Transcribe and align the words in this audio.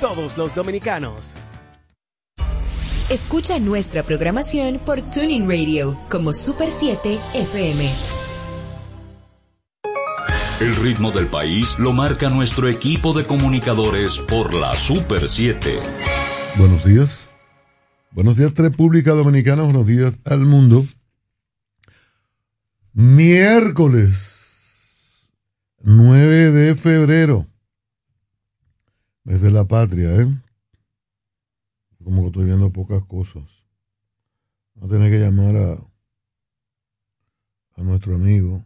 todos 0.00 0.36
los 0.36 0.54
dominicanos. 0.54 1.34
Escucha 3.10 3.58
nuestra 3.58 4.02
programación 4.02 4.78
por 4.84 5.00
Tuning 5.00 5.48
Radio 5.48 5.98
como 6.10 6.34
Super 6.34 6.70
7 6.70 7.18
FM. 7.32 7.90
El 10.60 10.76
ritmo 10.76 11.10
del 11.10 11.26
país 11.28 11.74
lo 11.78 11.94
marca 11.94 12.28
nuestro 12.28 12.68
equipo 12.68 13.14
de 13.14 13.24
comunicadores 13.24 14.18
por 14.18 14.52
la 14.52 14.74
Super 14.74 15.26
7. 15.28 15.80
Buenos 16.56 16.84
días. 16.84 17.24
Buenos 18.10 18.36
días, 18.36 18.52
República 18.54 19.12
Dominicana. 19.12 19.62
Buenos 19.62 19.86
días 19.86 20.20
al 20.26 20.40
mundo. 20.40 20.84
Miércoles 22.92 24.28
9 25.80 26.50
de 26.50 26.74
febrero 26.74 27.47
es 29.28 29.42
de 29.42 29.50
la 29.50 29.64
patria, 29.64 30.22
¿eh? 30.22 30.26
Como 32.02 32.22
que 32.22 32.26
estoy 32.28 32.46
viendo 32.46 32.72
pocas 32.72 33.04
cosas. 33.04 33.44
Vamos 34.74 34.90
a 34.90 34.94
tener 34.94 35.10
que 35.10 35.18
llamar 35.18 35.56
a, 35.56 35.72
a 37.76 37.82
nuestro 37.82 38.14
amigo, 38.14 38.64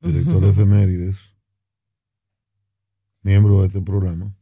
director 0.00 0.40
de 0.40 0.50
efemérides, 0.50 1.16
miembro 3.22 3.60
de 3.60 3.66
este 3.66 3.82
programa. 3.82 4.34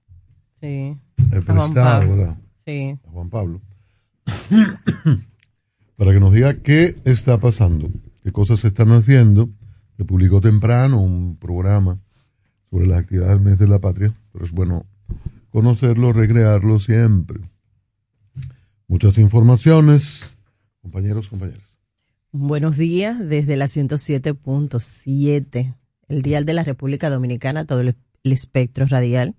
Sí. 0.61 0.97
El 1.33 1.45
prestado, 1.45 2.17
¿verdad? 2.17 2.39
Sí. 2.65 2.99
A 3.05 3.11
Juan 3.11 3.31
Pablo. 3.31 3.61
Para 5.97 6.13
que 6.13 6.21
nos 6.21 6.33
diga 6.33 6.55
qué 6.63 6.97
está 7.05 7.39
pasando, 7.41 7.89
qué 8.23 8.31
cosas 8.31 8.61
se 8.61 8.69
están 8.69 8.93
haciendo. 8.93 9.49
Se 9.97 10.05
publicó 10.05 10.41
temprano 10.41 11.01
un 11.01 11.37
programa 11.37 12.01
sobre 12.71 12.87
las 12.87 13.01
actividades 13.01 13.35
del 13.35 13.45
mes 13.45 13.59
de 13.59 13.69
la 13.69 13.79
patria, 13.79 14.15
pero 14.33 14.45
es 14.45 14.53
bueno 14.53 14.87
conocerlo, 15.51 16.13
recrearlo 16.13 16.79
siempre. 16.81 17.41
Muchas 18.89 19.19
informaciones, 19.19 20.35
compañeros, 20.81 21.29
compañeras. 21.29 21.79
Buenos 22.33 22.77
días 22.79 23.19
desde 23.19 23.57
la 23.57 23.67
107.7, 23.67 25.75
el 26.09 26.23
dial 26.23 26.47
de 26.47 26.55
la 26.55 26.65
República 26.65 27.11
Dominicana, 27.11 27.67
todo 27.67 27.81
el, 27.81 27.95
espectro 28.25 28.87
radial, 28.87 29.35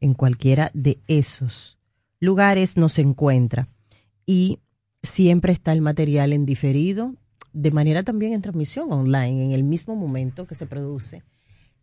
en 0.00 0.14
cualquiera 0.14 0.72
de 0.74 0.98
esos 1.06 1.78
lugares 2.18 2.76
nos 2.76 2.98
encuentra. 2.98 3.68
Y 4.26 4.58
siempre 5.02 5.52
está 5.52 5.70
el 5.72 5.82
material 5.82 6.32
en 6.32 6.46
diferido, 6.46 7.14
de 7.52 7.70
manera 7.70 8.02
también 8.02 8.32
en 8.32 8.42
transmisión 8.42 8.92
online, 8.92 9.46
en 9.46 9.52
el 9.52 9.64
mismo 9.64 9.96
momento 9.96 10.46
que 10.46 10.54
se 10.54 10.66
produce. 10.66 11.22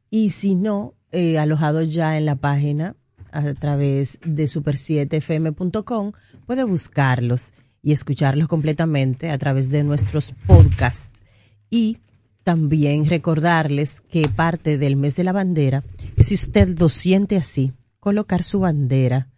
Y 0.10 0.32
si 0.32 0.56
no, 0.56 0.94
eh, 1.12 1.38
alojado 1.38 1.82
ya 1.84 2.18
en 2.18 2.26
la 2.26 2.36
página 2.36 2.96
a 3.32 3.54
través 3.54 4.20
de 4.26 4.46
super7fm.com, 4.46 6.14
puede 6.46 6.64
buscarlos 6.64 7.54
y 7.82 7.92
escucharlos 7.92 8.48
completamente 8.48 9.30
a 9.30 9.38
través 9.38 9.70
de 9.70 9.84
nuestros 9.84 10.34
podcasts. 10.48 11.22
Y 11.70 11.98
también 12.44 13.06
recordarles 13.06 14.02
que 14.02 14.28
parte 14.28 14.78
del 14.78 14.96
mes 14.96 15.16
de 15.16 15.24
la 15.24 15.34
bandera 15.34 15.84
si 16.24 16.36
usted 16.36 16.78
lo 16.78 16.90
siente 16.90 17.38
así, 17.38 17.74
colocar 18.00 18.44
su 18.44 18.60
bandera 18.60 19.30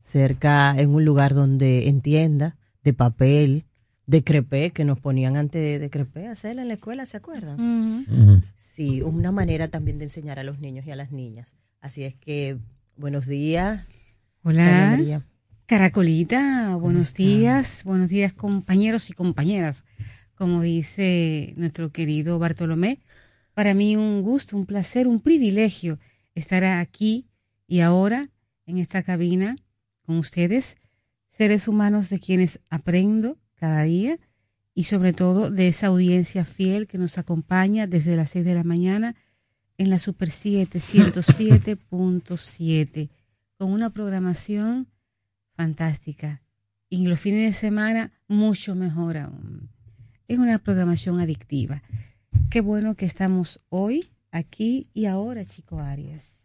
cerca 0.00 0.74
en 0.76 0.90
un 0.90 1.04
lugar 1.04 1.34
donde 1.34 1.88
entienda 1.88 2.56
de 2.82 2.92
papel, 2.92 3.64
de 4.06 4.22
crepé, 4.22 4.70
que 4.70 4.84
nos 4.84 5.00
ponían 5.00 5.36
antes 5.36 5.80
de 5.80 5.90
crepé 5.90 6.26
a 6.26 6.32
hacerla 6.32 6.62
en 6.62 6.68
la 6.68 6.74
escuela, 6.74 7.06
¿se 7.06 7.16
acuerdan? 7.16 7.58
Uh 7.60 8.04
-huh. 8.06 8.42
Sí, 8.56 9.02
una 9.02 9.32
manera 9.32 9.68
también 9.68 9.98
de 9.98 10.04
enseñar 10.04 10.38
a 10.38 10.44
los 10.44 10.58
niños 10.58 10.86
y 10.86 10.90
a 10.90 10.96
las 10.96 11.10
niñas. 11.10 11.54
Así 11.80 12.04
es 12.04 12.14
que, 12.14 12.58
buenos 12.96 13.26
días. 13.26 13.86
Hola. 14.42 15.24
Caracolita, 15.66 16.76
buenos 16.76 17.14
días, 17.14 17.84
buenos 17.84 18.10
días 18.10 18.34
compañeros 18.34 19.08
y 19.08 19.14
compañeras. 19.14 19.84
Como 20.34 20.60
dice 20.60 21.54
nuestro 21.56 21.90
querido 21.90 22.38
Bartolomé, 22.38 23.00
para 23.54 23.72
mí 23.72 23.96
un 23.96 24.20
gusto, 24.20 24.56
un 24.58 24.66
placer, 24.66 25.06
un 25.06 25.20
privilegio 25.20 25.98
estar 26.34 26.64
aquí 26.64 27.28
y 27.66 27.80
ahora 27.80 28.28
en 28.66 28.76
esta 28.76 29.02
cabina 29.02 29.56
con 30.02 30.18
ustedes 30.18 30.76
seres 31.30 31.66
humanos 31.66 32.10
de 32.10 32.18
quienes 32.18 32.60
aprendo 32.68 33.38
cada 33.64 33.84
día 33.84 34.18
y 34.74 34.84
sobre 34.84 35.14
todo 35.14 35.50
de 35.50 35.68
esa 35.68 35.86
audiencia 35.86 36.44
fiel 36.44 36.86
que 36.86 36.98
nos 36.98 37.16
acompaña 37.16 37.86
desde 37.86 38.14
las 38.14 38.28
6 38.28 38.44
de 38.44 38.52
la 38.52 38.62
mañana 38.62 39.16
en 39.78 39.88
la 39.88 39.98
Super 39.98 40.30
7 40.30 40.80
107.7 40.80 43.08
con 43.56 43.72
una 43.72 43.88
programación 43.88 44.88
fantástica 45.56 46.42
y 46.90 47.04
en 47.04 47.08
los 47.08 47.18
fines 47.18 47.40
de 47.40 47.54
semana 47.58 48.12
mucho 48.28 48.74
mejor 48.74 49.16
aún. 49.16 49.70
Es 50.28 50.36
una 50.36 50.58
programación 50.58 51.20
adictiva. 51.20 51.82
Qué 52.50 52.60
bueno 52.60 52.96
que 52.96 53.06
estamos 53.06 53.60
hoy, 53.70 54.04
aquí 54.30 54.88
y 54.92 55.06
ahora, 55.06 55.46
Chico 55.46 55.78
Arias. 55.78 56.44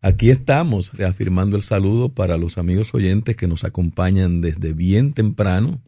Aquí 0.00 0.30
estamos 0.30 0.94
reafirmando 0.94 1.56
el 1.56 1.62
saludo 1.62 2.08
para 2.08 2.38
los 2.38 2.56
amigos 2.56 2.94
oyentes 2.94 3.36
que 3.36 3.48
nos 3.48 3.64
acompañan 3.64 4.40
desde 4.40 4.72
bien 4.72 5.12
temprano 5.12 5.82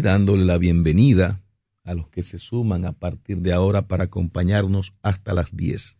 dándole 0.00 0.44
la 0.44 0.58
bienvenida 0.58 1.40
a 1.84 1.94
los 1.94 2.08
que 2.08 2.22
se 2.22 2.38
suman 2.38 2.84
a 2.84 2.92
partir 2.92 3.38
de 3.38 3.52
ahora 3.52 3.86
para 3.86 4.04
acompañarnos 4.04 4.94
hasta 5.02 5.34
las 5.34 5.54
10. 5.54 5.96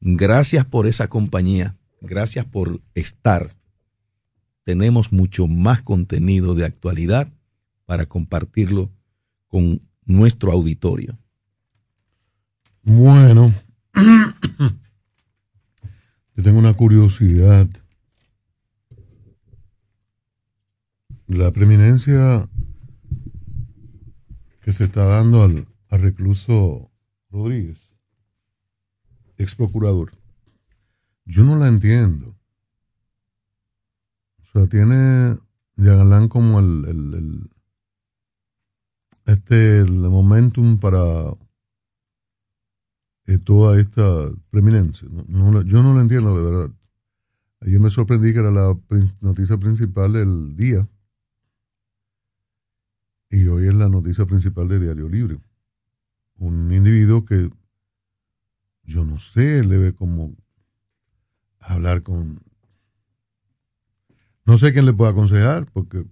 Gracias 0.00 0.64
por 0.64 0.86
esa 0.86 1.08
compañía, 1.08 1.76
gracias 2.00 2.46
por 2.46 2.80
estar. 2.94 3.54
Tenemos 4.64 5.12
mucho 5.12 5.46
más 5.46 5.82
contenido 5.82 6.54
de 6.54 6.64
actualidad 6.64 7.32
para 7.86 8.06
compartirlo 8.06 8.90
con 9.48 9.82
nuestro 10.04 10.52
auditorio. 10.52 11.18
Bueno. 12.82 13.52
Yo 16.36 16.42
tengo 16.42 16.58
una 16.58 16.74
curiosidad. 16.74 17.68
La 21.26 21.52
preeminencia 21.52 22.48
se 24.72 24.84
está 24.84 25.04
dando 25.04 25.42
al, 25.42 25.66
recluso 25.90 26.90
Rodríguez, 27.30 27.96
ex 29.38 29.54
procurador, 29.54 30.12
yo 31.24 31.44
no 31.44 31.56
la 31.56 31.68
entiendo. 31.68 32.36
O 34.38 34.52
sea, 34.52 34.66
tiene 34.66 35.38
Yagalán 35.76 36.28
como 36.28 36.58
el, 36.58 36.84
el, 36.86 37.50
este 39.26 39.78
el 39.80 39.92
momentum 39.92 40.78
para 40.78 41.34
toda 43.38 43.80
esta 43.80 44.30
preeminencia. 44.50 45.08
No, 45.28 45.52
no, 45.52 45.62
yo 45.62 45.82
no 45.82 45.94
lo 45.94 46.00
entiendo 46.00 46.36
de 46.36 46.50
verdad. 46.50 46.74
Ayer 47.60 47.78
me 47.78 47.90
sorprendí 47.90 48.32
que 48.32 48.40
era 48.40 48.50
la 48.50 48.76
noticia 49.20 49.56
principal 49.58 50.14
del 50.14 50.56
día 50.56 50.88
y 53.30 53.46
hoy 53.46 53.68
es 53.68 53.74
la 53.74 53.88
noticia 53.88 54.26
principal 54.26 54.68
de 54.68 54.80
Diario 54.80 55.08
Libre. 55.08 55.38
Un 56.36 56.72
individuo 56.72 57.24
que 57.24 57.50
yo 58.82 59.04
no 59.04 59.18
sé, 59.18 59.62
le 59.62 59.78
ve 59.78 59.94
como 59.94 60.34
hablar 61.60 62.02
con... 62.02 62.42
No 64.44 64.58
sé 64.58 64.72
quién 64.72 64.84
le 64.84 64.92
puede 64.92 65.12
aconsejar 65.12 65.70
porque 65.70 66.04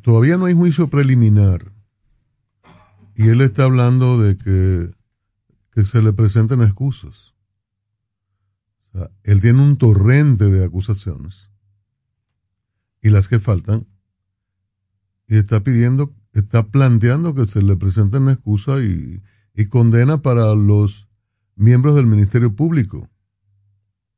todavía 0.00 0.38
no 0.38 0.46
hay 0.46 0.54
juicio 0.54 0.88
preliminar 0.88 1.72
Y 3.14 3.28
él 3.28 3.42
está 3.42 3.64
hablando 3.64 4.18
de 4.18 4.38
que, 4.38 4.96
se 5.84 6.02
le 6.02 6.12
presenten 6.12 6.62
excusas. 6.62 7.34
Él 9.22 9.40
tiene 9.40 9.62
un 9.62 9.76
torrente 9.76 10.46
de 10.46 10.64
acusaciones 10.64 11.52
y 13.00 13.10
las 13.10 13.28
que 13.28 13.38
faltan 13.38 13.86
y 15.28 15.36
está 15.36 15.60
pidiendo, 15.60 16.12
está 16.32 16.66
planteando 16.68 17.34
que 17.34 17.46
se 17.46 17.62
le 17.62 17.76
presenten 17.76 18.28
excusas 18.28 18.80
y, 18.82 19.22
y 19.54 19.66
condena 19.66 20.22
para 20.22 20.54
los 20.54 21.08
miembros 21.54 21.94
del 21.94 22.06
Ministerio 22.06 22.54
Público 22.54 23.08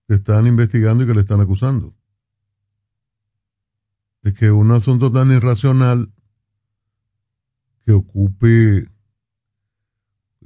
que 0.07 0.15
están 0.15 0.47
investigando 0.47 1.05
y 1.05 1.07
que 1.07 1.15
le 1.15 1.21
están 1.21 1.41
acusando. 1.41 1.95
Es 4.23 4.35
que 4.35 4.51
un 4.51 4.71
asunto 4.71 5.11
tan 5.11 5.33
irracional 5.33 6.13
que 7.85 7.93
ocupe 7.93 8.89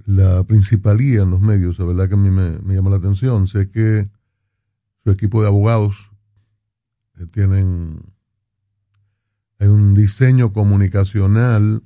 la 0.07 0.45
principalía 0.45 1.23
en 1.23 1.31
los 1.31 1.41
medios, 1.41 1.79
la 1.79 1.87
verdad 1.87 2.09
que 2.09 2.15
a 2.15 2.19
mí 2.19 2.31
me, 2.31 2.75
llama 2.75 2.91
la 2.91 2.97
atención. 2.97 3.49
Sé 3.49 3.71
que 3.71 4.09
su 5.03 5.11
equipo 5.11 5.43
de 5.43 5.49
abogados 5.49 6.13
eh, 7.19 7.27
tienen 7.27 8.14
hay 9.59 9.69
un 9.69 9.95
diseño 9.95 10.53
comunicacional 10.53 11.83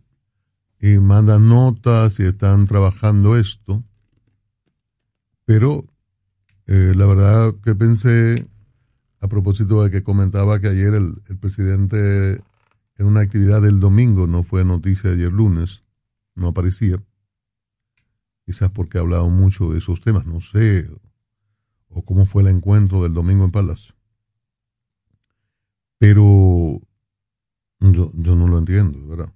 y 0.81 0.99
mandan 0.99 1.49
notas 1.49 2.19
y 2.21 2.25
están 2.25 2.67
trabajando 2.67 3.37
esto. 3.37 3.83
Pero 5.45 5.87
eh, 6.67 6.93
la 6.95 7.07
verdad 7.07 7.55
que 7.65 7.75
pensé, 7.75 8.47
a 9.21 9.29
propósito 9.29 9.83
de 9.83 9.91
que 9.91 10.03
comentaba 10.03 10.61
que 10.61 10.69
ayer 10.69 10.95
el, 10.95 11.15
presidente 11.41 12.43
en 12.97 13.07
una 13.07 13.21
actividad 13.21 13.63
del 13.63 13.81
domingo, 13.81 14.27
no 14.27 14.43
fue 14.43 14.65
noticia 14.65 15.11
ayer 15.11 15.33
lunes, 15.33 15.83
no 16.35 16.49
aparecía, 16.49 17.03
quizás 18.45 18.71
porque 18.71 18.99
ha 18.99 19.01
hablado 19.01 19.29
mucho 19.29 19.71
de 19.71 19.79
esos 19.79 20.01
temas, 20.03 20.27
no 20.27 20.41
sé, 20.41 20.91
o 21.89 22.03
cómo 22.05 22.27
fue 22.27 22.43
el 22.43 22.49
encuentro 22.49 23.03
del 23.03 23.15
domingo 23.15 23.45
en 23.45 23.51
Palacio. 23.51 23.95
Pero 25.99 26.81
yo, 27.81 28.13
yo 28.15 28.35
no 28.35 28.49
lo 28.49 28.59
entiendo, 28.59 29.07
¿verdad? 29.07 29.33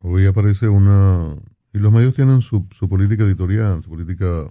Hoy 0.00 0.26
aparece 0.26 0.68
una... 0.68 1.36
Y 1.72 1.78
los 1.78 1.92
medios 1.92 2.14
tienen 2.14 2.42
su, 2.42 2.66
su 2.70 2.88
política 2.88 3.24
editorial, 3.24 3.82
su 3.82 3.90
política 3.90 4.48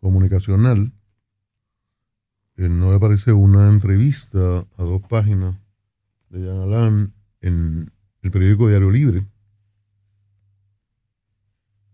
comunicacional. 0.00 0.92
no 2.56 2.90
le 2.90 2.96
aparece 2.96 3.32
una 3.32 3.68
entrevista 3.68 4.38
a 4.76 4.82
dos 4.82 5.02
páginas 5.08 5.56
de 6.30 6.46
Jan 6.46 6.60
Alain 6.60 7.14
en 7.40 7.92
el 8.22 8.30
periódico 8.30 8.68
Diario 8.68 8.90
Libre. 8.90 9.26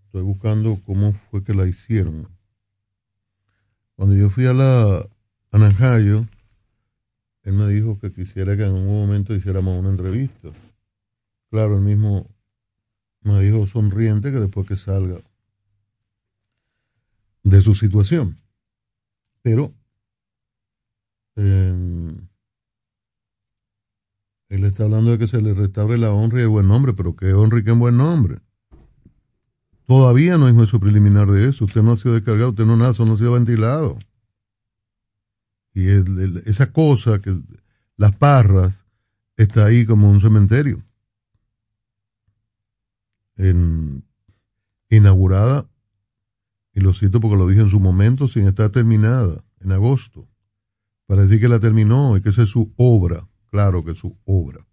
Estoy 0.06 0.22
buscando 0.22 0.80
cómo 0.84 1.12
fue 1.12 1.42
que 1.42 1.54
la 1.54 1.66
hicieron. 1.66 2.28
Cuando 3.96 4.14
yo 4.14 4.30
fui 4.30 4.46
a 4.46 4.52
la 4.52 5.08
a 5.50 5.58
él 7.44 7.54
me 7.54 7.68
dijo 7.68 7.98
que 7.98 8.12
quisiera 8.12 8.56
que 8.56 8.64
en 8.64 8.72
un 8.72 8.86
momento 8.86 9.34
hiciéramos 9.34 9.78
una 9.78 9.90
entrevista. 9.90 10.50
Claro, 11.50 11.76
él 11.76 11.82
mismo 11.82 12.26
me 13.22 13.40
dijo 13.40 13.66
sonriente 13.66 14.30
que 14.30 14.38
después 14.38 14.66
que 14.66 14.76
salga 14.76 15.20
de 17.42 17.62
su 17.62 17.74
situación. 17.74 18.36
Pero 19.42 19.72
em, 21.36 22.28
él 24.48 24.64
está 24.64 24.84
hablando 24.84 25.10
de 25.10 25.18
que 25.18 25.26
se 25.26 25.40
le 25.40 25.54
restaure 25.54 25.98
la 25.98 26.12
honra 26.12 26.40
y 26.40 26.42
el 26.42 26.48
buen 26.48 26.68
nombre, 26.68 26.92
pero 26.92 27.16
qué 27.16 27.32
honra 27.32 27.58
y 27.58 27.64
qué 27.64 27.72
buen 27.72 27.96
nombre. 27.96 28.38
Todavía 29.86 30.38
no 30.38 30.46
hay 30.46 30.54
juicio 30.54 30.78
preliminar 30.78 31.28
de 31.30 31.48
eso. 31.48 31.64
Usted 31.64 31.82
no 31.82 31.92
ha 31.92 31.96
sido 31.96 32.14
descargado, 32.14 32.50
usted 32.50 32.64
no 32.64 32.76
nada, 32.76 32.94
no 33.04 33.14
ha 33.14 33.16
sido 33.16 33.32
ventilado. 33.32 33.98
Y 35.74 35.88
esa 36.46 36.72
cosa, 36.72 37.20
que 37.20 37.34
las 37.96 38.14
parras, 38.16 38.82
está 39.36 39.66
ahí 39.66 39.86
como 39.86 40.10
un 40.10 40.20
cementerio. 40.20 40.82
En, 43.36 44.04
inaugurada, 44.90 45.66
y 46.74 46.80
lo 46.80 46.92
cito 46.92 47.20
porque 47.20 47.36
lo 47.36 47.48
dije 47.48 47.62
en 47.62 47.70
su 47.70 47.80
momento, 47.80 48.28
sin 48.28 48.46
estar 48.46 48.70
terminada, 48.70 49.42
en 49.60 49.72
agosto, 49.72 50.26
para 51.06 51.22
decir 51.22 51.40
que 51.40 51.48
la 51.48 51.60
terminó 51.60 52.16
y 52.16 52.22
que 52.22 52.30
esa 52.30 52.42
es 52.42 52.50
su 52.50 52.72
obra, 52.76 53.26
claro 53.50 53.84
que 53.84 53.92
es 53.92 53.98
su 53.98 54.16
obra. 54.24 54.66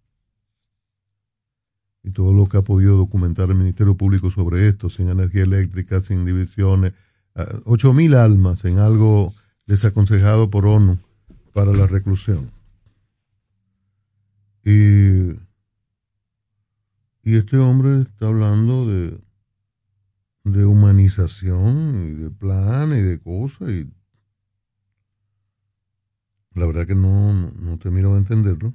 Y 2.02 2.10
todo 2.12 2.32
lo 2.32 2.48
que 2.48 2.56
ha 2.56 2.62
podido 2.62 2.96
documentar 2.96 3.50
el 3.50 3.56
Ministerio 3.56 3.94
Público 3.94 4.30
sobre 4.30 4.68
esto, 4.68 4.88
sin 4.88 5.08
energía 5.08 5.42
eléctrica, 5.42 6.00
sin 6.00 6.24
divisiones, 6.24 6.94
ah, 7.34 7.46
ocho 7.64 7.92
mil 7.92 8.14
almas 8.14 8.64
en 8.64 8.78
algo 8.78 9.34
desaconsejado 9.70 10.50
por 10.50 10.66
ONU 10.66 10.98
para 11.52 11.72
la 11.72 11.86
reclusión. 11.86 12.50
Y, 14.64 15.30
y 17.22 17.36
este 17.36 17.56
hombre 17.56 18.02
está 18.02 18.26
hablando 18.26 18.84
de, 18.86 19.16
de 20.42 20.64
humanización 20.64 22.04
y 22.04 22.20
de 22.20 22.30
plan 22.30 22.92
y 22.92 23.00
de 23.00 23.20
cosas 23.20 23.70
y 23.70 23.88
la 26.54 26.66
verdad 26.66 26.84
que 26.84 26.96
no, 26.96 27.52
no 27.52 27.78
termino 27.78 28.14
de 28.14 28.18
entenderlo. 28.18 28.74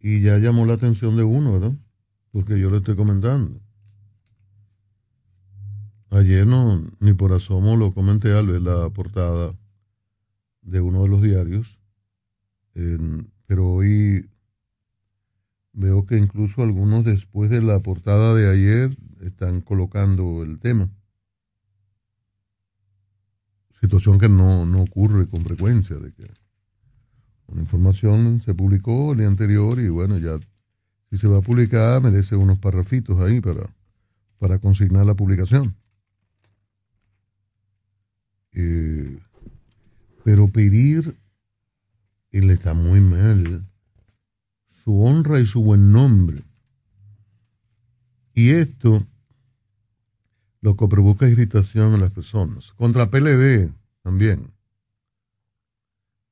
Y 0.00 0.22
ya 0.22 0.38
llamó 0.38 0.66
la 0.66 0.74
atención 0.74 1.16
de 1.16 1.22
uno, 1.22 1.52
¿verdad? 1.52 1.72
Porque 2.32 2.58
yo 2.58 2.68
le 2.68 2.78
estoy 2.78 2.96
comentando. 2.96 3.61
Ayer 6.12 6.46
no, 6.46 6.84
ni 7.00 7.14
por 7.14 7.32
asomo 7.32 7.74
lo 7.74 7.94
comenté 7.94 8.36
al 8.36 8.46
ver 8.46 8.60
la 8.60 8.90
portada 8.90 9.54
de 10.60 10.80
uno 10.82 11.04
de 11.04 11.08
los 11.08 11.22
diarios, 11.22 11.78
pero 13.46 13.70
hoy 13.70 14.28
veo 15.72 16.04
que 16.04 16.18
incluso 16.18 16.62
algunos 16.62 17.04
después 17.04 17.48
de 17.48 17.62
la 17.62 17.80
portada 17.80 18.34
de 18.34 18.50
ayer 18.50 18.94
están 19.22 19.62
colocando 19.62 20.42
el 20.42 20.58
tema. 20.58 20.90
Situación 23.80 24.20
que 24.20 24.28
no, 24.28 24.66
no 24.66 24.82
ocurre 24.82 25.26
con 25.26 25.42
frecuencia, 25.44 25.96
de 25.96 26.12
que 26.12 26.30
una 27.46 27.62
información 27.62 28.42
se 28.42 28.52
publicó 28.52 29.12
el 29.12 29.20
día 29.20 29.28
anterior 29.28 29.80
y 29.80 29.88
bueno, 29.88 30.18
ya 30.18 30.38
si 31.10 31.16
se 31.16 31.26
va 31.26 31.38
a 31.38 31.42
publicar 31.42 32.02
merece 32.02 32.36
unos 32.36 32.58
parrafitos 32.58 33.18
ahí 33.18 33.40
para, 33.40 33.74
para 34.38 34.58
consignar 34.58 35.06
la 35.06 35.14
publicación. 35.14 35.74
Eh, 38.52 39.18
pero 40.24 40.48
pedir, 40.48 41.16
él 42.30 42.50
está 42.50 42.74
muy 42.74 43.00
mal, 43.00 43.64
su 44.84 45.02
honra 45.02 45.40
y 45.40 45.46
su 45.46 45.62
buen 45.62 45.92
nombre. 45.92 46.42
Y 48.34 48.50
esto 48.50 49.06
lo 50.60 50.76
que 50.76 50.88
provoca 50.88 51.28
irritación 51.28 51.94
en 51.94 52.00
las 52.00 52.12
personas. 52.12 52.72
Contra 52.72 53.10
PLD 53.10 53.70
también. 54.02 54.52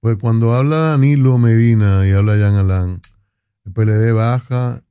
Pues 0.01 0.17
cuando 0.17 0.55
habla 0.55 0.79
Danilo 0.79 1.37
Medina 1.37 2.07
y 2.07 2.13
habla 2.13 2.39
Jan 2.39 2.55
Alán, 2.55 3.03
el 3.67 3.73
PLD 3.73 4.15
baja, 4.15 4.83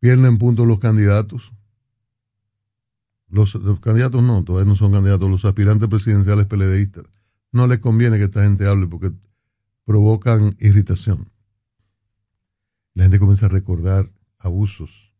pierden 0.00 0.38
puntos 0.38 0.66
los 0.66 0.80
candidatos. 0.80 1.52
Los, 3.28 3.58
candidatos 3.80 4.22
no, 4.22 4.42
todavía 4.42 4.70
no 4.70 4.76
son 4.76 4.92
candidatos, 4.92 5.30
los 5.30 5.44
aspirantes 5.44 5.88
presidenciales 5.88 6.46
PLDistas. 6.46 7.04
No 7.52 7.66
les 7.66 7.78
conviene 7.78 8.16
que 8.16 8.24
esta 8.24 8.42
gente 8.42 8.66
hable 8.66 8.86
porque 8.86 9.12
provocan 9.84 10.56
irritación. 10.58 11.30
La 12.94 13.04
gente 13.04 13.18
comienza 13.18 13.46
a 13.46 13.50
recordar 13.50 14.10
abusos, 14.38 15.12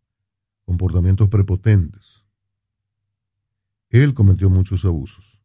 comportamientos 0.65 1.29
prepotentes. 1.29 2.25
Él 3.91 4.15
cometió 4.15 4.51
muchos 4.51 4.85
abusos. 4.85 5.39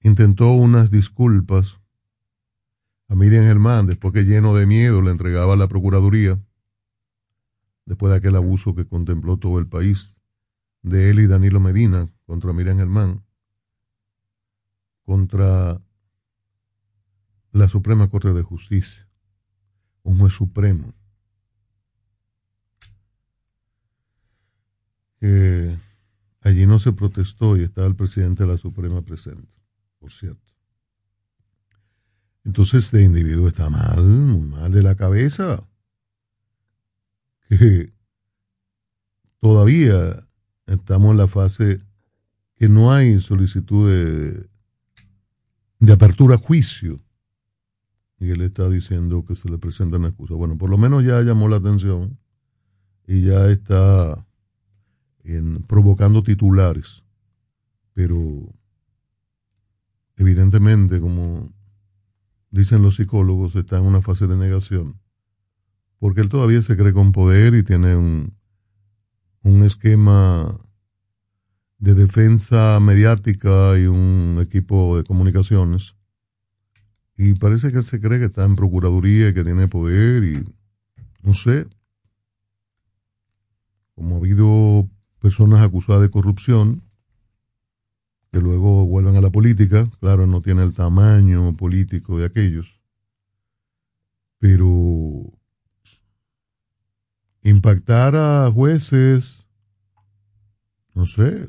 Intentó 0.00 0.52
unas 0.52 0.90
disculpas 0.90 1.80
a 3.08 3.14
Miriam 3.14 3.44
Germán 3.44 3.86
después 3.86 4.14
que 4.14 4.24
lleno 4.24 4.54
de 4.54 4.66
miedo 4.66 5.02
le 5.02 5.10
entregaba 5.10 5.54
a 5.54 5.56
la 5.56 5.68
Procuraduría, 5.68 6.40
después 7.84 8.10
de 8.10 8.16
aquel 8.16 8.36
abuso 8.36 8.74
que 8.74 8.86
contempló 8.86 9.36
todo 9.36 9.58
el 9.58 9.66
país 9.66 10.16
de 10.82 11.10
él 11.10 11.20
y 11.20 11.26
Danilo 11.26 11.60
Medina 11.60 12.08
contra 12.26 12.52
Miriam 12.52 12.76
Germán, 12.76 13.24
contra 15.04 15.80
la 17.52 17.68
Suprema 17.68 18.08
Corte 18.08 18.32
de 18.32 18.42
Justicia, 18.42 19.08
un 20.02 20.18
juez 20.18 20.32
supremo, 20.32 20.92
que 25.20 25.78
allí 26.40 26.66
no 26.66 26.78
se 26.78 26.92
protestó 26.92 27.56
y 27.56 27.62
estaba 27.62 27.86
el 27.86 27.94
presidente 27.94 28.44
de 28.44 28.50
la 28.50 28.58
Suprema 28.58 29.02
presente, 29.02 29.52
por 29.98 30.10
cierto. 30.10 30.52
Entonces 32.44 32.86
este 32.86 33.02
individuo 33.02 33.46
está 33.46 33.70
mal, 33.70 34.02
muy 34.02 34.48
mal 34.48 34.72
de 34.72 34.82
la 34.82 34.96
cabeza. 34.96 35.64
que 37.58 37.92
todavía 39.40 40.26
estamos 40.66 41.12
en 41.12 41.16
la 41.16 41.28
fase 41.28 41.80
que 42.56 42.68
no 42.68 42.92
hay 42.92 43.20
solicitud 43.20 43.90
de, 43.90 44.48
de 45.80 45.92
apertura 45.92 46.36
a 46.36 46.38
juicio. 46.38 47.00
Y 48.20 48.30
él 48.30 48.40
está 48.42 48.68
diciendo 48.68 49.24
que 49.24 49.34
se 49.34 49.48
le 49.48 49.58
presentan 49.58 50.04
excusas. 50.04 50.36
Bueno, 50.36 50.56
por 50.56 50.70
lo 50.70 50.78
menos 50.78 51.04
ya 51.04 51.20
llamó 51.22 51.48
la 51.48 51.56
atención 51.56 52.18
y 53.06 53.22
ya 53.22 53.50
está 53.50 54.24
provocando 55.66 56.22
titulares. 56.22 57.02
Pero 57.94 58.48
evidentemente, 60.16 61.00
como 61.00 61.52
dicen 62.50 62.82
los 62.82 62.96
psicólogos, 62.96 63.56
está 63.56 63.78
en 63.78 63.84
una 63.84 64.02
fase 64.02 64.26
de 64.26 64.36
negación. 64.36 65.00
Porque 65.98 66.20
él 66.20 66.28
todavía 66.28 66.62
se 66.62 66.76
cree 66.76 66.92
con 66.92 67.12
poder 67.12 67.54
y 67.54 67.62
tiene 67.62 67.96
un, 67.96 68.34
un 69.42 69.64
esquema 69.64 70.58
de 71.78 71.94
defensa 71.94 72.78
mediática 72.80 73.78
y 73.78 73.86
un 73.86 74.38
equipo 74.40 74.96
de 74.96 75.04
comunicaciones. 75.04 75.94
Y 77.16 77.34
parece 77.34 77.72
que 77.72 77.78
él 77.78 77.84
se 77.84 78.00
cree 78.00 78.18
que 78.18 78.26
está 78.26 78.44
en 78.44 78.56
Procuraduría 78.56 79.28
y 79.28 79.34
que 79.34 79.44
tiene 79.44 79.68
poder 79.68 80.24
y 80.24 80.44
no 81.22 81.34
sé. 81.34 81.66
Como 83.94 84.14
ha 84.14 84.18
habido 84.18 84.88
personas 85.20 85.64
acusadas 85.64 86.02
de 86.02 86.10
corrupción 86.10 86.82
que 88.32 88.40
luego 88.40 88.86
vuelven 88.86 89.16
a 89.16 89.20
la 89.20 89.30
política, 89.30 89.90
claro, 90.00 90.26
no 90.26 90.40
tiene 90.40 90.62
el 90.62 90.72
tamaño 90.72 91.54
político 91.54 92.16
de 92.18 92.24
aquellos, 92.24 92.80
pero 94.38 95.38
impactar 97.42 98.14
a 98.16 98.50
jueces, 98.52 99.38
no 100.94 101.06
sé, 101.06 101.48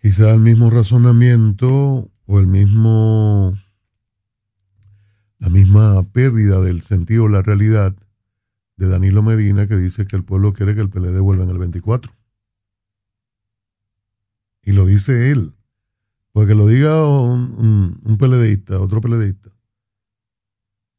quizá 0.00 0.32
el 0.32 0.40
mismo 0.40 0.70
razonamiento 0.70 2.10
o 2.26 2.40
el 2.40 2.46
mismo 2.46 3.58
la 5.38 5.48
misma 5.50 6.02
pérdida 6.04 6.60
del 6.60 6.82
sentido 6.82 7.28
la 7.28 7.42
realidad 7.42 7.94
de 8.76 8.88
Danilo 8.88 9.22
Medina 9.22 9.66
que 9.66 9.76
dice 9.76 10.06
que 10.06 10.16
el 10.16 10.24
pueblo 10.24 10.52
quiere 10.52 10.74
que 10.74 10.80
el 10.80 10.90
PLD 10.90 11.20
vuelva 11.20 11.44
en 11.44 11.50
el 11.50 11.58
24. 11.58 12.12
Y 14.62 14.72
lo 14.72 14.86
dice 14.86 15.30
él. 15.30 15.52
Porque 16.32 16.54
lo 16.54 16.66
diga 16.66 17.06
un, 17.06 17.54
un, 17.58 18.00
un 18.02 18.18
PLDista, 18.18 18.80
otro 18.80 19.00
PLDista. 19.00 19.50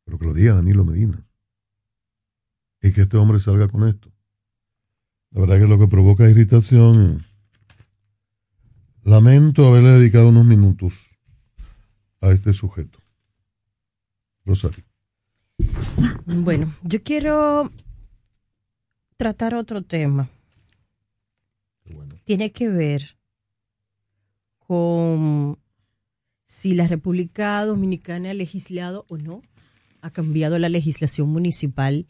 Pero 0.05 0.17
que 0.17 0.25
lo 0.25 0.34
diga 0.34 0.53
Danilo 0.53 0.86
Medina. 0.86 1.25
Y 2.86 2.94
que 2.94 3.01
este 3.01 3.18
hombre 3.18 3.39
salga 3.39 3.68
con 3.68 3.88
esto. 3.88 4.12
La 5.32 5.42
verdad 5.42 5.58
que 5.60 5.68
lo 5.68 5.80
que 5.80 5.88
provoca 5.88 6.30
irritación 6.30 7.25
Lamento 9.04 9.68
haberle 9.68 9.92
dedicado 9.92 10.30
unos 10.30 10.46
minutos 10.46 11.15
a 12.22 12.32
este 12.32 12.54
sujeto. 12.54 13.00
Rosario. 14.46 14.84
Bueno, 16.25 16.74
yo 16.84 17.01
quiero 17.04 17.72
tratar 19.18 19.54
otro 19.54 19.84
tema. 19.84 20.27
Tiene 22.24 22.51
que 22.51 22.68
ver 22.68 23.15
con 24.58 25.60
si 26.48 26.74
la 26.74 26.88
República 26.88 27.63
Dominicana 27.63 28.32
ha 28.32 28.34
legislado 28.34 29.06
o 29.08 29.18
no, 29.18 29.44
ha 30.01 30.10
cambiado 30.10 30.58
la 30.58 30.70
legislación 30.70 31.30
municipal 31.30 32.08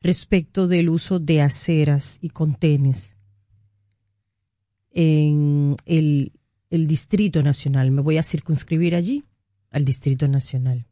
respecto 0.00 0.68
del 0.68 0.88
uso 0.88 1.18
de 1.18 1.42
aceras 1.42 2.18
y 2.20 2.30
contenes 2.30 3.16
en 4.90 5.76
el, 5.86 6.32
Distrito 6.70 7.42
Nacional. 7.42 7.90
Me 7.90 8.02
voy 8.02 8.18
a 8.18 8.22
circunscribir 8.22 8.94
allí, 8.94 9.24
al 9.70 9.84
Distrito 9.84 10.28
Nacional. 10.28 10.86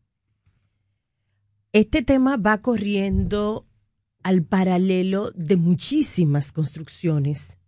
Este 1.72 2.02
tema 2.02 2.38
va 2.38 2.62
corriendo 2.62 3.66
al 4.22 4.42
paralelo 4.42 5.32
de 5.32 5.56
muchísimas 5.56 6.50
construcciones 6.52 7.58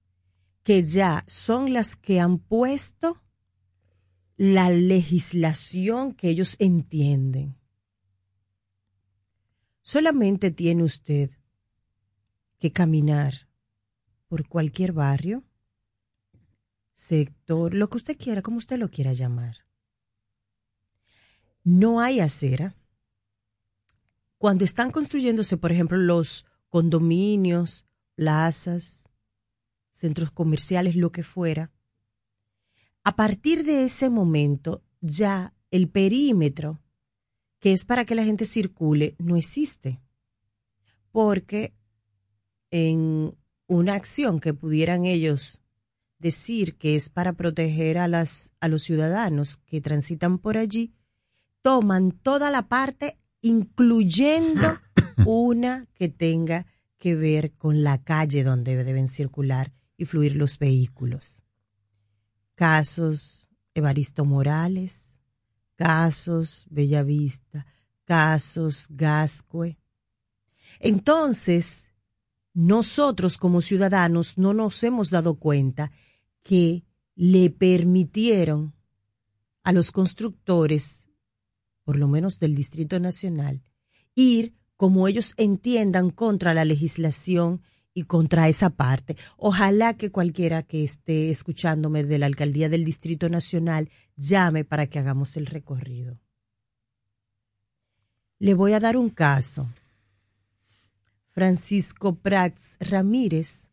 que 0.63 0.83
ya 0.85 1.23
son 1.27 1.73
las 1.73 1.97
que 1.97 2.19
han 2.19 2.39
puesto 2.39 3.23
la 4.37 4.71
legislación 4.71 6.15
que 6.15 6.31
ellos 6.31 6.57
entienden. 6.59 7.58
Solamente 9.89 10.51
tiene 10.51 10.85
usted 10.85 11.31
que 12.59 12.75
caminar 12.75 13.49
por 14.27 14.47
cualquier 14.47 14.93
barrio 14.93 15.45
sector, 16.93 17.73
lo 17.73 17.89
que 17.89 17.97
usted 17.97 18.19
quiera, 18.19 18.43
como 18.43 18.59
usted 18.59 18.77
lo 18.77 18.91
quiera 18.91 19.15
llamar. 19.15 19.65
No 21.65 22.01
hay 22.01 22.21
acera. 22.21 22.77
Cuando 24.37 24.63
están 24.63 24.91
construyéndose, 24.91 25.57
por 25.57 25.73
ejemplo, 25.73 25.97
los 25.97 26.45
condominios, 26.69 27.87
plazas, 28.15 29.09
centros 29.91 30.31
comerciales, 30.31 30.97
lo 30.97 31.13
que 31.13 31.23
fuera, 31.23 31.73
a 33.05 33.17
partir 33.17 33.65
de 33.65 33.85
ese 33.85 34.11
momento 34.11 34.85
ya 35.01 35.55
el 35.71 35.89
perímetro 35.89 36.79
que 37.59 37.73
es 37.73 37.85
para 37.85 38.05
que 38.05 38.15
la 38.15 38.25
gente 38.25 38.45
circule 38.45 39.17
no 39.19 39.37
existe. 39.37 40.01
Porque 41.11 41.75
en 42.71 43.37
una 43.67 43.95
acción 43.95 44.41
que 44.41 44.55
pudieran 44.55 45.05
ellos 45.05 45.61
decir 46.19 46.77
que 46.77 46.97
es 46.97 47.11
para 47.11 47.33
proteger 47.33 47.99
a, 47.99 48.09
las, 48.09 48.53
a 48.61 48.69
los 48.69 48.83
ciudadanos 48.83 49.57
que 49.57 49.81
transitan 49.81 50.39
por 50.39 50.57
allí, 50.57 50.93
toman 51.63 52.13
toda 52.13 52.51
la 52.51 52.69
parte, 52.69 53.19
incluyendo 53.41 54.79
una 55.27 55.87
que 55.95 56.09
tenga 56.09 56.67
que 56.99 57.15
ver 57.15 57.53
con 57.53 57.83
la 57.83 58.03
calle 58.03 58.43
donde 58.43 58.83
deben 58.83 59.09
circular 59.09 59.73
y 59.97 60.05
fluir 60.05 60.37
los 60.37 60.59
vehículos. 60.59 61.43
Casos 62.55 63.49
Evaristo 63.75 64.25
Morales, 64.25 65.08
casos 65.79 66.67
Bellavista, 66.71 67.65
casos 68.05 68.89
Gascue. 68.91 69.79
Entonces, 70.81 71.93
nosotros 72.53 73.39
como 73.39 73.61
ciudadanos 73.61 74.37
no 74.39 74.55
nos 74.55 74.83
hemos 74.83 75.11
dado 75.11 75.37
cuenta 75.37 75.93
que 76.43 76.85
le 77.15 77.51
permitieron 77.51 78.75
a 79.63 79.73
los 79.73 79.93
constructores, 79.93 81.09
por 81.85 81.97
lo 81.97 82.09
menos 82.09 82.41
del 82.41 82.57
Distrito 82.57 82.99
Nacional, 82.99 83.63
ir 84.17 84.55
como 84.77 85.07
ellos 85.07 85.35
entiendan 85.37 86.11
contra 86.11 86.55
la 86.55 86.65
legislación 86.65 87.63
y 87.95 88.03
contra 88.03 88.49
esa 88.49 88.71
parte. 88.71 89.17
Ojalá 89.37 89.97
que 89.97 90.11
cualquiera 90.11 90.65
que 90.65 90.83
esté 90.83 91.31
escuchándome 91.31 92.03
de 92.03 92.19
la 92.19 92.27
alcaldía 92.27 92.69
del 92.69 92.85
Distrito 92.85 93.29
Nacional 93.29 93.91
llame 94.19 94.65
para 94.65 94.87
que 94.87 94.99
hagamos 94.99 95.39
el 95.39 95.47
recorrido. 95.47 96.19
Le 98.39 98.53
voy 98.53 98.75
a 98.75 98.81
dar 98.81 98.99
un 98.99 99.09
caso. 99.09 99.67
Francisco 101.31 102.15
Prats 102.15 102.77
Ramírez, 102.81 103.71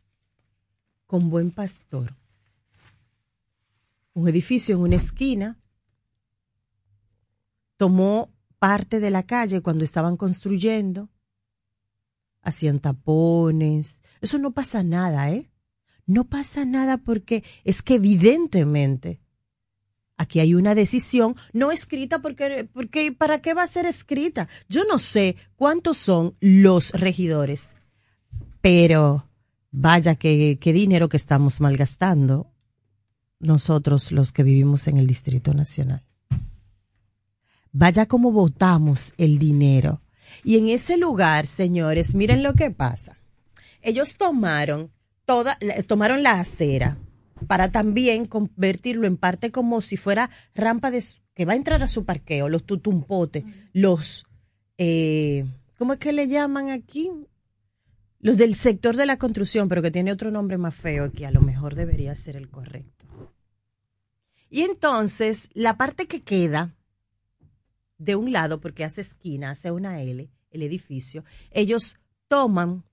con 1.05 1.29
buen 1.29 1.51
pastor 1.51 2.15
un 4.15 4.29
edificio 4.29 4.75
en 4.75 4.81
una 4.81 4.95
esquina, 4.95 5.59
tomó 7.77 8.33
parte 8.57 8.99
de 8.99 9.11
la 9.11 9.23
calle 9.23 9.61
cuando 9.61 9.83
estaban 9.83 10.15
construyendo, 10.15 11.09
hacían 12.41 12.79
tapones, 12.79 14.01
eso 14.21 14.37
no 14.37 14.51
pasa 14.51 14.83
nada, 14.83 15.29
¿eh? 15.31 15.51
No 16.07 16.23
pasa 16.23 16.63
nada 16.65 16.97
porque 16.97 17.43
es 17.65 17.81
que 17.81 17.95
evidentemente 17.95 19.19
aquí 20.17 20.39
hay 20.39 20.53
una 20.53 20.75
decisión 20.75 21.35
no 21.53 21.71
escrita 21.71 22.19
porque, 22.19 22.67
porque 22.73 23.11
¿para 23.11 23.41
qué 23.41 23.53
va 23.53 23.63
a 23.63 23.67
ser 23.67 23.85
escrita? 23.85 24.47
Yo 24.69 24.83
no 24.85 24.99
sé 24.99 25.35
cuántos 25.55 25.97
son 25.97 26.35
los 26.39 26.91
regidores, 26.91 27.75
pero 28.61 29.27
vaya 29.71 30.15
que, 30.15 30.57
qué 30.59 30.73
dinero 30.73 31.09
que 31.09 31.17
estamos 31.17 31.59
malgastando 31.61 32.51
nosotros 33.39 34.11
los 34.11 34.31
que 34.31 34.43
vivimos 34.43 34.87
en 34.87 34.97
el 34.97 35.07
Distrito 35.07 35.53
Nacional. 35.53 36.03
Vaya 37.71 38.05
como 38.05 38.31
votamos 38.31 39.13
el 39.17 39.37
dinero. 39.37 40.01
Y 40.43 40.57
en 40.57 40.69
ese 40.69 40.97
lugar, 40.97 41.45
señores, 41.45 42.15
miren 42.15 42.41
lo 42.41 42.53
que 42.53 42.71
pasa. 42.71 43.17
Ellos 43.81 44.15
tomaron 44.17 44.91
toda, 45.25 45.57
tomaron 45.85 46.23
la 46.23 46.39
acera 46.39 46.97
para 47.45 47.71
también 47.71 48.25
convertirlo 48.25 49.07
en 49.07 49.17
parte 49.17 49.51
como 49.51 49.81
si 49.81 49.97
fuera 49.97 50.29
rampa 50.53 50.91
de 50.91 51.03
que 51.33 51.45
va 51.45 51.53
a 51.53 51.57
entrar 51.57 51.83
a 51.83 51.87
su 51.87 52.05
parqueo, 52.05 52.49
los 52.49 52.65
tutumpotes, 52.65 53.43
los 53.73 54.25
eh, 54.77 55.45
¿cómo 55.77 55.93
es 55.93 55.99
que 55.99 56.13
le 56.13 56.27
llaman 56.27 56.69
aquí? 56.69 57.11
los 58.25 58.37
del 58.37 58.55
sector 58.55 58.95
de 58.95 59.05
la 59.05 59.19
construcción, 59.19 59.69
pero 59.69 59.83
que 59.83 59.91
tiene 59.91 60.11
otro 60.11 60.31
nombre 60.31 60.57
más 60.57 60.73
feo 60.73 61.11
que 61.11 61.27
a 61.27 61.31
lo 61.31 61.41
mejor 61.41 61.75
debería 61.75 62.15
ser 62.15 62.35
el 62.35 62.49
correcto. 62.49 63.05
Y 64.49 64.61
entonces, 64.61 65.51
la 65.53 65.77
parte 65.77 66.07
que 66.07 66.23
queda 66.23 66.73
de 67.99 68.15
un 68.15 68.31
lado, 68.31 68.59
porque 68.59 68.83
hace 68.83 69.01
esquina, 69.01 69.51
hace 69.51 69.69
una 69.69 70.01
L, 70.01 70.31
el 70.49 70.63
edificio, 70.63 71.23
ellos 71.51 71.97
toman 72.27 72.83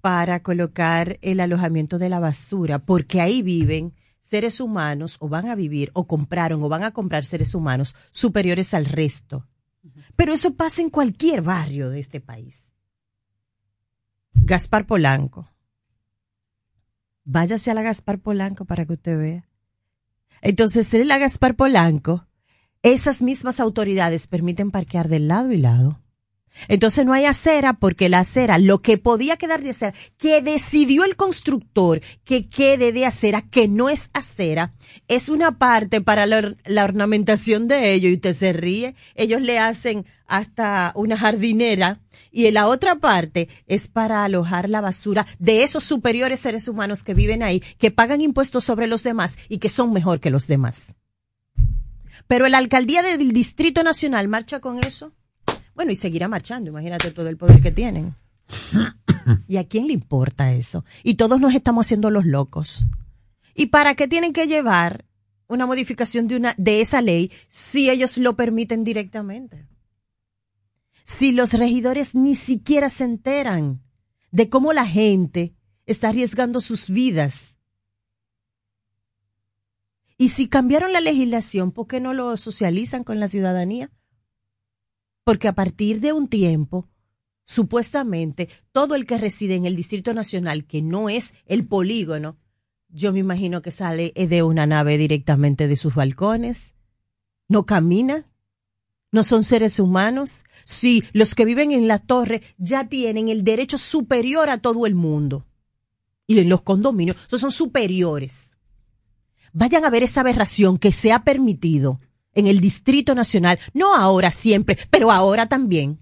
para 0.00 0.42
colocar 0.42 1.18
el 1.22 1.40
alojamiento 1.40 1.98
de 1.98 2.08
la 2.08 2.20
basura, 2.20 2.78
porque 2.78 3.20
ahí 3.20 3.42
viven 3.42 3.94
seres 4.20 4.60
humanos, 4.60 5.16
o 5.20 5.28
van 5.28 5.48
a 5.48 5.54
vivir, 5.54 5.90
o 5.94 6.06
compraron, 6.06 6.62
o 6.62 6.68
van 6.68 6.84
a 6.84 6.90
comprar 6.90 7.24
seres 7.24 7.54
humanos 7.54 7.96
superiores 8.10 8.74
al 8.74 8.84
resto. 8.84 9.46
Pero 10.16 10.34
eso 10.34 10.54
pasa 10.54 10.82
en 10.82 10.90
cualquier 10.90 11.42
barrio 11.42 11.88
de 11.90 12.00
este 12.00 12.20
país. 12.20 12.70
Gaspar 14.32 14.86
Polanco. 14.86 15.50
Váyase 17.24 17.70
a 17.70 17.74
la 17.74 17.82
Gaspar 17.82 18.18
Polanco 18.18 18.64
para 18.64 18.86
que 18.86 18.94
usted 18.94 19.18
vea. 19.18 19.48
Entonces, 20.40 20.92
en 20.94 21.08
la 21.08 21.18
Gaspar 21.18 21.56
Polanco, 21.56 22.26
esas 22.82 23.22
mismas 23.22 23.60
autoridades 23.60 24.28
permiten 24.28 24.70
parquear 24.70 25.08
del 25.08 25.28
lado 25.28 25.52
y 25.52 25.58
lado. 25.58 26.00
Entonces 26.66 27.06
no 27.06 27.12
hay 27.12 27.24
acera 27.24 27.74
porque 27.74 28.08
la 28.08 28.20
acera, 28.20 28.58
lo 28.58 28.82
que 28.82 28.98
podía 28.98 29.36
quedar 29.36 29.62
de 29.62 29.70
acera, 29.70 29.94
que 30.16 30.42
decidió 30.42 31.04
el 31.04 31.16
constructor 31.16 32.00
que 32.24 32.48
quede 32.48 32.92
de 32.92 33.06
acera, 33.06 33.42
que 33.42 33.68
no 33.68 33.88
es 33.88 34.10
acera, 34.12 34.72
es 35.06 35.28
una 35.28 35.58
parte 35.58 36.00
para 36.00 36.26
la, 36.26 36.84
ornamentación 36.84 37.68
de 37.68 37.92
ellos 37.92 38.10
y 38.10 38.14
usted 38.14 38.34
se 38.34 38.52
ríe. 38.52 38.94
Ellos 39.14 39.42
le 39.42 39.58
hacen 39.58 40.06
hasta 40.26 40.92
una 40.94 41.16
jardinera 41.16 42.00
y 42.30 42.50
la 42.50 42.66
otra 42.66 42.96
parte 42.96 43.48
es 43.66 43.88
para 43.88 44.24
alojar 44.24 44.68
la 44.68 44.80
basura 44.80 45.26
de 45.38 45.62
esos 45.62 45.84
superiores 45.84 46.40
seres 46.40 46.68
humanos 46.68 47.02
que 47.02 47.14
viven 47.14 47.42
ahí, 47.42 47.60
que 47.78 47.90
pagan 47.90 48.20
impuestos 48.20 48.64
sobre 48.64 48.86
los 48.86 49.02
demás 49.02 49.38
y 49.48 49.58
que 49.58 49.68
son 49.68 49.92
mejor 49.92 50.20
que 50.20 50.30
los 50.30 50.46
demás. 50.46 50.94
Pero 52.26 52.46
la 52.48 52.58
alcaldía 52.58 53.02
del 53.02 53.32
Distrito 53.32 53.82
Nacional 53.82 54.28
marcha 54.28 54.60
con 54.60 54.78
eso. 54.84 55.12
Bueno, 55.78 55.92
y 55.92 55.94
seguirá 55.94 56.26
marchando, 56.26 56.70
imagínate 56.70 57.12
todo 57.12 57.28
el 57.28 57.36
poder 57.36 57.60
que 57.62 57.70
tienen. 57.70 58.16
¿Y 59.46 59.58
a 59.58 59.68
quién 59.68 59.86
le 59.86 59.92
importa 59.92 60.52
eso? 60.52 60.84
Y 61.04 61.14
todos 61.14 61.40
nos 61.40 61.54
estamos 61.54 61.86
haciendo 61.86 62.10
los 62.10 62.26
locos. 62.26 62.84
¿Y 63.54 63.66
para 63.66 63.94
qué 63.94 64.08
tienen 64.08 64.32
que 64.32 64.48
llevar 64.48 65.04
una 65.46 65.66
modificación 65.66 66.26
de, 66.26 66.34
una, 66.34 66.56
de 66.58 66.80
esa 66.80 67.00
ley 67.00 67.30
si 67.46 67.90
ellos 67.90 68.18
lo 68.18 68.34
permiten 68.34 68.82
directamente? 68.82 69.68
Si 71.04 71.30
los 71.30 71.52
regidores 71.52 72.12
ni 72.12 72.34
siquiera 72.34 72.90
se 72.90 73.04
enteran 73.04 73.80
de 74.32 74.48
cómo 74.48 74.72
la 74.72 74.84
gente 74.84 75.54
está 75.86 76.08
arriesgando 76.08 76.60
sus 76.60 76.90
vidas. 76.90 77.54
Y 80.16 80.30
si 80.30 80.48
cambiaron 80.48 80.92
la 80.92 81.00
legislación, 81.00 81.70
¿por 81.70 81.86
qué 81.86 82.00
no 82.00 82.14
lo 82.14 82.36
socializan 82.36 83.04
con 83.04 83.20
la 83.20 83.28
ciudadanía? 83.28 83.92
Porque 85.28 85.46
a 85.46 85.52
partir 85.52 86.00
de 86.00 86.14
un 86.14 86.26
tiempo, 86.26 86.88
supuestamente, 87.44 88.48
todo 88.72 88.94
el 88.94 89.04
que 89.04 89.18
reside 89.18 89.56
en 89.56 89.66
el 89.66 89.76
Distrito 89.76 90.14
Nacional, 90.14 90.64
que 90.64 90.80
no 90.80 91.10
es 91.10 91.34
el 91.44 91.66
polígono, 91.66 92.38
yo 92.88 93.12
me 93.12 93.18
imagino 93.18 93.60
que 93.60 93.70
sale 93.70 94.14
de 94.16 94.42
una 94.42 94.64
nave 94.64 94.96
directamente 94.96 95.68
de 95.68 95.76
sus 95.76 95.94
balcones, 95.94 96.72
no 97.46 97.66
camina, 97.66 98.24
no 99.12 99.22
son 99.22 99.44
seres 99.44 99.78
humanos. 99.78 100.44
Sí, 100.64 101.04
los 101.12 101.34
que 101.34 101.44
viven 101.44 101.72
en 101.72 101.88
la 101.88 101.98
torre 101.98 102.40
ya 102.56 102.88
tienen 102.88 103.28
el 103.28 103.44
derecho 103.44 103.76
superior 103.76 104.48
a 104.48 104.56
todo 104.56 104.86
el 104.86 104.94
mundo. 104.94 105.44
Y 106.26 106.38
en 106.38 106.48
los 106.48 106.62
condominios, 106.62 107.18
esos 107.26 107.42
son 107.42 107.52
superiores. 107.52 108.56
Vayan 109.52 109.84
a 109.84 109.90
ver 109.90 110.04
esa 110.04 110.22
aberración 110.22 110.78
que 110.78 110.90
se 110.90 111.12
ha 111.12 111.22
permitido 111.22 112.00
en 112.38 112.46
el 112.46 112.60
Distrito 112.60 113.16
Nacional, 113.16 113.58
no 113.74 113.96
ahora 113.96 114.30
siempre, 114.30 114.78
pero 114.90 115.10
ahora 115.10 115.46
también. 115.46 115.98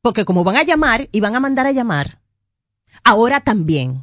Porque 0.00 0.24
como 0.24 0.42
van 0.42 0.56
a 0.56 0.62
llamar 0.62 1.10
y 1.12 1.20
van 1.20 1.36
a 1.36 1.40
mandar 1.40 1.66
a 1.66 1.72
llamar, 1.72 2.22
ahora 3.04 3.40
también. 3.40 4.02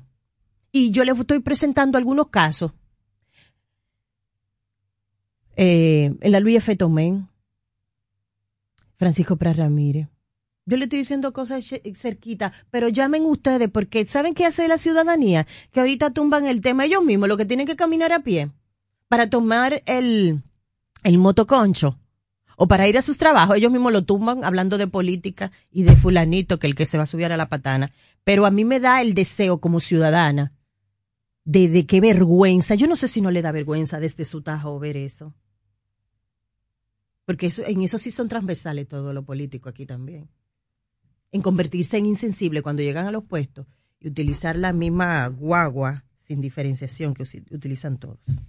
Y 0.72 0.92
yo 0.92 1.04
les 1.04 1.18
estoy 1.18 1.40
presentando 1.40 1.98
algunos 1.98 2.28
casos. 2.28 2.74
Eh, 5.56 6.16
en 6.22 6.32
la 6.32 6.40
Luis 6.40 6.58
F. 6.58 6.76
Tomén, 6.76 7.28
Francisco 8.98 9.36
Pras 9.36 9.58
Ramírez. 9.58 10.08
Yo 10.68 10.78
le 10.78 10.84
estoy 10.84 11.00
diciendo 11.00 11.34
cosas 11.34 11.66
cerquita, 11.96 12.54
pero 12.70 12.90
llamen 12.90 13.26
ustedes 13.26 13.70
porque 13.72 14.06
¿saben 14.06 14.36
qué 14.36 14.46
hace 14.46 14.68
la 14.68 14.78
ciudadanía? 14.78 15.48
Que 15.72 15.80
ahorita 15.80 16.12
tumban 16.12 16.46
el 16.46 16.62
tema 16.62 16.86
ellos 16.86 17.04
mismos, 17.04 17.30
lo 17.30 17.38
que 17.38 17.46
tienen 17.46 17.66
que 17.66 17.76
caminar 17.78 18.12
a 18.12 18.20
pie 18.20 18.52
para 19.08 19.30
tomar 19.30 19.82
el, 19.86 20.44
el 21.04 21.18
motoconcho 21.18 21.98
o 22.60 22.68
para 22.68 22.88
ir 22.88 22.98
a 22.98 23.04
sus 23.04 23.20
trabajos, 23.20 23.56
ellos 23.56 23.72
mismos 23.72 23.94
lo 23.94 24.04
tumban 24.04 24.44
hablando 24.44 24.80
de 24.80 24.88
política 24.88 25.52
y 25.72 25.84
de 25.84 25.96
fulanito 25.96 26.58
que 26.58 26.66
el 26.66 26.74
que 26.74 26.88
se 26.88 26.98
va 26.98 27.04
a 27.04 27.08
subir 27.08 27.32
a 27.32 27.38
la 27.38 27.50
patana. 27.50 27.92
Pero 28.24 28.48
a 28.48 28.52
mí 28.52 28.66
me 28.66 28.80
da 28.80 29.00
el 29.04 29.14
deseo 29.14 29.60
como 29.60 29.80
ciudadana 29.80 30.54
de, 31.46 31.86
qué 31.86 32.02
vergüenza. 32.02 32.74
Yo 32.74 32.88
no 32.88 32.96
sé 32.96 33.08
si 33.08 33.22
no 33.22 33.30
le 33.30 33.44
da 33.44 33.52
vergüenza 33.52 34.00
desde 34.00 34.26
su 34.26 34.42
tajo 34.42 34.80
ver 34.80 34.98
eso. 34.98 35.36
Porque 37.26 37.46
eso, 37.46 37.64
en 37.64 37.84
eso 37.84 38.00
sí 38.00 38.10
son 38.10 38.28
transversales 38.28 38.88
todo 38.88 39.14
lo 39.14 39.24
político 39.24 39.70
aquí 39.70 39.86
también. 39.86 40.28
En 41.32 41.44
convertirse 41.44 41.98
en 41.98 42.08
insensible 42.08 42.64
cuando 42.64 42.82
llegan 42.82 43.06
a 43.06 43.12
los 43.12 43.24
puestos 43.24 43.68
y 44.00 44.08
utilizar 44.08 44.56
la 44.56 44.74
misma 44.74 45.28
guagua 45.28 46.06
sin 46.18 46.42
diferenciación 46.42 47.14
que 47.14 47.24
utilizan 47.52 48.00
todos. 48.00 48.42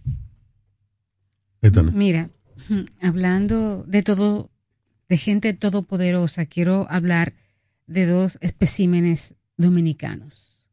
Mira, 1.93 2.31
hablando 3.01 3.85
de 3.85 4.03
todo, 4.03 4.51
de 5.09 5.17
gente 5.17 5.53
todopoderosa, 5.55 6.47
quiero 6.47 6.87
hablar 6.91 7.35
de 7.87 8.07
dos 8.07 8.39
especímenes 8.41 9.35
dominicanos. 9.57 10.67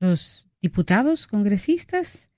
Los 0.00 0.48
diputados 0.62 1.26
congresistas 1.26 2.30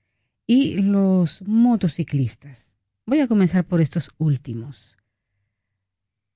y 0.47 0.81
los 0.81 1.41
motociclistas. 1.43 2.73
Voy 3.05 3.19
a 3.19 3.27
comenzar 3.27 3.65
por 3.65 3.81
estos 3.81 4.11
últimos. 4.17 4.97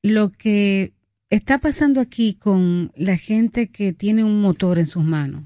Lo 0.01 0.31
que 0.31 0.93
está 1.29 1.59
pasando 1.59 1.99
aquí 1.99 2.35
con 2.35 2.91
la 2.95 3.17
gente 3.17 3.69
que 3.69 3.93
tiene 3.93 4.23
un 4.23 4.41
motor 4.41 4.77
en 4.77 4.87
sus 4.87 5.03
manos 5.03 5.45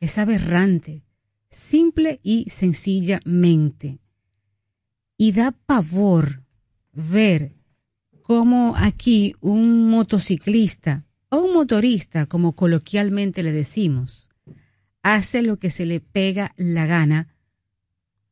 es 0.00 0.18
aberrante, 0.18 1.02
simple 1.50 2.20
y 2.22 2.48
sencillamente 2.50 4.00
y 5.18 5.32
da 5.32 5.50
pavor 5.50 6.42
ver 6.92 7.52
cómo 8.22 8.74
aquí 8.76 9.34
un 9.40 9.90
motociclista 9.90 11.04
o 11.28 11.38
un 11.38 11.52
motorista, 11.52 12.26
como 12.26 12.52
coloquialmente 12.52 13.42
le 13.42 13.52
decimos, 13.52 14.28
hace 15.02 15.42
lo 15.42 15.58
que 15.58 15.70
se 15.70 15.84
le 15.84 16.00
pega 16.00 16.54
la 16.56 16.86
gana 16.86 17.34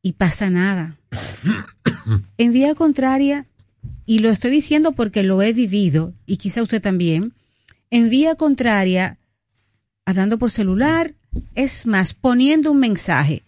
y 0.01 0.13
pasa 0.13 0.49
nada. 0.49 0.97
En 2.37 2.53
vía 2.53 2.73
contraria, 2.73 3.47
y 4.05 4.19
lo 4.19 4.29
estoy 4.29 4.49
diciendo 4.49 4.93
porque 4.93 5.23
lo 5.23 5.41
he 5.41 5.51
vivido, 5.51 6.13
y 6.25 6.37
quizá 6.37 6.61
usted 6.63 6.81
también, 6.81 7.33
en 7.89 8.09
vía 8.09 8.35
contraria, 8.35 9.17
hablando 10.05 10.37
por 10.37 10.49
celular, 10.49 11.15
es 11.53 11.85
más, 11.85 12.13
poniendo 12.13 12.71
un 12.71 12.79
mensaje. 12.79 13.43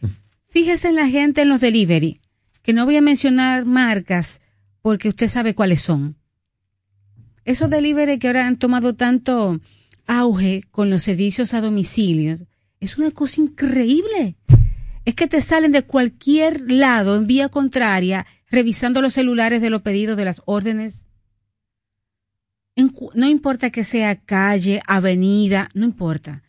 Fíjese 0.49 0.89
en 0.89 0.95
la 0.95 1.08
gente 1.08 1.43
en 1.43 1.49
los 1.49 1.62
delivery 1.62 2.18
que 2.69 2.73
no 2.73 2.86
voy 2.86 2.97
a 2.97 3.01
mencionar 3.01 3.65
marcas 3.65 4.41
porque 4.84 5.10
usted 5.10 5.27
sabe 5.27 5.55
cuáles 5.55 5.82
son. 5.82 6.17
Esos 7.43 7.67
delivery 7.67 8.19
que 8.19 8.27
ahora 8.27 8.45
han 8.45 8.60
tomado 8.60 8.93
tanto 8.93 9.60
auge 10.05 10.62
con 10.69 10.91
los 10.91 11.01
servicios 11.01 11.55
a 11.55 11.62
domicilio, 11.62 12.38
es 12.79 12.99
una 12.99 13.10
cosa 13.10 13.41
increíble. 13.41 14.36
Es 15.03 15.15
que 15.15 15.25
te 15.25 15.41
salen 15.41 15.71
de 15.71 15.82
cualquier 15.82 16.71
lado 16.71 17.15
en 17.15 17.25
vía 17.25 17.49
contraria 17.49 18.27
revisando 18.51 19.01
los 19.01 19.15
celulares 19.15 19.63
de 19.63 19.71
los 19.71 19.82
pedidos 19.82 20.15
de 20.15 20.25
las 20.25 20.43
órdenes. 20.45 21.08
no 22.75 23.27
importa 23.27 23.71
que 23.71 23.84
sea 23.84 24.15
calle, 24.15 24.84
avenida, 24.86 25.71
no 25.73 25.86
importa. 25.86 26.43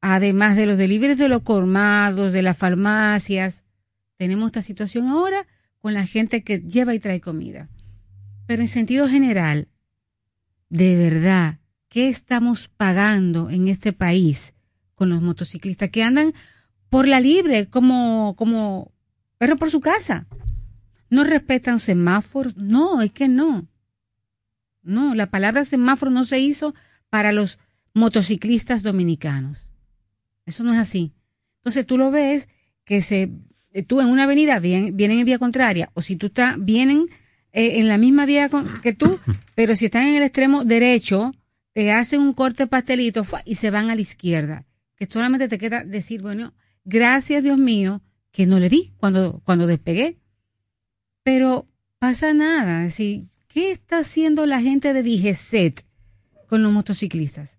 Además 0.00 0.56
de 0.56 0.66
los 0.66 0.76
deliveries 0.76 1.18
de 1.18 1.28
los 1.28 1.42
colmados, 1.42 2.32
de 2.32 2.42
las 2.42 2.58
farmacias, 2.58 3.62
tenemos 4.22 4.46
esta 4.46 4.62
situación 4.62 5.08
ahora 5.08 5.48
con 5.80 5.94
la 5.94 6.06
gente 6.06 6.44
que 6.44 6.60
lleva 6.60 6.94
y 6.94 7.00
trae 7.00 7.20
comida. 7.20 7.68
Pero 8.46 8.62
en 8.62 8.68
sentido 8.68 9.08
general, 9.08 9.66
de 10.68 10.94
verdad, 10.94 11.58
¿qué 11.88 12.08
estamos 12.08 12.68
pagando 12.68 13.50
en 13.50 13.66
este 13.66 13.92
país 13.92 14.54
con 14.94 15.10
los 15.10 15.22
motociclistas 15.22 15.90
que 15.90 16.04
andan 16.04 16.34
por 16.88 17.08
la 17.08 17.18
libre 17.18 17.66
como, 17.68 18.36
como 18.36 18.92
perro 19.38 19.56
por 19.56 19.72
su 19.72 19.80
casa? 19.80 20.28
¿No 21.10 21.24
respetan 21.24 21.80
semáforos? 21.80 22.56
No, 22.56 23.02
es 23.02 23.10
que 23.10 23.26
no. 23.26 23.66
No, 24.82 25.16
la 25.16 25.32
palabra 25.32 25.64
semáforo 25.64 26.12
no 26.12 26.24
se 26.24 26.38
hizo 26.38 26.76
para 27.10 27.32
los 27.32 27.58
motociclistas 27.92 28.84
dominicanos. 28.84 29.72
Eso 30.46 30.62
no 30.62 30.72
es 30.72 30.78
así. 30.78 31.12
Entonces 31.56 31.84
tú 31.84 31.98
lo 31.98 32.12
ves 32.12 32.48
que 32.84 33.02
se, 33.02 33.32
tú 33.86 34.00
en 34.00 34.08
una 34.08 34.24
avenida 34.24 34.58
vienen, 34.58 34.96
vienen 34.96 35.20
en 35.20 35.24
vía 35.24 35.38
contraria, 35.38 35.90
o 35.94 36.02
si 36.02 36.16
tú 36.16 36.26
estás, 36.26 36.56
vienen 36.58 37.06
eh, 37.52 37.78
en 37.78 37.88
la 37.88 37.98
misma 37.98 38.26
vía 38.26 38.50
que 38.82 38.92
tú, 38.92 39.18
pero 39.54 39.76
si 39.76 39.86
están 39.86 40.08
en 40.08 40.16
el 40.16 40.22
extremo 40.22 40.64
derecho, 40.64 41.32
te 41.72 41.92
hacen 41.92 42.20
un 42.20 42.34
corte 42.34 42.66
pastelito 42.66 43.24
y 43.44 43.54
se 43.56 43.70
van 43.70 43.90
a 43.90 43.94
la 43.94 44.00
izquierda. 44.00 44.66
Que 44.96 45.06
solamente 45.06 45.48
te 45.48 45.58
queda 45.58 45.84
decir, 45.84 46.22
bueno, 46.22 46.54
gracias 46.84 47.42
Dios 47.42 47.58
mío, 47.58 48.02
que 48.30 48.46
no 48.46 48.58
le 48.58 48.68
di 48.68 48.92
cuando, 48.98 49.40
cuando 49.44 49.66
despegué. 49.66 50.18
Pero 51.22 51.68
pasa 51.98 52.34
nada. 52.34 52.80
Es 52.80 52.96
decir, 52.96 53.28
¿qué 53.48 53.70
está 53.70 53.98
haciendo 53.98 54.46
la 54.46 54.60
gente 54.60 54.92
de 54.92 55.02
DGCET 55.02 55.84
con 56.48 56.62
los 56.62 56.72
motociclistas? 56.72 57.58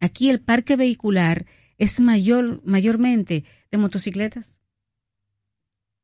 Aquí 0.00 0.30
el 0.30 0.40
parque 0.40 0.76
vehicular 0.76 1.46
es 1.78 2.00
mayor, 2.00 2.62
mayormente 2.64 3.44
de 3.70 3.78
motocicletas. 3.78 4.58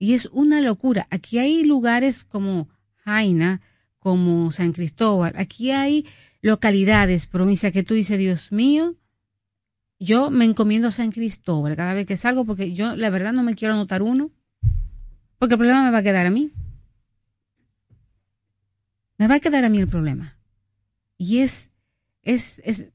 Y 0.00 0.14
es 0.14 0.30
una 0.32 0.62
locura. 0.62 1.06
Aquí 1.10 1.38
hay 1.38 1.62
lugares 1.62 2.24
como 2.24 2.70
Jaina, 3.04 3.60
como 3.98 4.50
San 4.50 4.72
Cristóbal. 4.72 5.34
Aquí 5.36 5.72
hay 5.72 6.06
localidades, 6.40 7.26
provincias 7.26 7.70
que 7.70 7.82
tú 7.82 7.92
dices, 7.92 8.18
Dios 8.18 8.50
mío, 8.50 8.96
yo 9.98 10.30
me 10.30 10.46
encomiendo 10.46 10.88
a 10.88 10.90
San 10.90 11.12
Cristóbal 11.12 11.76
cada 11.76 11.92
vez 11.92 12.06
que 12.06 12.16
salgo 12.16 12.46
porque 12.46 12.72
yo 12.72 12.96
la 12.96 13.10
verdad 13.10 13.34
no 13.34 13.42
me 13.42 13.54
quiero 13.54 13.74
anotar 13.74 14.02
uno. 14.02 14.30
Porque 15.38 15.54
el 15.54 15.58
problema 15.58 15.84
me 15.84 15.90
va 15.90 15.98
a 15.98 16.02
quedar 16.02 16.26
a 16.26 16.30
mí. 16.30 16.50
Me 19.18 19.28
va 19.28 19.34
a 19.34 19.40
quedar 19.40 19.66
a 19.66 19.68
mí 19.68 19.80
el 19.80 19.88
problema. 19.88 20.38
Y 21.18 21.40
es, 21.40 21.70
es, 22.22 22.62
es, 22.64 22.88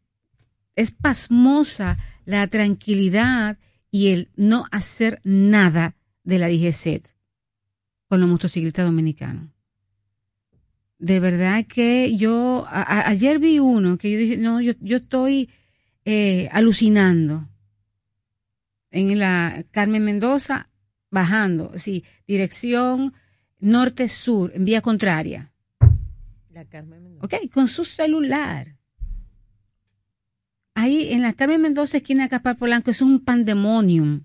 es 0.76 0.90
pasmosa 0.90 2.00
la 2.26 2.48
tranquilidad 2.48 3.60
y 3.92 4.08
el 4.08 4.32
no 4.36 4.66
hacer 4.72 5.22
nada 5.24 5.96
de 6.26 6.40
la 6.40 6.50
DGCET 6.50 7.16
con 8.10 8.20
los 8.20 8.30
motociclistas 8.30 8.86
dominicanos. 8.86 9.50
De 10.98 11.20
verdad 11.20 11.66
que 11.68 12.16
yo, 12.18 12.66
ayer 12.70 13.40
vi 13.40 13.60
uno 13.60 13.98
que 13.98 14.12
yo 14.12 14.18
dije, 14.18 14.38
no, 14.38 14.60
yo, 14.62 14.74
yo 14.80 14.98
estoy 14.98 15.50
eh, 16.04 16.50
alucinando 16.52 17.48
en 18.92 19.20
la 19.20 19.64
Carmen 19.72 20.04
Mendoza, 20.04 20.70
bajando, 21.12 21.78
sí, 21.78 22.04
dirección 22.28 23.14
norte-sur, 23.60 24.52
en 24.56 24.66
vía 24.66 24.82
contraria. 24.82 25.52
La 26.50 26.66
Carmen 26.66 27.04
Mendoza. 27.04 27.26
Ok, 27.26 27.52
con 27.52 27.68
su 27.68 27.84
celular. 27.84 28.78
Ahí 30.76 31.12
en 31.12 31.22
la 31.22 31.34
Carmen 31.34 31.62
Mendoza, 31.62 31.98
esquina 31.98 32.24
de 32.24 32.30
Capar 32.30 32.58
Polanco, 32.58 32.92
es 32.92 33.02
un 33.02 33.24
pandemonium 33.24 34.24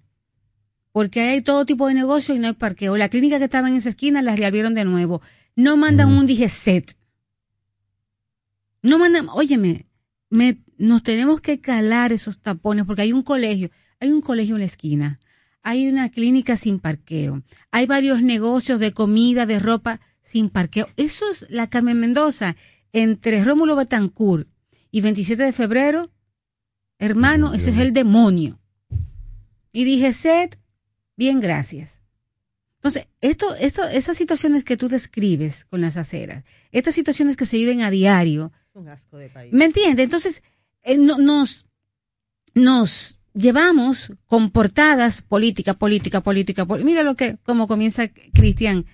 porque 0.92 1.20
hay 1.20 1.42
todo 1.42 1.64
tipo 1.66 1.86
de 1.86 1.94
negocio 1.94 2.34
y 2.34 2.38
no 2.38 2.48
hay 2.48 2.54
parqueo. 2.54 2.96
La 2.96 3.08
clínica 3.08 3.38
que 3.38 3.44
estaba 3.44 3.68
en 3.68 3.76
esa 3.76 3.90
esquina 3.90 4.22
la 4.22 4.36
reabrieron 4.36 4.74
de 4.74 4.84
nuevo. 4.84 5.22
No 5.56 5.76
mandan 5.76 6.08
un 6.08 6.26
DGCET. 6.26 6.96
No 8.82 8.98
mandan, 8.98 9.28
óyeme, 9.28 9.86
me, 10.30 10.58
nos 10.78 11.02
tenemos 11.02 11.40
que 11.40 11.60
calar 11.60 12.12
esos 12.12 12.38
tapones 12.38 12.86
porque 12.86 13.02
hay 13.02 13.12
un 13.12 13.22
colegio, 13.22 13.70
hay 14.00 14.10
un 14.10 14.22
colegio 14.22 14.54
en 14.54 14.60
la 14.60 14.66
esquina, 14.66 15.20
hay 15.62 15.86
una 15.86 16.08
clínica 16.08 16.56
sin 16.56 16.78
parqueo, 16.78 17.42
hay 17.70 17.86
varios 17.86 18.22
negocios 18.22 18.80
de 18.80 18.92
comida, 18.92 19.44
de 19.44 19.58
ropa 19.58 20.00
sin 20.22 20.48
parqueo. 20.48 20.88
Eso 20.96 21.30
es 21.30 21.46
la 21.50 21.68
Carmen 21.68 22.00
Mendoza, 22.00 22.56
entre 22.92 23.44
Rómulo 23.44 23.76
Betancourt 23.76 24.48
y 24.90 25.02
27 25.02 25.42
de 25.42 25.52
febrero. 25.52 26.10
Hermano, 26.98 27.52
ese 27.52 27.70
es 27.70 27.78
el 27.78 27.92
demonio. 27.92 28.58
Y 29.72 29.84
dije, 29.84 30.12
Bien, 31.20 31.38
gracias. 31.38 32.00
Entonces, 32.76 33.06
esto, 33.20 33.54
esto, 33.56 33.86
esas 33.86 34.16
situaciones 34.16 34.64
que 34.64 34.78
tú 34.78 34.88
describes 34.88 35.66
con 35.66 35.82
las 35.82 35.98
aceras, 35.98 36.44
estas 36.72 36.94
situaciones 36.94 37.36
que 37.36 37.44
se 37.44 37.58
viven 37.58 37.82
a 37.82 37.90
diario, 37.90 38.52
¿me 39.52 39.66
entiendes? 39.66 40.02
Entonces, 40.02 40.42
eh, 40.82 40.96
nos, 40.96 41.66
nos 42.54 43.18
llevamos 43.34 44.14
con 44.24 44.50
portadas 44.50 45.20
política, 45.20 45.74
política, 45.74 46.22
política, 46.22 46.64
mira 46.82 47.02
lo 47.02 47.16
que, 47.16 47.36
como 47.42 47.68
comienza 47.68 48.08
Cristian, 48.08 48.86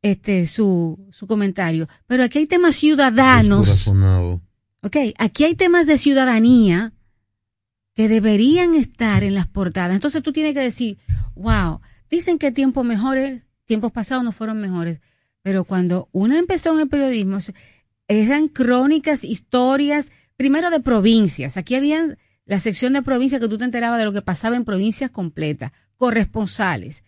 este, 0.00 0.46
su, 0.46 0.98
su 1.12 1.26
comentario. 1.26 1.90
Pero 2.06 2.24
aquí 2.24 2.38
hay 2.38 2.46
temas 2.46 2.76
ciudadanos. 2.76 3.86
Ok, 4.80 4.96
aquí 5.18 5.44
hay 5.44 5.54
temas 5.54 5.86
de 5.86 5.98
ciudadanía 5.98 6.94
que 7.96 8.08
deberían 8.08 8.74
estar 8.74 9.24
en 9.24 9.34
las 9.34 9.48
portadas. 9.48 9.94
Entonces 9.94 10.22
tú 10.22 10.30
tienes 10.30 10.52
que 10.52 10.60
decir, 10.60 10.98
wow, 11.34 11.80
dicen 12.10 12.38
que 12.38 12.52
tiempos 12.52 12.84
mejores, 12.84 13.42
tiempos 13.64 13.90
pasados 13.90 14.22
no 14.22 14.32
fueron 14.32 14.60
mejores, 14.60 15.00
pero 15.40 15.64
cuando 15.64 16.10
uno 16.12 16.36
empezó 16.36 16.74
en 16.74 16.80
el 16.80 16.88
periodismo, 16.88 17.38
eran 18.06 18.48
crónicas, 18.48 19.24
historias, 19.24 20.12
primero 20.36 20.70
de 20.70 20.80
provincias. 20.80 21.56
Aquí 21.56 21.74
había 21.74 22.18
la 22.44 22.60
sección 22.60 22.92
de 22.92 23.00
provincias 23.00 23.40
que 23.40 23.48
tú 23.48 23.56
te 23.56 23.64
enterabas 23.64 23.98
de 23.98 24.04
lo 24.04 24.12
que 24.12 24.22
pasaba 24.22 24.56
en 24.56 24.66
provincias 24.66 25.10
completas, 25.10 25.72
corresponsales 25.96 27.02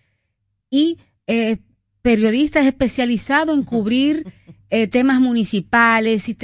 y 0.70 0.96
eh, 1.26 1.58
periodistas 2.00 2.64
especializados 2.64 3.54
en 3.54 3.62
cubrir 3.62 4.32
eh, 4.70 4.86
temas 4.86 5.20
municipales. 5.20 6.30
Y 6.30 6.38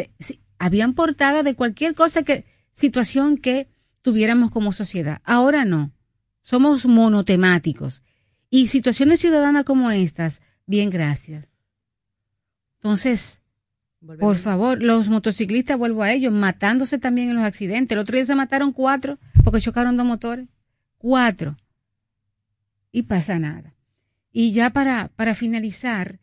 habían 0.58 0.92
portadas 0.92 1.44
de 1.44 1.54
cualquier 1.54 1.94
cosa 1.94 2.24
que, 2.24 2.44
situación 2.74 3.38
que 3.38 3.73
tuviéramos 4.04 4.50
como 4.50 4.72
sociedad. 4.72 5.22
Ahora 5.24 5.64
no. 5.64 5.90
Somos 6.42 6.84
monotemáticos. 6.84 8.02
Y 8.50 8.68
situaciones 8.68 9.18
ciudadanas 9.18 9.64
como 9.64 9.90
estas, 9.90 10.42
bien, 10.66 10.90
gracias. 10.90 11.48
Entonces, 12.76 13.40
por 14.20 14.36
favor, 14.36 14.82
los 14.82 15.08
motociclistas, 15.08 15.78
vuelvo 15.78 16.02
a 16.02 16.12
ellos, 16.12 16.32
matándose 16.34 16.98
también 16.98 17.30
en 17.30 17.36
los 17.36 17.44
accidentes. 17.44 17.96
El 17.96 18.00
otro 18.00 18.14
día 18.14 18.26
se 18.26 18.34
mataron 18.34 18.72
cuatro 18.72 19.18
porque 19.42 19.62
chocaron 19.62 19.96
dos 19.96 20.06
motores. 20.06 20.46
Cuatro. 20.98 21.56
Y 22.92 23.04
pasa 23.04 23.38
nada. 23.38 23.74
Y 24.30 24.52
ya 24.52 24.68
para, 24.68 25.08
para 25.16 25.34
finalizar, 25.34 26.20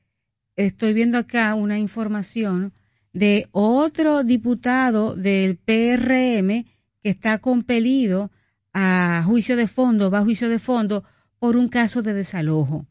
estoy 0.56 0.94
viendo 0.94 1.18
acá 1.18 1.56
una 1.56 1.80
información 1.80 2.74
de 3.12 3.48
otro 3.52 4.24
diputado 4.24 5.16
del 5.16 5.58
PRM 5.58 6.66
que 7.02 7.10
está 7.10 7.40
compelido 7.40 8.32
a 8.74 9.24
juicio 9.26 9.56
de 9.56 9.68
fondo, 9.68 10.10
va 10.10 10.20
a 10.20 10.24
juicio 10.24 10.50
de 10.50 10.60
fondo 10.60 11.04
por 11.40 11.58
un 11.58 11.68
caso 11.68 12.02
de 12.02 12.14
desalojo. 12.14 12.86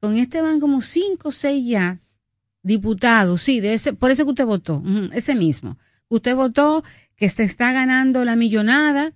Con 0.00 0.18
este 0.18 0.40
van 0.40 0.60
como 0.60 0.80
cinco 0.80 1.28
o 1.28 1.32
seis 1.32 1.66
ya 1.66 2.00
diputados, 2.62 3.42
sí, 3.42 3.58
ese, 3.62 3.92
por 3.92 4.10
eso 4.10 4.24
que 4.24 4.30
usted 4.30 4.44
votó, 4.44 4.82
ese 5.12 5.34
mismo. 5.34 5.78
Usted 6.08 6.34
votó 6.34 6.84
que 7.16 7.30
se 7.30 7.44
está 7.44 7.72
ganando 7.72 8.24
la 8.24 8.36
millonada 8.36 9.12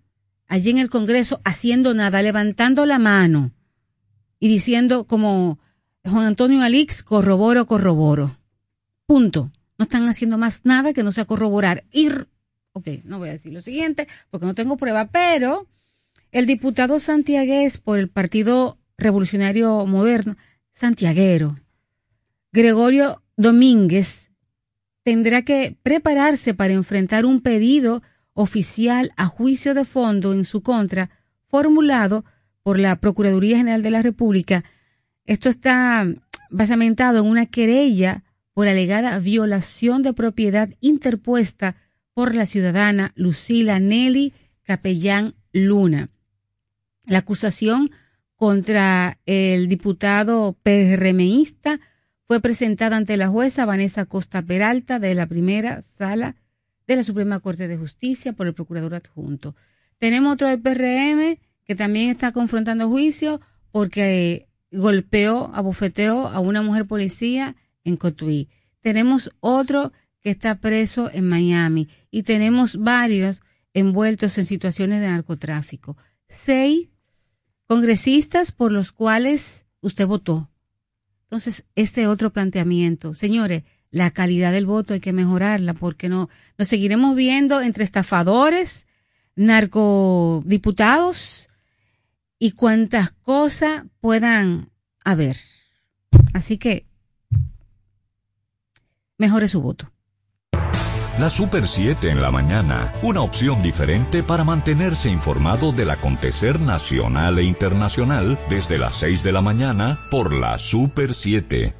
allí 0.46 0.70
en 0.70 0.78
el 0.78 0.90
Congreso 0.90 1.40
haciendo 1.44 1.94
nada, 1.94 2.22
levantando 2.22 2.86
la 2.86 2.98
mano 2.98 3.52
y 4.38 4.48
diciendo 4.48 5.04
como 5.04 5.58
Juan 6.04 6.26
Antonio 6.26 6.62
Alix, 6.62 7.02
corroboro, 7.02 7.66
corroboro. 7.66 8.38
Punto. 9.06 9.52
No 9.78 9.84
están 9.84 10.08
haciendo 10.08 10.38
más 10.38 10.60
nada 10.64 10.92
que 10.92 11.02
no 11.02 11.12
sea 11.12 11.24
corroborar. 11.24 11.84
Ir 11.90 12.28
ok, 12.72 12.88
no 13.04 13.18
voy 13.18 13.30
a 13.30 13.32
decir 13.32 13.52
lo 13.52 13.62
siguiente 13.62 14.08
porque 14.30 14.46
no 14.46 14.54
tengo 14.54 14.76
prueba, 14.76 15.06
pero 15.06 15.66
el 16.32 16.46
diputado 16.46 16.98
santiagués 16.98 17.78
por 17.78 17.98
el 17.98 18.08
Partido 18.08 18.78
Revolucionario 18.96 19.86
Moderno, 19.86 20.36
santiaguero, 20.72 21.58
Gregorio 22.52 23.22
Domínguez, 23.36 24.30
tendrá 25.02 25.42
que 25.42 25.76
prepararse 25.82 26.54
para 26.54 26.72
enfrentar 26.72 27.24
un 27.24 27.40
pedido 27.40 28.02
oficial 28.34 29.12
a 29.16 29.26
juicio 29.26 29.74
de 29.74 29.84
fondo 29.84 30.32
en 30.32 30.44
su 30.44 30.62
contra, 30.62 31.10
formulado 31.48 32.24
por 32.62 32.78
la 32.78 32.96
Procuraduría 32.96 33.56
General 33.56 33.82
de 33.82 33.90
la 33.90 34.02
República. 34.02 34.64
Esto 35.24 35.48
está 35.48 36.06
basamentado 36.50 37.18
en 37.18 37.26
una 37.26 37.46
querella 37.46 38.24
por 38.52 38.68
alegada 38.68 39.18
violación 39.18 40.02
de 40.02 40.12
propiedad 40.12 40.70
interpuesta 40.80 41.76
por 42.14 42.34
la 42.34 42.46
ciudadana 42.46 43.12
Lucila 43.14 43.78
Nelly 43.78 44.32
Capellán 44.62 45.34
Luna. 45.52 46.10
La 47.06 47.18
acusación 47.18 47.90
contra 48.36 49.18
el 49.26 49.68
diputado 49.68 50.56
PRMista 50.62 51.80
fue 52.24 52.40
presentada 52.40 52.96
ante 52.96 53.16
la 53.16 53.28
jueza 53.28 53.66
Vanessa 53.66 54.06
Costa 54.06 54.42
Peralta 54.42 54.98
de 54.98 55.14
la 55.14 55.26
primera 55.26 55.82
sala 55.82 56.36
de 56.86 56.96
la 56.96 57.04
Suprema 57.04 57.40
Corte 57.40 57.68
de 57.68 57.76
Justicia 57.76 58.32
por 58.32 58.46
el 58.46 58.54
procurador 58.54 58.94
adjunto. 58.94 59.56
Tenemos 59.98 60.34
otro 60.34 60.48
del 60.48 60.60
PRM 60.60 61.38
que 61.64 61.74
también 61.74 62.10
está 62.10 62.32
confrontando 62.32 62.88
juicio 62.88 63.40
porque 63.70 64.48
golpeó, 64.72 65.50
abofeteó 65.54 66.28
a 66.28 66.40
una 66.40 66.62
mujer 66.62 66.86
policía 66.86 67.56
en 67.84 67.96
Cotuí. 67.96 68.48
Tenemos 68.80 69.30
otro 69.40 69.92
que 70.20 70.30
está 70.30 70.60
preso 70.60 71.10
en 71.12 71.28
Miami 71.28 71.88
y 72.10 72.22
tenemos 72.22 72.76
varios 72.76 73.42
envueltos 73.74 74.38
en 74.38 74.46
situaciones 74.46 75.00
de 75.00 75.08
narcotráfico. 75.08 75.96
seis 76.28 76.88
congresistas 77.66 78.52
por 78.52 78.72
los 78.72 78.92
cuales 78.92 79.66
usted 79.80 80.06
votó. 80.06 80.50
Entonces, 81.24 81.64
este 81.76 82.06
otro 82.08 82.32
planteamiento, 82.32 83.14
señores, 83.14 83.62
la 83.90 84.10
calidad 84.10 84.52
del 84.52 84.66
voto 84.66 84.94
hay 84.94 85.00
que 85.00 85.12
mejorarla 85.12 85.74
porque 85.74 86.08
no 86.08 86.28
nos 86.58 86.68
seguiremos 86.68 87.16
viendo 87.16 87.60
entre 87.60 87.84
estafadores, 87.84 88.86
narcodiputados 89.36 91.48
y 92.38 92.52
cuantas 92.52 93.12
cosas 93.12 93.84
puedan 94.00 94.70
haber. 95.04 95.36
Así 96.32 96.58
que 96.58 96.86
mejore 99.18 99.48
su 99.48 99.60
voto. 99.60 99.92
La 101.20 101.28
Super 101.28 101.68
7 101.68 102.08
en 102.08 102.22
la 102.22 102.30
mañana, 102.30 102.94
una 103.02 103.20
opción 103.20 103.62
diferente 103.62 104.22
para 104.22 104.42
mantenerse 104.42 105.10
informado 105.10 105.70
del 105.70 105.90
acontecer 105.90 106.58
nacional 106.58 107.38
e 107.38 107.42
internacional 107.42 108.38
desde 108.48 108.78
las 108.78 108.94
6 108.94 109.22
de 109.22 109.32
la 109.32 109.42
mañana 109.42 109.98
por 110.10 110.32
la 110.32 110.56
Super 110.56 111.12
7. 111.12 111.79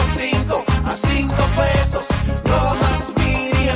a 0.85 0.95
5 0.95 1.35
pesos. 1.55 2.07
Nueva 2.45 2.73
Max 2.75 3.13
Mini 3.17 3.69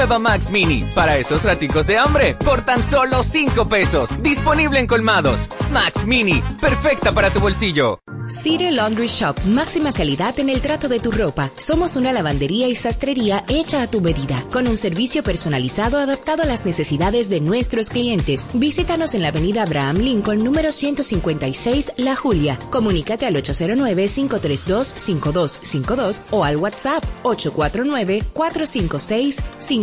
Nueva 0.00 0.18
Max 0.18 0.48
Mini, 0.48 0.88
para 0.94 1.18
esos 1.18 1.42
raticos 1.42 1.86
de 1.86 1.98
hambre, 1.98 2.34
por 2.42 2.64
tan 2.64 2.82
solo 2.82 3.22
5 3.22 3.68
pesos. 3.68 4.08
Disponible 4.22 4.80
en 4.80 4.86
colmados. 4.86 5.46
Max 5.70 6.06
Mini, 6.06 6.42
perfecta 6.58 7.12
para 7.12 7.28
tu 7.28 7.38
bolsillo. 7.38 7.98
City 8.26 8.70
Laundry 8.70 9.06
Shop, 9.08 9.36
máxima 9.46 9.92
calidad 9.92 10.38
en 10.38 10.50
el 10.50 10.60
trato 10.60 10.88
de 10.88 11.00
tu 11.00 11.10
ropa. 11.10 11.50
Somos 11.56 11.96
una 11.96 12.12
lavandería 12.12 12.68
y 12.68 12.76
sastrería 12.76 13.44
hecha 13.48 13.82
a 13.82 13.90
tu 13.90 14.00
medida, 14.00 14.40
con 14.52 14.68
un 14.68 14.76
servicio 14.76 15.24
personalizado 15.24 15.98
adaptado 15.98 16.44
a 16.44 16.46
las 16.46 16.64
necesidades 16.64 17.28
de 17.28 17.40
nuestros 17.40 17.88
clientes. 17.88 18.50
Visítanos 18.54 19.14
en 19.14 19.22
la 19.22 19.28
avenida 19.28 19.64
Abraham 19.64 19.96
Lincoln, 19.96 20.44
número 20.44 20.70
156, 20.70 21.94
La 21.96 22.14
Julia. 22.14 22.56
Comunícate 22.70 23.26
al 23.26 23.34
809-532-5252 23.34 26.20
o 26.30 26.44
al 26.44 26.56
WhatsApp 26.56 27.02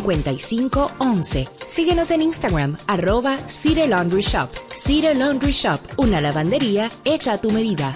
849-456-5511. 0.07 1.49
Síguenos 1.67 2.11
en 2.11 2.21
Instagram, 2.21 2.77
arroba 2.87 3.37
City 3.47 3.87
Laundry 3.87 4.21
Shop. 4.21 4.49
City 4.73 5.13
Laundry 5.13 5.51
Shop, 5.51 5.79
una 5.97 6.21
lavandería 6.21 6.89
hecha 7.05 7.33
a 7.33 7.37
tu 7.41 7.51
medida. 7.51 7.95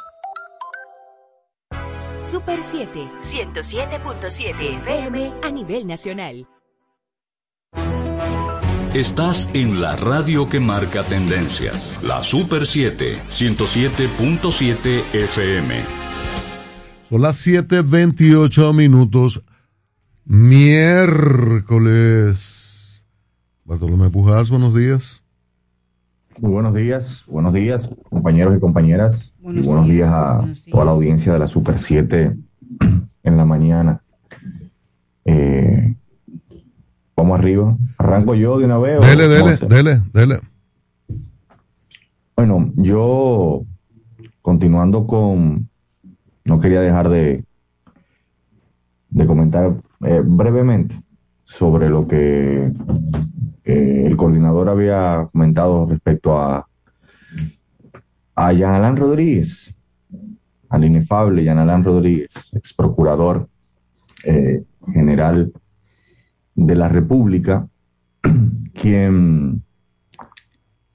Super 2.31 2.63
7, 2.63 3.09
107.7 3.23 4.77
FM 4.77 5.33
a 5.43 5.51
nivel 5.51 5.85
nacional. 5.85 6.47
Estás 8.93 9.49
en 9.53 9.81
la 9.81 9.97
radio 9.97 10.47
que 10.47 10.61
marca 10.61 11.03
tendencias, 11.03 11.99
la 12.01 12.23
Super 12.23 12.65
7, 12.65 13.15
107.7 13.29 15.03
FM. 15.13 15.83
Son 17.09 17.21
las 17.21 17.45
7:28 17.45 18.73
minutos, 18.73 19.43
miércoles. 20.23 21.83
Bartolomé 23.65 24.09
Pujars, 24.09 24.49
buenos 24.49 24.73
días. 24.73 25.20
Muy 26.39 26.51
buenos 26.51 26.73
días, 26.73 27.23
buenos 27.27 27.53
días, 27.53 27.89
compañeros 28.09 28.55
y 28.57 28.59
compañeras, 28.59 29.33
Buenos 29.39 29.63
y 29.63 29.67
buenos 29.67 29.85
días, 29.85 29.97
días 29.97 30.13
a 30.13 30.37
buenos 30.39 30.55
días. 30.63 30.71
toda 30.71 30.85
la 30.85 30.91
audiencia 30.91 31.33
de 31.33 31.39
la 31.39 31.47
Super 31.47 31.77
7 31.77 32.35
en 33.23 33.37
la 33.37 33.45
mañana. 33.45 34.01
Eh, 35.25 35.95
vamos 37.15 37.39
arriba. 37.39 37.77
¿Arranco 37.97 38.33
yo 38.33 38.57
de 38.57 38.65
una 38.65 38.77
vez? 38.79 39.01
Dele, 39.01 39.27
dele, 39.27 39.57
dele, 39.69 40.01
dele. 40.13 40.39
Bueno, 42.35 42.71
yo 42.75 43.63
continuando 44.41 45.05
con, 45.05 45.69
no 46.45 46.59
quería 46.59 46.81
dejar 46.81 47.09
de, 47.09 47.43
de 49.09 49.25
comentar 49.27 49.75
eh, 50.05 50.21
brevemente 50.25 50.99
sobre 51.45 51.89
lo 51.89 52.07
que 52.07 52.71
eh, 53.63 54.03
el 54.05 54.17
coordinador 54.17 54.69
había 54.69 55.27
comentado 55.31 55.85
respecto 55.85 56.37
a, 56.37 56.67
a 58.35 58.47
Alain 58.47 58.97
Rodríguez, 58.97 59.75
al 60.69 60.85
inefable 60.85 61.43
Jean 61.43 61.83
Rodríguez, 61.83 62.29
ex 62.53 62.73
procurador 62.73 63.47
eh, 64.23 64.63
general 64.93 65.51
de 66.55 66.75
la 66.75 66.87
República, 66.87 67.67
quien, 68.73 69.63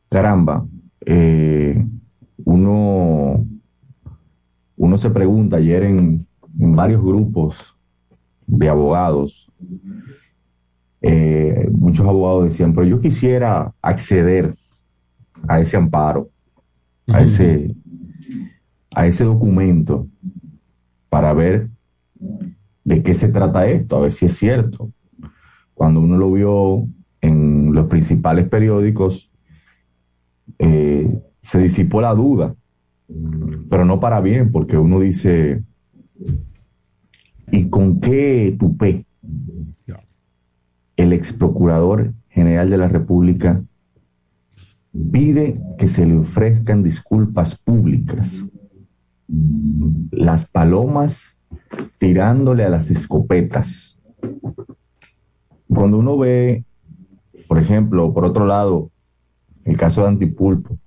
caramba, 0.08 0.66
eh, 1.04 1.86
uno, 2.44 3.46
uno 4.76 4.98
se 4.98 5.10
pregunta 5.10 5.58
ayer 5.58 5.84
en 5.84 6.26
varios 6.58 7.02
grupos 7.02 7.76
de 8.46 8.68
abogados, 8.68 9.50
eh, 11.08 11.68
muchos 11.70 12.04
abogados 12.04 12.48
decían, 12.48 12.74
pero 12.74 12.84
yo 12.84 13.00
quisiera 13.00 13.72
acceder 13.80 14.56
a 15.46 15.60
ese 15.60 15.76
amparo, 15.76 16.30
a 17.06 17.20
ese, 17.22 17.76
a 18.90 19.06
ese 19.06 19.22
documento 19.22 20.08
para 21.08 21.32
ver 21.32 21.68
de 22.84 23.02
qué 23.04 23.14
se 23.14 23.28
trata 23.28 23.68
esto, 23.68 23.96
a 23.96 24.00
ver 24.00 24.12
si 24.12 24.26
es 24.26 24.36
cierto. 24.36 24.90
Cuando 25.74 26.00
uno 26.00 26.16
lo 26.16 26.32
vio 26.32 26.88
en 27.20 27.72
los 27.72 27.86
principales 27.86 28.48
periódicos, 28.48 29.30
eh, 30.58 31.22
se 31.40 31.60
disipó 31.60 32.00
la 32.00 32.14
duda, 32.14 32.56
pero 33.70 33.84
no 33.84 34.00
para 34.00 34.20
bien, 34.20 34.50
porque 34.50 34.76
uno 34.76 34.98
dice, 34.98 35.62
¿y 37.52 37.68
con 37.68 38.00
qué 38.00 38.56
tupé 38.58 39.06
el 41.06 41.12
ex 41.12 41.32
procurador 41.32 42.12
general 42.28 42.70
de 42.70 42.78
la 42.78 42.88
República 42.88 43.62
pide 45.12 45.60
que 45.78 45.88
se 45.88 46.04
le 46.04 46.16
ofrezcan 46.16 46.82
disculpas 46.82 47.56
públicas? 47.56 48.44
Las 50.10 50.46
palomas 50.46 51.36
tirándole 51.98 52.64
a 52.64 52.68
las 52.68 52.90
escopetas. 52.90 53.98
Cuando 55.68 55.98
uno 55.98 56.18
ve, 56.18 56.64
por 57.48 57.58
ejemplo, 57.58 58.12
por 58.12 58.24
otro 58.24 58.46
lado, 58.46 58.90
el 59.64 59.76
caso 59.76 60.02
de 60.02 60.08
Antipulpo, 60.08 60.78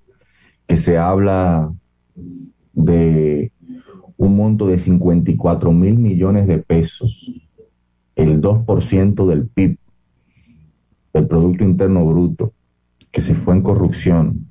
que 0.68 0.78
se 0.78 0.98
habla 0.98 1.74
de 2.74 3.52
un 4.18 4.36
monto 4.36 4.68
de 4.68 4.78
54 4.78 5.72
mil 5.72 5.98
millones 5.98 6.48
de 6.48 6.60
pesos, 6.60 7.32
el 8.16 8.42
2% 8.42 9.26
del 9.28 9.48
PIB, 9.48 9.78
del 11.14 11.28
Producto 11.28 11.64
Interno 11.64 12.06
Bruto, 12.06 12.54
que 13.12 13.22
se 13.22 13.36
fue 13.36 13.56
en 13.56 13.64
corrupción, 13.64 14.48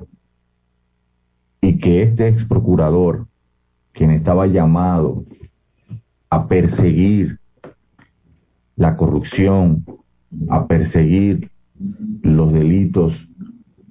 y 1.60 1.78
que 1.78 2.02
este 2.02 2.28
ex 2.28 2.44
procurador, 2.44 3.26
quien 3.92 4.10
estaba 4.10 4.46
llamado 4.46 5.24
a 6.30 6.46
perseguir 6.46 7.38
la 8.76 8.94
corrupción, 8.94 9.84
a 10.48 10.66
perseguir 10.66 11.50
los 12.22 12.52
delitos 12.52 13.28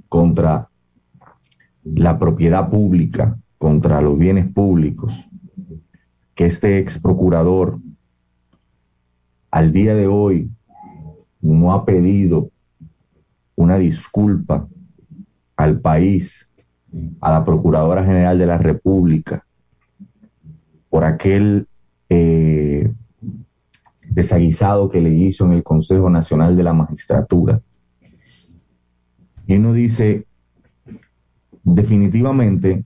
contra 0.08 0.69
la 1.84 2.17
propiedad 2.19 2.69
pública, 2.69 3.38
contra 3.58 4.01
los 4.01 4.17
bienes 4.17 4.51
públicos, 4.51 5.13
que 6.36 6.45
este 6.45 6.80
ex 6.80 6.99
procurador 6.99 7.80
al 9.51 9.71
día 9.71 9.95
de 9.95 10.08
hoy 10.08 10.51
no 11.41 11.73
ha 11.73 11.86
pedido 11.86 12.49
una 13.58 13.78
disculpa 13.78 14.67
al 15.58 15.82
país, 15.82 16.48
a 17.20 17.32
la 17.32 17.43
Procuradora 17.43 18.06
General 18.06 18.38
de 18.38 18.46
la 18.46 18.58
República, 18.58 19.43
por 20.89 21.04
aquel 21.04 21.67
eh, 22.10 22.93
desaguisado 24.10 24.89
que 24.89 25.02
le 25.02 25.13
hizo 25.13 25.46
en 25.46 25.54
el 25.54 25.63
Consejo 25.63 26.10
Nacional 26.10 26.56
de 26.56 26.63
la 26.63 26.74
Magistratura. 26.74 27.62
Y 29.48 29.56
uno 29.56 29.74
dice, 29.74 30.26
definitivamente, 31.63 32.86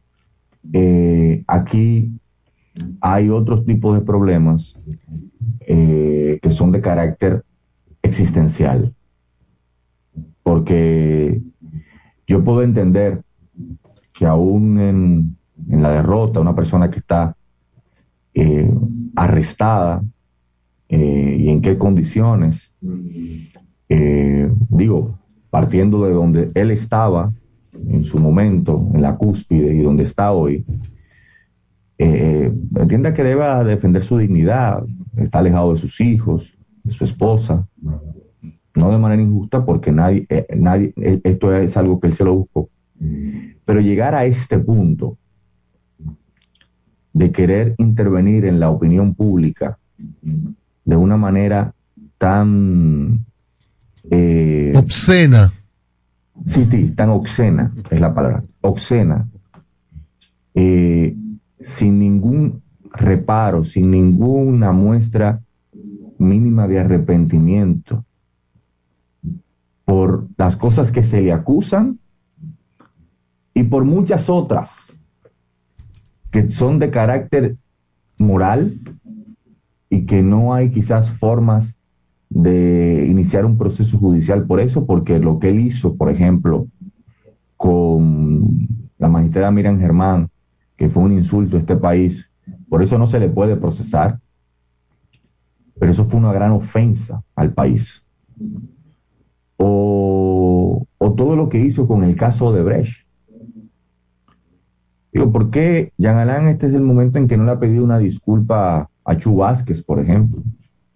eh, 0.74 1.44
aquí 1.48 2.12
hay 3.02 3.30
otros 3.30 3.66
tipos 3.66 4.00
de 4.00 4.06
problemas 4.06 4.76
eh, 5.68 6.40
que 6.42 6.52
son 6.52 6.72
de 6.72 6.82
carácter 6.82 7.44
existencial. 8.02 8.94
Porque 10.44 11.42
yo 12.28 12.44
puedo 12.44 12.64
entender 12.64 13.22
que 14.14 14.26
aún 14.26 14.80
en, 14.80 15.38
la 15.68 15.92
derrota, 15.92 16.40
una 16.40 16.56
persona 16.56 16.90
que 16.90 17.00
está 17.00 17.36
eh, 18.34 18.70
arrestada 19.16 20.02
eh, 20.90 21.38
y 21.40 21.50
en 21.50 21.62
qué 21.62 21.78
condiciones, 21.78 22.72
eh, 23.90 24.50
digo, 24.70 25.18
partiendo 25.50 26.06
de 26.06 26.14
donde 26.14 26.52
él 26.56 26.72
estaba 26.72 27.32
en 27.74 28.06
su 28.06 28.20
momento, 28.20 28.90
en 28.94 29.02
la 29.02 29.16
cúspide 29.16 29.74
y 29.74 29.82
donde 29.82 30.04
está 30.04 30.32
hoy, 30.32 30.66
entienda 31.98 33.14
que 33.14 33.24
debe 33.24 33.64
defender 33.66 34.04
su 34.04 34.18
dignidad, 34.18 34.84
está 35.18 35.40
alejado 35.40 35.74
de 35.74 35.80
sus 35.80 36.00
hijos, 36.02 36.58
de 36.84 36.94
su 36.94 37.04
esposa, 37.04 37.68
no 38.76 38.92
de 38.92 38.98
manera 38.98 39.22
injusta 39.22 39.66
porque 39.66 39.92
nadie, 39.92 40.28
nadie, 40.56 40.94
esto 41.24 41.56
es 41.56 41.76
algo 41.78 42.00
que 42.00 42.08
él 42.08 42.14
se 42.14 42.24
lo 42.24 42.36
buscó. 42.36 42.70
Pero 43.66 43.82
llegar 43.82 44.16
a 44.16 44.26
este 44.26 44.60
punto 44.60 45.18
de 47.14 47.32
querer 47.32 47.76
intervenir 47.78 48.46
en 48.46 48.60
la 48.60 48.70
opinión 48.70 49.14
pública 49.14 49.78
de 50.86 50.96
una 50.96 51.18
manera 51.18 51.74
tan 52.18 53.26
eh, 54.10 54.74
obscena. 54.76 55.52
Sí, 56.46 56.66
sí, 56.70 56.92
tan 56.96 57.10
obscena 57.10 57.72
es 57.90 58.00
la 58.00 58.14
palabra, 58.14 58.44
obscena, 58.62 59.28
eh, 60.56 61.16
sin 61.60 62.00
ningún 62.00 62.62
reparo, 62.94 63.64
sin 63.64 63.92
ninguna 63.92 64.72
muestra 64.72 65.42
mínima 66.18 66.68
de 66.68 66.80
arrepentimiento 66.80 68.06
por 69.92 70.30
las 70.38 70.56
cosas 70.56 70.90
que 70.90 71.04
se 71.04 71.20
le 71.22 71.34
acusan 71.34 72.00
y 73.54 73.64
por 73.64 73.84
muchas 73.84 74.30
otras 74.30 74.72
que 76.32 76.50
son 76.50 76.80
de 76.80 76.90
carácter 76.90 77.58
moral 78.18 78.80
y 79.90 80.06
que 80.06 80.22
no 80.22 80.54
hay 80.54 80.72
quizás 80.72 81.10
formas 81.10 81.76
de 82.30 83.06
iniciar 83.10 83.44
un 83.44 83.58
proceso 83.58 83.98
judicial 83.98 84.46
por 84.46 84.62
eso, 84.62 84.86
porque 84.86 85.20
lo 85.20 85.40
que 85.40 85.50
él 85.50 85.60
hizo, 85.60 85.98
por 85.98 86.10
ejemplo, 86.10 86.68
con 87.58 88.48
la 88.98 89.10
magistrada 89.10 89.52
Miriam 89.52 89.78
Germán, 89.78 90.30
que 90.78 90.88
fue 90.88 91.04
un 91.04 91.12
insulto 91.12 91.58
a 91.58 91.60
este 91.60 91.76
país, 91.76 92.30
por 92.70 92.82
eso 92.82 92.98
no 92.98 93.08
se 93.08 93.20
le 93.20 93.28
puede 93.28 93.58
procesar, 93.58 94.22
pero 95.78 95.92
eso 95.92 96.06
fue 96.06 96.18
una 96.18 96.32
gran 96.32 96.52
ofensa 96.52 97.22
al 97.36 97.52
país. 97.52 98.02
O, 99.63 100.88
o 100.97 101.13
todo 101.13 101.36
lo 101.36 101.50
que 101.50 101.60
hizo 101.60 101.88
con 101.88 102.04
el 102.04 102.15
caso 102.15 102.52
de 102.52 102.63
Brecht, 102.63 103.02
Digo, 105.12 105.32
¿por 105.32 105.52
qué 105.52 105.91
Jean 105.97 106.17
Alain 106.17 106.47
este 106.47 106.67
es 106.67 106.74
el 106.74 106.82
momento 106.82 107.17
en 107.17 107.28
que 107.28 107.36
no 107.36 107.43
le 107.43 107.52
ha 107.52 107.60
pedido 107.60 107.84
una 107.84 108.00
disculpa 108.00 108.89
a 109.04 109.17
Chu 109.17 109.36
Vázquez, 109.36 109.84
por 109.84 110.00
ejemplo, 110.00 110.41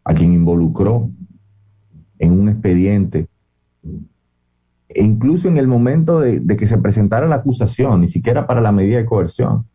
a 0.04 0.14
quien 0.14 0.32
involucró 0.32 1.10
en 2.20 2.32
un 2.32 2.50
expediente? 2.50 3.28
E 4.88 5.04
incluso 5.04 5.50
en 5.50 5.58
el 5.58 5.68
momento 5.68 6.22
de, 6.22 6.42
que 6.56 6.68
se 6.68 6.78
presentara 6.78 7.28
la 7.28 7.36
acusación, 7.36 8.02
ni 8.02 8.08
siquiera 8.08 8.48
para 8.48 8.62
la 8.62 8.72
medida 8.72 8.98
de 8.98 9.06
coerción. 9.06 9.66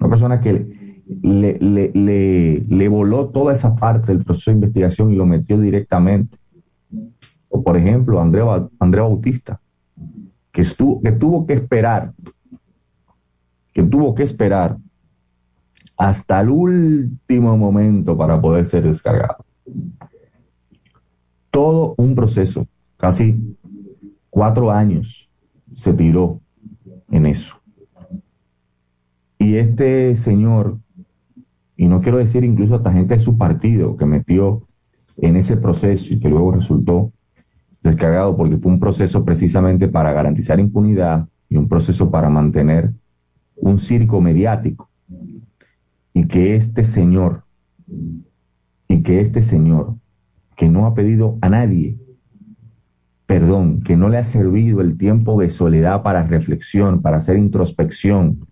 Una 0.00 0.10
persona 0.10 0.40
que 0.40 1.00
le, 1.22 1.58
le, 2.68 2.88
voló 2.88 3.28
toda 3.28 3.52
esa 3.52 3.76
parte 3.76 4.12
del 4.12 4.24
proceso 4.24 4.50
de 4.50 4.56
investigación 4.56 5.12
y 5.12 5.16
lo 5.16 5.24
metió 5.24 5.60
directamente. 5.60 6.36
O 7.56 7.62
por 7.62 7.76
ejemplo, 7.76 8.20
Andrea, 8.20 8.68
Andrea 8.80 9.04
Bautista, 9.04 9.60
que, 10.50 10.62
estuvo, 10.62 11.00
que 11.00 11.12
tuvo 11.12 11.46
que 11.46 11.52
esperar 11.52 12.12
que 13.72 13.82
tuvo 13.84 14.12
que 14.14 14.24
esperar 14.24 14.76
hasta 15.96 16.40
el 16.40 16.48
último 16.48 17.56
momento 17.56 18.16
para 18.16 18.40
poder 18.40 18.66
ser 18.66 18.84
descargado. 18.84 19.44
Todo 21.50 21.94
un 21.96 22.16
proceso, 22.16 22.66
casi 22.96 23.56
cuatro 24.30 24.70
años 24.70 25.28
se 25.76 25.92
tiró 25.92 26.40
en 27.10 27.26
eso. 27.26 27.56
Y 29.38 29.56
este 29.56 30.16
señor, 30.16 30.78
y 31.76 31.86
no 31.86 32.00
quiero 32.00 32.18
decir 32.18 32.42
incluso 32.44 32.74
hasta 32.76 32.92
gente 32.92 33.14
de 33.14 33.20
su 33.20 33.38
partido 33.38 33.96
que 33.96 34.06
metió 34.06 34.66
en 35.16 35.36
ese 35.36 35.56
proceso 35.56 36.12
y 36.12 36.18
que 36.18 36.28
luego 36.28 36.52
resultó 36.52 37.12
descargado 37.84 38.36
porque 38.36 38.56
fue 38.56 38.72
un 38.72 38.80
proceso 38.80 39.24
precisamente 39.24 39.86
para 39.86 40.12
garantizar 40.12 40.58
impunidad 40.58 41.28
y 41.48 41.56
un 41.56 41.68
proceso 41.68 42.10
para 42.10 42.28
mantener 42.28 42.92
un 43.54 43.78
circo 43.78 44.20
mediático. 44.20 44.90
Y 46.12 46.26
que 46.26 46.56
este 46.56 46.82
señor, 46.82 47.44
y 48.88 49.02
que 49.02 49.20
este 49.20 49.42
señor, 49.42 49.94
que 50.56 50.68
no 50.68 50.86
ha 50.86 50.94
pedido 50.94 51.38
a 51.40 51.48
nadie 51.48 51.98
perdón, 53.26 53.80
que 53.80 53.96
no 53.96 54.08
le 54.08 54.18
ha 54.18 54.24
servido 54.24 54.80
el 54.80 54.98
tiempo 54.98 55.40
de 55.40 55.50
soledad 55.50 56.02
para 56.02 56.24
reflexión, 56.24 57.00
para 57.00 57.18
hacer 57.18 57.38
introspección, 57.38 58.46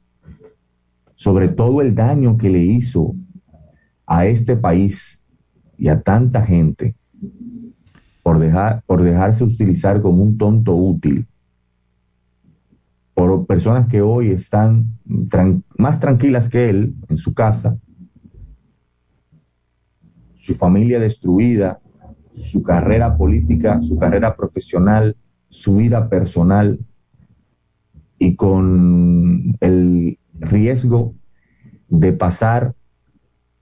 sobre 1.15 1.49
todo 1.49 1.83
el 1.83 1.95
daño 1.95 2.39
que 2.39 2.49
le 2.49 2.65
hizo 2.65 3.15
a 4.07 4.27
este 4.27 4.57
país 4.57 5.23
y 5.79 5.89
a 5.89 6.01
tanta 6.01 6.43
gente 6.43 6.95
por, 8.23 8.39
dejar, 8.39 8.83
por 8.87 9.03
dejarse 9.03 9.45
utilizar 9.45 10.01
como 10.01 10.23
un 10.23 10.39
tonto 10.39 10.75
útil 10.75 11.27
por 13.15 13.47
personas 13.47 13.89
que 13.89 14.01
hoy 14.01 14.31
están 14.31 14.99
más 15.77 16.01
tranquilas 16.01 16.49
que 16.49 16.71
él 16.71 16.95
en 17.09 17.19
su 17.19 17.35
casa, 17.35 17.79
su 20.35 20.55
familia 20.55 20.99
destruida, 20.99 21.79
su 22.33 22.63
carrera 22.63 23.17
política, 23.17 23.81
su 23.83 23.99
carrera 23.99 24.35
profesional, 24.35 25.17
su 25.49 25.77
vida 25.77 26.09
personal 26.09 26.79
y 28.19 28.35
con 28.35 29.57
el 29.61 30.19
riesgo 30.39 31.15
de 31.89 32.13
pasar 32.13 32.75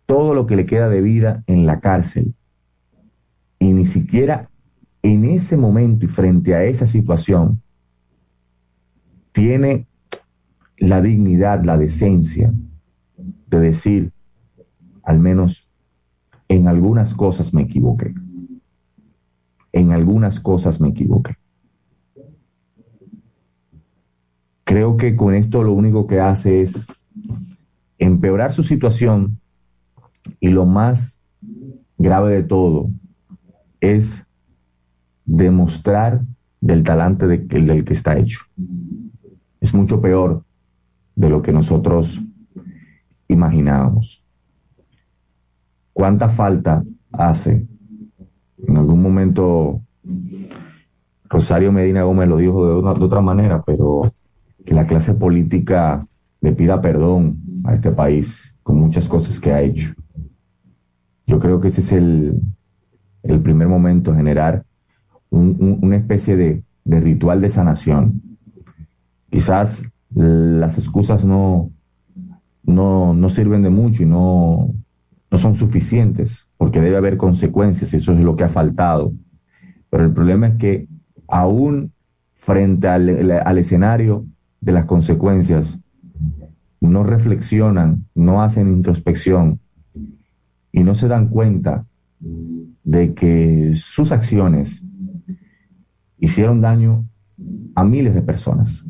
todo 0.06 0.34
lo 0.34 0.46
que 0.46 0.56
le 0.56 0.66
queda 0.66 0.88
de 0.88 1.00
vida 1.00 1.42
en 1.46 1.66
la 1.66 1.80
cárcel. 1.80 2.34
Y 3.58 3.72
ni 3.72 3.86
siquiera 3.86 4.49
en 5.02 5.24
ese 5.24 5.56
momento 5.56 6.04
y 6.04 6.08
frente 6.08 6.54
a 6.54 6.64
esa 6.64 6.86
situación 6.86 7.62
tiene 9.32 9.86
la 10.76 11.00
dignidad, 11.00 11.64
la 11.64 11.76
decencia 11.76 12.52
de 13.46 13.60
decir, 13.60 14.12
al 15.02 15.18
menos 15.18 15.68
en 16.48 16.68
algunas 16.68 17.14
cosas 17.14 17.54
me 17.54 17.62
equivoqué. 17.62 18.14
En 19.72 19.92
algunas 19.92 20.40
cosas 20.40 20.80
me 20.80 20.88
equivoqué. 20.88 21.36
Creo 24.64 24.96
que 24.96 25.16
con 25.16 25.34
esto 25.34 25.62
lo 25.62 25.72
único 25.72 26.06
que 26.06 26.20
hace 26.20 26.62
es 26.62 26.86
empeorar 27.98 28.52
su 28.52 28.62
situación 28.62 29.40
y 30.38 30.48
lo 30.48 30.64
más 30.64 31.18
grave 31.98 32.34
de 32.34 32.42
todo 32.42 32.88
es 33.80 34.24
demostrar 35.30 36.20
del 36.60 36.82
talante 36.82 37.26
del 37.26 37.84
que 37.84 37.92
está 37.92 38.18
hecho 38.18 38.40
es 39.60 39.72
mucho 39.72 40.00
peor 40.00 40.42
de 41.14 41.28
lo 41.28 41.42
que 41.42 41.52
nosotros 41.52 42.20
imaginábamos. 43.28 44.24
cuánta 45.92 46.30
falta 46.30 46.82
hace. 47.12 47.66
En 48.66 48.76
algún 48.76 49.02
momento 49.02 49.80
Rosario 51.28 51.72
Medina 51.72 52.04
Gómez 52.04 52.28
lo 52.28 52.38
dijo 52.38 52.66
de, 52.66 52.98
de 52.98 53.04
otra 53.04 53.20
manera, 53.20 53.62
pero 53.62 54.12
que 54.64 54.74
la 54.74 54.86
clase 54.86 55.14
política 55.14 56.06
le 56.40 56.52
pida 56.52 56.80
perdón 56.80 57.38
a 57.64 57.74
este 57.74 57.90
país 57.90 58.54
con 58.62 58.76
muchas 58.76 59.06
cosas 59.06 59.38
que 59.38 59.52
ha 59.52 59.62
hecho. 59.62 59.92
Yo 61.26 61.38
creo 61.38 61.60
que 61.60 61.68
ese 61.68 61.82
es 61.82 61.92
el, 61.92 62.40
el 63.22 63.40
primer 63.40 63.68
momento, 63.68 64.14
generar 64.14 64.64
un- 65.30 65.56
un- 65.58 65.78
una 65.82 65.96
especie 65.96 66.36
de, 66.36 66.62
ritual 66.84 67.40
de 67.40 67.50
sanación. 67.50 68.20
Quizás 69.30 69.80
las 70.14 70.76
excusas 70.78 71.24
no, 71.24 71.70
no, 72.64 73.14
no 73.14 73.28
sirven 73.30 73.62
de 73.62 73.70
mucho 73.70 74.02
y 74.02 74.06
no, 74.06 74.74
no 75.30 75.38
son 75.38 75.54
suficientes, 75.54 76.46
porque 76.56 76.80
debe 76.80 76.96
haber 76.96 77.16
consecuencias, 77.16 77.94
eso 77.94 78.12
es 78.12 78.18
lo 78.20 78.34
que 78.34 78.44
ha 78.44 78.48
faltado. 78.48 79.12
Pero 79.88 80.04
el 80.04 80.12
problema 80.12 80.48
es 80.48 80.54
que 80.56 80.88
aún 81.28 81.92
frente 82.38 82.88
al, 82.88 83.30
al 83.30 83.58
escenario 83.58 84.24
de 84.60 84.72
las 84.72 84.86
consecuencias, 84.86 85.78
no 86.80 87.04
reflexionan, 87.04 88.06
no 88.14 88.42
hacen 88.42 88.72
introspección 88.72 89.60
y 90.72 90.82
no 90.82 90.94
se 90.94 91.08
dan 91.08 91.28
cuenta 91.28 91.84
de 92.84 93.14
que 93.14 93.74
sus 93.76 94.12
acciones 94.12 94.82
hicieron 96.20 96.60
daño 96.60 97.06
a 97.74 97.84
miles 97.84 98.14
de 98.14 98.22
personas, 98.22 98.84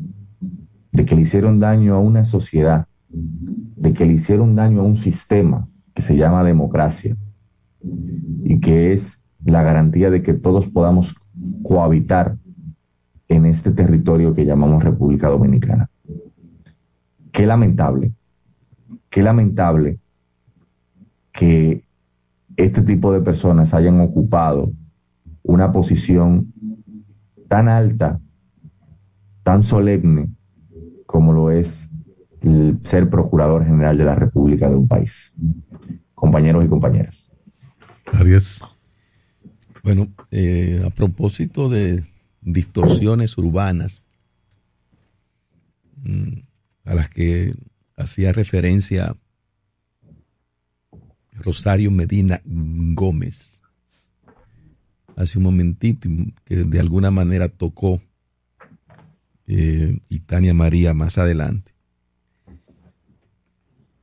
de 0.91 1.05
que 1.05 1.15
le 1.15 1.21
hicieron 1.21 1.59
daño 1.59 1.95
a 1.95 1.99
una 1.99 2.25
sociedad, 2.25 2.85
de 3.09 3.93
que 3.93 4.05
le 4.05 4.13
hicieron 4.13 4.55
daño 4.55 4.81
a 4.81 4.83
un 4.83 4.97
sistema 4.97 5.67
que 5.93 6.01
se 6.01 6.15
llama 6.15 6.43
democracia 6.43 7.15
y 8.43 8.59
que 8.59 8.93
es 8.93 9.19
la 9.43 9.63
garantía 9.63 10.09
de 10.09 10.21
que 10.21 10.33
todos 10.33 10.67
podamos 10.67 11.15
cohabitar 11.63 12.37
en 13.27 13.45
este 13.45 13.71
territorio 13.71 14.35
que 14.35 14.45
llamamos 14.45 14.83
República 14.83 15.29
Dominicana. 15.29 15.89
Qué 17.31 17.45
lamentable, 17.45 18.11
qué 19.09 19.23
lamentable 19.23 19.99
que 21.31 21.85
este 22.57 22.81
tipo 22.81 23.13
de 23.13 23.21
personas 23.21 23.73
hayan 23.73 24.01
ocupado 24.01 24.71
una 25.43 25.71
posición 25.71 26.53
tan 27.51 27.67
alta, 27.67 28.17
tan 29.43 29.61
solemne 29.63 30.29
como 31.05 31.33
lo 31.33 31.51
es 31.51 31.85
el 32.39 32.79
ser 32.83 33.09
procurador 33.09 33.65
general 33.65 33.97
de 33.97 34.05
la 34.05 34.15
República 34.15 34.69
de 34.69 34.77
un 34.77 34.87
país. 34.87 35.33
Compañeros 36.15 36.63
y 36.63 36.69
compañeras. 36.69 37.29
Arias. 38.13 38.61
Bueno, 39.83 40.07
eh, 40.31 40.81
a 40.85 40.91
propósito 40.91 41.67
de 41.67 42.05
distorsiones 42.39 43.37
urbanas 43.37 44.01
mm, 46.05 46.39
a 46.85 46.95
las 46.95 47.09
que 47.09 47.53
hacía 47.97 48.31
referencia 48.31 49.17
Rosario 51.33 51.91
Medina 51.91 52.39
Gómez 52.45 53.60
hace 55.21 55.37
un 55.37 55.43
momentito 55.43 56.09
que 56.45 56.63
de 56.63 56.79
alguna 56.79 57.11
manera 57.11 57.49
tocó 57.49 58.01
eh, 59.47 59.99
y 60.09 60.19
Tania 60.19 60.53
María 60.53 60.93
más 60.93 61.17
adelante. 61.17 61.73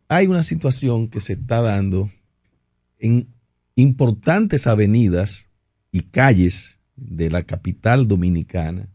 Hay 0.09 0.27
una 0.27 0.43
situación 0.43 1.09
que 1.09 1.21
se 1.21 1.35
está 1.35 1.61
dando 1.61 2.11
en 2.99 3.29
importantes 3.75 4.67
avenidas 4.67 5.49
y 5.91 6.03
calles 6.03 6.79
de 6.97 7.31
la 7.31 7.43
capital 7.43 8.09
dominicana 8.09 8.89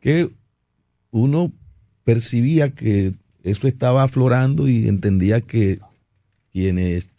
que 0.00 0.30
uno 1.10 1.52
percibía 2.04 2.70
que 2.70 3.14
eso 3.42 3.66
estaba 3.66 4.02
aflorando 4.04 4.68
y 4.68 4.88
entendía 4.88 5.40
que 5.40 5.80
quienes 6.52 7.10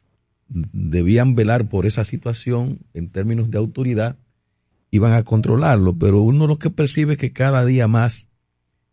debían 0.49 1.35
velar 1.35 1.69
por 1.69 1.85
esa 1.85 2.03
situación 2.03 2.79
en 2.93 3.09
términos 3.09 3.51
de 3.51 3.57
autoridad 3.57 4.17
iban 4.91 5.13
a 5.13 5.23
controlarlo, 5.23 5.95
pero 5.95 6.21
uno 6.21 6.47
lo 6.47 6.57
que 6.57 6.69
percibe 6.69 7.13
es 7.13 7.19
que 7.19 7.31
cada 7.31 7.65
día 7.65 7.87
más 7.87 8.27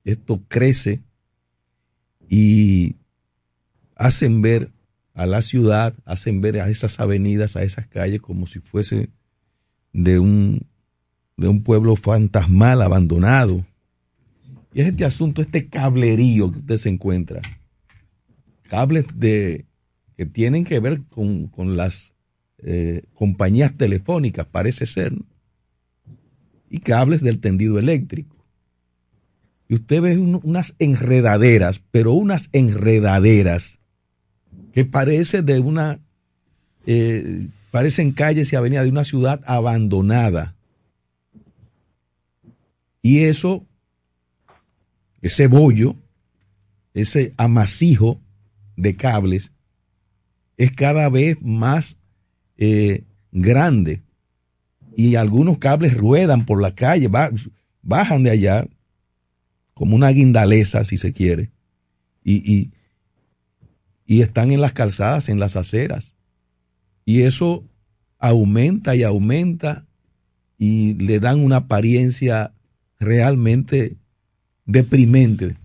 esto 0.04 0.42
crece 0.48 1.00
y 2.28 2.96
hacen 3.94 4.42
ver 4.42 4.70
a 5.14 5.26
la 5.26 5.40
ciudad, 5.42 5.94
hacen 6.04 6.40
ver 6.40 6.60
a 6.60 6.68
esas 6.68 7.00
avenidas, 7.00 7.56
a 7.56 7.62
esas 7.62 7.86
calles 7.86 8.20
como 8.20 8.46
si 8.46 8.60
fuese 8.60 9.08
de 9.92 10.18
un, 10.18 10.66
de 11.36 11.48
un 11.48 11.62
pueblo 11.62 11.96
fantasmal, 11.96 12.82
abandonado. 12.82 13.64
Y 14.74 14.82
es 14.82 14.88
este 14.88 15.06
asunto, 15.06 15.40
este 15.40 15.68
cablerío 15.68 16.52
que 16.52 16.58
usted 16.58 16.76
se 16.76 16.90
encuentra. 16.90 17.40
Cables 18.68 19.06
de, 19.14 19.64
que 20.16 20.26
tienen 20.26 20.64
que 20.64 20.80
ver 20.80 21.02
con, 21.04 21.48
con 21.48 21.76
las 21.76 22.14
eh, 22.58 23.02
compañías 23.14 23.76
telefónicas, 23.76 24.46
parece 24.46 24.86
ser, 24.86 25.12
y 26.70 26.78
cables 26.80 27.20
del 27.20 27.38
tendido 27.38 27.78
eléctrico. 27.78 28.34
Y 29.68 29.74
usted 29.74 30.00
ve 30.00 30.18
un- 30.18 30.40
unas 30.42 30.74
enredaderas, 30.78 31.82
pero 31.90 32.12
unas 32.12 32.48
enredaderas 32.52 33.78
que 34.72 34.84
parece 34.84 35.42
de 35.42 35.60
una, 35.60 36.00
eh, 36.86 37.48
parecen 37.70 38.12
calles 38.12 38.52
y 38.52 38.56
avenidas 38.56 38.84
de 38.84 38.90
una 38.90 39.04
ciudad 39.04 39.42
abandonada. 39.44 40.54
Y 43.02 43.20
eso, 43.24 43.66
ese 45.20 45.46
bollo, 45.46 45.94
ese 46.94 47.34
amasijo 47.36 48.20
de 48.76 48.96
cables, 48.96 49.52
es 50.56 50.72
cada 50.72 51.08
vez 51.08 51.36
más 51.42 51.96
eh, 52.56 53.04
grande. 53.32 54.02
Y 54.96 55.16
algunos 55.16 55.58
cables 55.58 55.96
ruedan 55.96 56.46
por 56.46 56.60
la 56.62 56.74
calle, 56.74 57.08
ba- 57.08 57.30
bajan 57.82 58.22
de 58.22 58.30
allá, 58.30 58.66
como 59.74 59.94
una 59.94 60.08
guindaleza, 60.10 60.84
si 60.84 60.96
se 60.96 61.12
quiere. 61.12 61.50
Y, 62.24 62.70
y 64.06 64.22
están 64.22 64.50
en 64.50 64.60
las 64.60 64.72
calzadas, 64.72 65.28
en 65.28 65.38
las 65.38 65.56
aceras. 65.56 66.14
Y 67.04 67.22
eso 67.22 67.64
aumenta 68.18 68.96
y 68.96 69.02
aumenta 69.02 69.86
y 70.58 70.94
le 70.94 71.20
dan 71.20 71.40
una 71.40 71.56
apariencia 71.56 72.52
realmente 72.98 73.96
deprimente 74.64 75.56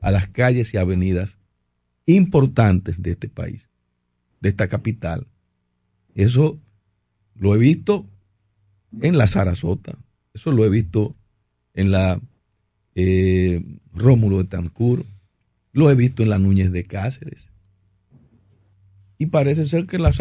a 0.00 0.10
las 0.10 0.28
calles 0.28 0.74
y 0.74 0.76
avenidas 0.76 1.38
importantes 2.06 3.02
de 3.02 3.12
este 3.12 3.28
país, 3.28 3.68
de 4.40 4.48
esta 4.50 4.68
capital. 4.68 5.26
Eso 6.14 6.58
lo 7.34 7.54
he 7.54 7.58
visto 7.58 8.06
en 9.00 9.16
la 9.18 9.26
Sarasota, 9.26 9.96
eso 10.34 10.52
lo 10.52 10.64
he 10.64 10.68
visto 10.68 11.14
en 11.74 11.90
la 11.90 12.20
eh, 12.94 13.62
Rómulo 13.94 14.38
de 14.38 14.44
Tancur, 14.44 15.04
lo 15.72 15.90
he 15.90 15.94
visto 15.94 16.22
en 16.22 16.28
la 16.30 16.38
Núñez 16.38 16.70
de 16.72 16.84
Cáceres. 16.84 17.50
Y 19.18 19.26
parece 19.26 19.64
ser 19.64 19.86
que 19.86 19.98
las, 19.98 20.18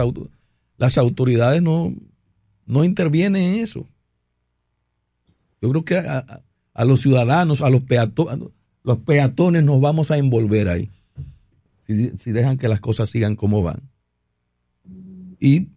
las 0.77 0.97
autoridades 0.97 1.61
no, 1.61 1.93
no 2.65 2.83
intervienen 2.83 3.41
en 3.55 3.59
eso. 3.59 3.87
Yo 5.61 5.69
creo 5.71 5.85
que 5.85 5.97
a, 5.97 6.19
a- 6.19 6.41
a 6.73 6.85
los 6.85 7.01
ciudadanos, 7.01 7.61
a 7.61 7.69
los 7.69 7.81
peatones, 7.81 8.47
los 8.83 8.97
peatones 8.99 9.63
nos 9.65 9.81
vamos 9.81 10.09
a 10.09 10.17
envolver 10.17 10.69
ahí. 10.69 10.89
Si, 11.87 12.11
si 12.17 12.31
dejan 12.31 12.57
que 12.57 12.67
las 12.67 12.79
cosas 12.79 13.09
sigan 13.09 13.35
como 13.35 13.61
van. 13.61 13.89
Y 15.39 15.69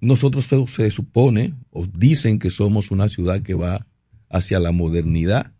nosotros 0.00 0.46
se, 0.46 0.66
se 0.66 0.90
supone, 0.90 1.54
o 1.70 1.86
dicen 1.86 2.38
que 2.38 2.50
somos 2.50 2.90
una 2.90 3.08
ciudad 3.08 3.42
que 3.42 3.54
va 3.54 3.86
hacia 4.28 4.58
la 4.58 4.72
modernidad, 4.72 5.52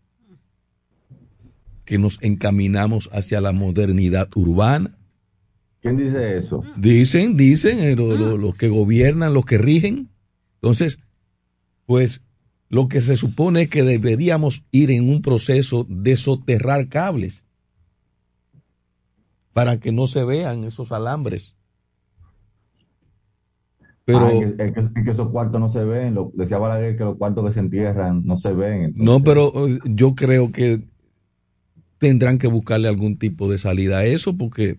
que 1.84 1.99
nos 1.99 2.18
encaminamos 2.22 3.09
hacia 3.12 3.40
la 3.40 3.53
modernidad 3.53 4.28
urbana. 4.34 4.97
¿Quién 5.80 5.97
dice 5.97 6.36
eso? 6.38 6.62
Dicen, 6.76 7.36
dicen 7.36 7.80
eh, 7.80 7.97
lo- 7.97 8.16
lo- 8.16 8.36
los 8.38 8.55
que 8.57 8.68
gobiernan, 8.68 9.34
los 9.34 9.45
que 9.45 9.59
rigen. 9.59 10.09
Entonces, 10.55 10.99
pues 11.86 12.20
lo 12.68 12.88
que 12.88 13.03
se 13.03 13.16
supone 13.16 13.62
es 13.62 13.68
que 13.68 13.82
deberíamos 13.82 14.64
ir 14.70 14.90
en 14.93 15.09
un 15.09 15.20
proceso 15.22 15.84
de 15.88 16.16
soterrar 16.16 16.88
cables 16.88 17.43
para 19.53 19.78
que 19.78 19.92
no 19.92 20.07
se 20.07 20.24
vean 20.24 20.64
esos 20.64 20.92
alambres. 20.92 21.57
Pero 24.05 24.26
Ah, 24.26 24.32
es 24.32 24.55
que, 24.57 24.64
es 24.64 24.72
que- 24.74 24.80
es 24.80 25.05
que 25.05 25.11
esos 25.12 25.30
cuartos 25.30 25.61
no 25.61 25.68
se 25.68 25.84
ven. 25.84 26.14
Lo, 26.14 26.32
decía 26.34 26.59
Balaguer 26.59 26.96
que 26.96 27.05
los 27.05 27.16
cuartos 27.16 27.46
que 27.46 27.53
se 27.53 27.61
entierran 27.61 28.22
no 28.24 28.36
se 28.36 28.53
ven. 28.53 28.82
entonces- 28.84 29.05
no, 29.05 29.22
pero 29.22 29.68
eh, 29.68 29.78
yo 29.84 30.14
creo 30.14 30.50
que 30.50 30.82
tendrán 31.98 32.38
que 32.38 32.48
buscarle 32.48 32.88
algún 32.88 33.16
tipo 33.16 33.48
de 33.50 33.59
salida 33.59 33.98
a 33.98 34.05
eso 34.05 34.36
porque 34.36 34.78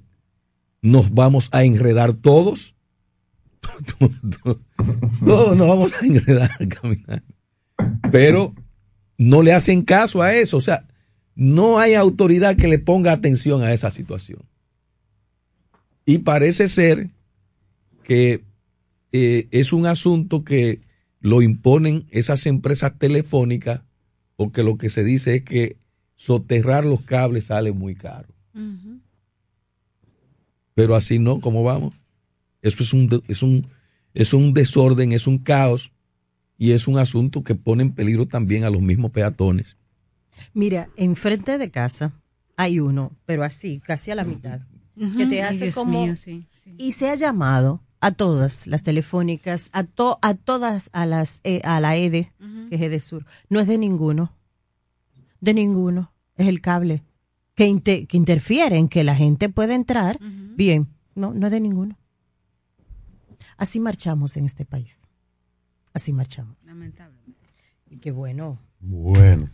nos 0.81 1.13
vamos 1.13 1.47
a 1.53 1.63
enredar 1.63 2.13
todos. 2.13 2.75
todos 5.25 5.55
nos 5.57 5.67
vamos 5.69 5.93
a 6.01 6.05
enredar 6.05 6.51
al 6.59 6.67
caminar. 6.67 7.23
Pero 8.11 8.53
no 9.17 9.41
le 9.41 9.53
hacen 9.53 9.83
caso 9.83 10.21
a 10.21 10.33
eso. 10.33 10.57
O 10.57 10.61
sea, 10.61 10.85
no 11.35 11.79
hay 11.79 11.93
autoridad 11.93 12.57
que 12.57 12.67
le 12.67 12.77
ponga 12.79 13.13
atención 13.13 13.63
a 13.63 13.71
esa 13.71 13.89
situación. 13.91 14.41
Y 16.05 16.19
parece 16.19 16.69
ser 16.69 17.09
que 18.03 18.43
eh, 19.11 19.47
es 19.51 19.73
un 19.73 19.85
asunto 19.85 20.43
que 20.43 20.81
lo 21.19 21.41
imponen 21.41 22.05
esas 22.11 22.45
empresas 22.45 22.97
telefónicas 22.97 23.81
o 24.35 24.51
que 24.51 24.63
lo 24.63 24.77
que 24.77 24.89
se 24.89 25.03
dice 25.03 25.35
es 25.35 25.43
que 25.43 25.77
soterrar 26.15 26.85
los 26.85 27.01
cables 27.01 27.45
sale 27.45 27.71
muy 27.71 27.95
caro. 27.95 28.27
Pero 30.75 30.95
así 30.95 31.19
no, 31.19 31.39
¿cómo 31.39 31.63
vamos? 31.63 31.93
Eso 32.61 32.83
es 32.83 32.93
un, 32.93 33.23
es 33.27 33.41
un, 33.41 33.67
es 34.13 34.33
un 34.33 34.53
desorden, 34.53 35.11
es 35.11 35.27
un 35.27 35.37
caos 35.37 35.91
y 36.57 36.71
es 36.71 36.87
un 36.87 36.97
asunto 36.97 37.43
que 37.43 37.55
pone 37.55 37.83
en 37.83 37.93
peligro 37.93 38.27
también 38.27 38.63
a 38.63 38.69
los 38.69 38.81
mismos 38.81 39.11
peatones. 39.11 39.77
Mira, 40.53 40.89
enfrente 40.95 41.57
de 41.57 41.71
casa 41.71 42.13
hay 42.55 42.79
uno, 42.79 43.11
pero 43.25 43.43
así, 43.43 43.79
casi 43.79 44.11
a 44.11 44.15
la 44.15 44.23
mitad, 44.23 44.61
Que 44.95 45.25
te 45.25 45.41
Ay, 45.41 45.55
hace 45.55 45.63
Dios 45.65 45.75
como... 45.75 46.03
mío, 46.05 46.15
sí, 46.15 46.45
Y 46.77 46.91
se 46.93 47.09
ha 47.09 47.15
llamado 47.15 47.81
a 47.99 48.11
todas 48.11 48.67
las 48.67 48.83
telefónicas, 48.83 49.69
a, 49.73 49.83
to- 49.85 50.19
a 50.21 50.33
todas, 50.35 50.89
a 50.93 51.05
las 51.05 51.39
eh, 51.43 51.61
a 51.63 51.79
la 51.79 51.95
EDE, 51.95 52.31
que 52.69 52.75
es 52.75 52.81
EDE 52.81 52.99
Sur. 52.99 53.25
No 53.49 53.59
es 53.59 53.67
de 53.67 53.77
ninguno. 53.77 54.35
De 55.41 55.53
ninguno. 55.53 56.11
Es 56.37 56.47
el 56.47 56.61
cable. 56.61 57.03
Que, 57.55 57.67
inte- 57.67 58.05
que 58.07 58.17
interfiere 58.17 58.77
en 58.77 58.87
que 58.87 59.03
la 59.03 59.15
gente 59.15 59.49
pueda 59.49 59.73
entrar. 59.75 60.19
Bien. 60.21 60.87
No, 61.15 61.33
no 61.33 61.47
es 61.47 61.51
de 61.51 61.59
ninguno. 61.59 61.97
Así 63.57 63.79
marchamos 63.79 64.35
en 64.37 64.45
este 64.45 64.65
país. 64.65 65.01
Así 65.93 66.11
marchamos. 66.13 66.57
Y 67.89 67.97
qué 67.97 68.11
bueno. 68.11 68.59
Bueno. 68.79 69.49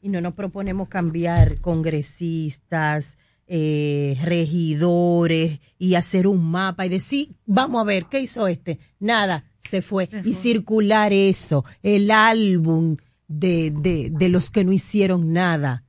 Y 0.00 0.08
no 0.08 0.20
nos 0.20 0.34
proponemos 0.34 0.88
cambiar 0.88 1.60
congresistas, 1.60 3.18
eh, 3.46 4.16
regidores 4.22 5.60
y 5.78 5.94
hacer 5.94 6.26
un 6.26 6.44
mapa 6.50 6.86
y 6.86 6.88
decir, 6.88 7.34
vamos 7.46 7.80
a 7.80 7.84
ver, 7.84 8.06
¿qué 8.06 8.20
hizo 8.20 8.48
este? 8.48 8.78
Nada, 8.98 9.44
se 9.58 9.82
fue. 9.82 10.08
Y 10.24 10.34
circular 10.34 11.12
eso, 11.12 11.64
el 11.82 12.10
álbum 12.10 12.96
de, 13.28 13.70
de, 13.70 14.10
de 14.10 14.28
los 14.28 14.50
que 14.50 14.64
no 14.64 14.72
hicieron 14.72 15.32
nada, 15.32 15.84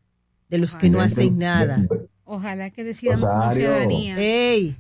de 0.50 0.58
los 0.58 0.76
que 0.76 0.90
no 0.90 1.02
hacen 1.02 1.38
nada. 1.38 1.86
Ojalá 2.24 2.70
que 2.72 2.84
decidamos 2.84 3.30
ciudadanía. 3.54 4.18
¡Ey! 4.18 4.76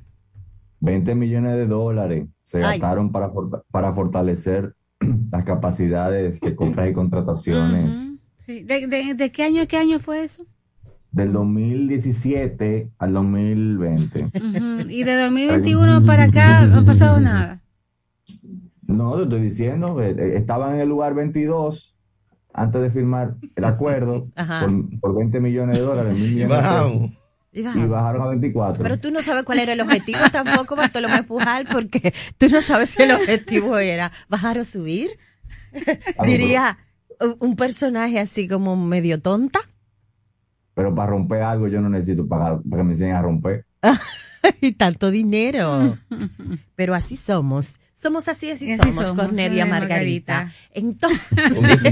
20 0.80 1.16
millones 1.16 1.54
de 1.54 1.66
dólares 1.66 2.28
se 2.44 2.58
Ay. 2.58 2.80
gastaron 2.80 3.12
para, 3.12 3.32
para 3.72 3.94
fortalecer 3.94 4.76
las 5.32 5.44
capacidades 5.46 6.40
de 6.40 6.56
compras 6.56 6.90
y 6.90 6.94
contrataciones. 6.94 7.96
Sí. 8.46 8.64
¿De, 8.64 8.88
de, 8.88 9.14
de 9.14 9.32
qué 9.32 9.44
año 9.44 9.64
a 9.64 9.66
qué 9.66 9.78
año 9.78 10.00
fue 10.00 10.24
eso? 10.24 10.46
Del 11.18 11.34
2017 11.34 12.92
al 13.00 13.14
2020. 13.14 14.24
Ujú. 14.26 14.90
Y 14.90 15.04
de 15.04 15.16
2021 15.24 16.06
para 16.06 16.26
acá 16.26 16.62
no 16.68 16.80
ha 16.82 16.86
pasado 16.86 17.20
nada. 17.20 17.62
No, 18.86 19.18
te 19.18 19.24
estoy 19.24 19.42
diciendo, 19.42 20.02
eh, 20.02 20.16
eh, 20.18 20.34
estaban 20.38 20.76
en 20.76 20.82
el 20.82 20.90
lugar 20.90 21.16
22 21.16 21.96
antes 22.54 22.82
de 22.82 22.92
firmar 22.92 23.36
el 23.56 23.66
acuerdo 23.66 24.28
por, 24.36 25.00
por 25.00 25.16
20 25.18 25.40
millones 25.40 25.78
de 25.80 25.84
dólares. 25.84 26.20
mil 26.20 26.34
millones 26.36 26.50
de 26.50 26.64
pesos, 26.64 27.12
Y 27.52 27.60
y 27.62 27.88
bajaron. 27.88 28.22
a 28.22 28.28
24. 28.28 28.84
Pero 28.84 29.00
tú 29.00 29.10
no 29.12 29.22
sabes 29.24 29.44
cuál 29.44 29.58
era 29.60 29.74
el 29.74 29.82
objetivo 29.82 30.20
tampoco, 30.32 30.76
Bartolomé 30.76 31.24
Pujal, 31.24 31.68
porque 31.72 32.14
tú 32.38 32.48
no 32.50 32.62
sabes 32.62 32.92
si 32.92 33.02
el 33.02 33.12
objetivo 33.12 33.78
era 33.80 34.12
bajar 34.30 34.60
o 34.60 34.66
subir. 34.66 35.10
Diría 36.26 36.78
un 37.40 37.56
personaje 37.56 38.20
así 38.20 38.48
como 38.48 38.76
medio 38.76 39.20
tonta. 39.20 39.60
Pero 40.78 40.94
para 40.94 41.10
romper 41.10 41.42
algo 41.42 41.68
yo 41.68 41.82
no 41.82 41.90
necesito 41.90 42.28
pagar 42.28 42.62
para 42.70 42.84
que 42.84 42.88
me 42.88 42.94
enseñen 42.94 43.16
a 43.16 43.22
romper. 43.24 43.66
y 44.62 44.74
tanto 44.74 45.10
dinero. 45.10 45.98
Pero 46.76 46.94
así 46.94 47.16
somos. 47.16 47.80
Somos 48.00 48.28
así, 48.28 48.52
así, 48.52 48.68
Y 48.68 48.72
así 48.74 48.90
somos, 48.90 49.06
somos, 49.08 49.26
Cornelia 49.26 49.66
Margarita. 49.66 50.36
Margarita. 50.36 50.54
Entonces, 50.76 51.56
Con, 51.56 51.66
ese- 51.70 51.92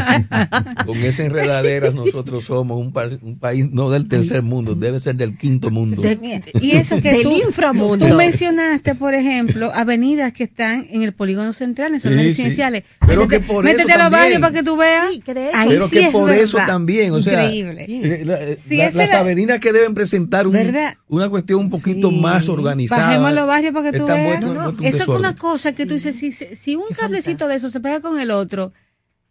con 0.86 0.98
esas 0.98 1.20
enredaderas 1.22 1.96
nosotros 1.96 2.46
somos 2.46 2.78
un, 2.80 2.94
pa- 2.94 3.10
un 3.24 3.40
país 3.40 3.66
no 3.72 3.90
del 3.90 4.08
tercer 4.08 4.44
mundo, 4.44 4.76
debe 4.76 5.00
ser 5.00 5.16
del 5.16 5.36
quinto 5.36 5.72
mundo. 5.72 6.04
Y 6.62 6.72
eso 6.74 7.02
que 7.02 7.12
Del 7.12 7.24
tú, 7.24 7.32
inframundo. 7.48 8.08
tú 8.08 8.14
mencionaste, 8.14 8.94
por 8.94 9.16
ejemplo, 9.16 9.72
avenidas 9.74 10.32
que 10.32 10.44
están 10.44 10.86
en 10.92 11.02
el 11.02 11.12
polígono 11.14 11.54
central, 11.54 11.96
en 11.96 12.00
zonas 12.00 12.20
Sí, 12.20 12.24
sí. 12.26 12.30
residenciales. 12.30 12.84
Pero 13.08 13.22
métete, 13.26 13.42
que 13.42 13.48
por 13.52 13.64
métete 13.64 13.92
eso 13.92 13.94
a 14.00 14.04
los 14.04 14.12
barrios 14.12 14.34
también. 14.34 14.42
para 14.42 14.54
que 14.54 14.64
tú 14.64 14.78
veas. 14.78 15.12
Sí, 15.14 15.20
que 15.22 15.34
de 15.34 15.48
hecho- 15.50 15.58
Ahí 15.58 15.70
Pero 15.70 15.88
sí 15.88 15.96
que 15.98 16.04
es 16.06 16.12
por 16.12 16.32
eso 16.32 16.58
también, 16.58 17.12
o 17.14 17.22
sea, 17.24 17.46
Increíble. 17.52 18.26
la- 18.26 18.38
Sí, 18.58 18.78
la- 18.78 18.86
esa 18.86 18.98
las 19.00 19.10
la- 19.10 19.20
avenidas 19.22 19.60
que 19.60 19.74
deben 19.74 19.96
presentar 19.96 20.46
un- 20.46 20.56
una 21.08 21.30
cuestión 21.30 21.62
un 21.62 21.70
poquito 21.72 22.12
Sí. 22.12 22.16
más 22.20 22.48
organizada. 22.48 23.08
Bajemos 23.08 23.30
a 23.30 23.34
los 23.34 23.48
barrios 23.48 23.74
para 23.74 23.92
que 23.92 23.98
tú 23.98 24.06
veas. 24.06 24.44
eso 24.84 25.02
es 25.04 25.08
una 25.08 25.36
cosa 25.36 25.74
que 25.74 25.88
tú 25.88 25.95
dices, 25.96 26.16
si, 26.18 26.32
si 26.32 26.76
un 26.76 26.86
cablecito 26.96 27.48
de 27.48 27.56
eso 27.56 27.70
se 27.70 27.80
pega 27.80 28.00
con 28.02 28.20
el 28.20 28.32
otro, 28.32 28.74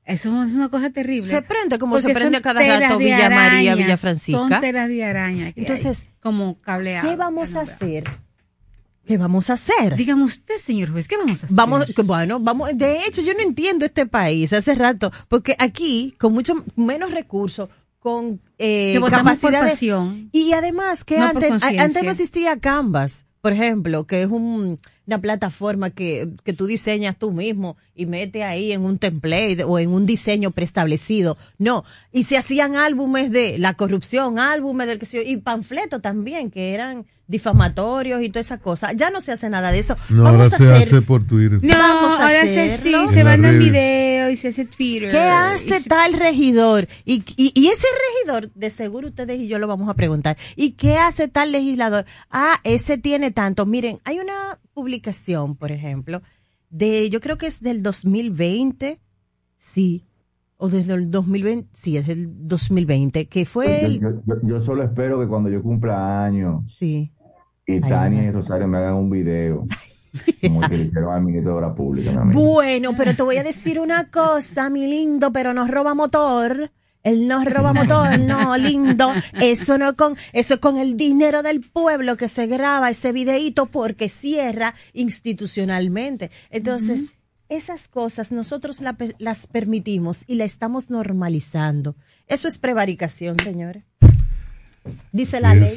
eso 0.04 0.42
es 0.44 0.52
una 0.52 0.68
cosa 0.68 0.90
terrible. 0.90 1.28
Se 1.30 1.40
prende 1.42 1.78
como 1.78 1.98
se 1.98 2.12
prende 2.12 2.40
cada 2.42 2.60
rato 2.66 2.98
de 2.98 3.04
Villa 3.04 3.30
María, 3.30 3.74
Villa 3.74 3.96
Francisca. 3.96 4.38
Son 4.48 4.60
telas 4.60 4.88
de 4.88 5.04
araña. 5.04 5.52
Entonces, 5.56 6.02
hay 6.02 6.08
como 6.20 6.60
cableado. 6.60 7.08
¿qué 7.08 7.16
vamos 7.16 7.54
a 7.54 7.62
hacer? 7.62 8.04
¿Qué 9.06 9.18
vamos 9.18 9.50
a 9.50 9.54
hacer? 9.54 9.96
Dígame 9.96 10.24
usted, 10.24 10.56
señor 10.56 10.90
juez, 10.90 11.08
¿qué 11.08 11.16
vamos 11.16 11.42
a 11.42 11.46
hacer? 11.46 11.56
Vamos, 11.56 11.86
bueno, 12.04 12.40
vamos, 12.40 12.70
de 12.74 13.04
hecho 13.06 13.20
yo 13.20 13.34
no 13.34 13.40
entiendo 13.40 13.84
este 13.84 14.06
país 14.06 14.52
hace 14.54 14.74
rato, 14.74 15.12
porque 15.28 15.54
aquí 15.58 16.14
con 16.18 16.32
mucho 16.32 16.54
menos 16.74 17.10
recursos, 17.10 17.68
con 17.98 18.40
eh, 18.58 18.98
capacidades 19.10 19.72
pasión. 19.72 20.30
y 20.32 20.52
además 20.52 21.04
que 21.04 21.18
No 21.18 21.26
antes, 21.26 21.62
antes 21.62 22.02
no 22.02 22.10
existía 22.10 22.58
Canvas, 22.58 23.26
por 23.42 23.52
ejemplo, 23.52 24.06
que 24.06 24.22
es 24.22 24.28
un- 24.30 24.78
una 25.06 25.20
plataforma 25.20 25.90
que, 25.90 26.28
que 26.44 26.52
tú 26.52 26.66
diseñas 26.66 27.16
tú 27.18 27.30
mismo 27.30 27.76
y 27.94 28.06
metes 28.06 28.42
ahí 28.42 28.72
en 28.72 28.82
un 28.82 28.98
template 28.98 29.64
o 29.64 29.78
en 29.78 29.90
un 29.90 30.06
diseño 30.06 30.50
preestablecido. 30.50 31.36
No, 31.58 31.84
y 32.12 32.24
se 32.24 32.36
hacían 32.36 32.76
álbumes 32.76 33.30
de 33.30 33.58
la 33.58 33.74
corrupción, 33.74 34.38
álbumes 34.38 34.86
del 34.86 34.98
que 34.98 35.06
se 35.06 35.22
y 35.22 35.36
panfletos 35.36 36.00
también, 36.00 36.50
que 36.50 36.74
eran 36.74 37.06
difamatorios 37.26 38.22
y 38.22 38.28
toda 38.28 38.40
esa 38.40 38.58
cosa. 38.58 38.92
Ya 38.92 39.10
no 39.10 39.20
se 39.20 39.32
hace 39.32 39.48
nada 39.50 39.72
de 39.72 39.78
eso. 39.78 39.96
No, 40.10 40.24
Vamos 40.24 40.40
ahora 40.42 40.56
a 40.56 40.58
se 40.58 40.72
hacer 40.72 40.88
hace 40.88 41.02
por 41.02 41.26
Twitter. 41.26 41.58
No, 41.62 41.76
Vamos 41.78 42.12
a 42.12 42.26
ahora 42.26 42.40
se, 42.42 42.76
sí, 42.78 42.94
hacerlo. 42.94 43.10
se 43.10 43.24
mandan 43.24 43.58
videos 43.58 44.32
y 44.32 44.36
se 44.36 44.48
hace 44.48 44.64
Twitter. 44.66 45.10
¿Qué 45.10 45.18
hace 45.18 45.78
Y 45.78 45.82
se- 45.82 45.88
tal 45.88 46.12
regidor? 46.14 46.86
Y, 47.04 47.24
y, 47.36 47.52
y 47.54 47.68
ese 47.68 47.86
regidor, 48.26 48.52
de 48.54 48.70
seguro 48.70 49.08
ustedes 49.08 49.40
y 49.40 49.48
yo 49.48 49.58
lo 49.58 49.66
vamos 49.66 49.88
a 49.88 49.94
preguntar. 49.94 50.36
¿Y 50.56 50.72
qué 50.72 50.96
hace 50.96 51.28
tal 51.28 51.52
legislador? 51.52 52.04
Ah, 52.30 52.56
ese 52.64 52.98
tiene 52.98 53.30
tanto. 53.30 53.64
Miren, 53.66 54.00
hay 54.04 54.18
una 54.18 54.58
publicación, 54.74 55.56
por 55.56 55.72
ejemplo, 55.72 56.22
de, 56.70 57.08
yo 57.10 57.20
creo 57.20 57.38
que 57.38 57.46
es 57.46 57.60
del 57.60 57.82
2020, 57.82 58.98
sí, 59.58 60.04
o 60.56 60.68
desde 60.68 60.94
el 60.94 61.10
2020, 61.10 61.68
sí, 61.72 61.96
es 61.96 62.06
del 62.06 62.28
2020, 62.48 63.26
que 63.26 63.44
fue 63.44 63.66
Pues 63.66 63.80
Yo, 63.82 63.86
el, 63.86 64.00
yo- 64.00 64.22
yo- 64.26 64.48
yo 64.48 64.60
solo 64.60 64.82
espero 64.84 65.20
que 65.20 65.26
cuando 65.26 65.50
yo 65.50 65.62
cumpla 65.62 66.24
años 66.24 66.62
sí. 66.78 67.10
Y 67.66 67.80
Tania 67.80 68.24
y 68.24 68.30
Rosario 68.30 68.68
me 68.68 68.78
hagan 68.78 68.94
un 68.94 69.10
video, 69.10 69.66
como 70.42 70.60
que 70.62 70.76
le 70.76 70.84
hicieron 70.84 71.14
al 71.14 71.22
ministro 71.22 71.52
de 71.52 71.56
Obras 71.58 71.76
Públicas. 71.76 72.14
Bueno, 72.32 72.94
pero 72.96 73.14
te 73.14 73.22
voy 73.22 73.36
a 73.36 73.42
decir 73.42 73.78
una 73.78 74.10
cosa, 74.10 74.68
mi 74.70 74.86
lindo, 74.86 75.32
pero 75.32 75.54
nos 75.54 75.70
roba 75.70 75.94
motor. 75.94 76.70
Él 77.02 77.28
nos 77.28 77.44
roba 77.44 77.74
motor, 77.74 78.18
no, 78.20 78.56
lindo. 78.56 79.12
Eso 79.34 79.76
no 79.76 79.94
con, 79.94 80.16
eso 80.32 80.54
es 80.54 80.60
con 80.60 80.78
el 80.78 80.96
dinero 80.96 81.42
del 81.42 81.60
pueblo 81.60 82.16
que 82.16 82.28
se 82.28 82.46
graba 82.46 82.90
ese 82.90 83.12
videíto 83.12 83.66
porque 83.66 84.08
cierra 84.08 84.74
institucionalmente. 84.94 86.30
Entonces, 86.50 87.10
esas 87.50 87.88
cosas 87.88 88.32
nosotros 88.32 88.80
la 88.80 88.96
las 89.18 89.46
permitimos 89.46 90.24
y 90.26 90.36
la 90.36 90.44
estamos 90.44 90.88
normalizando. 90.88 91.94
Eso 92.26 92.48
es 92.48 92.58
prevaricación, 92.58 93.38
señores. 93.38 93.84
Dice 95.12 95.40
la 95.40 95.54
ley. 95.54 95.70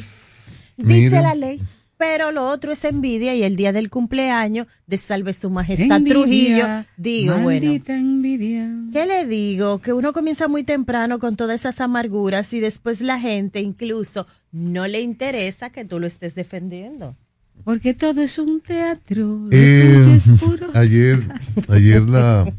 Dice 0.77 1.09
Mira. 1.09 1.21
la 1.21 1.35
ley. 1.35 1.61
Pero 1.97 2.31
lo 2.31 2.47
otro 2.47 2.71
es 2.71 2.83
envidia 2.83 3.35
y 3.35 3.41
el 3.41 3.55
día 3.55 3.73
del 3.73 3.89
cumpleaños 3.89 4.67
de 4.85 4.97
Salve 4.97 5.33
Su 5.33 5.49
Majestad 5.49 5.97
Envidia, 5.97 6.13
Trujillo, 6.13 6.67
digo, 6.95 7.37
bueno. 7.39 7.81
envidia. 7.87 8.71
¿Qué 8.93 9.05
le 9.07 9.25
digo? 9.25 9.79
Que 9.79 9.93
uno 9.93 10.13
comienza 10.13 10.47
muy 10.47 10.63
temprano 10.63 11.17
con 11.17 11.35
todas 11.35 11.59
esas 11.61 11.81
amarguras 11.81 12.53
y 12.53 12.59
después 12.59 13.01
la 13.01 13.19
gente 13.19 13.61
incluso 13.61 14.27
no 14.51 14.85
le 14.85 15.01
interesa 15.01 15.71
que 15.71 15.85
tú 15.85 15.99
lo 15.99 16.05
estés 16.05 16.35
defendiendo. 16.35 17.15
Porque 17.63 17.95
todo 17.95 18.21
es 18.21 18.37
un 18.37 18.61
teatro. 18.61 19.47
Eh, 19.51 20.13
es 20.15 20.29
puro. 20.39 20.67
ayer, 20.75 21.27
ayer 21.67 22.01
la, 22.03 22.53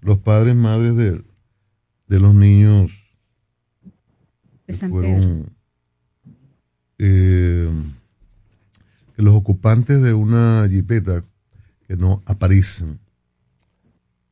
los 0.00 0.18
padres 0.18 0.56
madres 0.56 0.96
de, 0.96 1.22
de 2.08 2.18
los 2.18 2.34
niños 2.34 2.90
De 4.66 4.74
San 4.74 4.90
Pedro. 4.90 5.02
fueron 5.02 5.46
eh, 6.98 7.70
que 9.22 9.26
los 9.26 9.34
ocupantes 9.36 10.02
de 10.02 10.14
una 10.14 10.66
jipeta 10.68 11.22
que 11.86 11.96
no 11.96 12.22
aparecen, 12.26 12.98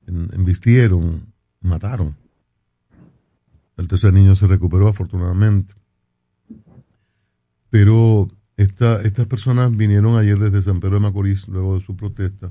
en- 0.09 0.29
embistieron, 0.33 1.27
mataron. 1.61 2.17
El 3.77 3.87
tercer 3.87 4.13
niño 4.13 4.35
se 4.35 4.49
recuperó 4.49 4.89
afortunadamente. 4.89 5.75
Pero 7.71 8.29
esta, 8.57 9.01
estas 9.03 9.27
personas 9.27 9.75
vinieron 9.77 10.19
ayer 10.19 10.39
desde 10.39 10.61
San 10.63 10.81
Pedro 10.81 10.95
de 10.97 11.01
Macorís, 11.03 11.47
luego 11.47 11.79
de 11.79 11.85
su 11.85 11.95
protesta, 11.97 12.51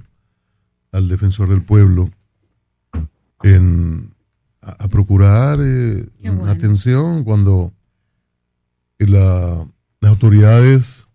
al 0.94 1.10
defensor 1.10 1.50
del 1.50 1.62
pueblo, 1.62 2.10
en, 3.44 4.14
a, 4.62 4.86
a 4.86 4.88
procurar 4.88 5.60
eh, 5.62 6.08
bueno. 6.24 6.46
atención 6.48 7.24
cuando 7.26 7.74
la- 8.98 9.68
las 10.02 10.10
autoridades 10.12 11.06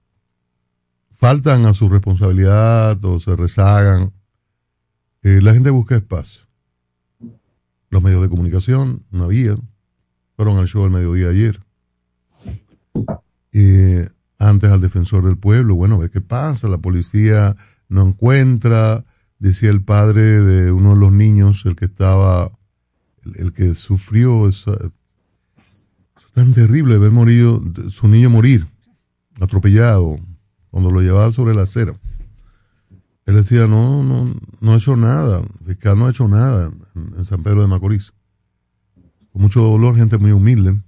faltan 1.25 1.65
a 1.65 1.73
su 1.73 1.89
responsabilidad 1.89 3.03
o 3.03 3.19
se 3.19 3.35
rezagan. 3.35 4.13
Eh, 5.23 5.41
la 5.41 5.55
gente 5.55 5.71
busca 5.71 5.97
espacio. 5.97 6.43
Los 7.89 8.03
medios 8.03 8.21
de 8.21 8.29
comunicación 8.29 9.05
no 9.11 9.25
había. 9.25 9.57
Fueron 10.37 10.59
al 10.59 10.67
show 10.67 10.85
al 10.85 10.91
mediodía 10.91 11.31
ayer. 11.31 11.63
Eh, 13.53 14.07
antes 14.39 14.71
al 14.71 14.83
defensor 14.83 15.25
del 15.25 15.39
pueblo, 15.39 15.75
bueno, 15.77 15.97
ver 15.97 16.11
qué 16.11 16.21
pasa. 16.21 16.69
La 16.69 16.77
policía 16.77 17.57
no 17.89 18.07
encuentra. 18.07 19.07
Decía 19.39 19.71
el 19.71 19.83
padre 19.83 20.21
de 20.21 20.73
uno 20.73 20.91
de 20.91 21.01
los 21.01 21.13
niños, 21.13 21.65
el 21.65 21.75
que 21.75 21.87
estaba, 21.87 22.53
el, 23.35 23.55
que 23.55 23.75
sufrió 23.75 24.47
esa, 24.47 24.73
es 24.73 24.93
tan 26.35 26.53
terrible 26.53 26.99
ver 26.99 27.13
morir, 27.13 27.47
su 27.89 28.09
niño 28.09 28.29
morir, 28.29 28.67
atropellado, 29.41 30.19
cuando 30.75 30.91
lo 30.91 31.03
llevaba 31.03 31.31
sobre 31.31 31.55
la 31.55 31.63
acera. 31.63 31.95
Él 33.27 33.37
decía, 33.37 33.69
no, 33.69 34.03
no, 34.03 34.35
no 34.61 34.73
ha 34.73 34.77
hecho 34.77 34.97
nada, 34.97 35.39
el 35.39 35.67
fiscal 35.67 35.97
no 35.97 36.07
ha 36.07 36.11
hecho 36.11 36.27
nada 36.27 36.73
en, 36.97 37.25
San 37.25 37.45
Pedro 37.45 37.63
de 37.63 37.69
Macorís. 37.69 38.13
Con 39.33 39.43
mucho 39.43 39.63
dolor, 39.63 39.95
gente 39.95 40.19
muy 40.19 40.33
humilde. 40.33 40.81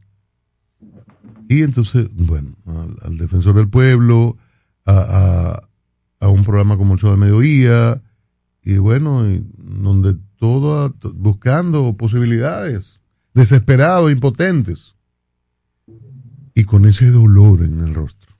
Y 1.48 1.62
entonces, 1.62 2.08
bueno, 2.12 2.56
al, 3.00 3.16
defensor 3.16 3.54
del 3.54 3.68
pueblo, 3.68 4.36
a, 4.86 5.62
a, 6.18 6.28
un 6.30 6.42
programa 6.42 6.76
como 6.76 6.94
el 6.94 6.98
show 6.98 7.10
del 7.10 7.20
mediodía, 7.20 8.02
y 8.64 8.78
bueno, 8.78 9.24
donde 9.56 10.16
todo, 10.36 10.92
buscando 11.14 11.96
posibilidades, 11.96 13.00
desesperados, 13.34 14.10
impotentes 14.10 14.96
y 16.56 16.64
con 16.64 16.86
ese 16.86 17.08
dolor 17.08 17.62
en 17.62 17.82
el 17.82 17.94
rostro. 17.94 18.35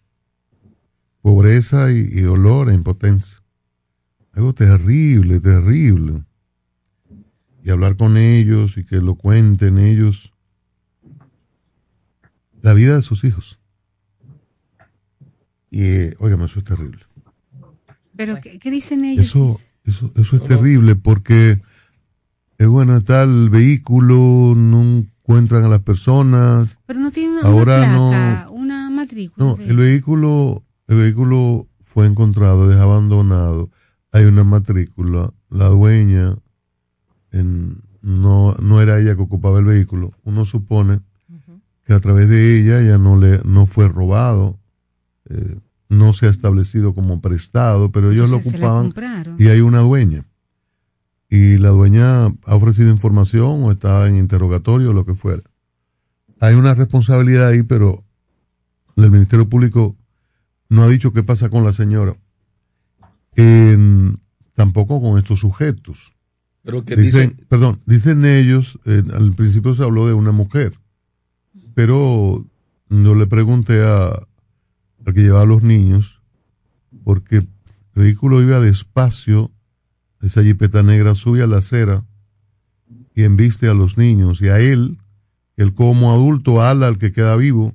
Pobreza 1.30 1.90
y, 1.90 1.96
y 1.96 2.20
dolor 2.20 2.70
e 2.70 2.74
impotencia. 2.74 3.42
Algo 4.32 4.52
terrible, 4.52 5.40
terrible. 5.40 6.22
Y 7.64 7.70
hablar 7.70 7.96
con 7.96 8.16
ellos 8.16 8.76
y 8.78 8.84
que 8.84 8.98
lo 8.98 9.16
cuenten 9.16 9.76
ellos. 9.78 10.32
La 12.62 12.74
vida 12.74 12.94
de 12.94 13.02
sus 13.02 13.24
hijos. 13.24 13.58
Y, 15.68 15.82
eh, 15.82 16.16
óigame, 16.20 16.44
eso 16.44 16.60
es 16.60 16.64
terrible. 16.64 17.00
Pero, 18.14 18.40
¿qué, 18.40 18.60
qué 18.60 18.70
dicen 18.70 19.04
ellos? 19.04 19.26
Eso, 19.26 19.58
eso, 19.84 20.12
eso 20.14 20.36
es 20.36 20.44
terrible 20.44 20.94
porque, 20.94 21.60
eh, 22.58 22.66
bueno, 22.66 22.96
está 22.98 23.24
el 23.24 23.50
vehículo, 23.50 24.54
no 24.56 24.80
encuentran 25.00 25.64
a 25.64 25.68
las 25.68 25.80
personas. 25.82 26.76
Pero 26.86 27.00
no 27.00 27.10
tiene 27.10 27.40
una, 27.40 27.48
Ahora 27.48 27.78
una 27.78 27.92
no- 27.96 28.10
placa, 28.10 28.50
una 28.50 28.90
matrícula. 28.90 29.44
No, 29.44 29.56
el 29.60 29.76
vehículo, 29.76 30.62
el 30.88 30.96
vehículo 30.96 31.66
fue 31.80 32.06
encontrado, 32.06 32.70
es 32.72 32.78
abandonado. 32.78 33.70
Hay 34.12 34.24
una 34.24 34.44
matrícula. 34.44 35.32
La 35.50 35.68
dueña 35.68 36.36
en- 37.32 37.82
no, 38.02 38.54
no 38.60 38.80
era 38.80 38.98
ella 39.00 39.16
que 39.16 39.22
ocupaba 39.22 39.58
el 39.58 39.64
vehículo. 39.64 40.12
Uno 40.24 40.44
supone 40.44 41.00
que 41.84 41.92
a 41.92 42.00
través 42.00 42.28
de 42.28 42.58
ella 42.60 42.80
ya 42.82 42.98
no 42.98 43.18
le 43.18 43.40
no 43.44 43.66
fue 43.66 43.88
robado, 43.88 44.58
eh, 45.28 45.58
no 45.88 46.12
se 46.12 46.26
ha 46.26 46.30
establecido 46.30 46.94
como 46.94 47.20
prestado, 47.20 47.90
pero 47.92 48.10
ellos 48.12 48.30
lo 48.30 48.36
Entonces, 48.38 48.60
ocupaban 48.60 48.86
y 49.38 49.48
hay 49.48 49.60
una 49.60 49.80
dueña. 49.80 50.24
Y 51.28 51.58
la 51.58 51.70
dueña 51.70 52.26
ha 52.26 52.54
ofrecido 52.54 52.90
información 52.90 53.64
o 53.64 53.72
está 53.72 54.06
en 54.08 54.16
interrogatorio 54.16 54.90
o 54.90 54.92
lo 54.92 55.04
que 55.04 55.14
fuera. 55.14 55.42
Hay 56.40 56.54
una 56.54 56.74
responsabilidad 56.74 57.48
ahí, 57.48 57.62
pero 57.62 58.04
el 58.96 59.10
Ministerio 59.10 59.48
Público 59.48 59.96
no 60.68 60.82
ha 60.82 60.88
dicho 60.88 61.12
qué 61.12 61.22
pasa 61.22 61.48
con 61.48 61.64
la 61.64 61.72
señora. 61.72 62.16
En- 63.36 64.18
tampoco 64.54 65.00
con 65.02 65.18
estos 65.18 65.40
sujetos. 65.40 66.14
Pero 66.62 66.84
que 66.84 66.96
dicen, 66.96 67.30
dicen- 67.30 67.46
perdón, 67.48 67.80
dicen 67.86 68.24
ellos, 68.24 68.78
eh, 68.86 69.02
al 69.14 69.32
principio 69.34 69.74
se 69.74 69.82
habló 69.82 70.06
de 70.06 70.14
una 70.14 70.32
mujer, 70.32 70.78
pero 71.74 72.44
yo 72.88 73.14
le 73.14 73.26
pregunté 73.26 73.84
a, 73.84 74.06
al 74.08 75.14
que 75.14 75.20
llevaba 75.22 75.42
a 75.42 75.46
los 75.46 75.62
niños, 75.62 76.20
porque 77.04 77.36
el 77.36 77.48
vehículo 77.94 78.42
iba 78.42 78.58
despacio, 78.60 79.52
esa 80.22 80.42
jipeta 80.42 80.82
negra 80.82 81.14
sube 81.14 81.42
a 81.42 81.46
la 81.46 81.58
acera 81.58 82.04
y 83.14 83.22
embiste 83.22 83.68
a 83.68 83.74
los 83.74 83.96
niños 83.98 84.40
y 84.40 84.48
a 84.48 84.58
él, 84.58 84.98
él 85.56 85.74
como 85.74 86.12
adulto 86.12 86.62
ala 86.62 86.88
al 86.88 86.98
que 86.98 87.12
queda 87.12 87.36
vivo 87.36 87.74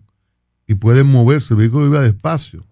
y 0.68 0.74
pueden 0.76 1.08
moverse, 1.08 1.54
el 1.54 1.60
vehículo 1.60 1.86
iba 1.88 2.02
despacio 2.02 2.66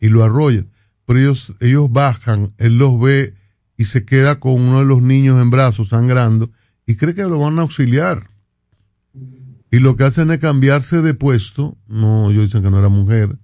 y 0.00 0.08
lo 0.08 0.24
arrolla, 0.24 0.66
pero 1.04 1.18
ellos, 1.18 1.54
ellos 1.60 1.90
bajan, 1.90 2.52
él 2.58 2.78
los 2.78 3.00
ve 3.00 3.34
y 3.76 3.86
se 3.86 4.04
queda 4.04 4.40
con 4.40 4.52
uno 4.52 4.80
de 4.80 4.84
los 4.84 5.02
niños 5.02 5.40
en 5.40 5.50
brazos 5.50 5.88
sangrando 5.88 6.50
y 6.86 6.96
cree 6.96 7.14
que 7.14 7.22
lo 7.24 7.38
van 7.38 7.58
a 7.58 7.62
auxiliar. 7.62 8.30
Y 9.70 9.80
lo 9.80 9.96
que 9.96 10.04
hacen 10.04 10.30
es 10.30 10.38
cambiarse 10.38 11.02
de 11.02 11.14
puesto, 11.14 11.76
no, 11.88 12.30
ellos 12.30 12.44
dicen 12.44 12.62
que 12.62 12.70
no 12.70 12.78
era 12.78 12.88
mujer, 12.88 13.36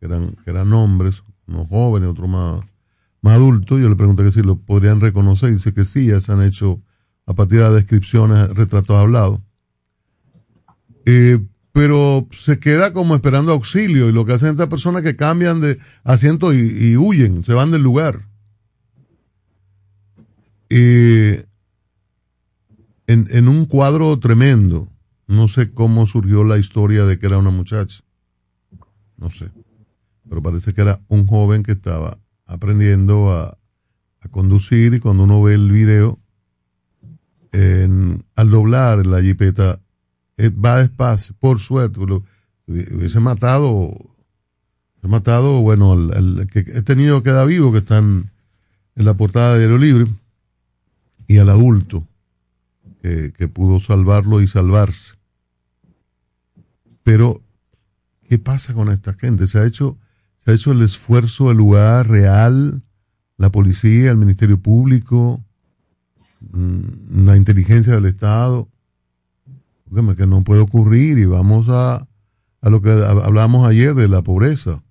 que 0.00 0.06
eran, 0.06 0.34
que 0.44 0.50
eran 0.50 0.72
hombres, 0.72 1.22
unos 1.46 1.68
jóvenes, 1.68 2.10
otros 2.10 2.28
más, 2.28 2.60
más 3.22 3.34
adultos, 3.34 3.80
yo 3.80 3.88
le 3.88 3.96
pregunté 3.96 4.24
que 4.24 4.32
si 4.32 4.42
lo 4.42 4.56
podrían 4.56 5.00
reconocer, 5.00 5.50
dice 5.50 5.72
que 5.72 5.84
sí, 5.84 6.06
ya 6.06 6.20
se 6.20 6.32
han 6.32 6.42
hecho 6.42 6.82
a 7.26 7.34
partir 7.34 7.60
de 7.60 7.70
descripciones, 7.72 8.48
retratos 8.50 8.96
hablados. 8.96 9.40
Eh, 11.04 11.38
pero 11.78 12.26
se 12.36 12.58
queda 12.58 12.92
como 12.92 13.14
esperando 13.14 13.52
auxilio 13.52 14.08
y 14.08 14.12
lo 14.12 14.26
que 14.26 14.32
hacen 14.32 14.48
estas 14.48 14.66
personas 14.66 15.02
que 15.02 15.14
cambian 15.14 15.60
de 15.60 15.78
asiento 16.02 16.52
y, 16.52 16.96
huyen, 16.96 17.44
se 17.44 17.52
van 17.52 17.70
del 17.70 17.82
lugar. 17.82 18.26
Eh, 20.70 21.46
en, 23.06 23.28
en 23.30 23.46
un 23.46 23.64
cuadro 23.66 24.18
tremendo, 24.18 24.88
no 25.28 25.46
sé 25.46 25.70
cómo 25.72 26.08
surgió 26.08 26.42
la 26.42 26.58
historia 26.58 27.04
de 27.04 27.16
que 27.20 27.26
era 27.26 27.38
una 27.38 27.50
muchacha, 27.50 28.02
no 29.16 29.30
sé, 29.30 29.48
pero 30.28 30.42
parece 30.42 30.74
que 30.74 30.80
era 30.80 31.00
un 31.06 31.28
joven 31.28 31.62
que 31.62 31.72
estaba 31.72 32.18
aprendiendo 32.44 33.30
a, 33.32 33.56
a 34.20 34.28
conducir 34.32 34.94
y 34.94 34.98
cuando 34.98 35.22
uno 35.22 35.40
ve 35.44 35.54
el 35.54 35.70
video, 35.70 36.18
en- 37.52 38.24
al 38.34 38.50
doblar 38.50 39.06
la 39.06 39.22
jipeta, 39.22 39.78
va 40.46 40.80
despacio, 40.80 41.34
por 41.38 41.58
suerte, 41.58 42.00
lo, 42.06 42.24
hubiese 42.66 43.20
matado, 43.20 43.70
hubiese 43.70 45.08
matado, 45.08 45.60
bueno, 45.60 45.92
al, 45.92 46.48
que 46.52 46.60
he 46.60 46.82
tenido 46.82 47.22
queda 47.22 47.44
vivo, 47.44 47.72
que 47.72 47.78
están 47.78 48.30
en 48.94 49.04
la 49.04 49.14
portada 49.14 49.54
de 49.54 49.60
Diario 49.60 49.78
Libre, 49.78 50.06
y 51.26 51.38
al 51.38 51.48
adulto, 51.50 52.06
que, 53.02 53.32
que 53.36 53.48
pudo 53.48 53.80
salvarlo 53.80 54.40
y 54.40 54.46
salvarse. 54.46 55.14
Pero, 57.02 57.42
¿qué 58.28 58.38
pasa 58.38 58.74
con 58.74 58.90
esta 58.90 59.14
gente? 59.14 59.46
Se 59.46 59.58
ha 59.58 59.66
hecho, 59.66 59.96
se 60.44 60.50
ha 60.50 60.54
hecho 60.54 60.72
el 60.72 60.82
esfuerzo 60.82 61.48
del 61.48 61.56
lugar 61.56 62.08
real, 62.08 62.82
la 63.38 63.50
policía, 63.50 64.10
el 64.10 64.16
Ministerio 64.16 64.58
Público, 64.58 65.42
mm, 66.52 67.24
la 67.24 67.36
inteligencia 67.36 67.94
del 67.94 68.06
Estado, 68.06 68.68
que 70.16 70.26
no 70.26 70.42
puede 70.44 70.60
ocurrir 70.60 71.18
y 71.18 71.24
vamos 71.24 71.66
a, 71.68 72.06
a 72.60 72.70
lo 72.70 72.82
que 72.82 72.90
hab- 72.90 73.24
hablábamos 73.24 73.66
ayer 73.66 73.94
de 73.94 74.08
la 74.08 74.22
pobreza. 74.22 74.82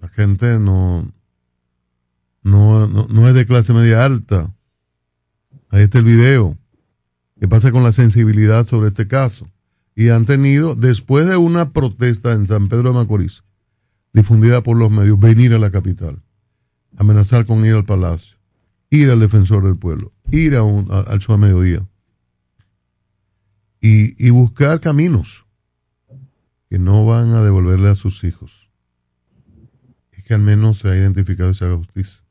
La 0.00 0.08
gente 0.08 0.58
no, 0.58 1.12
no, 2.42 2.86
no, 2.88 3.06
no 3.08 3.28
es 3.28 3.34
de 3.34 3.46
clase 3.46 3.72
media 3.72 4.04
alta. 4.04 4.52
Ahí 5.70 5.82
está 5.82 5.98
el 5.98 6.04
video. 6.04 6.56
¿Qué 7.38 7.48
pasa 7.48 7.72
con 7.72 7.82
la 7.82 7.92
sensibilidad 7.92 8.66
sobre 8.66 8.88
este 8.88 9.06
caso? 9.08 9.48
Y 9.94 10.08
han 10.08 10.24
tenido, 10.26 10.74
después 10.74 11.26
de 11.26 11.36
una 11.36 11.72
protesta 11.72 12.32
en 12.32 12.46
San 12.46 12.68
Pedro 12.68 12.90
de 12.92 12.98
Macorís, 12.98 13.42
difundida 14.12 14.62
por 14.62 14.76
los 14.78 14.90
medios, 14.90 15.18
venir 15.18 15.54
a 15.54 15.58
la 15.58 15.70
capital, 15.70 16.22
amenazar 16.96 17.46
con 17.46 17.64
ir 17.64 17.74
al 17.74 17.84
palacio, 17.84 18.36
ir 18.90 19.10
al 19.10 19.20
defensor 19.20 19.64
del 19.64 19.76
pueblo, 19.76 20.12
ir 20.30 20.54
a 20.56 20.62
un, 20.62 20.90
a- 20.90 21.00
al 21.00 21.20
mediodía 21.38 21.86
y, 23.82 24.26
y 24.26 24.30
buscar 24.30 24.80
caminos 24.80 25.44
que 26.70 26.78
no 26.78 27.04
van 27.04 27.30
a 27.32 27.42
devolverle 27.42 27.90
a 27.90 27.96
sus 27.96 28.24
hijos. 28.24 28.70
y 30.16 30.22
que 30.22 30.32
al 30.32 30.40
menos 30.40 30.78
se 30.78 30.88
ha 30.88 30.96
identificado 30.96 31.50
y 31.50 31.54
se 31.54 31.64
haga 31.66 31.76
justicia. 31.76 32.22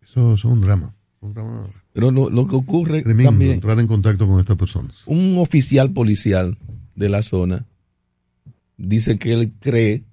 Eso, 0.00 0.32
eso 0.32 0.34
es 0.34 0.44
un 0.44 0.60
drama. 0.62 0.94
Un 1.20 1.34
drama 1.34 1.66
Pero 1.92 2.10
lo, 2.10 2.30
lo 2.30 2.46
que 2.46 2.54
ocurre 2.56 3.02
tremendo, 3.02 3.30
también, 3.32 3.52
entrar 3.54 3.78
en 3.80 3.86
contacto 3.88 4.26
con 4.26 4.38
estas 4.40 4.56
personas. 4.56 5.02
un 5.04 5.36
oficial 5.38 5.90
policial 5.92 6.56
de 6.94 7.08
la 7.08 7.22
zona 7.22 7.66
dice 8.76 9.18
que 9.18 9.34
él 9.34 9.52
cree 9.60 10.04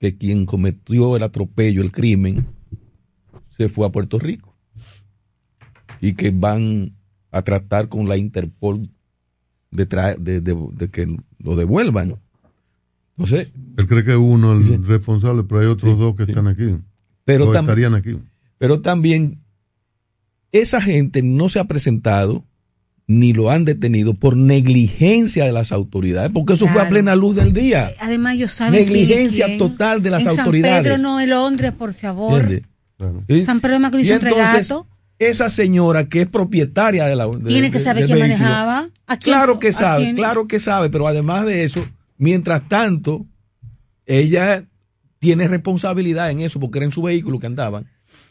que 0.00 0.16
quien 0.16 0.46
cometió 0.46 1.14
el 1.16 1.22
atropello, 1.22 1.82
el 1.82 1.92
crimen, 1.92 2.46
se 3.56 3.68
fue 3.68 3.86
a 3.86 3.90
Puerto 3.90 4.18
Rico 4.18 4.54
y 6.00 6.14
que 6.14 6.30
van 6.30 6.92
a 7.30 7.42
tratar 7.42 7.88
con 7.88 8.08
la 8.08 8.16
Interpol 8.16 8.88
de, 9.70 9.84
de, 10.18 10.40
de- 10.40 10.68
de 10.72 10.88
que 10.90 11.16
lo 11.38 11.56
devuelvan. 11.56 12.16
No 13.16 13.26
sé. 13.26 13.50
Él 13.76 13.86
cree 13.86 14.04
que 14.04 14.16
uno 14.16 14.58
es 14.60 14.68
el 14.68 14.86
responsable, 14.86 15.42
pero 15.44 15.60
hay 15.60 15.66
otros 15.66 15.98
dos 15.98 16.14
que 16.16 16.24
están 16.24 16.46
aquí. 16.48 16.76
Pero 17.24 17.52
tam- 17.52 17.60
estarían 17.62 17.94
aquí. 17.94 18.16
Pero 18.58 18.80
también 18.80 19.38
esa 20.52 20.80
gente 20.80 21.22
no 21.22 21.48
se 21.48 21.58
ha 21.58 21.64
presentado 21.64 22.44
ni 23.08 23.32
lo 23.32 23.50
han 23.50 23.64
detenido 23.64 24.14
por 24.14 24.36
negligencia 24.36 25.44
de 25.44 25.52
las 25.52 25.70
autoridades, 25.70 26.30
porque 26.32 26.54
eso 26.54 26.66
fue 26.66 26.82
a 26.82 26.88
plena 26.88 27.14
luz 27.14 27.36
del 27.36 27.52
día. 27.52 27.92
Además, 28.00 28.34
ellos 28.34 28.50
saben 28.50 28.80
Negligencia 28.80 29.44
quién 29.46 29.54
es 29.54 29.58
quién. 29.62 29.70
total 29.70 30.02
de 30.02 30.10
las 30.10 30.22
en 30.24 30.28
autoridades. 30.40 30.74
San 30.76 30.82
Pedro, 30.84 30.98
no 30.98 31.20
en 31.20 31.30
Londres, 31.30 31.72
por 31.72 31.92
favor. 31.94 32.42
San 33.44 33.60
Pedro 33.60 33.74
de 33.74 33.78
Macorís 33.78 34.08
Y 34.08 34.12
entonces, 34.12 34.68
gatos. 34.68 34.86
Esa 35.18 35.48
señora 35.50 36.08
que 36.08 36.22
es 36.22 36.28
propietaria 36.28 37.06
de 37.06 37.16
la 37.16 37.26
de- 37.26 37.48
Tiene 37.48 37.70
que 37.70 37.78
saber 37.80 38.04
quién 38.06 38.18
vehículo, 38.18 38.38
manejaba. 38.38 38.88
¿A 39.06 39.16
quién- 39.16 39.34
Claro 39.34 39.58
que 39.58 39.68
a 39.68 39.72
sabe, 39.72 40.02
quién? 40.04 40.16
claro 40.16 40.46
que 40.46 40.60
sabe, 40.60 40.90
pero 40.90 41.06
además 41.08 41.46
de 41.46 41.64
eso, 41.64 41.86
mientras 42.18 42.68
tanto, 42.68 43.26
ella 44.04 44.64
tiene 45.18 45.48
responsabilidad 45.48 46.30
en 46.30 46.40
eso, 46.40 46.60
porque 46.60 46.78
era 46.78 46.86
en 46.86 46.92
su 46.92 47.02
vehículo 47.02 47.38
que 47.38 47.46
andaban. 47.46 47.86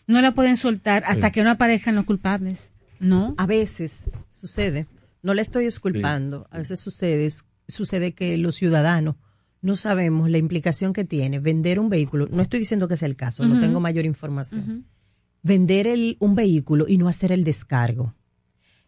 No 0.07 0.21
la 0.21 0.33
pueden 0.33 0.57
soltar 0.57 1.03
hasta 1.05 1.27
Sí. 1.27 1.33
que 1.33 1.43
no 1.43 1.49
aparezcan 1.49 1.95
los 1.95 2.05
culpables. 2.05 2.71
No. 2.99 3.33
A 3.37 3.45
veces 3.45 4.09
sucede, 4.29 4.87
no 5.23 5.33
le 5.33 5.41
estoy 5.41 5.65
exculpando, 5.65 6.47
a 6.51 6.59
veces 6.59 6.79
sucede, 6.79 7.27
sucede 7.67 8.13
que 8.13 8.37
los 8.37 8.55
ciudadanos 8.55 9.15
no 9.61 9.75
sabemos 9.75 10.29
la 10.29 10.37
implicación 10.37 10.93
que 10.93 11.03
tiene 11.03 11.39
vender 11.39 11.79
un 11.79 11.89
vehículo. 11.89 12.27
No 12.31 12.43
estoy 12.43 12.59
diciendo 12.59 12.87
que 12.87 12.95
sea 12.97 13.07
el 13.07 13.15
caso, 13.15 13.43
no 13.45 13.59
tengo 13.59 13.79
mayor 13.79 14.05
información. 14.05 14.85
Vender 15.45 15.85
el- 15.85 16.17
un 16.19 16.33
vehículo 16.33 16.87
y 16.87 16.97
no 16.97 17.07
hacer 17.07 17.31
el 17.31 17.43
descargo. 17.43 18.15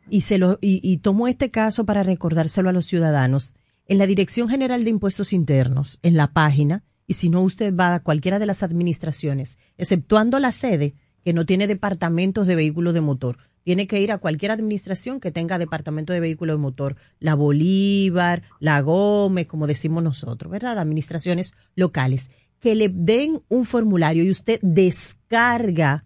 Y, 0.09 0.21
se 0.21 0.39
lo, 0.39 0.57
y, 0.59 0.79
y 0.81 0.97
tomo 0.97 1.27
este 1.27 1.51
caso 1.51 1.85
para 1.85 2.01
recordárselo 2.01 2.69
a 2.69 2.73
los 2.73 2.87
ciudadanos. 2.87 3.53
En 3.85 3.99
la 3.99 4.07
Dirección 4.07 4.49
General 4.49 4.83
de 4.83 4.89
Impuestos 4.89 5.33
Internos, 5.33 5.99
en 6.01 6.17
la 6.17 6.33
página, 6.33 6.83
y 7.05 7.13
si 7.13 7.29
no 7.29 7.43
usted 7.43 7.75
va 7.75 7.93
a 7.93 7.99
cualquiera 8.01 8.39
de 8.39 8.47
las 8.47 8.63
administraciones, 8.63 9.59
exceptuando 9.77 10.39
la 10.39 10.51
sede, 10.51 10.95
que 11.23 11.31
no 11.31 11.45
tiene 11.45 11.67
departamentos 11.67 12.47
de 12.47 12.55
vehículos 12.55 12.95
de 12.95 13.01
motor, 13.01 13.37
tiene 13.63 13.85
que 13.85 14.01
ir 14.01 14.11
a 14.11 14.17
cualquier 14.17 14.49
administración 14.49 15.19
que 15.19 15.31
tenga 15.31 15.59
departamento 15.59 16.11
de 16.11 16.21
vehículos 16.21 16.55
de 16.55 16.61
motor, 16.61 16.95
la 17.19 17.35
Bolívar, 17.35 18.41
la 18.59 18.81
Gómez, 18.81 19.45
como 19.45 19.67
decimos 19.67 20.01
nosotros, 20.03 20.51
¿verdad? 20.51 20.79
Administraciones 20.79 21.53
locales, 21.75 22.31
que 22.59 22.73
le 22.73 22.89
den 22.89 23.41
un 23.47 23.65
formulario 23.65 24.23
y 24.23 24.31
usted 24.31 24.59
descarga 24.63 26.05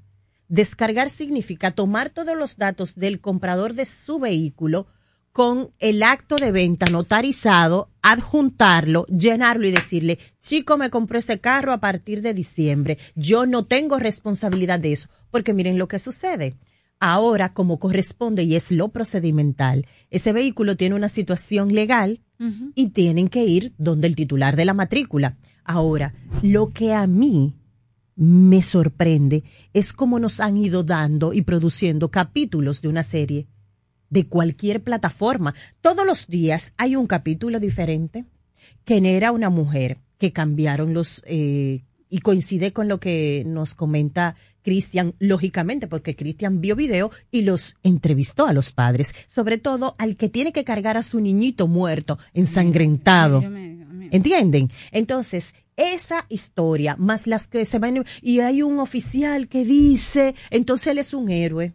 Descargar 0.51 1.09
significa 1.09 1.71
tomar 1.71 2.09
todos 2.09 2.35
los 2.37 2.57
datos 2.57 2.95
del 2.95 3.21
comprador 3.21 3.73
de 3.73 3.85
su 3.85 4.19
vehículo 4.19 4.85
con 5.31 5.71
el 5.79 6.03
acto 6.03 6.35
de 6.35 6.51
venta 6.51 6.87
notarizado, 6.87 7.89
adjuntarlo, 8.01 9.05
llenarlo 9.05 9.65
y 9.65 9.71
decirle, 9.71 10.19
chico, 10.41 10.75
me 10.75 10.89
compró 10.89 11.19
ese 11.19 11.39
carro 11.39 11.71
a 11.71 11.79
partir 11.79 12.21
de 12.21 12.33
diciembre. 12.33 12.97
Yo 13.15 13.45
no 13.45 13.63
tengo 13.63 13.97
responsabilidad 13.97 14.81
de 14.81 14.91
eso. 14.91 15.07
Porque 15.29 15.53
miren 15.53 15.77
lo 15.77 15.87
que 15.87 15.99
sucede. 15.99 16.57
Ahora, 16.99 17.53
como 17.53 17.79
corresponde 17.79 18.43
y 18.43 18.57
es 18.57 18.73
lo 18.73 18.89
procedimental, 18.89 19.87
ese 20.09 20.33
vehículo 20.33 20.75
tiene 20.75 20.95
una 20.95 21.07
situación 21.07 21.73
legal 21.73 22.19
y 22.75 22.89
tienen 22.89 23.29
que 23.29 23.45
ir 23.45 23.73
donde 23.77 24.07
el 24.07 24.17
titular 24.17 24.57
de 24.57 24.65
la 24.65 24.73
matrícula. 24.73 25.37
Ahora, 25.63 26.13
lo 26.41 26.71
que 26.71 26.93
a 26.93 27.07
mí 27.07 27.53
me 28.22 28.61
sorprende 28.61 29.43
es 29.74 29.93
cómo 29.93 30.19
nos 30.19 30.39
han 30.41 30.55
ido 30.55 30.84
dando 30.84 31.34
y 31.34 31.41
produciendo 31.41 32.11
capítulos 32.11 32.84
de 32.84 32.88
una 32.88 33.01
serie 33.01 33.47
de 34.11 34.28
cualquier 34.28 34.84
plataforma. 34.84 35.55
Todos 35.82 36.05
los 36.05 36.28
días 36.28 36.76
hay 36.78 36.95
un 36.95 37.07
capítulo 37.07 37.59
diferente. 37.59 38.26
que 38.86 38.97
era 38.97 39.32
una 39.32 39.49
mujer 39.49 39.97
que 40.19 40.32
cambiaron 40.32 40.93
los 40.93 41.24
eh, 41.26 41.82
y 42.11 42.19
coincide 42.19 42.74
con 42.74 42.88
lo 42.88 42.99
que 42.99 43.43
nos 43.47 43.74
comenta 43.74 44.36
Cristian, 44.61 45.15
lógicamente, 45.17 45.88
porque 45.88 46.15
Cristian 46.15 46.61
vio 46.61 46.76
video 46.76 47.09
y 47.32 47.41
los 47.41 47.78
entrevistó 47.82 48.45
a 48.45 48.53
los 48.53 48.72
padres, 48.72 49.15
sobre 49.28 49.57
todo 49.57 49.95
al 49.97 50.15
que 50.15 50.30
tiene 50.30 50.51
que 50.51 50.63
cargar 50.63 50.95
a 50.95 51.01
su 51.01 51.19
niñito 51.19 51.67
muerto, 51.67 52.19
ensangrentado. 52.36 53.41
¿Entienden? 54.11 54.69
Entonces, 54.91 55.55
esa 55.78 56.26
historia, 56.30 56.95
más 56.97 57.28
las 57.28 57.47
que 57.47 57.65
se 57.65 57.80
van, 57.80 58.03
y 58.22 58.39
hay 58.39 58.61
un 58.61 58.80
oficial 58.80 59.47
que 59.47 59.63
dice, 59.65 60.36
entonces 60.49 60.88
él 60.88 60.97
es 60.99 61.13
un 61.13 61.30
héroe 61.30 61.74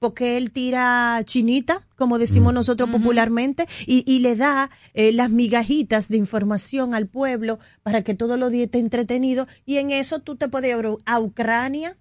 porque 0.00 0.36
él 0.36 0.52
tira 0.52 1.20
chinita, 1.24 1.84
como 1.96 2.18
decimos 2.20 2.54
nosotros 2.54 2.88
popularmente, 2.88 3.66
y, 3.84 4.04
y 4.06 4.20
le 4.20 4.36
da 4.36 4.70
eh, 4.94 5.10
las 5.12 5.28
migajitas 5.28 6.08
de 6.08 6.16
información 6.18 6.94
al 6.94 7.08
pueblo 7.08 7.58
para 7.82 8.02
que 8.02 8.14
todos 8.14 8.38
los 8.38 8.52
días 8.52 8.66
esté 8.66 8.78
entretenido. 8.78 9.48
Y 9.66 9.78
en 9.78 9.90
eso 9.90 10.20
tú 10.20 10.36
te 10.36 10.48
puedes 10.48 10.70
ir 10.70 10.86
a 11.04 11.18
Ucrania 11.20 11.96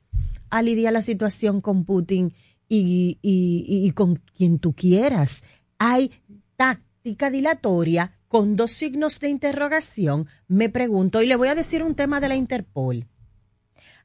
a 0.51 0.61
lidiar 0.61 0.93
la 0.93 1.01
situación 1.01 1.59
con 1.59 1.86
Putin 1.86 2.34
y, 2.69 3.17
y- 3.23 3.65
y- 3.67 3.88
y 3.88 3.91
con 3.93 4.21
quien 4.38 4.59
tú 4.59 4.73
quieras. 4.73 5.41
Hay 5.80 6.11
táctica 6.55 7.32
dilatoria 7.32 8.13
con 8.28 8.55
dos 8.55 8.71
signos 8.71 9.19
de 9.19 9.30
interrogación. 9.30 10.28
Me 10.47 10.69
pregunto, 10.69 11.21
y 11.21 11.28
le 11.28 11.36
voy 11.36 11.47
a 11.47 11.55
decir 11.55 11.84
un 11.84 11.95
tema 11.95 12.19
de 12.19 12.28
la 12.30 12.36
Interpol 12.36 13.05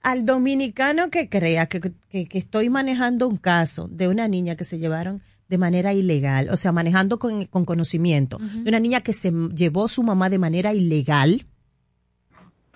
al 0.03 0.25
dominicano 0.27 1.11
que 1.11 1.29
crea 1.29 1.67
que, 1.67 1.81
que- 2.09 2.27
que 2.27 2.39
estoy 2.39 2.69
manejando 2.69 3.29
un 3.29 3.37
caso 3.37 3.87
de 3.89 4.09
una 4.09 4.27
niña 4.27 4.57
que 4.57 4.65
se 4.65 4.79
llevaron 4.79 5.23
de 5.49 5.59
manera 5.59 5.93
ilegal, 5.95 6.49
o 6.51 6.57
sea, 6.57 6.73
manejando 6.73 7.19
con, 7.21 7.45
con 7.47 7.65
conocimiento, 7.65 8.39
de 8.39 8.69
una 8.69 8.81
niña 8.81 9.01
que 9.03 9.13
se 9.13 9.31
llevó 9.55 9.87
su 9.87 10.03
mamá 10.03 10.29
de 10.31 10.39
manera 10.39 10.73
ilegal, 10.75 11.47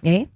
¿eh? 0.02 0.28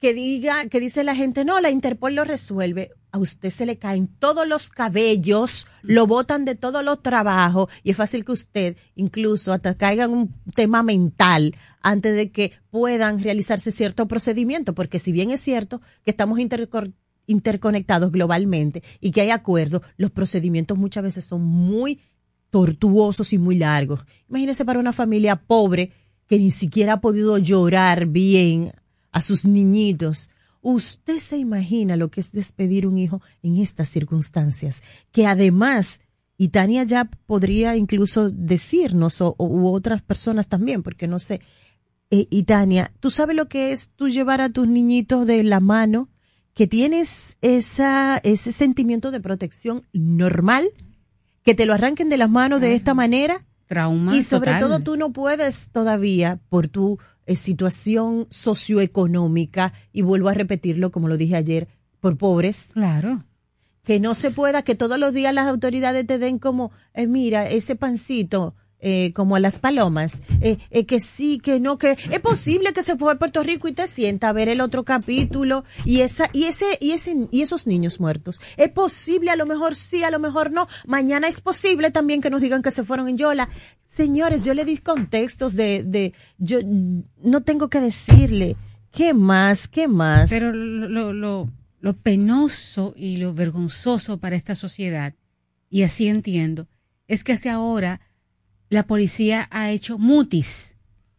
que 0.00 0.12
diga, 0.12 0.66
que 0.68 0.80
dice 0.80 1.04
la 1.04 1.14
gente, 1.14 1.44
no, 1.44 1.60
la 1.60 1.70
Interpol 1.70 2.14
lo 2.14 2.24
resuelve, 2.24 2.90
a 3.16 3.18
usted 3.18 3.50
se 3.50 3.66
le 3.66 3.78
caen 3.78 4.06
todos 4.06 4.46
los 4.46 4.68
cabellos, 4.68 5.66
lo 5.82 6.06
botan 6.06 6.44
de 6.44 6.54
todos 6.54 6.84
los 6.84 7.02
trabajos 7.02 7.70
y 7.82 7.90
es 7.90 7.96
fácil 7.96 8.24
que 8.24 8.32
usted 8.32 8.76
incluso 8.94 9.52
hasta 9.52 9.74
caiga 9.74 10.04
en 10.04 10.12
un 10.12 10.34
tema 10.54 10.82
mental 10.82 11.56
antes 11.82 12.14
de 12.14 12.30
que 12.30 12.52
puedan 12.70 13.22
realizarse 13.22 13.70
cierto 13.70 14.06
procedimiento, 14.06 14.74
porque 14.74 14.98
si 14.98 15.12
bien 15.12 15.30
es 15.30 15.40
cierto 15.40 15.80
que 16.04 16.10
estamos 16.10 16.38
interconectados 17.26 18.12
globalmente 18.12 18.82
y 19.00 19.10
que 19.10 19.22
hay 19.22 19.30
acuerdos, 19.30 19.82
los 19.96 20.10
procedimientos 20.10 20.76
muchas 20.76 21.02
veces 21.02 21.24
son 21.24 21.42
muy 21.42 22.00
tortuosos 22.50 23.32
y 23.32 23.38
muy 23.38 23.56
largos. 23.56 24.04
Imagínese 24.28 24.64
para 24.64 24.78
una 24.78 24.92
familia 24.92 25.36
pobre 25.36 25.92
que 26.26 26.38
ni 26.38 26.50
siquiera 26.50 26.94
ha 26.94 27.00
podido 27.00 27.38
llorar 27.38 28.06
bien 28.06 28.72
a 29.12 29.22
sus 29.22 29.44
niñitos. 29.44 30.30
Usted 30.68 31.18
se 31.18 31.36
imagina 31.36 31.96
lo 31.96 32.10
que 32.10 32.20
es 32.20 32.32
despedir 32.32 32.88
un 32.88 32.98
hijo 32.98 33.22
en 33.44 33.58
estas 33.58 33.86
circunstancias, 33.86 34.82
que 35.12 35.24
además, 35.24 36.00
y 36.36 36.48
Tania 36.48 36.82
ya 36.82 37.04
podría 37.04 37.76
incluso 37.76 38.30
decirnos, 38.30 39.20
o, 39.20 39.36
u 39.38 39.68
otras 39.68 40.02
personas 40.02 40.48
también, 40.48 40.82
porque 40.82 41.06
no 41.06 41.20
sé, 41.20 41.40
eh, 42.10 42.26
y 42.30 42.42
Tania, 42.42 42.90
¿tú 42.98 43.10
sabes 43.10 43.36
lo 43.36 43.46
que 43.46 43.70
es 43.70 43.92
tú 43.94 44.08
llevar 44.08 44.40
a 44.40 44.48
tus 44.48 44.66
niñitos 44.66 45.24
de 45.24 45.44
la 45.44 45.60
mano, 45.60 46.08
que 46.52 46.66
tienes 46.66 47.36
esa, 47.42 48.18
ese 48.24 48.50
sentimiento 48.50 49.12
de 49.12 49.20
protección 49.20 49.86
normal, 49.92 50.66
que 51.44 51.54
te 51.54 51.64
lo 51.66 51.74
arranquen 51.74 52.08
de 52.08 52.16
las 52.16 52.28
manos 52.28 52.60
de 52.60 52.74
esta 52.74 52.92
manera? 52.92 53.46
Trauma. 53.68 54.16
Y 54.16 54.24
sobre 54.24 54.50
total. 54.50 54.62
todo 54.62 54.80
tú 54.80 54.96
no 54.96 55.12
puedes 55.12 55.70
todavía, 55.70 56.40
por 56.48 56.66
tu 56.66 56.98
eh, 57.26 57.36
situación 57.36 58.26
socioeconómica, 58.30 59.72
y 59.92 60.02
vuelvo 60.02 60.28
a 60.28 60.34
repetirlo 60.34 60.90
como 60.90 61.08
lo 61.08 61.16
dije 61.16 61.36
ayer, 61.36 61.68
por 62.00 62.16
pobres. 62.16 62.68
Claro. 62.72 63.24
Que 63.82 64.00
no 64.00 64.14
se 64.14 64.30
pueda, 64.30 64.62
que 64.62 64.74
todos 64.74 64.98
los 64.98 65.12
días 65.12 65.34
las 65.34 65.46
autoridades 65.46 66.06
te 66.06 66.18
den 66.18 66.38
como, 66.38 66.72
eh, 66.94 67.06
mira, 67.06 67.48
ese 67.48 67.76
pancito, 67.76 68.54
eh, 68.88 69.12
como 69.14 69.34
a 69.34 69.40
las 69.40 69.58
palomas, 69.58 70.18
eh, 70.40 70.58
eh, 70.70 70.86
que 70.86 71.00
sí, 71.00 71.40
que 71.40 71.58
no, 71.58 71.76
que 71.76 71.96
es 72.12 72.20
posible 72.20 72.72
que 72.72 72.84
se 72.84 72.96
fue 72.96 73.12
a 73.12 73.18
Puerto 73.18 73.42
Rico 73.42 73.66
y 73.66 73.72
te 73.72 73.88
sienta 73.88 74.28
a 74.28 74.32
ver 74.32 74.48
el 74.48 74.60
otro 74.60 74.84
capítulo 74.84 75.64
y 75.84 76.02
esa 76.02 76.30
y 76.32 76.44
ese 76.44 76.78
y 76.80 76.92
ese 76.92 77.26
y 77.32 77.42
esos 77.42 77.66
niños 77.66 77.98
muertos. 77.98 78.40
Es 78.56 78.70
posible, 78.70 79.32
a 79.32 79.36
lo 79.36 79.44
mejor 79.44 79.74
sí, 79.74 80.04
a 80.04 80.12
lo 80.12 80.20
mejor 80.20 80.52
no. 80.52 80.68
Mañana 80.86 81.26
es 81.26 81.40
posible 81.40 81.90
también 81.90 82.20
que 82.20 82.30
nos 82.30 82.40
digan 82.40 82.62
que 82.62 82.70
se 82.70 82.84
fueron 82.84 83.08
en 83.08 83.18
Yola. 83.18 83.48
Señores, 83.88 84.44
yo 84.44 84.54
le 84.54 84.64
di 84.64 84.78
contextos 84.78 85.56
de 85.56 85.82
de 85.82 86.14
yo 86.38 86.60
no 87.24 87.42
tengo 87.42 87.68
que 87.68 87.80
decirle 87.80 88.56
¿Qué 88.92 89.14
más? 89.14 89.66
¿Qué 89.66 89.88
más? 89.88 90.30
Pero 90.30 90.52
lo, 90.52 90.86
lo, 90.88 91.12
lo, 91.12 91.50
lo 91.80 91.92
penoso 91.96 92.94
y 92.96 93.16
lo 93.16 93.34
vergonzoso 93.34 94.18
para 94.18 94.36
esta 94.36 94.54
sociedad, 94.54 95.12
y 95.68 95.82
así 95.82 96.06
entiendo, 96.06 96.68
es 97.08 97.24
que 97.24 97.32
hasta 97.32 97.52
ahora 97.52 98.00
la 98.68 98.86
policía 98.86 99.48
ha 99.50 99.70
hecho 99.70 99.98
mutis. 99.98 100.76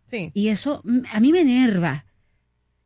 Sí. 0.09 0.31
Y 0.33 0.49
eso 0.49 0.83
a 1.11 1.19
mí 1.19 1.31
me 1.31 1.41
enerva. 1.41 2.05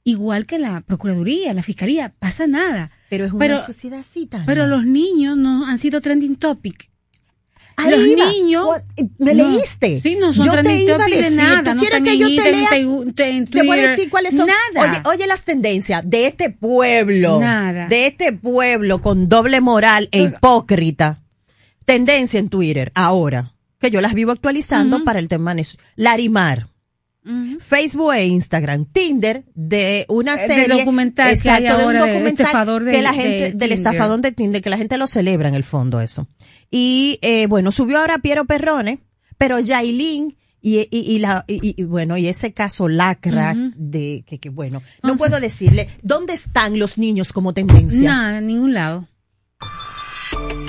Igual 0.03 0.47
que 0.47 0.57
la 0.57 0.81
Procuraduría, 0.81 1.53
la 1.53 1.61
Fiscalía, 1.61 2.13
pasa 2.17 2.47
nada. 2.47 2.91
Pero 3.09 3.25
es 3.25 3.33
una 3.33 3.59
sociedad 3.59 3.99
así. 3.99 4.27
Pero 4.47 4.65
los 4.65 4.85
niños 4.85 5.37
no 5.37 5.67
han 5.67 5.77
sido 5.77 6.01
trending 6.01 6.37
topic. 6.37 6.89
Ahí 7.75 7.91
los 7.91 8.07
iba. 8.07 8.31
niños. 8.31 8.67
¿Me 9.19 9.33
no. 9.33 9.47
leíste? 9.49 10.01
Sí, 10.01 10.17
no 10.19 10.33
son 10.33 10.45
Yo 10.45 10.51
te 10.53 10.63
trending 10.63 10.87
iba 10.87 10.95
a 10.95 11.07
de 11.07 11.15
decir, 11.15 11.37
nada. 11.37 11.71
¿tú 11.71 11.77
No 11.77 11.83
están 11.83 12.03
que 12.03 12.17
yo 12.17 12.27
te 12.27 12.33
Instagram, 12.33 12.61
lea? 12.61 12.77
en 12.77 13.03
Twitter, 13.03 13.27
en 13.29 13.47
Te 13.47 13.63
voy 13.63 13.79
a 13.79 13.89
decir 13.91 14.09
cuáles 14.09 14.35
son. 14.35 14.47
Nada. 14.73 14.89
Oye, 14.89 15.15
oye 15.15 15.27
las 15.27 15.43
tendencias 15.43 16.07
de 16.07 16.27
este 16.27 16.49
pueblo. 16.49 17.39
Nada. 17.39 17.87
De 17.87 18.07
este 18.07 18.33
pueblo 18.33 19.01
con 19.01 19.29
doble 19.29 19.61
moral 19.61 20.09
e 20.11 20.23
hipócrita. 20.23 21.21
Tendencia 21.85 22.39
en 22.39 22.49
Twitter, 22.49 22.91
ahora, 22.95 23.53
que 23.81 23.91
yo 23.91 23.99
las 23.99 24.13
vivo 24.13 24.31
actualizando 24.31 25.03
para 25.03 25.19
el 25.19 25.27
tema 25.27 25.53
de 25.55 25.67
Larimar. 25.95 26.67
Facebook 27.59 28.13
e 28.13 28.25
Instagram, 28.25 28.85
Tinder 28.85 29.43
de 29.53 30.05
una 30.09 30.35
Eh, 30.35 30.41
de 30.41 30.47
serie 30.47 30.67
documental 30.79 31.39
que 31.39 31.49
hay 31.51 31.63
exacto, 31.65 31.77
de 31.79 31.85
un 31.87 31.93
de 31.93 31.99
documental 31.99 32.45
estafador 32.47 32.83
de- 32.83 32.91
que 32.93 33.01
la 33.03 33.11
de 33.11 33.17
gente 33.17 33.51
del 33.57 33.71
estafador 33.73 34.21
de 34.21 34.31
Tinder 34.31 34.61
que 34.61 34.69
la 34.71 34.77
gente 34.77 34.97
lo 34.97 35.05
celebra 35.05 35.47
en 35.47 35.53
el 35.53 35.63
fondo 35.63 36.01
eso. 36.01 36.27
Y 36.71 37.19
eh, 37.21 37.45
bueno, 37.45 37.71
subió 37.71 37.99
ahora 37.99 38.17
Piero 38.17 38.45
Perrone, 38.45 39.01
pero 39.37 39.59
Yailin 39.59 40.35
y, 40.63 40.79
y, 40.79 40.87
y 40.91 41.19
la 41.19 41.45
y, 41.47 41.79
y, 41.79 41.83
bueno, 41.83 42.17
y 42.17 42.27
ese 42.27 42.53
caso 42.53 42.87
lacra 42.87 43.53
de 43.75 44.23
que, 44.25 44.39
que 44.39 44.49
bueno, 44.49 44.79
no 45.03 45.11
Entonces- 45.11 45.19
puedo 45.19 45.39
decirle 45.39 45.89
dónde 46.01 46.33
están 46.33 46.79
los 46.79 46.97
niños 46.97 47.33
como 47.33 47.53
tendencia. 47.53 48.01
Nada, 48.09 48.39
en 48.39 48.47
ningún 48.47 48.73
lado. 48.73 49.07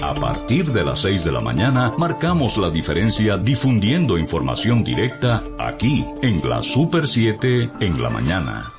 A 0.03 0.15
partir 0.15 0.73
de 0.73 0.85
las 0.85 1.01
6 1.01 1.25
de 1.25 1.33
la 1.33 1.41
mañana, 1.41 1.95
marcamos 1.97 2.57
la 2.57 2.71
diferencia 2.71 3.37
difundiendo 3.37 4.19
información 4.19 4.83
directa 4.83 5.45
aquí 5.59 6.05
en 6.23 6.49
la 6.49 6.63
Super 6.63 7.07
7 7.07 7.71
en 7.81 8.03
la 8.03 8.11
mañana. 8.11 8.73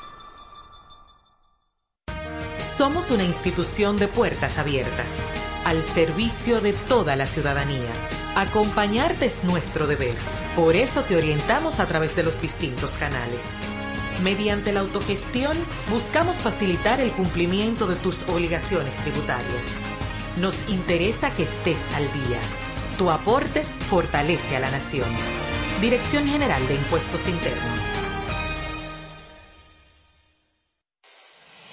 Somos 2.77 3.11
una 3.11 3.23
institución 3.23 3.97
de 3.97 4.07
puertas 4.07 4.57
abiertas, 4.57 5.31
al 5.63 5.83
servicio 5.83 6.59
de 6.59 6.73
toda 6.73 7.15
la 7.15 7.27
ciudadanía. 7.27 7.91
Acompañarte 8.35 9.27
es 9.27 9.43
nuestro 9.43 9.87
deber. 9.87 10.15
Por 10.55 10.75
eso 10.75 11.03
te 11.03 11.15
orientamos 11.15 11.79
a 11.79 11.85
través 11.85 12.15
de 12.15 12.23
los 12.23 12.41
distintos 12.41 12.97
canales. 12.97 13.59
Mediante 14.23 14.73
la 14.73 14.81
autogestión, 14.81 15.55
buscamos 15.89 16.37
facilitar 16.37 16.99
el 16.99 17.11
cumplimiento 17.11 17.87
de 17.87 17.95
tus 17.95 18.23
obligaciones 18.23 18.97
tributarias. 18.97 19.81
Nos 20.37 20.67
interesa 20.67 21.29
que 21.35 21.43
estés 21.43 21.79
al 21.95 22.03
día. 22.11 22.39
Tu 22.97 23.11
aporte 23.11 23.63
fortalece 23.89 24.55
a 24.55 24.59
la 24.59 24.71
nación. 24.71 25.07
Dirección 25.79 26.25
General 26.25 26.65
de 26.67 26.75
Impuestos 26.75 27.27
Internos. 27.27 27.81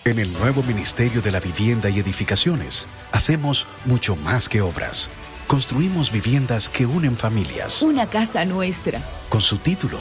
En 0.05 0.19
el 0.19 0.33
nuevo 0.33 0.63
Ministerio 0.63 1.23
de 1.23 1.31
la 1.31 1.41
Vivienda 1.41 1.89
y 1.89 2.01
Edificaciones, 2.01 2.87
hacemos 3.13 3.67
mucho 3.85 4.17
más 4.17 4.49
que 4.49 4.61
obras. 4.61 5.09
Construimos 5.47 6.11
viviendas 6.11 6.69
que 6.69 6.87
unen 6.87 7.17
familias 7.17 7.83
Una 7.83 8.09
casa 8.09 8.45
nuestra. 8.45 9.01
con 9.29 9.41
su 9.41 9.59
título, 9.59 10.01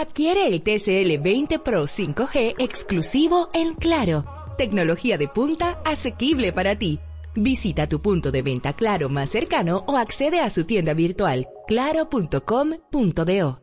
Adquiere 0.00 0.46
el 0.46 0.62
TCL 0.62 1.22
20 1.22 1.58
Pro 1.58 1.82
5G 1.82 2.54
exclusivo 2.56 3.50
en 3.52 3.74
Claro. 3.74 4.24
Tecnología 4.56 5.18
de 5.18 5.28
punta 5.28 5.82
asequible 5.84 6.54
para 6.54 6.74
ti. 6.74 6.98
Visita 7.34 7.86
tu 7.86 8.00
punto 8.00 8.30
de 8.30 8.40
venta 8.40 8.72
Claro 8.72 9.10
más 9.10 9.28
cercano 9.28 9.84
o 9.86 9.98
accede 9.98 10.40
a 10.40 10.48
su 10.48 10.64
tienda 10.64 10.94
virtual 10.94 11.48
claro.com.do. 11.66 13.60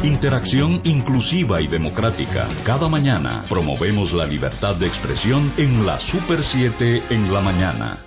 Interacción 0.03 0.81
inclusiva 0.85 1.61
y 1.61 1.67
democrática. 1.67 2.47
Cada 2.65 2.87
mañana 2.87 3.43
promovemos 3.49 4.13
la 4.13 4.25
libertad 4.25 4.75
de 4.75 4.87
expresión 4.87 5.51
en 5.57 5.85
la 5.85 5.99
Super 5.99 6.43
7 6.43 7.03
en 7.09 7.33
la 7.33 7.41
mañana. 7.41 7.97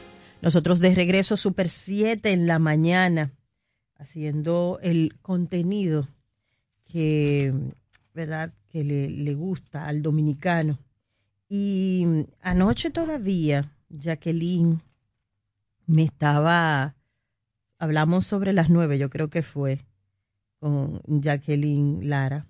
Nosotros 0.41 0.81
de 0.81 0.95
regreso 0.95 1.37
Super 1.37 1.69
7 1.69 2.31
en 2.31 2.47
la 2.47 2.59
mañana, 2.59 3.33
haciendo 3.99 4.79
el 4.83 5.19
contenido 5.21 6.09
que, 6.87 7.53
¿verdad? 8.15 8.55
que 8.71 8.85
le, 8.85 9.11
le 9.11 9.35
gusta 9.35 9.87
al 9.87 10.01
dominicano. 10.01 10.79
Y 11.53 12.07
anoche 12.43 12.91
todavía, 12.91 13.73
Jacqueline 13.89 14.81
me 15.85 16.05
estaba, 16.05 16.95
hablamos 17.77 18.25
sobre 18.25 18.53
las 18.53 18.71
nueve, 18.71 18.99
yo 18.99 19.11
creo 19.11 19.31
que 19.31 19.43
fue, 19.43 19.85
con 20.61 21.03
Jacqueline 21.09 22.09
Lara, 22.09 22.47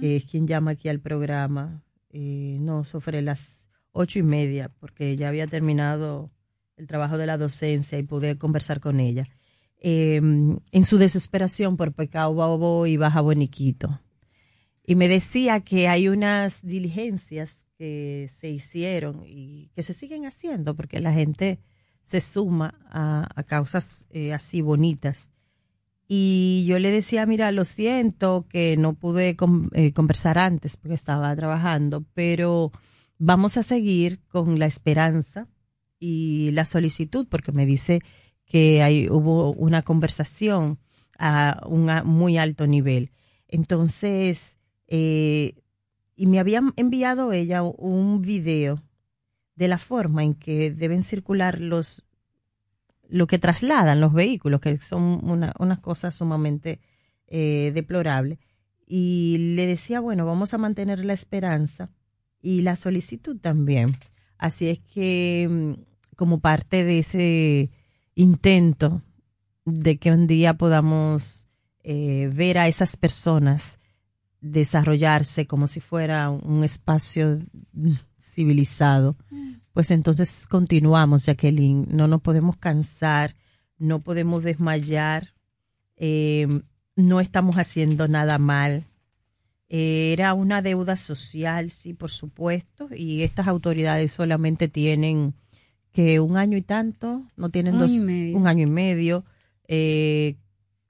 que 0.00 0.16
es 0.16 0.24
quien 0.24 0.46
llama 0.46 0.70
aquí 0.70 0.88
al 0.88 1.00
programa, 1.00 1.84
eh, 2.08 2.56
no, 2.60 2.84
sobre 2.84 3.20
las 3.20 3.68
ocho 3.92 4.20
y 4.20 4.22
media, 4.22 4.70
porque 4.80 5.16
ya 5.16 5.28
había 5.28 5.46
terminado 5.46 6.30
el 6.78 6.86
trabajo 6.86 7.18
de 7.18 7.26
la 7.26 7.36
docencia 7.36 7.98
y 7.98 8.04
pude 8.04 8.38
conversar 8.38 8.80
con 8.80 9.00
ella. 9.00 9.28
Eh, 9.80 10.16
en 10.16 10.84
su 10.86 10.96
desesperación 10.96 11.76
por 11.76 11.92
Pecado 11.92 12.32
Bobo 12.32 12.86
y 12.86 12.96
Baja 12.96 13.20
Boniquito. 13.20 14.00
Y 14.82 14.94
me 14.94 15.08
decía 15.08 15.60
que 15.60 15.88
hay 15.88 16.08
unas 16.08 16.62
diligencias 16.62 17.63
que 17.78 18.30
se 18.40 18.48
hicieron 18.50 19.22
y 19.26 19.70
que 19.74 19.82
se 19.82 19.94
siguen 19.94 20.26
haciendo 20.26 20.74
porque 20.74 21.00
la 21.00 21.12
gente 21.12 21.58
se 22.02 22.20
suma 22.20 22.78
a, 22.90 23.42
causas 23.46 24.06
eh, 24.10 24.32
así 24.32 24.60
bonitas. 24.60 25.30
Y 26.06 26.64
yo 26.68 26.78
le 26.78 26.90
decía, 26.90 27.24
mira, 27.26 27.50
lo 27.50 27.64
siento 27.64 28.46
que 28.48 28.76
no 28.76 28.94
pude 28.94 29.36
con- 29.36 29.70
eh, 29.72 29.92
conversar 29.92 30.38
antes 30.38 30.76
porque 30.76 30.94
estaba 30.94 31.34
trabajando, 31.34 32.04
pero 32.14 32.72
vamos 33.18 33.56
a 33.56 33.62
seguir 33.62 34.20
con 34.28 34.58
la 34.58 34.66
esperanza 34.66 35.48
y 35.98 36.50
la 36.52 36.66
solicitud, 36.66 37.26
porque 37.28 37.52
me 37.52 37.64
dice 37.64 38.00
que 38.44 38.82
hay, 38.82 39.08
hubo 39.08 39.52
una 39.52 39.82
conversación 39.82 40.78
a 41.18 41.62
un 41.66 41.86
muy 42.04 42.36
alto 42.36 42.66
nivel. 42.66 43.10
Entonces, 43.48 44.58
eh, 44.88 45.54
y 46.16 46.26
me 46.26 46.38
había 46.38 46.62
enviado 46.76 47.32
ella 47.32 47.62
un 47.62 48.22
video 48.22 48.82
de 49.56 49.68
la 49.68 49.78
forma 49.78 50.24
en 50.24 50.34
que 50.34 50.70
deben 50.70 51.02
circular 51.02 51.60
los 51.60 52.04
lo 53.08 53.26
que 53.26 53.38
trasladan 53.38 54.00
los 54.00 54.12
vehículos, 54.12 54.60
que 54.60 54.78
son 54.78 55.20
una, 55.22 55.52
unas 55.58 55.78
cosas 55.78 56.14
sumamente 56.14 56.80
eh, 57.26 57.70
deplorables. 57.74 58.38
Y 58.86 59.54
le 59.56 59.66
decía, 59.66 60.00
bueno, 60.00 60.26
vamos 60.26 60.54
a 60.54 60.58
mantener 60.58 61.04
la 61.04 61.12
esperanza 61.12 61.90
y 62.40 62.62
la 62.62 62.76
solicitud 62.76 63.38
también. 63.38 63.96
Así 64.38 64.68
es 64.68 64.80
que, 64.80 65.48
mm, 65.48 66.16
como 66.16 66.40
parte 66.40 66.84
de 66.84 66.98
ese 66.98 67.70
intento 68.14 69.02
de 69.64 69.98
que 69.98 70.10
un 70.10 70.26
día 70.26 70.54
podamos 70.54 71.46
eh, 71.82 72.30
ver 72.32 72.58
a 72.58 72.68
esas 72.68 72.96
personas 72.96 73.78
desarrollarse 74.44 75.46
como 75.46 75.66
si 75.66 75.80
fuera 75.80 76.28
un 76.28 76.64
espacio 76.64 77.38
civilizado, 78.20 79.16
pues 79.72 79.90
entonces 79.90 80.46
continuamos, 80.48 81.24
Jacqueline. 81.26 81.86
No 81.90 82.06
nos 82.08 82.20
podemos 82.20 82.56
cansar, 82.56 83.34
no 83.78 84.00
podemos 84.00 84.44
desmayar, 84.44 85.34
eh, 85.96 86.46
no 86.94 87.20
estamos 87.20 87.56
haciendo 87.56 88.06
nada 88.06 88.38
mal. 88.38 88.84
era 89.68 90.34
una 90.34 90.60
deuda 90.62 90.96
social, 90.96 91.70
sí, 91.70 91.94
por 91.94 92.10
supuesto, 92.10 92.88
y 92.94 93.22
estas 93.22 93.48
autoridades 93.48 94.12
solamente 94.12 94.68
tienen 94.68 95.34
que 95.90 96.20
un 96.20 96.36
año 96.36 96.58
y 96.58 96.62
tanto, 96.62 97.22
no 97.36 97.48
tienen 97.48 97.78
dos, 97.78 97.92
un 97.92 98.46
año 98.46 98.64
y 98.64 98.70
medio, 98.70 99.24
eh, 99.66 100.36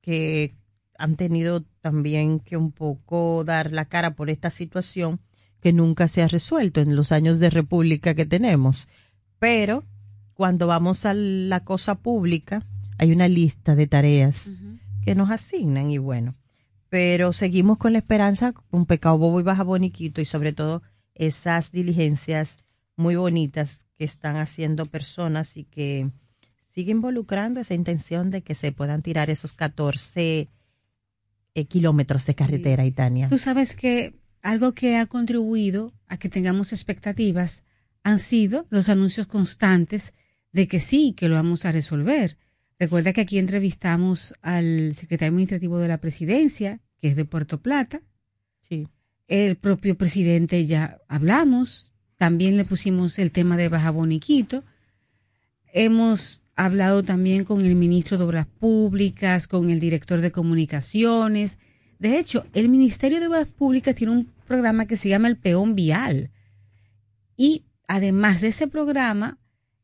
que 0.01 0.55
han 0.99 1.17
tenido 1.17 1.65
también 1.81 2.41
que 2.41 2.57
un 2.57 2.73
poco 2.73 3.45
dar 3.45 3.73
la 3.73 3.87
cara 3.87 4.15
por 4.15 4.31
esta 4.31 4.51
situación 4.51 5.21
que 5.61 5.73
nunca 5.73 6.09
se 6.09 6.23
ha 6.23 6.29
resuelto 6.29 6.81
en 6.81 6.95
los 6.95 7.11
años 7.11 7.39
de 7.39 7.51
república 7.51 8.15
que 8.15 8.27
tenemos. 8.27 8.89
Pero 9.39 9.85
cuando 10.35 10.67
vamos 10.67 11.07
a 11.07 11.15
la 11.15 11.65
cosa 11.65 11.95
pública, 11.95 12.63
hay 12.99 13.13
una 13.13 13.29
lista 13.29 13.75
de 13.75 13.87
tareas 13.87 14.51
que 15.05 15.15
nos 15.15 15.31
asignan 15.31 15.91
y 15.91 15.99
bueno, 15.99 16.35
pero 16.89 17.33
seguimos 17.33 17.79
con 17.79 17.93
la 17.93 17.99
esperanza, 17.99 18.55
un 18.71 18.87
pecado 18.87 19.19
bobo 19.19 19.41
y 19.41 19.43
baja 19.43 19.63
boniquito 19.63 20.21
y 20.21 20.25
sobre 20.25 20.53
todo 20.53 20.83
esas 21.15 21.73
diligencias 21.73 22.59
muy 22.97 23.17
bonitas 23.17 23.87
que 23.97 24.05
están 24.05 24.37
haciendo 24.37 24.87
personas 24.87 25.57
y 25.57 25.65
que 25.65 26.11
sigue 26.69 26.93
involucrando 26.93 27.61
esa 27.61 27.75
intención 27.75 28.31
de 28.31 28.43
que 28.43 28.55
se 28.55 28.73
puedan 28.73 29.03
tirar 29.03 29.31
esos 29.31 29.53
14 29.53 30.49
eh, 31.55 31.67
kilómetros 31.67 32.27
de 32.27 32.35
carretera, 32.35 32.83
sí. 32.83 32.89
Itania. 32.89 33.29
Tú 33.29 33.39
sabes 33.39 33.75
que 33.75 34.15
algo 34.43 34.73
que 34.73 34.97
ha 34.97 35.07
contribuido 35.07 35.93
a 36.07 36.19
que 36.19 36.29
tengamos 36.29 36.73
expectativas 36.73 37.65
han 38.03 38.19
sido 38.19 38.67
los 38.71 38.89
anuncios 38.89 39.27
constantes 39.27 40.15
de 40.53 40.69
que 40.69 40.79
sí, 40.79 41.15
que 41.17 41.29
lo 41.29 41.35
vamos 41.35 41.65
a 41.65 41.73
resolver. 41.73 42.39
Recuerda 42.79 43.13
que 43.13 43.23
aquí 43.23 43.39
entrevistamos 43.39 44.35
al 44.43 44.95
secretario 44.95 45.31
administrativo 45.31 45.79
de 45.79 45.89
la 45.89 45.99
presidencia, 45.99 46.81
que 47.01 47.09
es 47.09 47.17
de 47.17 47.25
Puerto 47.25 47.63
Plata. 47.63 48.03
Sí. 48.69 48.89
El 49.27 49.57
propio 49.57 49.97
presidente 49.97 50.67
ya 50.67 50.99
hablamos. 51.09 51.93
También 52.19 52.57
le 52.57 52.65
pusimos 52.65 53.19
el 53.19 53.33
tema 53.33 53.57
de 53.57 53.69
Baja 53.69 53.91
Boniquito. 53.91 54.65
Hemos 55.73 56.44
hablado 56.57 57.03
también 57.03 57.45
con 57.45 57.65
el 57.65 57.75
ministro 57.75 58.19
de 58.19 58.25
Obras 58.25 58.47
Públicas, 58.47 59.49
con 59.49 59.71
el 59.71 59.81
director 59.81 60.21
de 60.21 60.33
Comunicaciones. 60.33 61.59
De 61.99 62.19
hecho, 62.19 62.47
el 62.53 62.69
Ministerio 62.69 63.21
de 63.21 63.27
Obras 63.27 63.49
Públicas 63.49 63.95
tiene 63.95 64.13
un 64.13 64.29
programa 64.47 64.87
que 64.87 64.97
se 64.97 65.09
llama 65.09 65.29
el 65.29 65.37
Peón 65.37 65.75
Vial. 65.75 66.31
Y 67.37 67.65
además 67.89 68.41
de 68.41 68.49
ese 68.49 68.69
programa, 68.69 69.39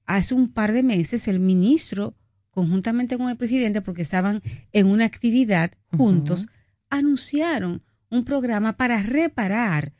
hace 0.06 0.34
un 0.34 0.52
par 0.52 0.72
de 0.72 0.82
meses 0.82 1.28
el 1.28 1.40
ministro, 1.40 2.14
conjuntamente 2.50 3.16
con 3.16 3.28
el 3.30 3.36
presidente, 3.36 3.80
porque 3.80 4.02
estaban 4.02 4.42
en 4.72 4.86
una 4.86 5.04
actividad 5.04 5.72
juntos, 5.96 6.42
uh 6.42 6.44
-huh. 6.44 6.50
anunciaron 6.90 7.82
un 8.10 8.24
programa 8.24 8.76
para 8.76 9.02
reparar 9.02 9.92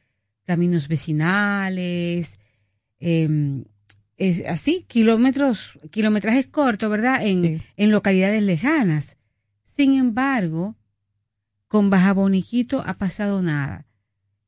caminos 0.45 0.89
vecinales, 0.89 2.39
eh, 2.99 3.65
es 4.21 4.47
así, 4.47 4.85
kilómetros, 4.87 5.79
kilometrajes 5.91 6.47
cortos, 6.47 6.91
¿verdad? 6.91 7.27
En, 7.27 7.59
sí. 7.59 7.65
en 7.77 7.91
localidades 7.91 8.43
lejanas. 8.43 9.17
Sin 9.65 9.95
embargo, 9.95 10.77
con 11.69 11.89
Baja 11.89 12.13
Boniquito 12.13 12.83
ha 12.87 12.99
pasado 12.99 13.41
nada. 13.41 13.87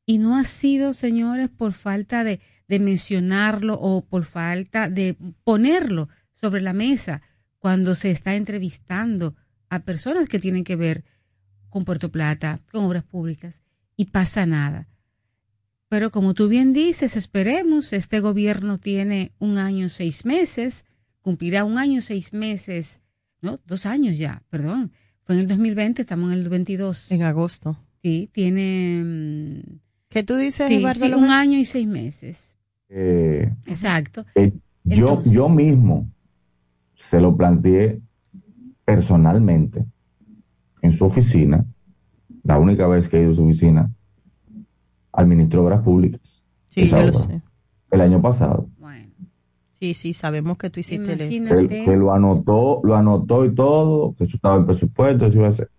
Y 0.05 0.19
no 0.19 0.37
ha 0.37 0.43
sido, 0.43 0.93
señores, 0.93 1.49
por 1.49 1.73
falta 1.73 2.23
de, 2.23 2.39
de 2.67 2.77
mencionarlo 2.77 3.73
o 3.73 4.05
por 4.05 4.25
falta 4.25 4.89
de 4.89 5.17
ponerlo 5.43 6.07
sobre 6.39 6.61
la 6.61 6.73
mesa 6.73 7.23
cuando 7.57 7.95
se 7.95 8.11
está 8.11 8.35
entrevistando 8.35 9.35
a 9.69 9.79
personas 9.79 10.29
que 10.29 10.37
tienen 10.37 10.63
que 10.63 10.75
ver 10.75 11.03
con 11.69 11.83
Puerto 11.83 12.11
Plata, 12.11 12.61
con 12.71 12.85
obras 12.85 13.03
públicas, 13.03 13.63
y 13.95 14.05
pasa 14.05 14.45
nada. 14.45 14.87
Pero 15.93 16.09
como 16.09 16.33
tú 16.33 16.47
bien 16.47 16.73
dices, 16.73 17.15
esperemos, 17.15 17.93
este 17.93 18.19
gobierno 18.19 18.79
tiene 18.79 19.31
un 19.37 19.59
año, 19.59 19.89
seis 19.89 20.25
meses, 20.25 20.85
cumplirá 21.21 21.65
un 21.65 21.77
año, 21.77 22.01
seis 22.01 22.33
meses, 22.33 22.99
no, 23.43 23.59
dos 23.67 23.85
años 23.85 24.17
ya, 24.17 24.41
perdón. 24.49 24.91
Fue 25.21 25.35
en 25.35 25.41
el 25.41 25.47
2020, 25.47 26.01
estamos 26.01 26.33
en 26.33 26.39
el 26.39 26.49
22. 26.49 27.11
En 27.11 27.21
agosto. 27.21 27.77
Sí, 28.01 28.27
tiene... 28.33 29.61
¿Qué 30.09 30.23
tú 30.23 30.35
dices, 30.35 30.67
sí, 30.67 30.83
sí, 30.95 31.13
un 31.13 31.29
año 31.29 31.59
y 31.59 31.65
seis 31.65 31.85
meses. 31.85 32.57
Eh, 32.89 33.53
Exacto. 33.67 34.25
Eh, 34.33 34.51
yo, 34.83 35.23
yo 35.25 35.47
mismo 35.47 36.09
se 37.07 37.21
lo 37.21 37.37
planteé 37.37 38.01
personalmente 38.83 39.85
en 40.81 40.97
su 40.97 41.05
oficina, 41.05 41.63
la 42.41 42.57
única 42.57 42.87
vez 42.87 43.07
que 43.07 43.17
he 43.17 43.21
ido 43.21 43.33
a 43.33 43.35
su 43.35 43.43
oficina, 43.43 43.91
al 45.13 45.27
ministro 45.27 45.61
de 45.61 45.67
Obras 45.67 45.81
Públicas. 45.81 46.21
Sí, 46.69 46.87
yo 46.87 47.01
lo 47.01 47.13
sé. 47.13 47.41
El 47.91 48.01
año 48.01 48.21
pasado. 48.21 48.67
Bueno. 48.79 49.09
Sí, 49.79 49.93
sí, 49.93 50.13
sabemos 50.13 50.57
que 50.57 50.69
tú 50.69 50.79
hiciste 50.79 51.13
el, 51.13 51.67
que 51.69 51.95
lo 51.95 52.13
anotó, 52.13 52.81
lo 52.83 52.95
anotó 52.95 53.45
y 53.45 53.53
todo, 53.53 54.15
que 54.15 54.23
eso 54.23 54.37
estaba 54.37 54.55
en 54.55 54.65
presupuesto, 54.65 55.27
eso 55.27 55.37
iba 55.37 55.49
a 55.49 55.53
ser. 55.53 55.69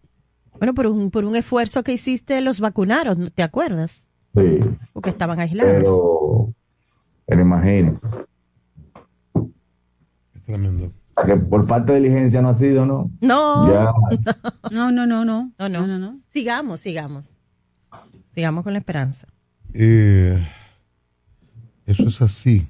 Bueno, 0.59 0.75
por 0.75 0.87
un, 0.87 1.11
por 1.11 1.25
un 1.25 1.35
esfuerzo 1.37 1.83
que 1.83 1.93
hiciste 1.93 2.41
los 2.41 2.61
vacunaron, 2.61 3.31
¿te 3.35 3.43
acuerdas? 3.43 4.09
Sí. 4.35 4.61
Porque 4.93 5.11
estaban 5.11 5.41
aislados. 5.41 5.73
Pero, 5.73 6.55
pero 7.27 7.43
imagínense. 7.43 8.07
Es 10.35 10.41
tremendo. 10.47 10.93
Que 11.27 11.37
por 11.37 11.67
falta 11.67 11.93
de 11.93 12.01
diligencia 12.01 12.43
no 12.43 12.51
ha 12.51 12.55
sido, 12.55 12.85
¿no? 12.85 13.11
No. 13.21 13.73
Ya. 13.73 13.93
no, 14.71 14.93
no, 14.93 15.07
no, 15.07 15.25
no. 15.25 15.53
No, 15.59 15.69
no, 15.69 15.87
no, 15.87 15.99
no. 15.99 16.21
Sigamos, 16.29 16.81
sigamos. 16.81 17.37
Sigamos 18.35 18.65
con 18.65 18.73
la 18.73 18.81
esperanza. 18.81 19.29
Eh, 19.73 20.45
eso 21.87 22.09
es 22.09 22.21
así. 22.21 22.67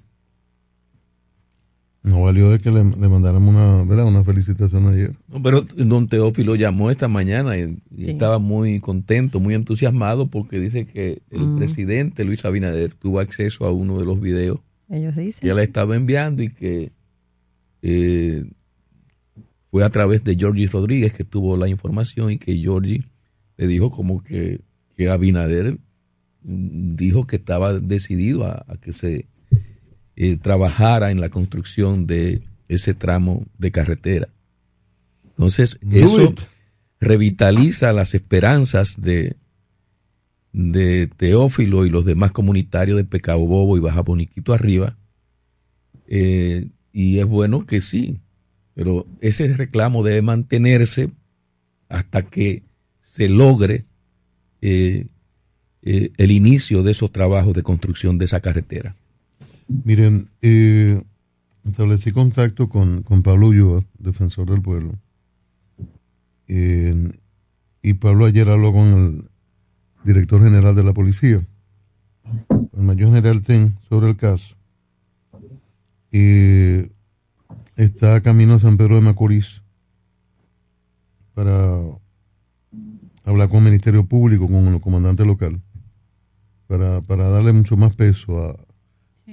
No 2.03 2.23
valió 2.23 2.51
de 2.51 2.59
que 2.59 2.71
le, 2.71 2.85
le 2.85 3.09
mandáramos 3.09 3.55
una, 3.55 3.83
¿verdad? 3.85 4.07
una 4.07 4.23
felicitación 4.23 4.87
ayer. 4.89 5.15
No, 5.27 5.43
pero 5.43 5.62
don 5.62 6.07
Teófilo 6.07 6.55
llamó 6.55 6.91
esta 6.91 7.09
mañana 7.09 7.57
y, 7.57 7.79
y 7.97 8.05
sí. 8.05 8.11
estaba 8.11 8.39
muy 8.39 8.79
contento, 8.81 9.41
muy 9.41 9.55
entusiasmado 9.55 10.27
porque 10.27 10.59
dice 10.59 10.85
que 10.85 11.23
el 11.31 11.47
mm. 11.47 11.57
presidente 11.57 12.25
Luis 12.25 12.45
Abinader 12.45 12.93
tuvo 12.93 13.21
acceso 13.21 13.65
a 13.65 13.73
uno 13.73 13.99
de 13.99 14.05
los 14.05 14.21
videos 14.21 14.61
Ellos 14.91 15.17
dicen, 15.17 15.49
que 15.49 15.55
le 15.55 15.62
estaba 15.62 15.97
enviando 15.97 16.43
y 16.43 16.51
que 16.51 16.93
eh, 17.81 18.45
fue 19.71 19.83
a 19.83 19.89
través 19.89 20.23
de 20.25 20.37
Georgie 20.37 20.67
Rodríguez 20.67 21.15
que 21.15 21.25
tuvo 21.25 21.57
la 21.57 21.69
información 21.69 22.31
y 22.33 22.37
que 22.39 22.55
Georgie 22.55 23.05
le 23.57 23.67
dijo 23.67 23.91
como 23.91 24.23
que 24.23 24.61
que 24.97 25.09
Abinader 25.09 25.78
dijo 26.42 27.26
que 27.26 27.36
estaba 27.36 27.78
decidido 27.78 28.45
a, 28.45 28.64
a 28.68 28.76
que 28.76 28.92
se 28.92 29.26
eh, 30.16 30.36
trabajara 30.36 31.11
en 31.11 31.20
la 31.20 31.28
construcción 31.28 32.07
de 32.07 32.42
ese 32.68 32.95
tramo 32.95 33.47
de 33.59 33.72
carretera. 33.72 34.28
Entonces, 35.24 35.78
eso 35.90 36.30
it. 36.30 36.40
revitaliza 37.01 37.92
las 37.92 38.14
esperanzas 38.14 39.01
de, 39.01 39.36
de 40.53 41.09
Teófilo 41.16 41.84
y 41.84 41.90
los 41.90 42.05
demás 42.05 42.30
comunitarios 42.30 42.97
de 42.97 43.05
Pecado 43.05 43.40
Bobo 43.40 43.76
y 43.76 43.80
Baja 43.80 44.03
Boniquito 44.03 44.53
arriba. 44.53 44.97
Eh, 46.07 46.68
y 46.92 47.18
es 47.18 47.26
bueno 47.26 47.66
que 47.66 47.80
sí, 47.80 48.20
pero 48.74 49.07
ese 49.20 49.49
reclamo 49.49 50.05
debe 50.05 50.22
mantenerse 50.22 51.11
hasta 51.88 52.22
que 52.22 52.62
se 53.01 53.28
logre 53.28 53.84
eh, 54.67 55.09
eh, 55.83 56.11
el 56.17 56.31
inicio 56.31 56.83
de 56.83 56.93
esos 56.93 57.12
trabajos 57.12 57.53
de 57.53 57.62
construcción 57.62 58.17
de 58.17 58.25
esa 58.25 58.41
carretera. 58.41 58.97
Miren, 59.69 60.31
eh, 60.41 61.03
establecí 61.67 62.12
contacto 62.12 62.71
con, 62.71 63.03
con 63.03 63.23
Pablo 63.23 63.49
Ulloa, 63.49 63.85
defensor 63.99 64.49
del 64.49 64.62
pueblo. 64.62 64.95
Y 66.47 67.93
Pablo 68.01 68.25
ayer 68.25 68.49
habló 68.49 68.73
con 68.73 68.87
el 68.87 69.25
director 70.03 70.43
general 70.43 70.75
de 70.75 70.85
la 70.85 70.95
policía, 70.95 71.47
el 72.51 72.83
mayor 72.83 73.11
general 73.11 73.43
Ten, 73.43 73.77
sobre 73.91 74.09
el 74.09 74.17
caso. 74.17 74.57
Está 77.77 78.23
camino 78.23 78.55
a 78.55 78.59
San 78.59 78.79
Pedro 78.79 78.95
de 78.95 79.03
Macorís 79.03 79.61
para 81.35 81.83
hablar 83.25 83.49
con 83.49 83.59
el 83.59 83.64
Ministerio 83.64 84.05
Público, 84.07 84.47
con 84.49 84.66
el 84.68 84.81
comandante 84.81 85.25
local, 85.25 85.61
para, 86.66 87.01
para 87.03 87.29
darle 87.29 87.53
mucho 87.53 87.77
más 87.77 87.95
peso 87.95 88.43
a, 88.45 88.57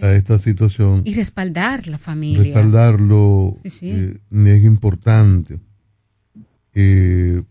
a 0.06 0.14
esta 0.14 0.40
situación. 0.40 1.02
Y 1.06 1.14
respaldar 1.14 1.88
la 1.88 1.98
familia. 1.98 2.44
Respaldarlo 2.44 3.56
Sí, 3.64 3.70
sí. 3.70 3.92
eh, 3.92 4.20
es 4.32 4.64
importante. 4.64 5.60
Eh, 6.74 7.44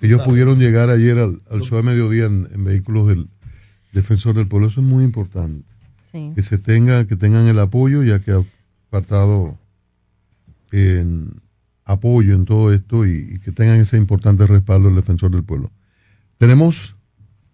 ellos 0.00 0.22
pudieron 0.22 0.58
llegar 0.58 0.88
ayer 0.88 1.18
al, 1.18 1.42
al 1.50 1.60
show 1.60 1.76
de 1.76 1.82
mediodía 1.82 2.24
en, 2.24 2.48
en 2.52 2.64
vehículos 2.64 3.08
del 3.08 3.28
defensor 3.92 4.34
del 4.34 4.48
pueblo. 4.48 4.68
Eso 4.68 4.80
es 4.80 4.86
muy 4.86 5.04
importante. 5.04 5.64
Sí. 6.10 6.32
Que 6.34 6.42
se 6.42 6.56
tenga, 6.58 7.06
que 7.06 7.16
tengan 7.16 7.46
el 7.46 7.58
apoyo, 7.58 8.02
ya 8.02 8.20
que 8.20 8.30
ha 8.32 8.42
faltado 8.90 9.58
en 10.70 11.40
apoyo 11.84 12.34
en 12.34 12.44
todo 12.44 12.72
esto 12.72 13.06
y, 13.06 13.34
y 13.34 13.38
que 13.40 13.52
tengan 13.52 13.80
ese 13.80 13.96
importante 13.96 14.46
respaldo 14.46 14.88
del 14.88 14.96
defensor 14.96 15.30
del 15.30 15.44
pueblo. 15.44 15.70
Tenemos. 16.38 16.96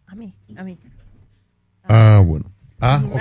A 0.07 0.15
mí, 0.15 0.33
a 0.57 0.63
mí. 0.65 0.79
Ah, 1.85 2.23
bueno. 2.25 2.47
Ah, 2.81 3.03
ok. 3.13 3.19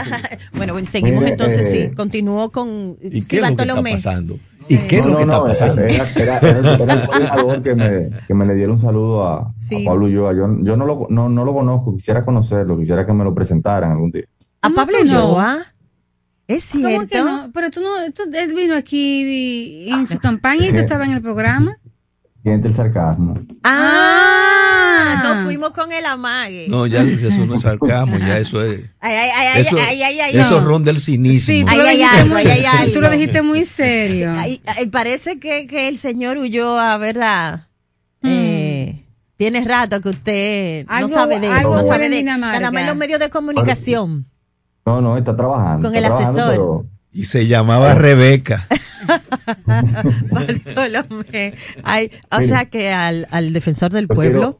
bueno, 0.53 0.73
bueno, 0.73 0.85
seguimos 0.85 1.19
Mire, 1.21 1.31
entonces, 1.31 1.65
eh, 1.73 1.87
sí. 1.89 1.95
Continúo 1.95 2.51
con 2.51 2.95
¿Y 3.01 3.23
sí, 3.23 3.27
qué 3.27 3.37
es 3.37 3.41
lo 3.49 3.55
que 3.55 3.63
está 3.63 3.81
pasando? 3.81 4.39
¿Y 4.69 4.77
qué 4.79 4.97
es 4.99 5.05
No, 5.05 5.11
lo 5.13 5.17
que 5.17 5.25
no, 5.25 5.31
está 5.31 5.37
no, 5.37 5.45
pasando? 5.45 5.81
Era, 5.81 6.09
era- 6.15 6.37
era- 6.39 6.75
era 6.75 6.93
el 6.93 7.07
coordinador 7.07 7.63
que 7.63 7.73
me, 7.75 8.09
que 8.27 8.33
me 8.33 8.45
le 8.45 8.53
diera 8.55 8.71
un 8.73 8.79
saludo 8.81 9.25
a, 9.27 9.53
Sí. 9.57 9.83
a 9.83 9.89
Pablo 9.89 10.05
Ulloa. 10.05 10.33
Yo, 10.33 10.41
yo 10.61 10.75
no, 10.77 10.85
lo, 10.85 11.07
no, 11.09 11.29
no 11.29 11.45
lo 11.45 11.53
conozco, 11.53 11.95
quisiera 11.95 12.23
conocerlo, 12.25 12.77
quisiera 12.77 13.05
que 13.05 13.13
me 13.13 13.23
lo 13.23 13.33
presentaran 13.33 13.91
algún 13.91 14.11
día. 14.11 14.25
A 14.61 14.69
Pablo? 14.69 14.97
Ulloa. 15.01 15.65
Es 16.47 16.69
¿Cómo 16.71 16.87
cierto. 16.87 17.07
que 17.07 17.21
no? 17.21 17.51
Pero 17.53 17.69
tú 17.71 17.81
no, 17.81 17.89
tú, 18.13 18.23
él 18.33 18.53
vino 18.53 18.75
aquí 18.75 19.23
y- 19.87 19.89
en 19.89 20.07
su 20.07 20.17
campaña 20.19 20.67
y 20.67 20.71
tú 20.71 20.77
estabas 20.77 21.07
en 21.07 21.13
el 21.13 21.21
programa. 21.21 21.77
Siente 22.43 22.69
el 22.69 22.75
sarcasmo. 22.75 23.37
Ah, 23.63 25.21
nos 25.23 25.45
fuimos 25.45 25.71
con 25.71 25.91
el 25.91 26.05
amague. 26.05 26.67
No, 26.69 26.87
ya 26.87 27.01
eso 27.01 27.45
no 27.45 27.55
es 27.55 27.61
sarcasmo, 27.61 28.17
ya 28.17 28.37
eso 28.37 28.61
es. 28.63 28.81
Ay, 28.99 29.15
ay, 29.15 29.29
ay, 29.35 29.47
ay, 29.55 29.61
Eso, 29.61 29.77
ay, 29.77 30.01
ay, 30.03 30.19
ay, 30.19 30.37
eso 30.37 30.61
no. 30.61 30.67
ronda 30.67 30.91
el 30.91 31.01
cinismo. 31.01 31.45
Sí, 31.45 31.63
tú, 31.65 31.71
Ay, 31.71 31.77
lo, 31.77 31.83
ay, 31.83 31.97
dijiste 31.97 32.17
algo, 32.19 32.33
muy, 32.35 32.43
ay, 32.47 32.63
ay, 32.65 32.93
tú 32.93 33.01
lo 33.01 33.09
dijiste 33.09 33.41
muy 33.41 33.65
serio. 33.65 34.33
Ay, 34.37 34.61
ay, 34.65 34.85
parece 34.87 35.39
que, 35.39 35.67
que 35.67 35.87
el 35.89 35.97
señor 35.97 36.37
Ulloa, 36.37 36.97
¿verdad? 36.97 37.67
Hmm. 38.21 38.29
Eh, 38.29 39.03
tiene 39.35 39.63
rato 39.65 39.99
que 40.01 40.09
usted 40.09 40.85
Algo- 40.87 41.09
no 41.09 41.13
sabe 41.13 41.39
de 41.39 41.47
él, 41.47 41.53
algo 41.53 41.75
no 41.75 41.83
sabe 41.83 42.09
de 42.09 42.23
nada 42.23 42.37
más 42.71 42.85
los 42.85 42.95
medios 42.95 43.19
de 43.19 43.29
comunicación. 43.29 44.25
No, 44.87 45.01
no, 45.01 45.17
está 45.17 45.35
trabajando. 45.35 45.85
Con 45.89 45.95
está 45.95 46.07
el 46.07 46.13
trabajando, 46.13 46.41
asesor. 46.43 46.53
pero- 46.55 46.85
Y 47.11 47.23
se 47.25 47.45
llamaba 47.45 47.93
Rebeca. 47.93 48.67
Bartolomé. 50.31 51.53
Ay, 51.83 52.09
o 52.31 52.37
Mire. 52.37 52.47
sea 52.47 52.65
que 52.69 52.89
al, 52.91 53.27
al 53.31 53.51
defensor 53.51 53.91
del 53.91 54.07
quiero- 54.07 54.15
pueblo. 54.15 54.59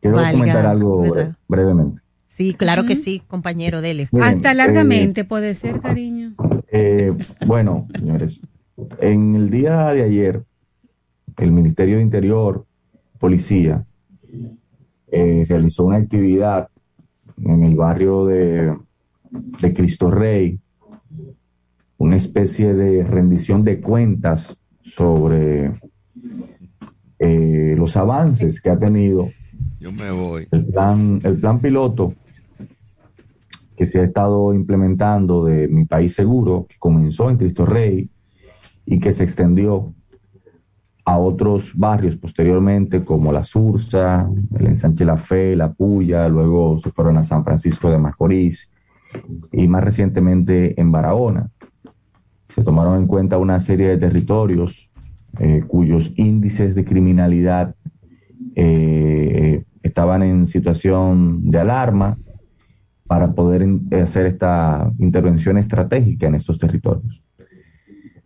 Quiero 0.00 0.16
valga, 0.18 0.32
comentar 0.32 0.66
algo 0.66 1.02
brevemente. 1.48 2.00
Sí, 2.28 2.54
claro 2.54 2.84
que 2.84 2.94
sí, 2.94 3.22
compañero, 3.26 3.80
dele. 3.80 4.08
Miren, 4.12 4.28
Hasta 4.28 4.52
eh, 4.52 4.54
largamente 4.54 5.24
puede 5.24 5.54
ser, 5.54 5.80
cariño. 5.80 6.34
Eh, 6.70 7.12
bueno, 7.46 7.88
señores, 7.94 8.40
en 9.00 9.34
el 9.34 9.50
día 9.50 9.86
de 9.88 10.02
ayer, 10.04 10.42
el 11.38 11.50
Ministerio 11.52 11.96
de 11.96 12.02
Interior, 12.02 12.64
Policía, 13.18 13.84
eh, 15.10 15.46
realizó 15.48 15.84
una 15.84 15.96
actividad 15.96 16.68
en 17.42 17.62
el 17.64 17.74
barrio 17.76 18.26
de, 18.26 18.76
de 19.60 19.72
Cristo 19.72 20.10
Rey, 20.10 20.60
una 21.98 22.16
especie 22.16 22.74
de 22.74 23.04
rendición 23.04 23.64
de 23.64 23.80
cuentas 23.80 24.56
sobre 24.82 25.72
eh, 27.18 27.74
los 27.76 27.96
avances 27.96 28.60
que 28.60 28.70
ha 28.70 28.78
tenido 28.78 29.30
Yo 29.80 29.92
me 29.92 30.10
voy. 30.10 30.46
el 30.50 30.66
plan, 30.66 31.20
el 31.24 31.38
plan 31.38 31.60
piloto 31.60 32.12
que 33.76 33.86
se 33.86 34.00
ha 34.00 34.04
estado 34.04 34.54
implementando 34.54 35.44
de 35.44 35.66
Mi 35.66 35.84
País 35.84 36.14
Seguro, 36.14 36.66
que 36.68 36.76
comenzó 36.78 37.28
en 37.30 37.38
Cristo 37.38 37.66
Rey 37.66 38.08
y 38.86 39.00
que 39.00 39.12
se 39.12 39.24
extendió 39.24 39.92
a 41.04 41.18
otros 41.18 41.72
barrios 41.74 42.16
posteriormente, 42.16 43.04
como 43.04 43.32
La 43.32 43.42
Sursa, 43.42 44.28
el 44.56 44.66
Ensanche 44.66 45.04
La 45.04 45.16
Fe, 45.16 45.56
La 45.56 45.72
Puya, 45.72 46.28
luego 46.28 46.78
se 46.78 46.92
fueron 46.92 47.18
a 47.18 47.24
San 47.24 47.44
Francisco 47.44 47.90
de 47.90 47.98
Macorís 47.98 48.70
y 49.52 49.68
más 49.68 49.84
recientemente 49.84 50.80
en 50.80 50.92
Barahona. 50.92 51.50
Se 52.48 52.62
tomaron 52.62 52.98
en 52.98 53.06
cuenta 53.06 53.38
una 53.38 53.60
serie 53.60 53.88
de 53.88 53.98
territorios 53.98 54.90
eh, 55.40 55.64
cuyos 55.66 56.12
índices 56.16 56.74
de 56.74 56.84
criminalidad 56.84 57.74
eh, 58.54 59.64
estaban 59.82 60.22
en 60.22 60.46
situación 60.46 61.50
de 61.50 61.58
alarma 61.58 62.16
para 63.06 63.32
poder 63.32 63.66
hacer 64.02 64.26
esta 64.26 64.90
intervención 64.98 65.58
estratégica 65.58 66.26
en 66.26 66.36
estos 66.36 66.58
territorios. 66.58 67.22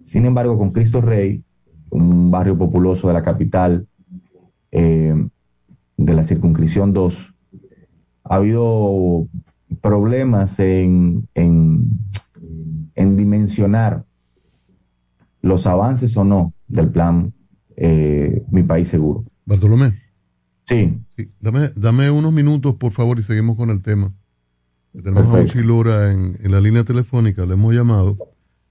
Sin 0.03 0.25
embargo, 0.25 0.57
con 0.57 0.71
Cristo 0.71 1.01
Rey, 1.01 1.43
un 1.91 2.31
barrio 2.31 2.57
populoso 2.57 3.09
de 3.09 3.15
la 3.15 3.23
capital, 3.23 3.87
eh, 4.71 5.15
de 5.97 6.15
la 6.15 6.23
circunscripción 6.23 6.93
2, 6.93 7.35
ha 8.25 8.35
habido 8.37 9.27
problemas 9.81 10.59
en, 10.59 11.29
en, 11.35 11.91
en 12.95 13.17
dimensionar 13.17 14.05
los 15.43 15.67
avances 15.67 16.17
o 16.17 16.25
no 16.25 16.53
del 16.67 16.89
plan 16.91 17.33
eh, 17.77 18.43
Mi 18.51 18.63
País 18.63 18.89
Seguro. 18.89 19.25
Bartolomé. 19.45 19.95
Sí. 20.67 20.99
Dame, 21.41 21.71
dame 21.77 22.11
unos 22.11 22.33
minutos, 22.33 22.75
por 22.75 22.93
favor, 22.93 23.19
y 23.19 23.23
seguimos 23.23 23.57
con 23.57 23.71
el 23.71 23.81
tema. 23.81 24.13
Tenemos 24.93 25.35
a. 25.35 25.41
Uchi 25.41 25.63
Lora 25.63 26.13
en, 26.13 26.39
en 26.43 26.51
la 26.51 26.61
línea 26.61 26.85
telefónica, 26.85 27.47
le 27.47 27.55
hemos 27.55 27.75
llamado. 27.75 28.17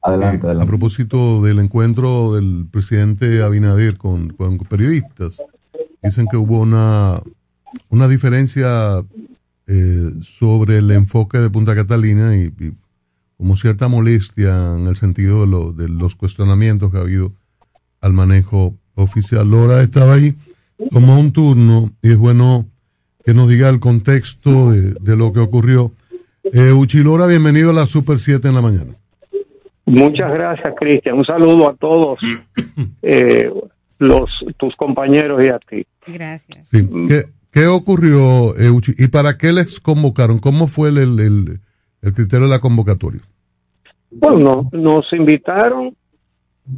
Adelante, 0.01 0.45
eh, 0.45 0.49
adelante. 0.49 0.63
A 0.63 0.67
propósito 0.67 1.41
del 1.41 1.59
encuentro 1.59 2.33
del 2.33 2.67
presidente 2.69 3.41
Abinader 3.41 3.97
con, 3.97 4.29
con 4.29 4.57
periodistas, 4.59 5.41
dicen 6.03 6.27
que 6.29 6.37
hubo 6.37 6.61
una, 6.61 7.21
una 7.89 8.07
diferencia 8.07 9.03
eh, 9.67 10.11
sobre 10.23 10.77
el 10.77 10.89
enfoque 10.91 11.37
de 11.39 11.49
Punta 11.49 11.75
Catalina 11.75 12.35
y, 12.37 12.45
y 12.59 12.71
como 13.37 13.55
cierta 13.55 13.87
molestia 13.87 14.75
en 14.75 14.87
el 14.87 14.95
sentido 14.97 15.41
de, 15.41 15.47
lo- 15.47 15.73
de 15.73 15.89
los 15.89 16.15
cuestionamientos 16.15 16.91
que 16.91 16.97
ha 16.97 17.01
habido 17.01 17.33
al 18.01 18.13
manejo 18.13 18.73
oficial. 18.95 19.49
Lora 19.49 19.81
estaba 19.83 20.13
ahí 20.13 20.35
como 20.91 21.19
un 21.19 21.31
turno 21.31 21.91
y 22.01 22.11
es 22.11 22.17
bueno 22.17 22.65
que 23.25 23.33
nos 23.33 23.49
diga 23.49 23.69
el 23.69 23.79
contexto 23.79 24.71
de, 24.71 24.93
de 25.01 25.15
lo 25.15 25.33
que 25.33 25.39
ocurrió. 25.39 25.91
Eh, 26.53 26.71
Uchilora, 26.71 27.27
bienvenido 27.27 27.71
a 27.71 27.73
la 27.73 27.85
Super 27.87 28.19
7 28.19 28.47
en 28.47 28.55
la 28.55 28.61
mañana. 28.61 28.93
Muchas 29.85 30.31
gracias, 30.33 30.73
Cristian. 30.79 31.17
Un 31.17 31.25
saludo 31.25 31.69
a 31.69 31.75
todos 31.75 32.19
eh, 33.01 33.49
los 33.99 34.29
tus 34.57 34.75
compañeros 34.75 35.43
y 35.43 35.47
a 35.49 35.59
ti. 35.59 35.85
Gracias. 36.07 36.67
Sí. 36.69 36.87
¿Qué, 37.07 37.25
qué 37.51 37.67
ocurrió, 37.67 38.55
eh, 38.57 38.69
Uchi? 38.69 38.93
¿Y 38.97 39.07
para 39.07 39.37
qué 39.37 39.51
les 39.51 39.79
convocaron? 39.79 40.39
¿Cómo 40.39 40.67
fue 40.67 40.89
el, 40.89 40.97
el, 40.97 41.19
el- 41.19 41.59
el 42.01 42.13
criterio 42.13 42.45
de 42.45 42.51
la 42.53 42.59
convocatoria? 42.59 43.21
Bueno, 44.11 44.69
no- 44.71 44.79
nos 44.79 45.11
invitaron 45.13 45.95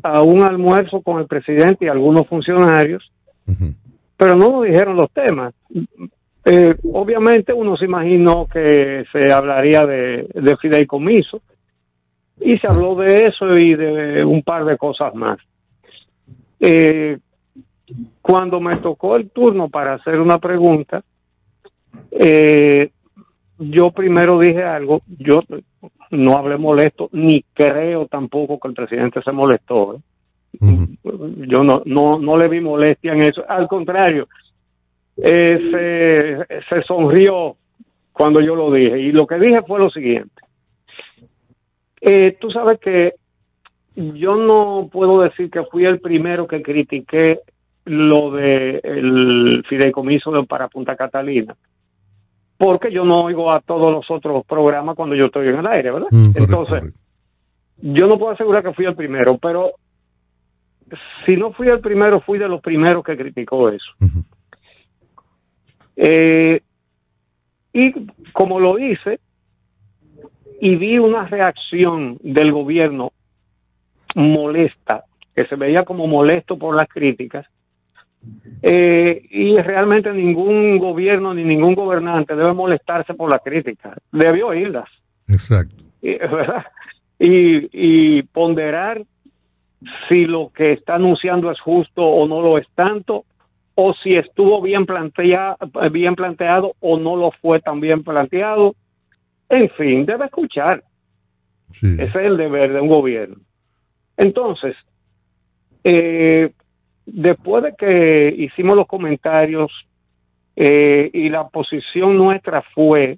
a 0.03 0.21
un 0.21 0.41
almuerzo 0.43 1.01
con 1.01 1.19
el 1.19 1.27
presidente 1.27 1.85
y 1.85 1.87
algunos 1.87 2.27
funcionarios, 2.27 3.11
pero 4.17 4.35
no 4.35 4.49
nos 4.51 4.65
dijeron 4.65 4.95
los 4.95 5.11
temas. 5.11 5.53
Eh, 6.45 6.75
obviamente 6.93 7.51
uno 7.53 7.75
se 7.75 7.85
imaginó 7.85 8.47
que 8.47 9.03
se 9.11 9.31
hablaría 9.31 9.85
de, 9.85 10.27
de 10.33 10.57
fideicomiso 10.57 11.41
y 12.39 12.57
se 12.57 12.67
habló 12.67 12.95
de 12.95 13.25
eso 13.25 13.57
y 13.57 13.75
de 13.75 14.23
un 14.23 14.41
par 14.43 14.63
de 14.65 14.77
cosas 14.77 15.13
más. 15.15 15.37
Eh, 16.59 17.17
cuando 18.29 18.59
me 18.59 18.75
tocó 18.75 19.15
el 19.15 19.31
turno 19.31 19.69
para 19.69 19.95
hacer 19.95 20.19
una 20.19 20.37
pregunta, 20.37 21.01
eh, 22.11 22.91
yo 23.57 23.89
primero 23.89 24.37
dije 24.37 24.63
algo, 24.63 25.01
yo 25.07 25.41
no 26.11 26.37
hablé 26.37 26.59
molesto, 26.59 27.09
ni 27.11 27.43
creo 27.55 28.05
tampoco 28.05 28.59
que 28.59 28.67
el 28.67 28.75
presidente 28.75 29.23
se 29.23 29.31
molestó. 29.31 29.95
¿eh? 29.95 30.87
Yo 31.47 31.63
no, 31.63 31.81
no, 31.85 32.19
no 32.19 32.37
le 32.37 32.47
vi 32.49 32.61
molestia 32.61 33.13
en 33.13 33.23
eso, 33.23 33.43
al 33.49 33.67
contrario, 33.67 34.27
eh, 35.17 36.45
se, 36.47 36.65
se 36.69 36.83
sonrió 36.83 37.55
cuando 38.13 38.41
yo 38.41 38.55
lo 38.55 38.71
dije. 38.71 38.99
Y 38.99 39.11
lo 39.11 39.25
que 39.25 39.39
dije 39.39 39.63
fue 39.63 39.79
lo 39.79 39.89
siguiente. 39.89 40.39
Eh, 41.99 42.37
tú 42.39 42.51
sabes 42.51 42.79
que 42.79 43.15
yo 43.95 44.35
no 44.35 44.87
puedo 44.91 45.19
decir 45.23 45.49
que 45.49 45.63
fui 45.63 45.85
el 45.85 45.99
primero 45.99 46.45
que 46.45 46.61
critiqué 46.61 47.39
lo 47.89 48.29
de 48.29 48.79
el 48.83 49.63
fideicomiso 49.67 50.31
de 50.31 50.43
para 50.43 50.67
Punta 50.67 50.95
Catalina, 50.95 51.55
porque 52.55 52.91
yo 52.91 53.03
no 53.03 53.23
oigo 53.23 53.51
a 53.51 53.61
todos 53.61 53.91
los 53.91 54.09
otros 54.11 54.45
programas 54.45 54.95
cuando 54.95 55.15
yo 55.15 55.25
estoy 55.25 55.47
en 55.47 55.57
el 55.57 55.67
aire, 55.67 55.91
¿verdad? 55.91 56.07
Mm, 56.11 56.31
correcto, 56.31 56.43
Entonces, 56.43 56.93
yo 57.81 58.07
no 58.07 58.19
puedo 58.19 58.33
asegurar 58.33 58.63
que 58.63 58.73
fui 58.73 58.85
el 58.85 58.95
primero, 58.95 59.39
pero 59.39 59.71
si 61.25 61.35
no 61.35 61.51
fui 61.51 61.67
el 61.67 61.79
primero, 61.79 62.21
fui 62.21 62.37
de 62.37 62.47
los 62.47 62.61
primeros 62.61 63.03
que 63.03 63.17
criticó 63.17 63.69
eso. 63.69 63.91
Eh, 65.95 66.61
y 67.73 68.07
como 68.31 68.59
lo 68.59 68.77
hice, 68.77 69.19
y 70.61 70.75
vi 70.75 70.99
una 70.99 71.25
reacción 71.25 72.19
del 72.21 72.51
gobierno 72.51 73.13
molesta, 74.13 75.05
que 75.33 75.45
se 75.45 75.55
veía 75.55 75.85
como 75.85 76.05
molesto 76.05 76.57
por 76.57 76.75
las 76.75 76.87
críticas, 76.87 77.47
eh, 78.61 79.21
y 79.29 79.57
realmente 79.57 80.11
ningún 80.11 80.77
gobierno 80.77 81.33
ni 81.33 81.43
ningún 81.43 81.75
gobernante 81.75 82.35
debe 82.35 82.53
molestarse 82.53 83.13
por 83.13 83.31
las 83.31 83.41
críticas, 83.41 83.97
debe 84.11 84.43
oírlas. 84.43 84.89
Exacto. 85.27 85.83
Y, 86.01 86.17
¿verdad? 86.17 86.65
Y, 87.17 88.17
y 88.17 88.23
ponderar 88.23 89.01
si 90.07 90.25
lo 90.25 90.51
que 90.53 90.73
está 90.73 90.95
anunciando 90.95 91.51
es 91.51 91.59
justo 91.59 92.03
o 92.03 92.27
no 92.27 92.41
lo 92.41 92.57
es 92.57 92.67
tanto, 92.75 93.25
o 93.75 93.93
si 93.93 94.15
estuvo 94.15 94.61
bien, 94.61 94.85
plantea, 94.85 95.55
bien 95.89 96.15
planteado 96.15 96.75
o 96.81 96.99
no 96.99 97.15
lo 97.15 97.31
fue 97.31 97.61
tan 97.61 97.79
bien 97.79 98.03
planteado. 98.03 98.75
En 99.47 99.69
fin, 99.69 100.05
debe 100.05 100.25
escuchar. 100.25 100.83
Ese 101.71 102.03
es 102.03 102.15
el 102.15 102.35
deber 102.35 102.73
de 102.73 102.81
un 102.81 102.89
gobierno. 102.89 103.37
Entonces, 104.17 104.75
eh, 105.85 106.51
después 107.13 107.63
de 107.63 107.75
que 107.75 108.33
hicimos 108.37 108.75
los 108.75 108.87
comentarios 108.87 109.71
eh, 110.55 111.09
y 111.13 111.29
la 111.29 111.47
posición 111.47 112.17
nuestra 112.17 112.61
fue 112.73 113.17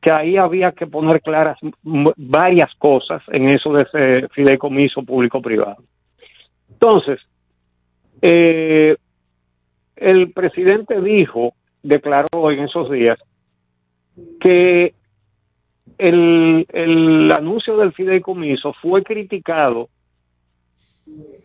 que 0.00 0.12
ahí 0.12 0.36
había 0.36 0.72
que 0.72 0.86
poner 0.86 1.22
claras 1.22 1.56
varias 1.82 2.74
cosas 2.74 3.22
en 3.28 3.48
eso 3.48 3.72
de 3.72 3.82
ese 3.82 4.28
fideicomiso 4.28 5.02
público-privado. 5.02 5.82
Entonces, 6.70 7.20
eh, 8.20 8.96
el 9.96 10.32
presidente 10.32 11.00
dijo, 11.00 11.54
declaró 11.82 12.50
en 12.50 12.64
esos 12.64 12.90
días, 12.90 13.18
que 14.40 14.94
el, 15.96 16.66
el 16.70 17.32
anuncio 17.32 17.76
del 17.78 17.92
fideicomiso 17.92 18.74
fue 18.82 19.02
criticado 19.02 19.88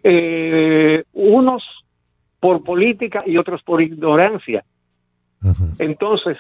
eh, 0.04 1.04
unos 1.14 1.64
por 2.40 2.64
política 2.64 3.24
y 3.26 3.38
otros 3.38 3.62
por 3.64 3.82
ignorancia. 3.82 4.64
Entonces, 5.78 6.38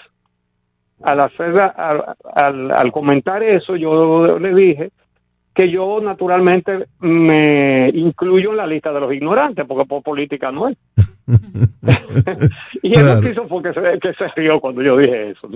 al 1.03 1.19
hacer 1.21 1.57
al, 1.59 2.03
al- 2.33 2.71
al 2.71 2.91
comentar 2.91 3.41
eso, 3.43 3.75
yo 3.75 4.37
le 4.39 4.53
dije 4.53 4.91
que 5.53 5.69
yo 5.69 5.99
naturalmente 6.01 6.85
me 6.99 7.89
incluyo 7.93 8.51
en 8.51 8.57
la 8.57 8.67
lista 8.67 8.93
de 8.93 8.99
los 9.01 9.13
ignorantes, 9.13 9.65
porque 9.67 9.85
por 9.87 10.03
política 10.03 10.51
no 10.51 10.69
es. 10.69 10.77
y 12.81 12.97
él 12.97 13.05
lo 13.05 13.21
que 13.21 13.31
hizo 13.31 13.47
fue 13.47 13.61
que 13.63 13.73
se, 13.73 13.99
que 13.99 14.13
se 14.13 14.27
rió 14.35 14.59
cuando 14.59 14.81
yo 14.81 14.97
dije 14.97 15.31
eso. 15.31 15.47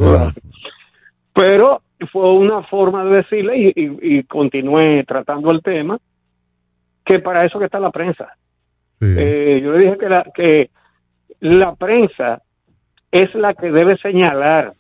Pero 1.34 1.82
fue 2.12 2.32
una 2.34 2.62
forma 2.64 3.06
de 3.06 3.16
decirle 3.18 3.58
y, 3.58 3.68
y, 3.76 4.18
y 4.20 4.24
continué 4.24 5.04
tratando 5.06 5.52
el 5.52 5.62
tema, 5.62 5.98
que 7.06 7.20
para 7.20 7.46
eso 7.46 7.60
que 7.60 7.66
está 7.66 7.80
la 7.80 7.92
prensa. 7.92 8.36
Eh, 9.18 9.62
yo 9.64 9.72
le 9.74 9.80
dije 9.84 9.98
que 9.98 10.10
la, 10.10 10.24
que 10.34 10.70
la 11.42 11.76
prensa 11.76 12.42
es 13.12 13.34
la 13.36 13.54
que 13.54 13.72
debe 13.72 13.98
señalar 13.98 14.74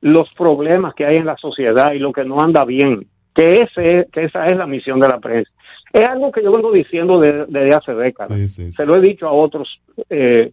los 0.00 0.28
problemas 0.34 0.94
que 0.94 1.04
hay 1.06 1.16
en 1.16 1.26
la 1.26 1.36
sociedad 1.36 1.92
y 1.92 1.98
lo 1.98 2.12
que 2.12 2.24
no 2.24 2.40
anda 2.40 2.64
bien, 2.64 3.06
que, 3.34 3.62
ese, 3.62 4.08
que 4.12 4.24
esa 4.24 4.46
es 4.46 4.56
la 4.56 4.66
misión 4.66 4.98
de 4.98 5.08
la 5.08 5.18
prensa. 5.20 5.50
Es 5.92 6.06
algo 6.06 6.30
que 6.32 6.42
yo 6.42 6.52
vengo 6.52 6.72
diciendo 6.72 7.20
de- 7.20 7.46
desde 7.46 7.74
hace 7.74 7.94
décadas. 7.94 8.38
Se 8.72 8.86
lo 8.86 8.96
he 8.96 9.00
dicho 9.00 9.26
a 9.28 9.32
otros 9.32 9.80
eh, 10.08 10.52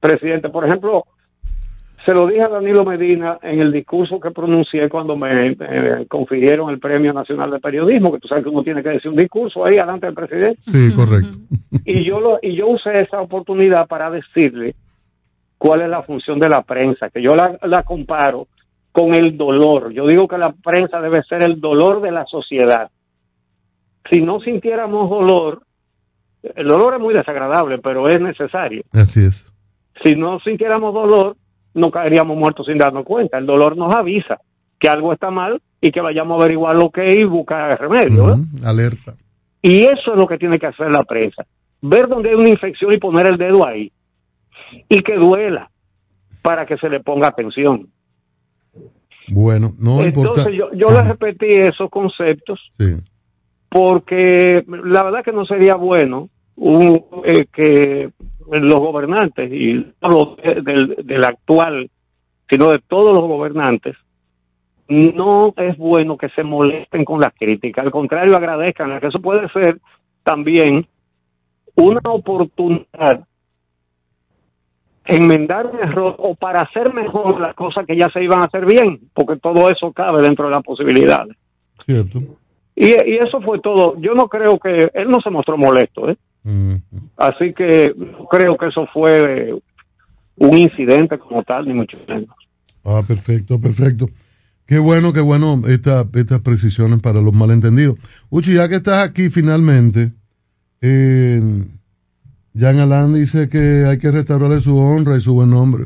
presidentes. 0.00 0.50
Por 0.50 0.64
ejemplo, 0.64 1.04
se 2.06 2.14
lo 2.14 2.28
dije 2.28 2.42
a 2.42 2.48
Danilo 2.48 2.84
Medina 2.84 3.36
en 3.42 3.58
el 3.58 3.72
discurso 3.72 4.20
que 4.20 4.30
pronuncié 4.30 4.88
cuando 4.88 5.16
me 5.16 5.48
eh, 5.48 6.06
confirieron 6.08 6.70
el 6.70 6.78
Premio 6.78 7.12
Nacional 7.12 7.50
de 7.50 7.58
Periodismo, 7.58 8.12
que 8.12 8.20
tú 8.20 8.28
sabes 8.28 8.44
que 8.44 8.50
uno 8.50 8.62
tiene 8.62 8.80
que 8.80 8.90
decir 8.90 9.10
un 9.10 9.16
discurso 9.16 9.64
ahí 9.64 9.74
delante 9.74 10.06
del 10.06 10.14
presidente. 10.14 10.60
Sí, 10.70 10.94
correcto. 10.94 11.36
Y 11.84 12.04
yo 12.04 12.20
lo 12.20 12.38
y 12.40 12.54
yo 12.54 12.68
usé 12.68 13.00
esa 13.00 13.20
oportunidad 13.20 13.88
para 13.88 14.08
decirle 14.08 14.76
cuál 15.58 15.80
es 15.82 15.88
la 15.88 16.04
función 16.04 16.38
de 16.38 16.48
la 16.48 16.62
prensa, 16.62 17.10
que 17.10 17.20
yo 17.20 17.34
la, 17.34 17.58
la 17.62 17.82
comparo 17.82 18.46
con 18.92 19.12
el 19.12 19.36
dolor. 19.36 19.92
Yo 19.92 20.06
digo 20.06 20.28
que 20.28 20.38
la 20.38 20.52
prensa 20.52 21.00
debe 21.00 21.24
ser 21.24 21.42
el 21.42 21.60
dolor 21.60 22.00
de 22.00 22.12
la 22.12 22.24
sociedad. 22.26 22.88
Si 24.08 24.20
no 24.20 24.38
sintiéramos 24.38 25.10
dolor, 25.10 25.62
el 26.54 26.68
dolor 26.68 26.94
es 26.94 27.00
muy 27.00 27.14
desagradable, 27.14 27.78
pero 27.78 28.08
es 28.08 28.20
necesario. 28.20 28.84
Así 28.92 29.24
es. 29.24 29.44
Si 30.04 30.14
no 30.14 30.38
sintiéramos 30.38 30.94
dolor, 30.94 31.36
no 31.76 31.90
caeríamos 31.90 32.36
muertos 32.36 32.66
sin 32.66 32.78
darnos 32.78 33.04
cuenta. 33.04 33.38
El 33.38 33.46
dolor 33.46 33.76
nos 33.76 33.94
avisa 33.94 34.40
que 34.78 34.88
algo 34.88 35.12
está 35.12 35.30
mal 35.30 35.60
y 35.80 35.90
que 35.90 36.00
vayamos 36.00 36.38
a 36.38 36.42
averiguar 36.44 36.74
lo 36.76 36.90
que 36.90 37.08
es 37.08 37.16
y 37.16 37.24
buscar 37.24 37.78
remedio. 37.80 38.36
Alerta. 38.64 39.14
Y 39.62 39.82
eso 39.84 40.12
es 40.12 40.16
lo 40.16 40.26
que 40.26 40.38
tiene 40.38 40.58
que 40.58 40.66
hacer 40.66 40.90
la 40.90 41.02
prensa. 41.04 41.44
Ver 41.82 42.08
dónde 42.08 42.30
hay 42.30 42.34
una 42.34 42.48
infección 42.48 42.92
y 42.92 42.98
poner 42.98 43.26
el 43.26 43.36
dedo 43.38 43.66
ahí. 43.66 43.92
Y 44.88 45.00
que 45.02 45.14
duela 45.16 45.70
para 46.42 46.66
que 46.66 46.76
se 46.78 46.88
le 46.88 47.00
ponga 47.00 47.28
atención. 47.28 47.88
Bueno, 49.28 49.72
no 49.78 50.04
importa. 50.04 50.30
Entonces 50.42 50.54
yo, 50.54 50.72
yo 50.72 50.88
le 50.90 51.02
repetí 51.02 51.46
esos 51.50 51.90
conceptos 51.90 52.60
Sí. 52.78 52.96
porque 53.68 54.64
la 54.84 55.02
verdad 55.04 55.24
que 55.24 55.32
no 55.32 55.44
sería 55.44 55.74
bueno 55.74 56.28
un, 56.54 57.04
eh, 57.24 57.46
que 57.52 58.10
los 58.50 58.80
gobernantes, 58.80 59.52
y 59.52 59.74
no 59.74 59.84
hablo 60.00 60.36
de- 60.42 60.62
del, 60.62 60.96
del 61.04 61.24
actual, 61.24 61.90
sino 62.48 62.70
de 62.70 62.80
todos 62.86 63.12
los 63.12 63.22
gobernantes, 63.22 63.96
no 64.88 65.52
es 65.56 65.76
bueno 65.76 66.16
que 66.16 66.28
se 66.30 66.44
molesten 66.44 67.04
con 67.04 67.20
las 67.20 67.32
críticas, 67.34 67.84
al 67.84 67.90
contrario 67.90 68.36
agradezcan, 68.36 69.00
que 69.00 69.08
eso 69.08 69.20
puede 69.20 69.48
ser 69.48 69.78
también 70.22 70.86
una 71.74 72.00
oportunidad 72.10 73.26
enmendar 75.04 75.66
un 75.66 75.78
error 75.78 76.16
o 76.18 76.34
para 76.34 76.62
hacer 76.62 76.92
mejor 76.92 77.40
las 77.40 77.54
cosas 77.54 77.86
que 77.86 77.96
ya 77.96 78.08
se 78.10 78.22
iban 78.22 78.40
a 78.42 78.46
hacer 78.46 78.66
bien, 78.66 79.00
porque 79.14 79.36
todo 79.36 79.70
eso 79.70 79.92
cabe 79.92 80.22
dentro 80.22 80.46
de 80.46 80.50
las 80.52 80.64
posibilidades. 80.64 81.36
Cierto. 81.84 82.18
Y, 82.74 82.86
y 82.88 83.16
eso 83.18 83.40
fue 83.40 83.60
todo. 83.60 83.94
Yo 84.00 84.14
no 84.14 84.28
creo 84.28 84.58
que 84.58 84.90
él 84.92 85.08
no 85.08 85.20
se 85.20 85.30
mostró 85.30 85.56
molesto, 85.56 86.10
¿eh? 86.10 86.16
Así 87.16 87.52
que 87.54 87.94
creo 88.30 88.56
que 88.56 88.68
eso 88.68 88.86
fue 88.92 89.52
un 90.36 90.56
incidente 90.58 91.18
como 91.18 91.42
tal, 91.42 91.66
ni 91.66 91.74
mucho 91.74 91.96
menos. 92.06 92.28
Ah, 92.84 93.02
perfecto, 93.06 93.60
perfecto. 93.60 94.08
Qué 94.66 94.78
bueno, 94.78 95.12
qué 95.12 95.20
bueno 95.20 95.62
esta, 95.68 96.06
estas 96.14 96.40
precisiones 96.40 97.00
para 97.00 97.20
los 97.20 97.32
malentendidos. 97.32 97.96
Uchi, 98.30 98.54
ya 98.54 98.68
que 98.68 98.76
estás 98.76 99.08
aquí 99.08 99.30
finalmente, 99.30 100.12
eh, 100.80 101.40
Jan 102.58 102.78
Alain 102.78 103.14
dice 103.14 103.48
que 103.48 103.84
hay 103.86 103.98
que 103.98 104.10
restaurarle 104.10 104.60
su 104.60 104.76
honra 104.76 105.16
y 105.16 105.20
su 105.20 105.34
buen 105.34 105.50
nombre. 105.50 105.84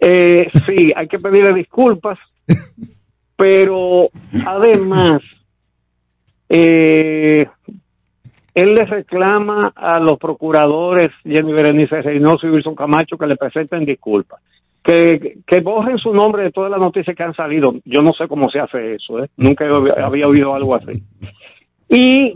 Eh, 0.00 0.48
sí, 0.66 0.92
hay 0.96 1.08
que 1.08 1.18
pedirle 1.18 1.52
disculpas, 1.52 2.18
pero 3.36 4.10
además, 4.46 5.20
eh, 6.48 7.46
él 8.54 8.74
le 8.74 8.84
reclama 8.84 9.72
a 9.74 9.98
los 10.00 10.18
procuradores 10.18 11.08
Jenny 11.24 11.52
Berenice 11.52 12.02
Reynoso 12.02 12.46
y 12.46 12.50
Wilson 12.50 12.74
Camacho 12.74 13.16
que 13.16 13.26
le 13.26 13.36
presenten 13.36 13.84
disculpas. 13.84 14.40
Que, 14.82 15.38
que 15.46 15.60
borren 15.60 15.98
su 15.98 16.12
nombre 16.14 16.44
de 16.44 16.52
todas 16.52 16.70
las 16.70 16.80
noticias 16.80 17.14
que 17.14 17.22
han 17.22 17.34
salido. 17.34 17.74
Yo 17.84 18.00
no 18.00 18.12
sé 18.14 18.26
cómo 18.26 18.48
se 18.48 18.60
hace 18.60 18.94
eso, 18.94 19.22
¿eh? 19.22 19.28
nunca 19.36 19.66
había 20.02 20.26
oído 20.26 20.54
algo 20.54 20.74
así. 20.74 21.02
Y 21.88 22.34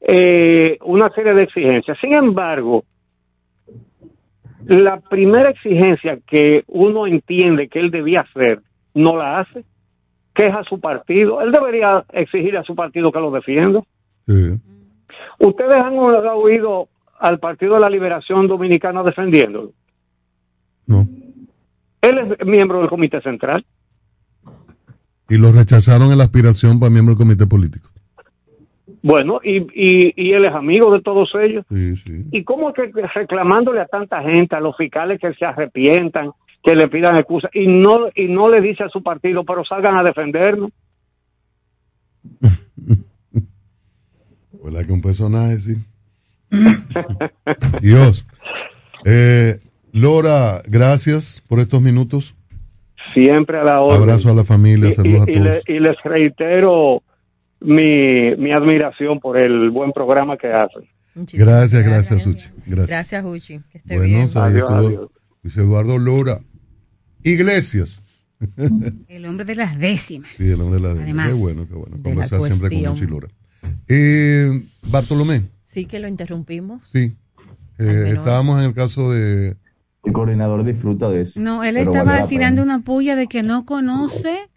eh, 0.00 0.78
una 0.82 1.10
serie 1.10 1.34
de 1.34 1.42
exigencias. 1.42 1.98
Sin 2.00 2.14
embargo, 2.14 2.84
la 4.66 5.00
primera 5.00 5.50
exigencia 5.50 6.18
que 6.26 6.62
uno 6.68 7.06
entiende 7.06 7.68
que 7.68 7.80
él 7.80 7.90
debía 7.90 8.20
hacer, 8.20 8.60
no 8.94 9.16
la 9.16 9.40
hace, 9.40 9.64
que 10.34 10.46
es 10.46 10.54
a 10.54 10.62
su 10.64 10.80
partido. 10.80 11.40
Él 11.40 11.52
debería 11.52 12.04
exigir 12.12 12.56
a 12.56 12.64
su 12.64 12.74
partido 12.74 13.10
que 13.10 13.20
lo 13.20 13.30
defienda. 13.30 13.82
¿Ustedes 15.38 15.74
han 15.74 15.98
oído 15.98 16.88
al 17.18 17.38
Partido 17.38 17.74
de 17.74 17.80
la 17.80 17.90
Liberación 17.90 18.46
Dominicana 18.46 19.02
defendiéndolo? 19.02 19.72
No. 20.86 21.06
Él 22.00 22.36
es 22.38 22.46
miembro 22.46 22.80
del 22.80 22.88
Comité 22.88 23.20
Central. 23.22 23.64
Y 25.28 25.36
lo 25.38 25.52
rechazaron 25.52 26.12
en 26.12 26.18
la 26.18 26.24
aspiración 26.24 26.78
para 26.78 26.90
miembro 26.90 27.14
del 27.14 27.26
comité 27.26 27.46
político. 27.46 27.88
Bueno, 29.02 29.40
y, 29.42 29.56
y, 29.74 30.12
y 30.16 30.32
él 30.32 30.44
es 30.44 30.54
amigo 30.54 30.92
de 30.92 31.00
todos 31.00 31.30
ellos. 31.40 31.64
Sí, 31.70 31.96
sí. 31.96 32.24
¿Y 32.30 32.44
cómo 32.44 32.70
es 32.70 32.74
que 32.74 32.90
reclamándole 33.14 33.80
a 33.80 33.86
tanta 33.86 34.22
gente, 34.22 34.54
a 34.56 34.60
los 34.60 34.76
fiscales 34.76 35.20
que 35.20 35.32
se 35.34 35.44
arrepientan, 35.44 36.30
que 36.62 36.74
le 36.74 36.88
pidan 36.88 37.16
excusas, 37.16 37.50
y 37.54 37.66
no, 37.66 38.08
y 38.14 38.26
no 38.28 38.48
le 38.48 38.60
dice 38.60 38.84
a 38.84 38.88
su 38.88 39.02
partido, 39.02 39.44
pero 39.44 39.64
salgan 39.64 39.96
a 39.98 40.02
defendernos? 40.02 40.70
¿Verdad 44.64 44.86
que 44.86 44.92
un 44.92 45.02
personaje, 45.02 45.60
sí? 45.60 45.76
Dios. 47.82 48.26
Eh, 49.04 49.58
Lora, 49.92 50.62
gracias 50.66 51.42
por 51.46 51.60
estos 51.60 51.80
minutos. 51.82 52.34
Siempre 53.14 53.58
a 53.58 53.64
la 53.64 53.80
orden. 53.80 54.00
Abrazo 54.02 54.30
a 54.30 54.34
la 54.34 54.44
familia, 54.44 54.90
Y- 54.90 54.94
saludos 54.94 55.28
y, 55.28 55.30
a 55.30 55.34
y 55.34 55.38
todos. 55.38 55.62
le- 55.66 55.74
y 55.76 55.80
les 55.80 55.96
reitero 56.02 57.02
mi, 57.60 58.34
mi 58.36 58.52
admiración 58.52 59.20
por 59.20 59.38
el 59.38 59.70
buen 59.70 59.92
programa 59.92 60.36
que 60.36 60.48
hacen. 60.48 60.88
Gracias, 61.14 61.84
gracias, 61.84 62.22
Suchi. 62.22 62.48
Gracias. 62.66 62.88
Gracias, 62.90 63.24
Uchi. 63.24 63.60
Que 63.70 63.78
esté 63.78 63.96
Bueno, 63.96 64.02
bien. 64.16 64.30
ahí 64.34 64.56
estuvo 64.56 65.10
Luis 65.42 65.56
Eduardo 65.56 65.98
Lora. 65.98 66.40
Iglesias. 67.22 68.02
El 69.08 69.24
hombre 69.26 69.44
de 69.44 69.54
las 69.54 69.78
décimas. 69.78 70.30
Sí, 70.36 70.50
el 70.50 70.60
hombre 70.60 70.80
de 70.80 70.94
la 70.94 71.00
Además, 71.02 71.28
Qué 71.28 71.34
bueno, 71.34 71.66
qué 71.68 71.74
bueno. 71.74 71.96
Conversar 72.02 72.42
siempre 72.42 72.68
con. 72.70 72.82
Luchi 72.84 73.06
Lora. 73.06 73.28
Eh, 73.88 74.62
Bartolomé, 74.88 75.42
Sí 75.64 75.86
que 75.86 75.98
lo 76.00 76.08
interrumpimos. 76.08 76.88
sí. 76.92 77.14
Eh, 77.78 78.12
estábamos 78.16 78.60
en 78.60 78.66
el 78.68 78.74
caso 78.74 79.10
de. 79.12 79.56
El 80.04 80.12
coordinador 80.12 80.64
disfruta 80.64 81.08
de 81.08 81.22
eso. 81.22 81.40
No, 81.40 81.64
él 81.64 81.76
estaba 81.76 82.04
vale 82.04 82.26
tirando 82.28 82.62
una 82.62 82.80
puya 82.80 83.16
de 83.16 83.26
que 83.26 83.42
no 83.42 83.64
conoce 83.64 84.48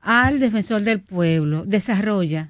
al 0.00 0.40
defensor 0.40 0.82
del 0.82 1.00
pueblo. 1.00 1.64
Desarrolla. 1.64 2.48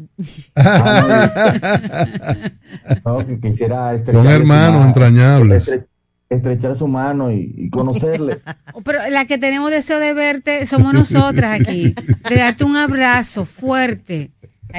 No, 3.04 3.18
que 3.26 3.38
quisiera 3.40 3.88
Son 3.90 3.96
estrechar 3.96 4.24
su 4.24 4.30
hermanos 4.30 4.74
mano, 4.80 4.86
entrañables. 4.88 5.66
estre- 5.68 5.86
Estrechar 6.30 6.76
su 6.76 6.88
mano 6.88 7.30
y, 7.30 7.54
y 7.56 7.70
conocerle. 7.70 8.38
Pero 8.84 8.98
la 9.10 9.26
que 9.26 9.36
tenemos 9.38 9.70
deseo 9.70 10.00
de 10.00 10.14
verte 10.14 10.64
somos 10.66 10.92
nosotras 10.94 11.60
aquí. 11.60 11.94
De 12.28 12.36
darte 12.36 12.64
un 12.64 12.76
abrazo 12.76 13.44
fuerte. 13.44 14.30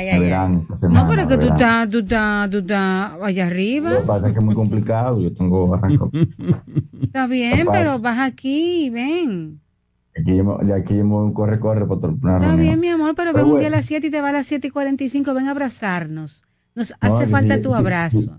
Ya 0.04 0.20
verán 0.20 0.56
esta 0.62 0.74
No, 0.74 0.80
semana, 0.80 1.08
pero 1.10 1.22
es 1.22 1.28
que 1.28 1.38
tú 1.38 1.46
estás, 1.54 1.90
tú 1.90 2.00
estás, 2.00 2.50
tú 2.50 2.58
estás 2.58 3.12
allá 3.22 3.48
arriba. 3.48 3.92
Lo 3.92 4.02
que 4.02 4.08
pasa 4.08 4.28
es 4.28 4.34
que 4.34 4.40
es 4.40 4.46
muy 4.46 4.56
complicado. 4.56 5.22
Yo 5.22 5.34
tengo 5.34 5.74
arranco. 5.74 6.12
Está 7.02 7.28
bien, 7.28 7.60
Capaz. 7.66 7.72
pero 7.72 8.00
vas 8.00 8.20
aquí, 8.20 8.90
ven. 8.90 9.62
Aquí 10.20 10.36
yo, 10.38 10.58
de 10.64 10.74
aquí 10.74 10.96
yo 10.96 11.04
me 11.04 11.12
voy 11.12 11.26
un 11.26 11.34
corre, 11.34 11.60
corre 11.60 11.86
para 11.86 12.08
una 12.08 12.14
Está 12.16 12.38
reunión. 12.40 12.58
bien, 12.58 12.80
mi 12.80 12.88
amor, 12.90 13.16
pero 13.16 13.32
Pero 13.34 13.46
ven 13.46 13.54
un 13.54 13.60
día 13.60 13.68
a 13.68 13.70
bueno. 13.72 13.78
las 13.78 13.86
7 13.86 14.08
y 14.08 14.12
te 14.12 14.22
va 14.22 14.30
a 14.30 14.34
las 14.34 14.48
7 14.48 14.68
y 14.68 14.70
45. 14.72 15.34
Ven 15.34 15.48
a 15.48 15.52
abrazarnos. 15.52 16.44
Nos 16.74 16.90
No, 16.92 16.96
hace 17.02 17.28
falta 17.28 17.56
sí- 17.56 17.62
tu 17.62 17.70
sí- 17.70 17.76
abrazo. 17.76 18.20
sí. 18.22 18.30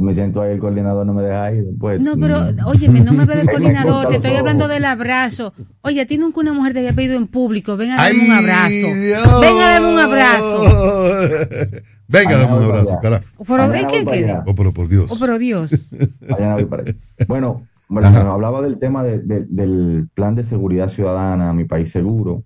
Me 0.00 0.14
siento 0.14 0.40
ahí, 0.40 0.52
el 0.52 0.58
coordinador 0.58 1.04
no 1.04 1.12
me 1.12 1.22
deja 1.22 1.52
ir 1.52 1.64
después. 1.64 2.00
No, 2.00 2.16
pero, 2.18 2.40
Mm. 2.40 2.66
óyeme, 2.66 3.00
no 3.00 3.12
me 3.12 3.22
hables 3.24 3.38
del 3.38 3.48
coordinador, 3.50 4.08
te 4.08 4.16
estoy 4.16 4.32
hablando 4.32 4.66
del 4.68 4.84
abrazo. 4.86 5.52
Oye, 5.82 6.00
a 6.00 6.06
ti 6.06 6.16
nunca 6.18 6.40
una 6.40 6.52
mujer 6.52 6.72
te 6.72 6.78
había 6.78 6.92
pedido 6.94 7.16
en 7.16 7.26
público, 7.26 7.76
ven 7.76 7.90
a 7.92 7.96
darme 7.96 8.18
¡Ay, 8.20 8.26
un 8.26 8.32
abrazo. 8.32 8.94
Dios! 9.00 9.40
Ven 9.40 9.56
a 9.56 9.68
darme 9.68 9.92
un 9.92 9.98
abrazo. 9.98 10.62
Venga, 12.08 12.38
dame 12.38 12.56
un 12.56 12.64
abrazo, 12.64 12.98
carajo. 13.00 13.24
Pero, 13.46 13.58
Mañana 13.58 13.76
¿es 13.78 13.84
voy 13.84 13.98
que 13.98 14.04
para 14.04 14.16
qué? 14.16 14.24
allá. 14.24 14.42
Oh, 14.46 14.54
pero 14.54 14.72
por 14.72 14.88
Dios. 14.88 15.06
Oh, 15.10 15.16
pero 15.20 15.38
Dios. 15.38 15.70
Voy 15.92 16.64
para. 16.64 16.84
Bueno, 17.28 17.66
bueno, 17.88 18.08
hablaba 18.32 18.62
del 18.62 18.78
tema 18.78 19.04
de- 19.04 19.18
de- 19.20 19.44
del 19.48 20.08
plan 20.14 20.34
de 20.34 20.42
seguridad 20.44 20.88
ciudadana, 20.88 21.52
Mi 21.52 21.64
País 21.66 21.90
Seguro, 21.90 22.42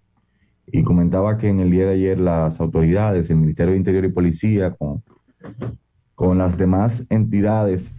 y 0.67 0.83
comentaba 0.83 1.39
que 1.39 1.49
en 1.49 1.61
el 1.61 1.71
día 1.71 1.87
de 1.87 1.95
ayer 1.95 2.19
las 2.19 2.61
autoridades, 2.61 3.31
el 3.31 3.37
Ministerio 3.37 3.73
de 3.73 3.79
Interior 3.79 4.05
y 4.05 4.09
Policía, 4.13 4.71
con, 4.73 5.03
con 6.15 6.39
las 6.39 6.57
demás 6.57 7.05
entidades 7.11 7.93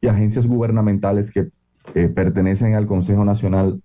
y 0.00 0.08
agencias 0.08 0.46
gubernamentales 0.46 1.30
que 1.30 1.50
eh, 1.94 2.08
pertenecen 2.08 2.74
al 2.74 2.86
Consejo 2.86 3.24
Nacional 3.24 3.82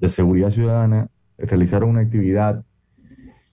de 0.00 0.08
Seguridad 0.08 0.50
Ciudadana, 0.50 1.08
realizaron 1.38 1.90
una 1.90 2.00
actividad 2.00 2.64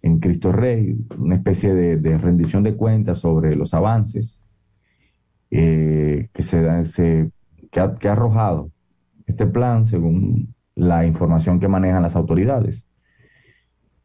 en 0.02 0.20
Cristo 0.20 0.52
Rey, 0.52 0.96
una 1.18 1.36
especie 1.36 1.74
de, 1.74 2.18
rendición 2.18 2.64
de 2.64 2.76
cuentas 2.76 3.20
sobre 3.20 3.56
los 3.56 3.74
avances 3.74 4.40
eh, 5.50 6.30
que, 6.34 6.44
se, 6.44 6.86
se- 6.86 7.32
que, 7.72 7.80
ha, 7.80 7.98
arrojado 8.12 8.72
este 9.26 9.46
plan 9.48 9.86
según 9.88 10.54
la 10.76 11.06
información 11.06 11.60
que 11.60 11.68
manejan 11.68 12.04
las 12.04 12.16
autoridades. 12.16 12.86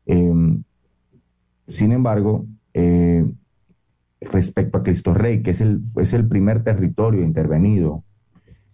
Eh, 0.06 0.32
sin 1.68 1.92
embargo, 1.92 2.46
eh, 2.74 3.24
respecto 4.30 4.78
a 4.78 4.82
Cristo 4.82 5.14
Rey, 5.14 5.42
que 5.42 5.50
es 5.50 5.60
el, 5.60 5.82
es 5.96 6.12
el 6.12 6.28
primer 6.28 6.62
territorio 6.62 7.24
intervenido 7.24 8.04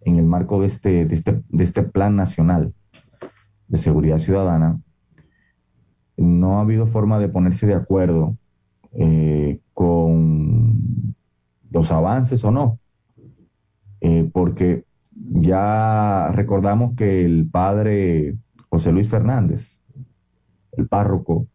en 0.02 0.16
el 0.16 0.24
marco 0.24 0.60
de 0.60 0.66
este, 0.66 1.04
de 1.06 1.14
este, 1.14 1.42
de 1.48 1.64
este 1.64 1.82
plan 1.82 2.16
nacional 2.16 2.72
de 3.68 3.78
seguridad 3.78 4.18
ciudadana, 4.18 4.80
no 6.16 6.58
ha 6.58 6.62
habido 6.62 6.86
forma 6.86 7.18
de 7.18 7.28
ponerse 7.28 7.66
de 7.66 7.74
acuerdo 7.74 8.36
eh, 8.92 9.60
con 9.74 11.14
los 11.70 11.90
avances 11.92 12.42
o 12.44 12.50
no, 12.50 12.78
Eh, 14.00 14.30
porque 14.32 14.84
ya 15.10 16.30
recordamos 16.32 16.94
que 16.94 17.24
el 17.24 17.48
padre 17.50 18.36
José 18.70 18.92
Luis 18.92 19.08
Fernández, 19.08 19.66
el 20.76 20.86
párroco 20.86 21.48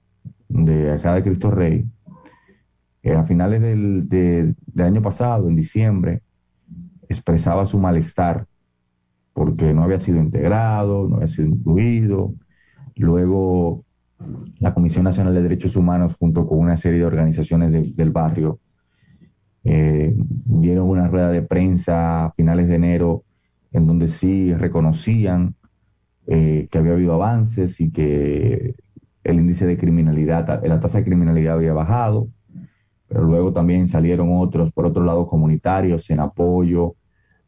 de 0.49 0.91
acá 0.91 1.13
de 1.15 1.23
Cristo 1.23 1.49
Rey, 1.51 1.85
a 3.03 3.23
finales 3.25 3.61
del, 3.61 4.07
de- 4.09 4.55
del 4.67 4.85
año 4.85 5.01
pasado, 5.01 5.49
en 5.49 5.55
diciembre, 5.55 6.21
expresaba 7.09 7.65
su 7.65 7.79
malestar 7.79 8.45
porque 9.33 9.73
no 9.73 9.83
había 9.83 9.99
sido 9.99 10.19
integrado, 10.21 11.07
no 11.09 11.15
había 11.17 11.27
sido 11.27 11.47
incluido. 11.49 12.33
Luego, 12.95 13.85
la 14.59 14.73
Comisión 14.73 15.03
Nacional 15.05 15.33
de 15.35 15.43
Derechos 15.43 15.75
Humanos, 15.75 16.15
junto 16.19 16.47
con 16.47 16.59
una 16.59 16.77
serie 16.77 16.99
de 16.99 17.05
organizaciones 17.05 17.71
de- 17.71 17.93
del 17.95 18.11
barrio, 18.11 18.59
eh, 19.63 20.13
dieron 20.17 20.89
una 20.89 21.07
rueda 21.07 21.29
de 21.29 21.41
prensa 21.41 22.25
a 22.25 22.31
finales 22.33 22.67
de 22.67 22.75
enero 22.75 23.23
en 23.71 23.87
donde 23.87 24.07
sí 24.07 24.53
reconocían 24.53 25.55
eh, 26.27 26.67
que 26.71 26.77
había 26.77 26.93
habido 26.93 27.13
avances 27.15 27.81
y 27.81 27.91
que 27.91 28.75
el 29.23 29.35
índice 29.39 29.65
de 29.67 29.77
criminalidad, 29.77 30.63
la 30.65 30.79
tasa 30.81 30.99
de 30.99 31.05
criminalidad 31.05 31.55
había 31.55 31.73
bajado, 31.73 32.27
luego 33.13 33.53
también 33.53 33.87
salieron 33.87 34.29
otros, 34.31 34.71
por 34.73 34.85
otro 34.85 35.03
lado, 35.03 35.27
comunitarios 35.27 36.09
en 36.09 36.19
apoyo 36.19 36.95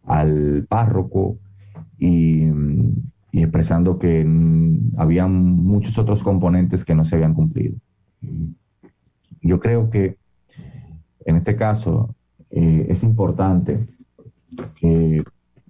al 0.04 0.66
párroco 0.70 1.38
y, 1.98 2.44
y 3.32 3.42
expresando 3.42 3.98
que 4.00 4.26
había 4.98 5.28
muchos 5.28 5.98
otros 5.98 6.24
componentes 6.24 6.86
que 6.86 6.96
no 6.96 7.06
se 7.06 7.16
habían 7.16 7.34
cumplido. 7.34 7.76
Yo 9.42 9.60
creo 9.60 9.90
que 9.90 10.18
en 11.26 11.36
este 11.38 11.56
caso 11.56 12.16
eh, 12.50 12.86
es 12.90 13.04
importante 13.04 13.88
que 14.76 15.24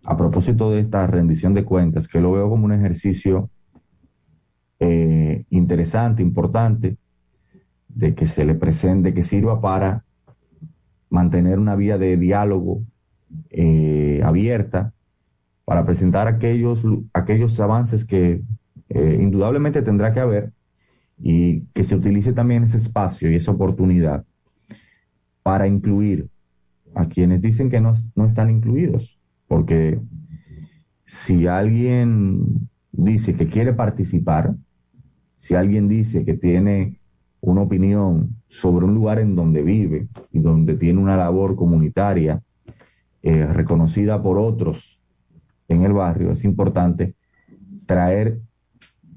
a 0.03 0.15
propósito 0.15 0.69
de 0.69 0.81
esta 0.81 1.07
rendición 1.07 1.53
de 1.53 1.65
cuentas, 1.65 2.07
que 2.07 2.21
lo 2.21 2.33
veo 2.33 2.49
como 2.49 2.65
un 2.65 2.73
ejercicio 2.73 3.49
eh, 4.79 5.45
interesante, 5.49 6.21
importante, 6.21 6.97
de 7.95 8.13
que 8.13 8.25
se 8.27 8.45
le 8.45 8.53
presente, 8.53 9.13
que 9.13 9.23
sirva 9.23 9.61
para 9.61 10.03
mantener 11.09 11.57
una 11.57 11.75
vía 11.75 11.97
de 11.97 12.17
diálogo 12.17 12.83
eh, 13.49 14.21
abierta, 14.23 14.93
para 15.63 15.85
presentar 15.85 16.27
aquellos, 16.27 16.83
aquellos 17.13 17.59
avances 17.59 18.05
que 18.05 18.41
eh, 18.89 19.19
indudablemente 19.19 19.81
tendrá 19.81 20.13
que 20.13 20.19
haber 20.19 20.51
y 21.17 21.61
que 21.73 21.83
se 21.83 21.95
utilice 21.95 22.33
también 22.33 22.63
ese 22.63 22.77
espacio 22.77 23.31
y 23.31 23.35
esa 23.35 23.51
oportunidad 23.51 24.25
para 25.41 25.65
incluir 25.65 26.27
a 26.93 27.07
quienes 27.07 27.41
dicen 27.41 27.69
que 27.69 27.79
no, 27.79 27.95
no 28.15 28.25
están 28.25 28.49
incluidos. 28.49 29.17
Porque 29.47 29.99
si 31.05 31.47
alguien 31.47 32.69
dice 32.91 33.35
que 33.35 33.47
quiere 33.47 33.73
participar, 33.73 34.55
si 35.39 35.55
alguien 35.55 35.87
dice 35.87 36.25
que 36.25 36.33
tiene 36.33 36.99
una 37.51 37.61
opinión 37.61 38.35
sobre 38.47 38.85
un 38.85 38.93
lugar 38.95 39.19
en 39.19 39.35
donde 39.35 39.61
vive 39.61 40.07
y 40.31 40.39
donde 40.39 40.75
tiene 40.75 40.99
una 40.99 41.17
labor 41.17 41.55
comunitaria 41.55 42.41
eh, 43.21 43.45
reconocida 43.45 44.21
por 44.21 44.37
otros 44.37 44.99
en 45.67 45.83
el 45.83 45.93
barrio, 45.93 46.31
es 46.31 46.43
importante 46.43 47.15
traer 47.85 48.39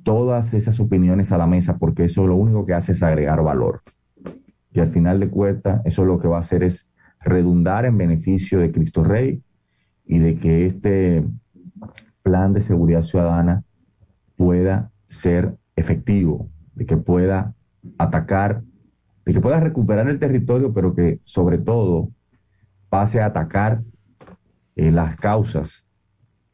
todas 0.02 0.55
esas 0.55 0.80
opiniones 0.80 1.32
a 1.32 1.38
la 1.38 1.46
mesa 1.46 1.76
porque 1.76 2.05
eso 2.05 2.26
lo 2.26 2.36
único 2.36 2.64
que 2.64 2.74
hace 2.74 2.92
es 2.92 3.02
agregar 3.02 3.42
valor. 3.42 3.82
Y 4.72 4.80
al 4.80 4.90
final 4.90 5.20
de 5.20 5.28
cuentas, 5.28 5.82
eso 5.84 6.05
lo 6.05 6.18
que 6.18 6.28
va 6.28 6.38
a 6.38 6.40
hacer 6.40 6.62
es 6.62 6.86
redundar 7.20 7.84
en 7.84 7.98
beneficio 7.98 8.60
de 8.60 8.72
Cristo 8.72 9.05
Rey 9.05 9.42
y 10.06 10.18
de 10.18 10.36
que 10.36 10.66
este 10.66 11.24
plan 12.22 12.55
de 12.55 12.60
seguridad 12.60 13.02
ciudadana 13.02 13.64
pueda 14.36 14.90
ser 15.09 15.56
efectivo, 15.76 16.48
de 16.74 16.86
que 16.86 16.96
pueda 16.96 17.55
atacar 17.98 18.62
de 19.24 19.34
que 19.34 19.40
pueda 19.40 19.60
recuperar 19.60 20.09
el 20.09 20.18
territorio, 20.18 20.72
pero 20.72 20.94
que 20.94 21.20
sobre 21.24 21.59
todo 21.59 22.10
pase 22.88 23.20
a 23.20 23.26
atacar 23.26 23.82
eh, 24.76 24.90
las 24.90 25.16
causas 25.16 25.84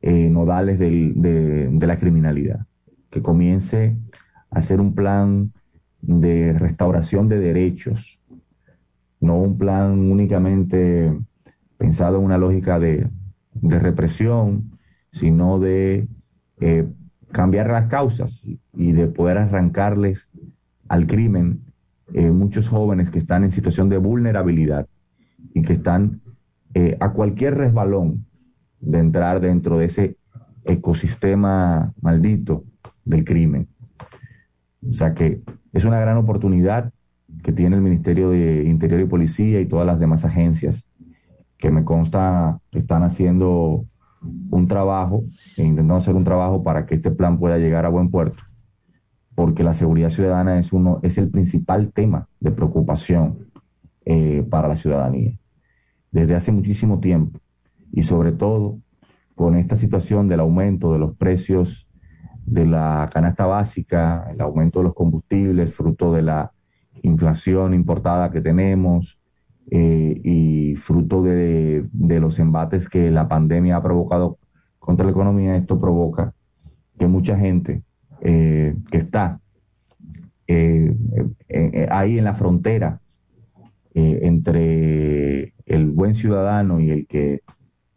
eh, 0.03 0.29
nodales 0.29 0.79
de, 0.79 1.71
la 1.81 1.99
criminalidad, 1.99 2.67
que 3.11 3.23
comience 3.23 3.97
a 4.51 4.59
hacer 4.59 4.81
un 4.81 4.95
plan 4.95 5.53
de 6.01 6.53
restauración 6.53 7.29
de 7.29 7.39
derechos, 7.39 8.19
no 9.21 9.37
un 9.37 9.57
plan 9.57 10.11
únicamente 10.11 11.17
pensado 11.79 12.19
en 12.19 12.25
una 12.25 12.39
lógica 12.39 12.79
de, 12.79 13.09
de 13.55 13.79
represión, 13.79 14.79
sino 15.13 15.61
de 15.61 16.09
eh, 16.61 16.87
cambiar 17.31 17.69
las 17.69 17.87
causas 17.87 18.45
y 18.73 18.93
de 18.93 19.07
poder 19.07 19.39
arrancarles 19.39 20.29
al 20.95 21.09
crimen 21.09 21.65
eh, 22.13 22.31
muchos 22.31 22.69
jóvenes 22.69 23.11
que 23.11 23.19
están 23.19 23.43
en 23.43 23.51
situación 23.51 23.89
de 23.89 23.99
vulnerabilidad 23.99 24.87
y 25.53 25.63
que 25.63 25.73
están 25.73 26.21
eh, 26.73 26.97
a 27.01 27.11
cualquier 27.11 27.57
resbalón 27.57 28.27
de 28.79 29.01
entrar 29.01 29.41
dentro 29.41 29.79
de 29.79 29.87
ese 29.87 30.17
ecosistema 30.65 31.93
maldito 32.01 32.63
del 33.05 33.25
crimen. 33.25 33.67
O 34.89 34.95
sea 34.95 35.15
que 35.15 35.43
es 35.73 35.85
una 35.85 35.99
gran 35.99 36.17
oportunidad 36.17 36.93
que 37.43 37.53
tiene 37.53 37.75
el 37.75 37.83
Ministerio 37.83 38.31
de 38.31 38.63
Interior 38.63 39.01
y 39.01 39.07
Policía 39.07 39.61
y 39.61 39.67
todas 39.67 39.87
las 39.87 39.99
demás 39.99 40.25
agencias 40.25 40.87
que 41.59 41.73
me 41.73 41.83
consta 41.83 42.61
están 42.71 43.03
haciendo 43.03 43.85
un 44.23 44.69
trabajo 44.69 45.25
e 45.57 45.65
intentando 45.65 45.97
hacer 45.97 46.15
un 46.15 46.25
trabajo 46.25 46.63
para 46.63 46.87
que 46.87 46.95
este 46.95 47.11
plan 47.11 47.41
pueda 47.41 47.59
llegar 47.59 47.85
a 47.85 47.89
buen 47.89 48.11
puerto, 48.11 48.45
porque 49.35 49.65
la 49.65 49.75
seguridad 49.75 50.11
ciudadana 50.11 50.59
es 50.59 50.73
uno 50.73 51.01
es 51.03 51.19
el 51.19 51.29
principal 51.29 51.93
tema 51.93 52.29
de 52.41 52.51
preocupación 52.51 53.49
eh, 54.05 54.47
para 54.49 54.69
la 54.69 54.77
ciudadanía. 54.77 55.33
Desde 56.11 56.35
hace 56.35 56.53
muchísimo 56.53 57.01
tiempo 57.01 57.41
y 57.93 58.03
sobre 58.05 58.33
todo 58.33 58.79
con 59.35 59.57
esta 59.57 59.77
situación 59.77 60.29
del 60.29 60.41
aumento 60.41 60.93
de 60.93 60.99
los 60.99 61.17
precios 61.17 61.89
de 62.47 62.67
la 62.67 63.11
canasta 63.13 63.47
básica, 63.47 64.29
el 64.31 64.41
aumento 64.41 64.81
de 64.81 64.85
los 64.85 64.95
combustibles, 64.95 65.75
fruto 65.75 66.13
de 66.13 66.23
la 66.23 66.53
inflación 67.03 67.75
importada 67.75 68.31
que 68.31 68.41
tenemos 68.41 69.19
eh, 69.71 70.21
y 70.23 70.77
fruto 70.77 71.23
de, 71.23 71.87
de 71.93 72.21
los 72.21 72.39
embates 72.39 72.89
que 72.89 73.11
la 73.11 73.29
pandemia 73.29 73.77
ha 73.77 73.83
provocado 73.83 74.39
contra 74.79 75.07
la 75.07 75.13
economía, 75.13 75.57
esto 75.57 75.81
provoca 75.81 76.35
que 76.99 77.07
mucha 77.07 77.37
gente 77.39 77.83
eh, 78.27 78.75
que 78.91 78.97
está 78.97 79.39
eh, 80.47 80.97
eh, 81.47 81.87
ahí 81.91 82.19
en 82.19 82.25
la 82.25 82.33
frontera 82.33 82.99
entre 83.93 85.53
el 85.67 85.91
buen 85.91 86.15
ciudadano 86.15 86.81
y 86.81 86.91
el 86.91 87.07
que 87.07 87.43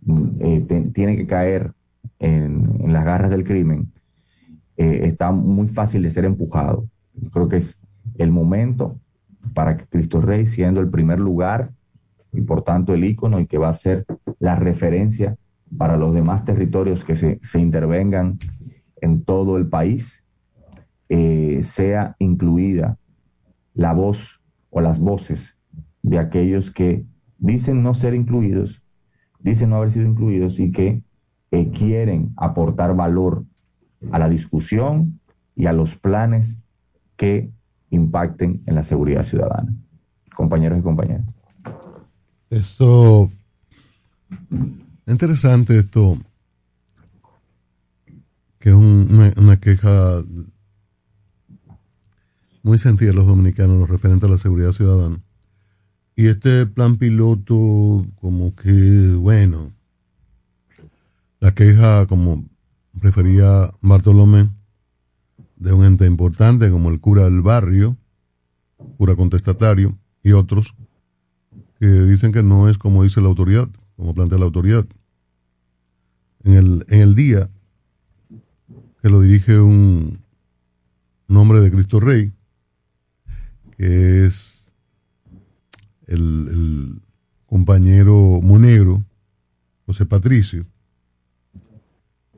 mm, 0.02 0.92
tiene 0.94 1.16
que 1.16 1.26
caer 1.26 1.72
en, 2.20 2.92
las 2.92 3.06
garras 3.06 3.32
del 3.32 3.46
crimen, 3.46 3.94
está 4.76 5.32
muy 5.32 5.70
fácil 5.70 6.04
de 6.04 6.12
ser 6.12 6.26
empujado. 6.26 6.88
Creo 7.32 7.48
que 7.48 7.58
es 7.58 7.80
el 8.18 8.30
momento 8.30 9.00
para 9.54 9.78
que 9.78 9.86
Cristo 9.86 10.22
Rey, 10.22 10.46
siendo 10.46 10.82
el 10.82 10.90
primer 10.90 11.20
lugar 11.20 11.72
y 12.34 12.42
por 12.42 12.64
tanto 12.64 12.94
el 12.94 13.06
ícono 13.06 13.40
y 13.40 13.48
que 13.48 13.58
va 13.58 13.70
a 13.70 13.74
ser 13.74 14.06
la 14.40 14.56
referencia 14.56 15.38
para 15.78 15.98
los 15.98 16.14
demás 16.14 16.44
territorios 16.44 17.04
que 17.06 17.16
se, 17.16 17.40
se 17.42 17.60
intervengan 17.60 18.38
en 19.02 19.24
todo 19.24 19.58
el 19.58 19.68
país, 19.68 20.24
eh, 21.10 21.62
sea 21.64 22.16
incluida 22.20 22.98
la 23.74 23.94
voz 23.94 24.42
o 24.70 24.82
las 24.82 25.00
voces 25.00 25.56
de 26.02 26.20
aquellos 26.20 26.72
que 26.72 27.06
dicen 27.38 27.84
no 27.84 27.94
ser 27.94 28.14
incluidos, 28.14 28.82
dicen 29.40 29.70
no 29.70 29.78
haber 29.78 29.92
sido 29.92 30.08
incluidos 30.08 30.60
y 30.60 30.72
que 30.72 31.02
eh, 31.52 31.72
quieren 31.72 32.34
aportar 32.36 32.96
valor 32.96 33.46
a 34.12 34.20
la 34.20 34.30
discusión 34.30 35.20
y 35.56 35.66
a 35.66 35.74
los 35.74 35.96
planes 35.96 36.58
que 37.16 37.50
impacten 37.90 38.64
en 38.66 38.76
la 38.76 38.84
seguridad 38.84 39.24
ciudadana. 39.24 39.74
Compañeros 40.36 40.80
y 40.80 40.82
compañeras. 40.82 41.26
Esto. 42.50 43.32
Interesante 45.08 45.80
esto. 45.80 46.18
Que 48.60 48.70
es 48.70 48.76
un- 48.76 49.34
una, 49.38 49.60
queja 49.60 50.24
muy 52.64 52.78
sentida 52.78 53.10
de 53.10 53.16
los 53.16 53.28
dominicanos, 53.28 53.90
referente 53.90 54.26
a 54.26 54.30
la 54.30 54.38
seguridad 54.38 54.72
ciudadana. 54.72 55.22
Y 56.16 56.28
este 56.28 56.66
plan 56.66 56.98
piloto, 56.98 58.06
como 58.20 58.56
que, 58.56 59.14
bueno, 59.16 59.72
la 61.40 61.54
queja, 61.54 62.08
como 62.08 62.44
refería 62.94 63.72
Bartolomé, 63.82 64.50
de 65.56 65.74
un 65.74 65.86
ente 65.86 66.06
importante 66.06 66.70
como 66.72 66.90
el 66.90 67.00
cura 67.00 67.26
del 67.26 67.42
barrio, 67.42 67.96
cura 68.98 69.16
contestatario, 69.16 69.98
y 70.24 70.32
otros, 70.32 70.76
que 71.80 71.86
dicen 71.88 72.32
que 72.32 72.42
no 72.44 72.70
es 72.70 72.78
como 72.80 73.04
dice 73.04 73.22
la 73.22 73.28
autoridad, 73.28 73.70
como 73.96 74.14
plantea 74.16 74.40
la 74.40 74.46
autoridad. 74.46 74.86
En 76.44 76.54
el, 76.54 76.86
en 76.90 77.02
el 77.02 77.16
día 77.16 77.50
que 79.08 79.12
lo 79.14 79.22
dirige 79.22 79.58
un, 79.58 80.20
un 81.30 81.38
hombre 81.38 81.62
de 81.62 81.72
Cristo 81.72 82.02
Rey, 82.02 82.34
que 83.78 84.26
es 84.26 84.70
el, 86.08 86.20
el 86.20 87.02
compañero 87.46 88.42
Monegro, 88.44 89.02
José 89.86 90.06
Patricio, 90.06 90.66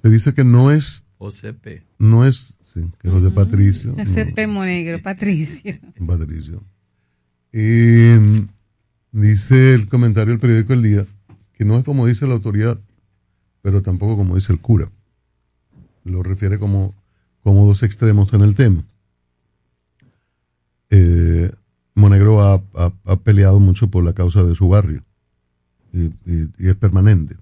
se 0.04 0.10
dice 0.12 0.36
que 0.36 0.44
no 0.44 0.72
es, 0.72 1.08
OCP. 1.18 1.82
no 1.98 2.24
es, 2.24 2.60
sí, 2.62 2.82
que 3.00 3.10
José 3.10 3.32
Patricio, 3.32 3.96
Ese 3.98 4.26
no, 4.26 4.36
pemo 4.36 4.64
negro, 4.64 5.02
Patricio. 5.02 5.80
Patricio. 6.06 6.62
Y 7.52 8.14
mm, 8.20 8.48
dice 9.12 9.74
el 9.74 9.88
comentario 9.88 10.34
del 10.34 10.40
periódico 10.40 10.74
El 10.74 10.84
Día 10.84 11.06
que 11.54 11.66
no 11.66 11.80
es 11.80 11.84
como 11.84 12.06
dice 12.06 12.28
la 12.28 12.36
autoridad, 12.36 12.80
pero 13.64 13.82
tampoco 13.82 14.16
como 14.16 14.36
dice 14.36 14.54
el 14.54 14.60
cura. 14.60 14.92
Lo 16.04 16.24
refiere 16.24 16.60
como, 16.60 16.96
como 17.44 17.66
dos 17.66 17.84
extremos 17.84 18.34
en 18.34 18.42
el 18.42 18.56
tema. 18.56 18.84
Eh, 20.90 21.52
Monegro 21.96 22.42
ha, 22.42 22.62
ha- 22.74 23.16
peleado 23.18 23.60
mucho 23.60 23.90
por 23.90 24.04
la 24.04 24.14
causa 24.14 24.44
de 24.44 24.56
su 24.56 24.68
barrio 24.70 25.04
y, 25.94 26.12
es 26.58 26.76
permanente. 26.76 27.36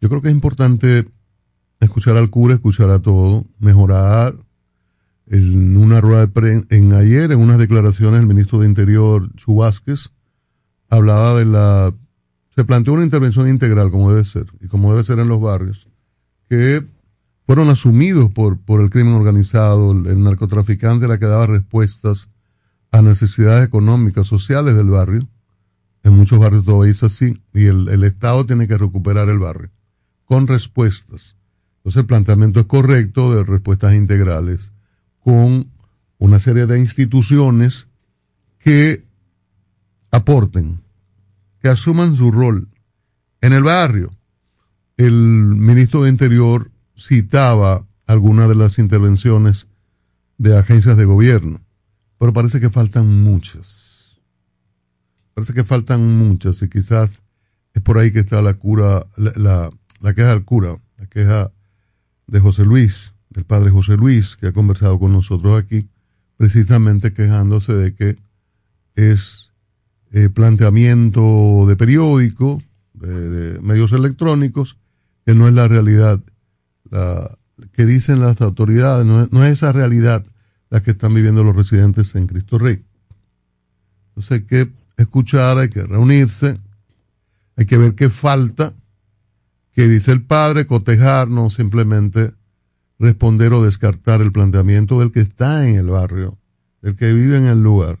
Yo 0.00 0.08
creo 0.08 0.20
que 0.20 0.28
es 0.28 0.34
importante 0.34 1.06
escuchar 1.80 2.16
al 2.16 2.30
cura, 2.30 2.54
escuchar 2.54 2.90
a 2.90 2.98
todo, 3.00 3.46
mejorar. 3.58 4.34
En 5.28 5.76
una 5.76 6.00
rueda 6.00 6.20
de 6.20 6.28
prensa, 6.28 6.66
en 6.70 6.92
ayer, 6.92 7.30
en 7.30 7.38
unas 7.38 7.58
declaraciones, 7.58 8.20
el 8.20 8.26
ministro 8.26 8.58
de 8.58 8.68
Interior, 8.68 9.32
Chu 9.36 9.54
Vázquez, 9.54 10.10
hablaba 10.90 11.34
de 11.38 11.44
la. 11.46 11.94
Se 12.54 12.64
planteó 12.64 12.94
una 12.94 13.04
intervención 13.04 13.48
integral, 13.48 13.90
como 13.90 14.10
debe 14.10 14.24
ser, 14.24 14.46
y 14.60 14.66
como 14.66 14.90
debe 14.90 15.04
ser 15.04 15.20
en 15.20 15.28
los 15.28 15.40
barrios, 15.40 15.88
que 16.50 16.84
fueron 17.46 17.68
asumidos 17.68 18.30
por, 18.30 18.58
por 18.58 18.80
el 18.80 18.90
crimen 18.90 19.14
organizado, 19.14 19.92
el, 19.92 20.22
narcotraficante 20.22 21.06
era 21.06 21.18
que 21.18 21.26
daba 21.26 21.46
respuestas 21.46 22.28
a 22.90 23.02
necesidades 23.02 23.66
económicas, 23.66 24.26
sociales 24.26 24.76
del 24.76 24.90
barrio. 24.90 25.28
En 26.04 26.14
muchos 26.14 26.38
barrios 26.38 26.64
todavía 26.64 26.90
es 26.90 27.02
así, 27.02 27.40
y 27.54 27.66
el, 27.66 27.88
el 27.88 28.04
Estado 28.04 28.44
tiene 28.46 28.66
que 28.66 28.78
recuperar 28.78 29.28
el 29.28 29.38
barrio 29.38 29.70
con 30.24 30.46
respuestas. 30.46 31.36
Entonces 31.78 32.00
el 32.00 32.06
planteamiento 32.06 32.60
es 32.60 32.66
correcto 32.66 33.34
de 33.34 33.44
respuestas 33.44 33.94
integrales 33.94 34.72
con 35.20 35.70
una 36.18 36.38
serie 36.38 36.66
de 36.66 36.78
instituciones 36.78 37.86
que 38.58 39.04
aporten, 40.10 40.80
que 41.60 41.68
asuman 41.68 42.16
su 42.16 42.30
rol. 42.30 42.68
En 43.40 43.52
el 43.52 43.62
barrio, 43.62 44.12
el 44.96 45.12
ministro 45.12 46.04
de 46.04 46.10
Interior 46.10 46.71
citaba 46.96 47.86
algunas 48.06 48.48
de 48.48 48.54
las 48.54 48.78
intervenciones 48.78 49.66
de 50.38 50.56
agencias 50.56 50.96
de 50.96 51.04
gobierno, 51.04 51.60
pero 52.18 52.32
parece 52.32 52.60
que 52.60 52.70
faltan 52.70 53.22
muchas. 53.22 54.20
Parece 55.34 55.54
que 55.54 55.64
faltan 55.64 56.18
muchas 56.18 56.62
y 56.62 56.68
quizás 56.68 57.22
es 57.74 57.82
por 57.82 57.98
ahí 57.98 58.12
que 58.12 58.20
está 58.20 58.42
la 58.42 58.54
cura, 58.54 59.06
la, 59.16 59.70
la, 60.00 60.14
queja 60.14 60.28
del 60.28 60.44
cura, 60.44 60.76
la 60.98 61.06
queja 61.06 61.52
de 62.26 62.40
José 62.40 62.64
Luis, 62.64 63.14
del 63.30 63.44
padre 63.44 63.70
José 63.70 63.96
Luis, 63.96 64.36
que 64.36 64.48
ha 64.48 64.52
conversado 64.52 64.98
con 64.98 65.12
nosotros 65.12 65.58
aquí, 65.58 65.88
precisamente 66.36 67.12
quejándose 67.12 67.72
de 67.72 67.94
que 67.94 68.18
es 68.94 69.52
eh, 70.12 70.28
planteamiento 70.28 71.64
de 71.66 71.76
periódico, 71.76 72.62
de 72.92 73.58
medios 73.60 73.92
electrónicos, 73.92 74.76
que 75.24 75.34
no 75.34 75.48
es 75.48 75.54
la 75.54 75.68
realidad 75.68 76.20
la, 76.92 77.38
que 77.72 77.86
dicen 77.86 78.20
las 78.20 78.40
autoridades, 78.40 79.06
no 79.06 79.22
es, 79.22 79.32
no 79.32 79.44
es 79.44 79.52
esa 79.52 79.72
realidad 79.72 80.24
la 80.70 80.82
que 80.82 80.92
están 80.92 81.14
viviendo 81.14 81.44
los 81.44 81.56
residentes 81.56 82.14
en 82.14 82.26
Cristo 82.26 82.58
Rey. 82.58 82.84
Entonces 84.08 84.32
hay 84.32 84.42
que 84.42 84.70
escuchar, 84.96 85.58
hay 85.58 85.68
que 85.68 85.82
reunirse, 85.82 86.58
hay 87.56 87.66
que 87.66 87.76
ver 87.76 87.94
qué 87.94 88.10
falta, 88.10 88.74
qué 89.72 89.88
dice 89.88 90.12
el 90.12 90.22
padre, 90.22 90.66
cotejar, 90.66 91.28
no 91.28 91.50
simplemente 91.50 92.34
responder 92.98 93.52
o 93.52 93.62
descartar 93.62 94.20
el 94.20 94.32
planteamiento 94.32 95.00
del 95.00 95.12
que 95.12 95.20
está 95.20 95.68
en 95.68 95.76
el 95.76 95.86
barrio, 95.86 96.38
del 96.82 96.94
que 96.96 97.12
vive 97.12 97.36
en 97.36 97.46
el 97.46 97.62
lugar, 97.62 97.98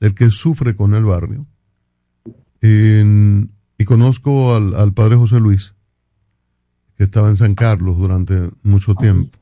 del 0.00 0.14
que 0.14 0.30
sufre 0.30 0.74
con 0.74 0.94
el 0.94 1.04
barrio. 1.04 1.46
Y 2.60 3.84
conozco 3.84 4.54
al, 4.54 4.74
al 4.74 4.92
padre 4.92 5.16
José 5.16 5.38
Luis, 5.38 5.74
que 6.98 7.04
estaba 7.04 7.30
en 7.30 7.36
San 7.38 7.54
Carlos 7.54 7.96
durante 7.96 8.50
mucho 8.64 8.94
tiempo. 8.96 9.38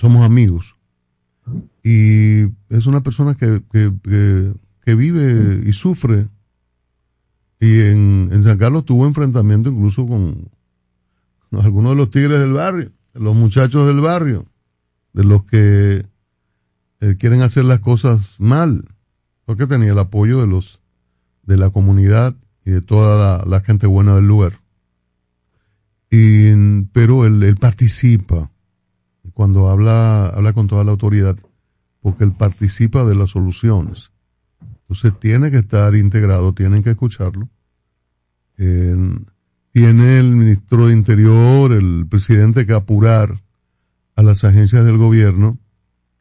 Somos 0.00 0.24
amigos. 0.24 0.74
Y 1.82 2.42
es 2.70 2.86
una 2.86 3.02
persona 3.02 3.34
que, 3.34 3.62
que, 3.72 3.92
que- 4.02 4.52
que 4.84 4.94
vive 4.94 5.60
y 5.66 5.72
sufre. 5.74 6.28
Y 7.60 7.80
en, 7.80 8.30
en 8.32 8.42
San 8.44 8.56
Carlos 8.56 8.86
tuvo 8.86 9.06
enfrentamiento 9.06 9.68
incluso 9.68 10.06
con 10.06 10.48
algunos 11.52 11.92
de 11.92 11.96
los 11.96 12.10
tigres 12.10 12.38
del 12.40 12.52
barrio, 12.54 12.90
los 13.12 13.34
muchachos 13.36 13.86
del 13.86 14.00
barrio, 14.00 14.46
de 15.12 15.24
los 15.24 15.44
que 15.44 16.06
eh, 17.00 17.16
quieren 17.18 17.42
hacer 17.42 17.64
las 17.66 17.80
cosas 17.80 18.36
mal, 18.38 18.84
porque 19.44 19.66
tenía 19.66 19.92
el 19.92 19.98
apoyo 19.98 20.40
de 20.40 20.46
los 20.46 20.80
de 21.42 21.56
la 21.58 21.68
comunidad 21.70 22.34
y 22.64 22.70
de 22.70 22.80
toda 22.82 23.38
la, 23.38 23.44
la 23.44 23.60
gente 23.60 23.86
buena 23.86 24.14
del 24.14 24.26
lugar. 24.26 24.57
Y, 26.10 26.82
pero 26.92 27.24
él, 27.24 27.42
él 27.42 27.56
participa 27.56 28.50
cuando 29.34 29.68
habla, 29.68 30.26
habla 30.28 30.52
con 30.52 30.66
toda 30.66 30.84
la 30.84 30.90
autoridad, 30.90 31.36
porque 32.00 32.24
él 32.24 32.32
participa 32.32 33.04
de 33.04 33.14
las 33.14 33.30
soluciones. 33.30 34.10
Entonces 34.80 35.12
tiene 35.20 35.50
que 35.50 35.58
estar 35.58 35.94
integrado, 35.94 36.54
tienen 36.54 36.82
que 36.82 36.90
escucharlo. 36.90 37.48
Tiene 38.56 40.18
el 40.18 40.30
ministro 40.32 40.88
de 40.88 40.94
Interior, 40.94 41.72
el 41.72 42.06
presidente 42.08 42.66
que 42.66 42.72
apurar 42.72 43.42
a 44.16 44.22
las 44.22 44.42
agencias 44.42 44.84
del 44.84 44.96
gobierno 44.96 45.58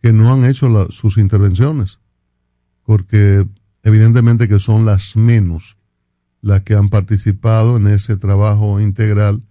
que 0.01 0.13
no 0.13 0.31
han 0.31 0.45
hecho 0.45 0.91
sus 0.91 1.17
intervenciones, 1.17 1.99
porque 2.83 3.47
evidentemente 3.81 4.47
que 4.47 4.59
son 4.59 4.85
las 4.85 5.15
menos 5.15 5.77
las 6.41 6.61
que 6.61 6.75
han 6.75 6.89
participado 6.89 7.77
en 7.77 7.87
ese 7.87 8.15
trabajo 8.17 8.79
integral 8.79 9.41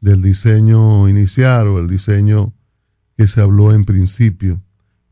del 0.00 0.22
diseño 0.22 1.08
inicial 1.08 1.68
o 1.68 1.78
el 1.78 1.88
diseño 1.88 2.52
que 3.16 3.26
se 3.26 3.40
habló 3.40 3.72
en 3.72 3.84
principio 3.84 4.60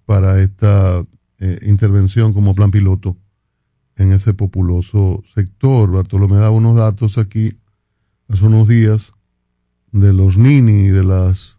para 0.05 0.41
esta 0.41 1.05
eh, 1.39 1.59
intervención 1.63 2.33
como 2.33 2.55
plan 2.55 2.71
piloto 2.71 3.17
en 3.97 4.13
ese 4.13 4.35
populoso 4.35 5.23
sector. 5.35 5.91
Bartolomé 5.91 6.37
da 6.37 6.51
unos 6.51 6.77
datos 6.77 7.19
aquí 7.19 7.57
hace 8.29 8.45
unos 8.45 8.69
días 8.69 9.13
de 9.93 10.13
los 10.13 10.37
nini, 10.37 10.89
de 10.89 11.05
las 11.05 11.59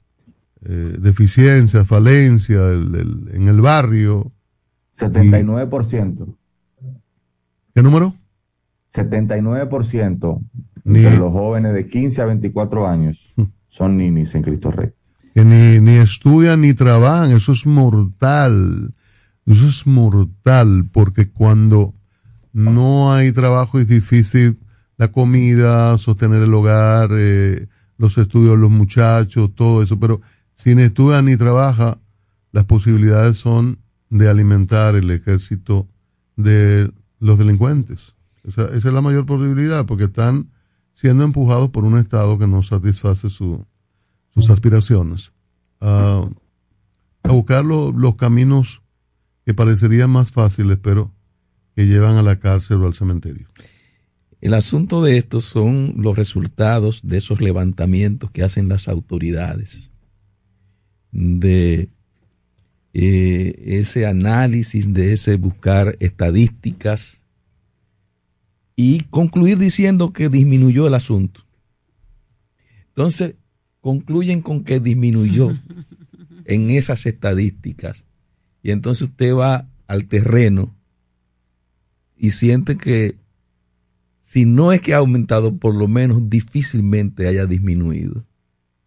eh, 0.64 0.98
deficiencias, 1.00 1.88
falencias 1.88 2.74
en 3.34 3.48
el 3.48 3.62
barrio. 3.62 4.32
79%. 4.98 6.36
¿Qué 7.74 7.82
número? 7.82 8.16
79% 8.94 10.42
Ni- 10.86 11.02
los 11.02 11.32
jóvenes 11.34 11.74
de 11.74 11.88
15 11.88 12.22
a 12.22 12.26
24 12.26 12.88
años 12.88 13.18
son 13.70 13.98
ninis 13.98 14.34
en 14.36 14.44
Cristo 14.44 14.72
Rey. 14.72 14.92
que 15.34 15.44
ni, 15.44 15.80
ni 15.82 15.98
estudian 15.98 16.62
ni 16.62 16.74
trabajan, 16.74 17.32
eso 17.32 17.52
es 17.52 17.66
mortal, 17.66 18.94
eso 19.46 19.68
es 19.68 19.86
mortal, 19.86 20.86
porque 20.94 21.28
cuando 21.30 21.94
no 22.54 23.12
hay 23.14 23.32
trabajo 23.34 23.80
es 23.80 23.88
difícil 23.88 24.58
la 24.98 25.10
comida, 25.12 25.98
sostener 25.98 26.42
el 26.44 26.54
hogar, 26.54 27.10
eh, 27.12 27.68
los 27.98 28.18
estudios 28.18 28.52
de 28.56 28.62
los 28.62 28.72
muchachos, 28.72 29.52
todo 29.56 29.84
eso, 29.84 30.00
pero 30.00 30.22
si 30.56 30.74
ni 30.74 30.84
estudian 30.84 31.26
ni 31.26 31.36
trabaja, 31.36 31.98
las 32.54 32.64
posibilidades 32.64 33.38
son 33.38 33.80
de 34.10 34.30
alimentar 34.30 34.96
el 34.96 35.12
ejército 35.12 35.88
de 36.38 36.90
los 37.20 37.38
delincuentes. 37.38 38.14
Esa, 38.46 38.68
esa 38.68 38.88
es 38.88 38.94
la 38.94 39.02
mayor 39.02 39.26
posibilidad, 39.26 39.86
porque 39.86 40.06
están 40.06 40.48
siendo 40.96 41.24
empujados 41.24 41.70
por 41.70 41.84
un 41.84 41.98
Estado 42.00 42.38
que 42.40 42.48
no 42.48 42.64
satisface 42.64 43.30
su, 43.30 43.64
sus 44.34 44.50
aspiraciones, 44.50 45.32
a, 45.80 46.28
a 47.22 47.32
buscar 47.32 47.64
lo- 47.64 47.92
los 47.92 48.16
caminos 48.16 48.82
que 49.46 49.54
parecerían 49.54 50.10
más 50.10 50.32
fáciles, 50.32 50.80
pero 50.82 51.12
que 51.76 51.86
llevan 51.86 52.16
a 52.18 52.24
la 52.24 52.40
cárcel 52.40 52.78
o 52.82 52.88
al 52.88 52.94
cementerio. 52.96 53.48
El 54.42 54.54
asunto 54.54 55.04
de 55.04 55.18
esto 55.18 55.42
son 55.42 55.94
los 55.98 56.16
resultados 56.18 57.02
de 57.04 57.18
esos 57.18 57.42
levantamientos 57.42 58.32
que 58.32 58.44
hacen 58.44 58.68
las 58.70 58.88
autoridades, 58.88 59.92
de 61.12 61.90
eh, 62.94 63.64
ese 63.66 64.06
análisis, 64.06 64.94
de 64.94 65.14
ese 65.14 65.36
buscar 65.36 65.98
estadísticas 66.00 67.22
y 68.76 69.02
concluir 69.10 69.58
diciendo 69.58 70.12
que 70.12 70.30
disminuyó 70.30 70.88
el 70.88 70.94
asunto. 70.94 71.42
Entonces, 72.90 73.36
concluyen 73.82 74.42
con 74.42 74.64
que 74.64 74.80
disminuyó 74.80 75.52
en 76.46 76.70
esas 76.72 77.06
estadísticas. 77.06 78.04
Y 78.64 78.72
entonces 78.72 79.10
usted 79.10 79.34
va 79.34 79.70
al 79.88 80.08
terreno 80.08 80.76
y 82.18 82.32
siente 82.32 82.78
que 82.78 83.18
si 84.22 84.46
no 84.46 84.74
es 84.74 84.82
que 84.82 84.94
ha 84.96 84.98
aumentado, 84.98 85.58
por 85.58 85.76
lo 85.76 85.88
menos 85.88 86.30
difícilmente 86.30 87.28
haya 87.28 87.46
disminuido. 87.46 88.26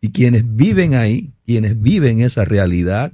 Y 0.01 0.11
quienes 0.11 0.57
viven 0.57 0.95
ahí, 0.95 1.33
quienes 1.47 1.81
viven 1.81 2.21
esa 2.21 2.45
realidad, 2.45 3.13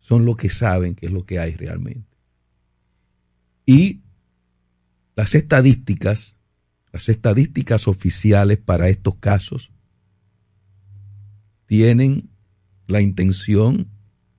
son 0.00 0.24
los 0.24 0.36
que 0.36 0.50
saben 0.50 0.94
qué 0.96 1.06
es 1.06 1.12
lo 1.12 1.24
que 1.24 1.38
hay 1.38 1.54
realmente. 1.54 2.16
Y 3.64 4.00
las 5.20 5.34
estadísticas, 5.34 6.38
las 6.94 7.10
estadísticas 7.10 7.88
oficiales 7.88 8.56
para 8.56 8.88
estos 8.88 9.16
casos, 9.16 9.70
tienen 11.66 12.30
la 12.86 13.02
intención 13.02 13.90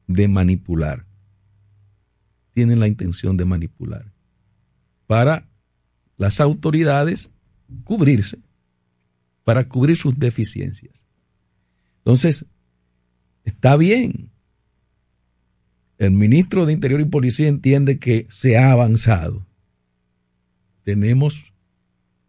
de 0.07 0.27
manipular. 0.27 1.05
Tienen 2.55 2.79
la 2.79 2.87
intención 2.87 3.37
de 3.37 3.45
manipular. 3.45 4.11
Para 5.05 5.47
las 6.17 6.41
autoridades 6.41 7.29
cubrirse, 7.83 8.39
para 9.43 9.69
cubrir 9.69 9.97
sus 9.97 10.17
deficiencias. 10.17 11.05
Entonces, 11.97 12.47
está 13.43 13.77
bien. 13.77 14.31
El 15.99 16.09
ministro 16.09 16.65
de 16.65 16.73
Interior 16.73 17.01
y 17.01 17.05
Policía 17.05 17.49
entiende 17.49 17.99
que 17.99 18.25
se 18.31 18.57
ha 18.57 18.71
avanzado. 18.71 19.45
Tenemos 20.83 21.53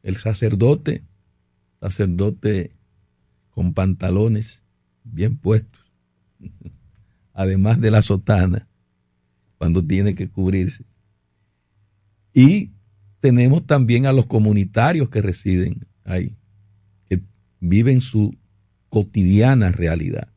el 0.02 0.16
sacerdote, 0.16 1.04
sacerdote 1.80 2.72
con 3.50 3.74
pantalones 3.74 4.62
bien 5.04 5.36
puestos, 5.36 5.92
además 7.32 7.80
de 7.80 7.90
la 7.90 8.02
sotana, 8.02 8.68
cuando 9.58 9.84
tiene 9.84 10.14
que 10.14 10.28
cubrirse. 10.28 10.84
Y 12.34 12.72
tenemos 13.20 13.66
también 13.66 14.06
a 14.06 14.12
los 14.12 14.26
comunitarios 14.26 15.08
que 15.08 15.22
residen 15.22 15.86
ahí, 16.04 16.36
que 17.08 17.22
viven 17.60 18.00
su 18.00 18.36
cotidiana 18.88 19.70
realidad. 19.70 20.28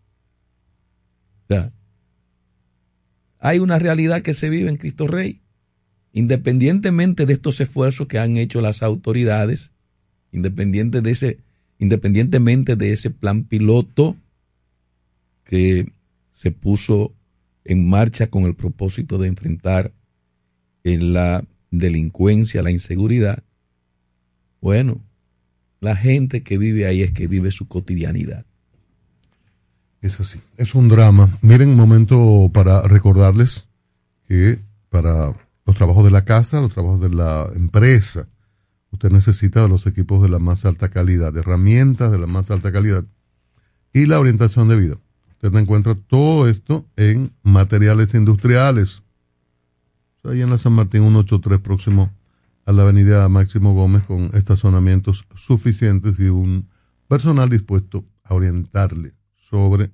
Hay 3.39 3.59
una 3.59 3.77
realidad 3.77 4.21
que 4.21 4.33
se 4.33 4.49
vive 4.49 4.69
en 4.69 4.77
Cristo 4.77 5.07
Rey, 5.07 5.41
independientemente 6.15 7.25
de 7.25 7.33
estos 7.33 7.59
esfuerzos 7.59 8.07
que 8.07 8.19
han 8.19 8.37
hecho 8.37 8.61
las 8.61 8.81
autoridades, 8.81 9.71
independiente 10.31 11.01
de 11.01 11.11
ese, 11.11 11.39
independientemente 11.77 12.77
de 12.77 12.93
ese 12.93 13.09
plan 13.09 13.43
piloto 13.43 14.15
que 15.43 15.91
se 16.31 16.51
puso 16.51 17.11
en 17.65 17.85
marcha 17.89 18.27
con 18.27 18.45
el 18.45 18.55
propósito 18.55 19.17
de 19.17 19.27
enfrentar 19.27 19.91
en 20.85 21.11
la 21.11 21.43
delincuencia, 21.69 22.63
la 22.63 22.71
inseguridad. 22.71 23.43
Bueno, 24.61 25.01
la 25.81 25.97
gente 25.97 26.43
que 26.43 26.57
vive 26.57 26.85
ahí 26.85 27.01
es 27.01 27.11
que 27.11 27.27
vive 27.27 27.51
su 27.51 27.67
cotidianidad. 27.67 28.45
Es 30.01 30.21
así. 30.21 30.39
Es 30.55 30.75
un 30.75 30.87
drama. 30.87 31.37
Miren, 31.41 31.69
un 31.71 31.75
momento 31.75 32.49
para 32.53 32.83
recordarles 32.83 33.67
que 34.29 34.59
para 34.89 35.33
trabajos 35.75 36.03
de 36.03 36.11
la 36.11 36.25
casa, 36.25 36.61
los 36.61 36.73
trabajos 36.73 37.01
de 37.01 37.09
la 37.09 37.49
empresa, 37.55 38.27
usted 38.91 39.11
necesita 39.11 39.61
de 39.61 39.69
los 39.69 39.85
equipos 39.87 40.21
de 40.21 40.29
la 40.29 40.39
más 40.39 40.65
alta 40.65 40.89
calidad, 40.89 41.35
herramientas 41.37 42.11
de 42.11 42.19
la 42.19 42.27
más 42.27 42.49
alta 42.51 42.71
calidad 42.71 43.05
y 43.93 44.05
la 44.05 44.19
orientación 44.19 44.67
de 44.67 44.75
vida. 44.75 44.97
Usted 45.31 45.55
encuentra 45.59 45.95
todo 45.95 46.47
esto 46.47 46.85
en 46.95 47.31
materiales 47.43 48.13
industriales. 48.13 49.03
ahí 50.23 50.41
en 50.41 50.49
la 50.49 50.57
San 50.57 50.73
Martín 50.73 51.01
183 51.01 51.59
próximo 51.59 52.11
a 52.65 52.71
la 52.71 52.81
avenida 52.81 53.27
Máximo 53.29 53.73
Gómez 53.73 54.03
con 54.03 54.31
estacionamientos 54.33 55.25
suficientes 55.35 56.19
y 56.19 56.29
un 56.29 56.67
personal 57.07 57.49
dispuesto 57.49 58.03
a 58.23 58.33
orientarle 58.33 59.13
sobre 59.37 59.91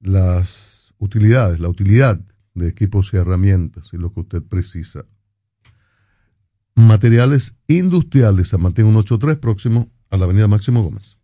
las 0.00 0.92
utilidades, 0.98 1.58
la 1.58 1.68
utilidad 1.68 2.20
de 2.60 2.68
equipos 2.68 3.12
y 3.12 3.16
herramientas 3.16 3.90
y 3.92 3.96
lo 3.96 4.12
que 4.12 4.20
usted 4.20 4.42
precisa. 4.42 5.04
Materiales 6.74 7.56
industriales, 7.66 8.48
San 8.48 8.62
Martín 8.62 8.84
183 8.86 9.38
próximo 9.38 9.90
a 10.08 10.16
la 10.16 10.24
avenida 10.24 10.48
Máximo 10.48 10.82
Gómez. 10.82 11.16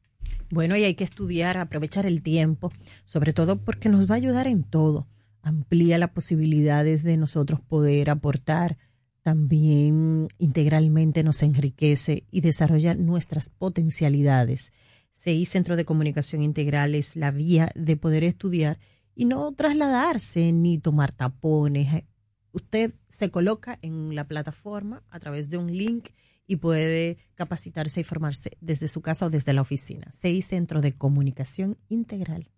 Bueno, 0.50 0.76
y 0.76 0.84
hay 0.84 0.94
que 0.94 1.04
estudiar, 1.04 1.56
aprovechar 1.56 2.06
el 2.06 2.22
tiempo, 2.22 2.72
sobre 3.04 3.32
todo 3.32 3.58
porque 3.58 3.88
nos 3.88 4.08
va 4.08 4.14
a 4.14 4.18
ayudar 4.18 4.46
en 4.46 4.62
todo. 4.62 5.08
Amplía 5.42 5.98
las 5.98 6.10
posibilidades 6.10 7.02
de 7.02 7.16
nosotros 7.16 7.60
poder 7.60 8.10
aportar, 8.10 8.78
también 9.22 10.28
integralmente 10.38 11.24
nos 11.24 11.42
enriquece 11.42 12.24
y 12.30 12.42
desarrolla 12.42 12.94
nuestras 12.94 13.50
potencialidades. 13.50 14.72
CI 15.14 15.46
Centro 15.46 15.74
de 15.74 15.84
Comunicación 15.84 16.42
Integral 16.42 16.94
es 16.94 17.16
la 17.16 17.32
vía 17.32 17.72
de 17.74 17.96
poder 17.96 18.22
estudiar 18.22 18.78
y 19.16 19.24
no 19.24 19.52
trasladarse 19.52 20.52
ni 20.52 20.78
tomar 20.78 21.10
tapones. 21.10 22.04
Usted 22.52 22.94
se 23.08 23.30
coloca 23.30 23.78
en 23.82 24.14
la 24.14 24.28
plataforma 24.28 25.02
a 25.10 25.18
través 25.18 25.50
de 25.50 25.58
un 25.58 25.76
link 25.76 26.10
y 26.46 26.56
puede 26.56 27.18
capacitarse 27.34 28.02
y 28.02 28.04
formarse 28.04 28.56
desde 28.60 28.86
su 28.86 29.00
casa 29.00 29.26
o 29.26 29.30
desde 29.30 29.52
la 29.52 29.62
oficina. 29.62 30.12
CI 30.12 30.42
Centro 30.42 30.80
de 30.80 30.92
Comunicación 30.92 31.76
Integral. 31.88 32.50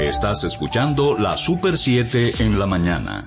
Estás 0.00 0.44
escuchando 0.44 1.18
la 1.18 1.36
Super 1.36 1.78
7 1.78 2.42
en 2.42 2.58
la 2.58 2.66
mañana. 2.66 3.26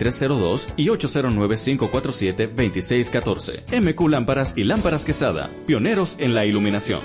809-687-2302 0.00 0.72
y 0.76 0.88
809-547-2614. 0.88 3.80
MQ 3.80 4.08
Lámparas 4.08 4.54
y 4.56 4.64
Lámparas 4.64 5.04
Quesada, 5.04 5.48
pioneros 5.66 6.16
en 6.18 6.34
la 6.34 6.46
iluminación. 6.46 7.02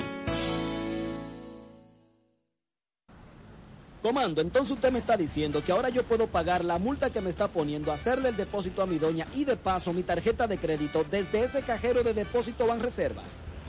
Comando, 4.02 4.42
entonces 4.42 4.72
usted 4.74 4.92
me 4.92 5.00
está 5.00 5.16
diciendo 5.18 5.64
que 5.64 5.72
ahora 5.72 5.90
yo 5.90 6.04
puedo 6.04 6.28
pagar 6.28 6.64
la 6.64 6.78
multa 6.78 7.10
que 7.10 7.22
me 7.22 7.32
está 7.32 7.48
poniendo, 7.48 7.92
hacerle 7.92 8.30
el 8.30 8.38
depósito 8.38 8.84
a 8.84 8.86
mi 8.86 9.00
doña 9.00 9.26
y 9.34 9.46
de 9.46 9.58
paso 9.58 9.94
mi 9.94 10.04
tarjeta 10.04 10.46
de 10.46 10.60
crédito 10.60 11.04
desde 11.10 11.44
ese 11.44 11.64
cajero 11.64 12.04
de 12.04 12.14
depósito 12.14 12.68
Banreservas. 12.68 13.26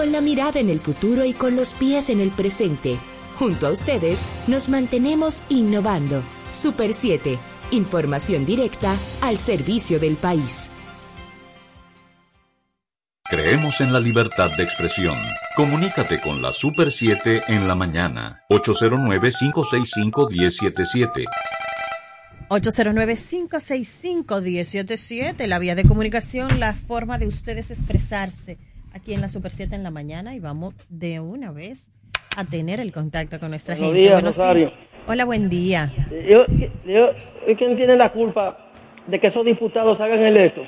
Con 0.00 0.12
la 0.12 0.20
mirada 0.22 0.60
en 0.60 0.70
el 0.70 0.80
futuro 0.80 1.26
y 1.26 1.34
con 1.34 1.56
los 1.56 1.74
pies 1.74 2.08
en 2.08 2.22
el 2.22 2.30
presente, 2.30 2.98
junto 3.38 3.66
a 3.66 3.70
ustedes 3.70 4.24
nos 4.46 4.70
mantenemos 4.70 5.42
innovando. 5.50 6.22
Super 6.50 6.94
7, 6.94 7.38
información 7.72 8.46
directa 8.46 8.96
al 9.20 9.36
servicio 9.36 10.00
del 10.00 10.16
país. 10.16 10.70
Creemos 13.28 13.78
en 13.82 13.92
la 13.92 14.00
libertad 14.00 14.50
de 14.56 14.62
expresión. 14.62 15.18
Comunícate 15.54 16.18
con 16.22 16.40
la 16.40 16.54
Super 16.54 16.90
7 16.90 17.42
en 17.48 17.68
la 17.68 17.74
mañana. 17.74 18.42
809-565-1077. 18.48 21.26
809-565-1077, 22.48 25.46
la 25.46 25.58
vía 25.58 25.74
de 25.74 25.84
comunicación, 25.84 26.58
la 26.58 26.74
forma 26.74 27.18
de 27.18 27.26
ustedes 27.26 27.70
expresarse 27.70 28.56
aquí 28.94 29.14
en 29.14 29.20
la 29.20 29.28
Super 29.28 29.50
7 29.50 29.74
en 29.74 29.82
la 29.82 29.90
mañana 29.90 30.34
y 30.34 30.40
vamos 30.40 30.74
de 30.88 31.20
una 31.20 31.50
vez 31.52 31.88
a 32.36 32.44
tener 32.44 32.80
el 32.80 32.92
contacto 32.92 33.38
con 33.38 33.50
nuestra 33.50 33.74
Buenos 33.74 33.92
gente. 33.92 34.00
días, 34.00 34.12
Buenos 34.14 34.36
Rosario. 34.36 34.66
días. 34.66 34.78
Hola, 35.06 35.24
buen 35.24 35.48
día. 35.48 35.90
Yo, 36.30 36.44
yo, 36.86 37.10
¿Quién 37.56 37.76
tiene 37.76 37.96
la 37.96 38.10
culpa 38.12 38.70
de 39.06 39.18
que 39.18 39.28
esos 39.28 39.44
diputados 39.44 40.00
hagan 40.00 40.20
el 40.22 40.38
esto? 40.38 40.62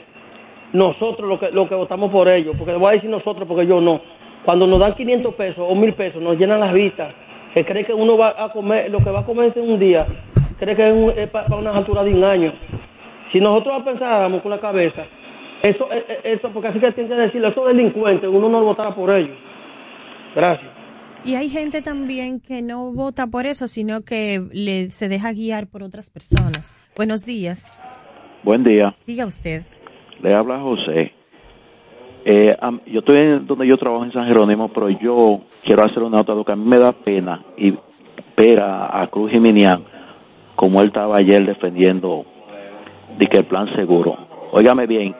Nosotros, 0.73 1.29
los 1.29 1.39
que, 1.39 1.51
lo 1.51 1.69
que 1.69 1.75
votamos 1.75 2.11
por 2.11 2.29
ellos. 2.29 2.57
Porque 2.59 2.73
voy 2.73 2.89
a 2.91 2.95
decir 2.95 3.11
nosotros, 3.11 3.47
porque 3.47 3.67
yo 3.67 3.81
no. 3.81 4.01
Cuando 4.45 4.67
nos 4.67 4.81
dan 4.81 4.95
500 4.95 5.35
pesos 5.35 5.65
o 5.69 5.75
1000 5.75 5.95
pesos, 5.95 6.23
nos 6.23 6.37
llenan 6.39 6.61
las 6.61 6.73
vistas. 6.73 7.15
Que 7.55 7.65
cree 7.65 7.85
que 7.85 7.93
uno 7.93 8.17
va 8.17 8.35
a 8.43 8.51
comer, 8.53 8.91
lo 8.91 8.99
que 8.99 9.11
va 9.11 9.21
a 9.21 9.25
comer 9.27 9.53
en 9.55 9.71
un 9.71 9.79
día, 9.79 10.07
cree 10.59 10.75
que 10.75 10.89
es, 10.89 10.95
un- 10.95 11.11
es 11.17 11.29
para 11.29 11.55
una 11.55 11.77
altura 11.77 12.03
de 12.03 12.15
un 12.15 12.25
año. 12.25 12.53
Si 13.31 13.39
nosotros 13.41 13.83
pensáramos 13.83 14.41
con 14.43 14.51
la 14.51 14.59
cabeza, 14.59 15.05
eso, 15.63 15.93
eh, 15.93 16.05
eh, 16.09 16.21
eso 16.25 16.51
porque 16.53 16.69
así 16.69 16.81
que 16.81 16.93
tiene 16.93 17.09
que 17.09 17.15
decirlo, 17.15 17.49
esos 17.49 17.67
delincuentes, 17.67 18.29
uno 18.29 18.49
no 18.49 18.65
votara 18.65 18.95
por 18.95 19.11
ellos. 19.11 19.37
Gracias. 20.35 20.71
Y 21.25 21.37
hay 21.37 21.49
gente 21.49 21.83
también 21.83 22.41
que 22.41 22.63
no 22.63 22.93
vota 22.93 23.29
por 23.29 23.47
eso, 23.47 23.69
sino 23.69 24.03
que 24.03 24.43
le, 24.53 24.91
se 24.91 25.09
deja 25.09 25.33
guiar 25.33 25.69
por 25.69 25.85
otras 25.85 26.11
personas. 26.11 26.77
Buenos 26.97 27.25
días. 27.25 27.79
Buen 28.43 28.65
día. 28.65 28.95
Diga 29.07 29.27
usted. 29.27 29.63
Le 30.21 30.35
habla 30.35 30.59
José. 30.59 31.13
Eh, 32.25 32.57
yo 32.87 33.01
estoy 33.01 33.19
en, 33.19 33.47
donde 33.47 33.69
yo 33.69 33.77
trabajo 33.77 34.05
en 34.05 34.13
San 34.13 34.27
Jerónimo, 34.27 34.69
pero 34.73 34.89
yo 34.91 35.43
quiero 35.65 35.85
hacer 35.85 36.03
una 36.03 36.19
nota 36.19 36.35
que 36.45 36.53
a 36.53 36.57
mí 36.57 36.65
me 36.65 36.79
da 36.79 36.93
pena 36.93 37.45
y 37.57 37.73
ver 38.37 38.63
a, 38.63 39.07
Cruz 39.11 39.31
Jiminián 39.31 39.85
como 40.57 40.81
él 40.81 40.89
estaba 40.89 41.17
ayer 41.19 41.45
defendiendo 41.45 42.25
de 43.19 43.27
que 43.27 43.39
el 43.39 43.45
plan 43.45 43.73
seguro. 43.77 44.17
Óigame 44.53 44.87
bien, 44.87 45.15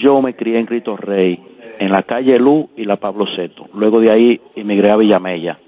yo 0.00 0.20
me 0.22 0.34
crié 0.34 0.58
en 0.58 0.66
Cristo 0.66 0.96
Rey, 0.96 1.38
en 1.78 1.90
la 1.90 2.02
calle 2.02 2.38
Luz 2.38 2.66
y 2.76 2.84
la 2.84 2.96
Pablo 2.96 3.26
Seto. 3.36 3.66
Luego 3.74 4.00
de 4.00 4.10
ahí 4.10 4.40
emigré 4.54 4.90
a 4.90 4.96
Villamella. 4.96 5.58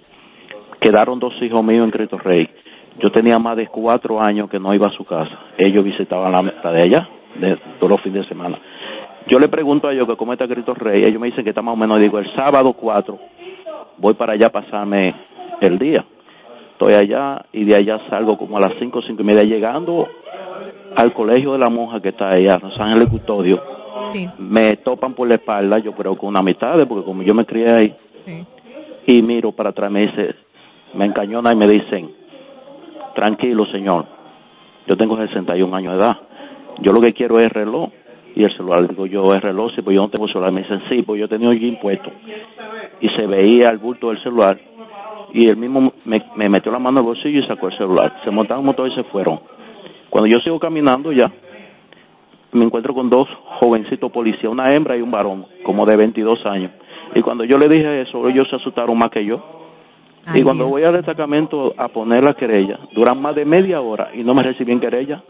Quedaron 0.80 1.18
dos 1.18 1.34
hijos 1.42 1.62
míos 1.64 1.84
en 1.84 1.90
Cristo 1.90 2.18
Rey. 2.18 2.48
Yo 3.02 3.10
tenía 3.10 3.38
más 3.38 3.56
de 3.56 3.66
cuatro 3.66 4.22
años 4.22 4.48
que 4.48 4.58
no 4.58 4.74
iba 4.74 4.86
a 4.86 4.96
su 4.96 5.04
casa. 5.04 5.38
Ellos 5.58 5.82
visitaban 5.82 6.32
la 6.32 6.42
meta 6.42 6.70
de 6.70 6.82
ella 6.82 7.08
de, 7.36 7.56
todos 7.78 7.90
los 7.90 8.00
fines 8.02 8.22
de 8.22 8.28
semana. 8.28 8.58
Yo 9.28 9.38
le 9.38 9.48
pregunto 9.48 9.88
a 9.88 9.92
ellos 9.92 10.06
que 10.06 10.16
cómo 10.16 10.32
está 10.32 10.46
Cristo 10.46 10.74
Rey. 10.74 11.02
Ellos 11.06 11.20
me 11.20 11.28
dicen 11.28 11.42
que 11.42 11.50
está 11.50 11.62
más 11.62 11.74
o 11.74 11.76
menos, 11.76 11.98
digo, 11.98 12.18
el 12.18 12.32
sábado 12.34 12.72
4 12.74 13.18
voy 13.98 14.14
para 14.14 14.34
allá 14.34 14.48
a 14.48 14.50
pasarme 14.50 15.14
el 15.60 15.78
día. 15.78 16.04
Estoy 16.72 16.94
allá 16.94 17.44
y 17.52 17.64
de 17.64 17.76
allá 17.76 18.00
salgo 18.10 18.36
como 18.36 18.58
a 18.58 18.60
las 18.60 18.72
5, 18.78 19.02
cinco 19.06 19.22
y 19.22 19.24
media 19.24 19.44
llegando 19.44 20.08
al 20.96 21.12
colegio 21.12 21.52
de 21.52 21.58
la 21.58 21.70
monja 21.70 22.00
que 22.00 22.10
está 22.10 22.30
allá, 22.30 22.58
Los 22.60 22.78
Ángeles 22.78 23.08
Custodio. 23.08 23.62
Me 24.38 24.76
topan 24.76 25.14
por 25.14 25.28
la 25.28 25.36
espalda, 25.36 25.78
yo 25.78 25.92
creo 25.92 26.18
que 26.18 26.26
una 26.26 26.42
mitad, 26.42 26.76
porque 26.86 27.04
como 27.04 27.22
yo 27.22 27.34
me 27.34 27.46
crié 27.46 27.70
ahí, 27.70 27.96
y 29.06 29.22
miro 29.22 29.52
para 29.52 29.70
atrás, 29.70 29.90
me 29.90 30.06
dice, 30.06 30.34
me 30.94 31.04
encañona 31.06 31.52
y 31.52 31.56
me 31.56 31.66
dicen, 31.66 32.10
tranquilo 33.14 33.66
señor, 33.66 34.06
yo 34.86 34.96
tengo 34.96 35.16
61 35.16 35.76
años 35.76 35.92
de 35.92 35.98
edad, 35.98 36.16
yo 36.80 36.92
lo 36.92 37.00
que 37.00 37.12
quiero 37.12 37.38
es 37.38 37.48
reloj 37.52 37.90
y 38.34 38.42
el 38.42 38.56
celular. 38.56 38.88
Digo 38.88 39.06
yo, 39.06 39.28
es 39.32 39.40
reloj, 39.40 39.72
sí, 39.74 39.82
pues 39.82 39.94
yo 39.94 40.02
no 40.02 40.08
tengo 40.08 40.26
celular. 40.28 40.52
Me 40.52 40.62
dicen, 40.62 40.82
sí, 40.88 41.02
pues 41.02 41.20
yo 41.20 41.28
tenía 41.28 41.50
el 41.50 41.62
impuesto. 41.62 42.10
Y 43.00 43.08
se 43.10 43.26
veía 43.26 43.70
el 43.70 43.78
bulto 43.78 44.08
del 44.08 44.22
celular. 44.22 44.58
Y 45.32 45.48
él 45.48 45.56
mismo 45.56 45.92
me, 46.04 46.22
metió 46.48 46.70
la 46.70 46.78
mano 46.78 47.00
el 47.00 47.06
bolsillo 47.06 47.40
y 47.40 47.46
sacó 47.46 47.68
el 47.68 47.76
celular. 47.76 48.20
Se 48.24 48.30
montaron 48.30 48.60
un 48.60 48.66
motor 48.66 48.88
y 48.90 48.94
se 48.94 49.04
fueron. 49.04 49.40
Cuando 50.10 50.28
yo 50.28 50.38
sigo 50.38 50.60
caminando 50.60 51.12
ya, 51.12 51.30
me 52.54 52.64
encuentro 52.64 52.94
con 52.94 53.10
dos 53.10 53.28
jovencitos 53.60 54.10
policías, 54.10 54.50
una 54.50 54.68
hembra 54.72 54.96
y 54.96 55.02
un 55.02 55.10
varón, 55.10 55.46
como 55.64 55.84
de 55.84 55.96
22 55.96 56.46
años. 56.46 56.70
Y 57.14 57.20
cuando 57.20 57.44
yo 57.44 57.58
le 57.58 57.68
dije 57.68 58.02
eso, 58.02 58.26
ellos 58.28 58.48
se 58.48 58.56
asustaron 58.56 58.96
más 58.96 59.10
que 59.10 59.24
yo. 59.24 59.42
y 60.34 60.42
cuando 60.42 60.68
voy 60.68 60.82
al 60.84 60.94
destacamento 60.94 61.74
a 61.76 61.88
poner 61.88 62.22
la 62.22 62.34
querella, 62.34 62.78
duran 62.94 63.20
más 63.20 63.34
de 63.34 63.44
media 63.44 63.80
hora 63.80 64.10
y 64.14 64.22
no 64.22 64.34
me 64.34 64.42
recibí 64.42 64.78
querella. 64.78 65.22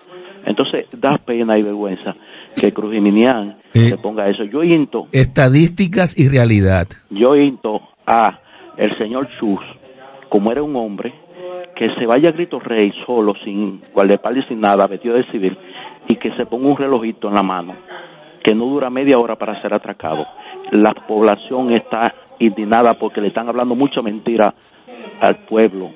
Entonces 0.46 0.86
da 0.92 1.18
pena 1.24 1.58
y 1.58 1.62
vergüenza 1.62 2.14
que 2.54 2.72
Cruz 2.72 2.92
Minian 2.92 3.56
se 3.72 3.96
ponga 3.98 4.28
eso. 4.28 4.44
Yo 4.44 4.62
into. 4.62 5.08
Estadísticas 5.10 6.18
y 6.18 6.28
realidad. 6.28 6.86
Yo 7.10 7.34
into 7.34 7.80
a 8.06 8.38
el 8.76 8.96
señor 8.98 9.28
Chus, 9.38 9.60
como 10.28 10.52
era 10.52 10.62
un 10.62 10.76
hombre, 10.76 11.14
que 11.74 11.88
se 11.94 12.06
vaya 12.06 12.28
a 12.28 12.32
Grito 12.32 12.60
Rey 12.60 12.92
solo, 13.06 13.34
sin 13.44 13.80
guardaespaldas 13.92 14.44
y 14.44 14.48
sin 14.48 14.60
nada, 14.60 14.86
vestido 14.86 15.16
de 15.16 15.24
civil, 15.30 15.56
y 16.08 16.16
que 16.16 16.34
se 16.36 16.46
ponga 16.46 16.68
un 16.68 16.76
relojito 16.76 17.28
en 17.28 17.34
la 17.34 17.42
mano, 17.42 17.74
que 18.42 18.54
no 18.54 18.66
dura 18.66 18.90
media 18.90 19.18
hora 19.18 19.36
para 19.36 19.60
ser 19.62 19.74
atracado. 19.74 20.26
La 20.70 20.92
población 20.92 21.72
está 21.72 22.14
indignada 22.38 22.94
porque 22.94 23.20
le 23.20 23.28
están 23.28 23.48
hablando 23.48 23.74
mucha 23.74 24.02
mentira 24.02 24.54
al 25.20 25.44
pueblo 25.46 25.90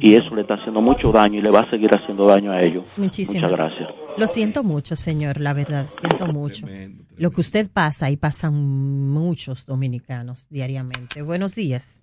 y 0.00 0.16
eso 0.16 0.34
le 0.34 0.42
está 0.42 0.54
haciendo 0.54 0.80
mucho 0.80 1.10
daño 1.10 1.38
y 1.38 1.42
le 1.42 1.50
va 1.50 1.60
a 1.60 1.70
seguir 1.70 1.90
haciendo 1.90 2.26
daño 2.26 2.52
a 2.52 2.62
ellos. 2.62 2.84
Muchísimas 2.96 3.50
Muchas 3.50 3.58
gracias. 3.58 3.88
Lo 4.18 4.26
siento 4.26 4.62
mucho, 4.62 4.96
señor, 4.96 5.40
la 5.40 5.54
verdad, 5.54 5.86
siento 5.86 6.26
mucho. 6.26 6.66
Lo 7.16 7.30
que 7.30 7.40
usted 7.40 7.70
pasa 7.72 8.10
y 8.10 8.16
pasan 8.16 8.54
muchos 9.10 9.64
dominicanos 9.64 10.48
diariamente. 10.50 11.22
Buenos 11.22 11.54
días. 11.54 12.02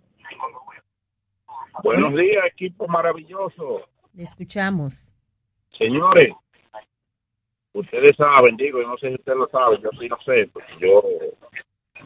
Buenos 1.83 2.13
días, 2.15 2.43
equipo 2.51 2.87
maravilloso. 2.87 3.81
Le 4.13 4.23
escuchamos. 4.23 5.13
Señores, 5.77 6.33
ustedes 7.75 8.15
saben, 8.15 8.57
digo, 8.57 8.81
y 8.81 8.85
no 8.85 8.97
sé 8.97 9.09
si 9.09 9.15
ustedes 9.15 9.37
lo 9.37 9.47
saben, 9.49 9.81
yo 9.81 9.89
sí 9.99 10.07
no 10.07 10.17
sé, 10.25 10.49
porque 10.51 10.73
yo 10.79 11.03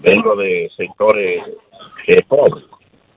vengo 0.02 0.36
de 0.36 0.70
sectores 0.76 1.44
eh, 2.08 2.22
pobres 2.28 2.64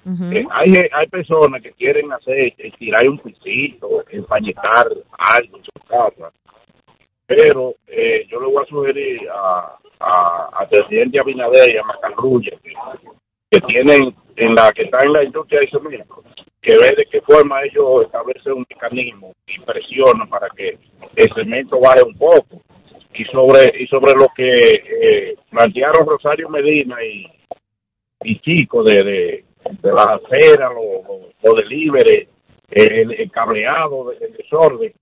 eh, 0.05 0.45
hay, 0.51 0.89
hay 0.93 1.07
personas 1.07 1.63
que 1.63 1.71
quieren 1.73 2.13
hacer, 2.13 2.55
tirar 2.77 3.09
un 3.09 3.19
pisito, 3.19 4.05
empañetar 4.11 4.89
algo 5.17 5.59
en 5.59 5.65
su 5.65 5.71
casa, 5.89 6.33
pero 7.25 7.77
eh, 7.87 8.27
yo 8.29 8.41
le 8.41 8.47
voy 8.47 8.63
a 8.63 8.67
sugerir 8.67 9.21
a, 9.33 9.79
a, 10.01 10.67
presidente 10.69 11.21
Abinader 11.21 11.73
y 11.73 11.77
a 11.77 11.85
Macarrulla 11.85 12.51
que, 12.63 12.73
que, 13.53 13.61
tienen 13.61 14.15
en 14.37 14.55
la 14.55 14.73
que 14.73 14.83
está 14.83 15.05
en 15.05 15.13
la 15.13 15.25
industria 15.25 15.61
de 15.61 15.71
cemento, 15.71 16.23
que 16.61 16.77
ve 16.77 16.95
de 16.97 17.07
qué 17.11 17.21
forma 17.21 17.63
ellos 17.63 18.05
establecen 18.07 18.55
un 18.55 18.67
mecanismo 18.69 19.35
y 19.47 19.61
presionan 19.61 20.29
para 20.29 20.49
que 20.51 20.79
el 21.17 21.35
cemento 21.35 21.79
baje 21.79 22.03
un 22.03 22.17
poco 22.17 22.63
y 23.15 23.25
sobre 23.27 23.73
y 23.79 23.87
sobre 23.87 24.15
lo 24.15 24.29
que 24.35 24.57
eh, 24.57 25.37
plantearon 25.51 26.07
Rosario 26.07 26.49
Medina 26.49 26.97
y, 27.05 27.27
y 28.25 28.41
Chico 28.41 28.83
de 28.83 29.45
de 29.83 29.93
las 29.93 30.07
aceras, 30.07 30.71
los 30.75 31.33
lo, 31.43 31.55
delivery, 31.55 32.29
el, 32.71 33.31
cableado, 33.31 34.13
el 34.13 34.33
desorden. 34.35 34.93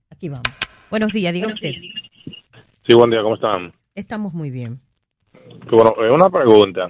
aquí 0.10 0.30
vamos. 0.30 0.48
Buenos 0.90 1.12
días, 1.12 1.34
diga 1.34 1.48
usted. 1.48 1.74
Sí, 2.88 2.94
buen 2.94 3.10
día, 3.10 3.22
¿cómo 3.22 3.36
están? 3.36 3.74
Estamos 3.96 4.34
muy 4.34 4.50
bien. 4.52 4.80
Bueno, 5.70 5.94
eh, 6.04 6.12
una 6.12 6.30
pregunta. 6.30 6.88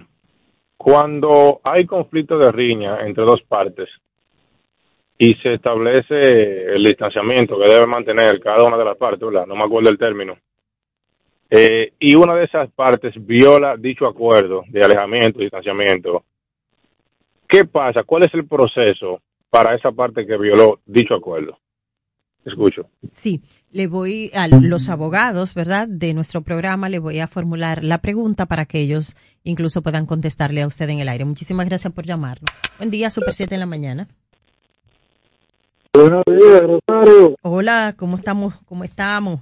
Cuando 0.77 1.61
hay 1.64 1.85
conflicto 1.85 2.38
de 2.38 2.52
riña 2.52 3.06
entre 3.06 3.23
dos 3.23 3.41
partes, 3.44 3.90
y 5.18 5.35
se 5.35 5.53
establece 5.53 6.73
el 6.76 6.84
distanciamiento 6.84 7.57
que 7.57 7.72
debe 7.72 7.85
mantener 7.85 8.40
cada 8.40 8.64
una 8.65 8.77
de 8.77 8.85
las 8.85 8.98
partes, 8.98 9.22
¿verdad? 9.22 9.45
No 9.45 9.56
me 9.56 9.64
acuerdo 9.64 9.90
el 9.90 9.98
término. 9.98 10.38
Eh, 11.49 11.94
y 11.99 12.15
una 12.15 12.35
de 12.35 12.45
esas 12.45 12.69
partes 12.72 13.14
viola 13.18 13.77
dicho 13.77 14.07
acuerdo 14.07 14.64
de 14.68 14.84
alejamiento 14.84 15.40
y 15.40 15.44
distanciamiento. 15.44 16.23
¿Qué 17.48 17.65
pasa? 17.65 18.03
¿Cuál 18.03 18.23
es 18.23 18.34
el 18.34 18.48
proceso 18.48 19.22
para 19.53 19.75
esa 19.75 19.91
parte 19.91 20.25
que 20.25 20.35
violó 20.35 20.80
dicho 20.88 21.13
acuerdo? 21.13 21.59
Escucho. 22.43 22.89
Sí, 23.11 23.43
le 23.71 23.85
voy 23.85 24.31
a 24.34 24.47
los 24.47 24.89
abogados, 24.89 25.53
¿verdad? 25.53 25.88
De 25.88 26.15
nuestro 26.15 26.41
programa, 26.41 26.89
le 26.89 26.97
voy 26.97 27.19
a 27.19 27.27
formular 27.27 27.84
la 27.84 27.99
pregunta 27.99 28.47
para 28.47 28.65
que 28.65 28.80
ellos 28.80 29.15
incluso 29.43 29.84
puedan 29.84 30.07
contestarle 30.07 30.63
a 30.63 30.67
usted 30.67 30.89
en 30.89 31.01
el 31.01 31.07
aire. 31.07 31.23
Muchísimas 31.23 31.67
gracias 31.67 31.93
por 31.93 32.03
llamarnos. 32.03 32.49
Buen 32.80 32.89
día, 32.89 33.11
Super 33.11 33.31
7 33.31 33.53
en 33.53 33.59
la 33.59 33.67
mañana. 33.67 34.07
Buenos 35.93 36.23
días, 36.25 36.63
Rosario. 36.63 37.35
Hola, 37.43 37.93
¿cómo 37.95 38.15
estamos? 38.15 38.55
¿Cómo 38.65 38.84
estamos? 38.84 39.39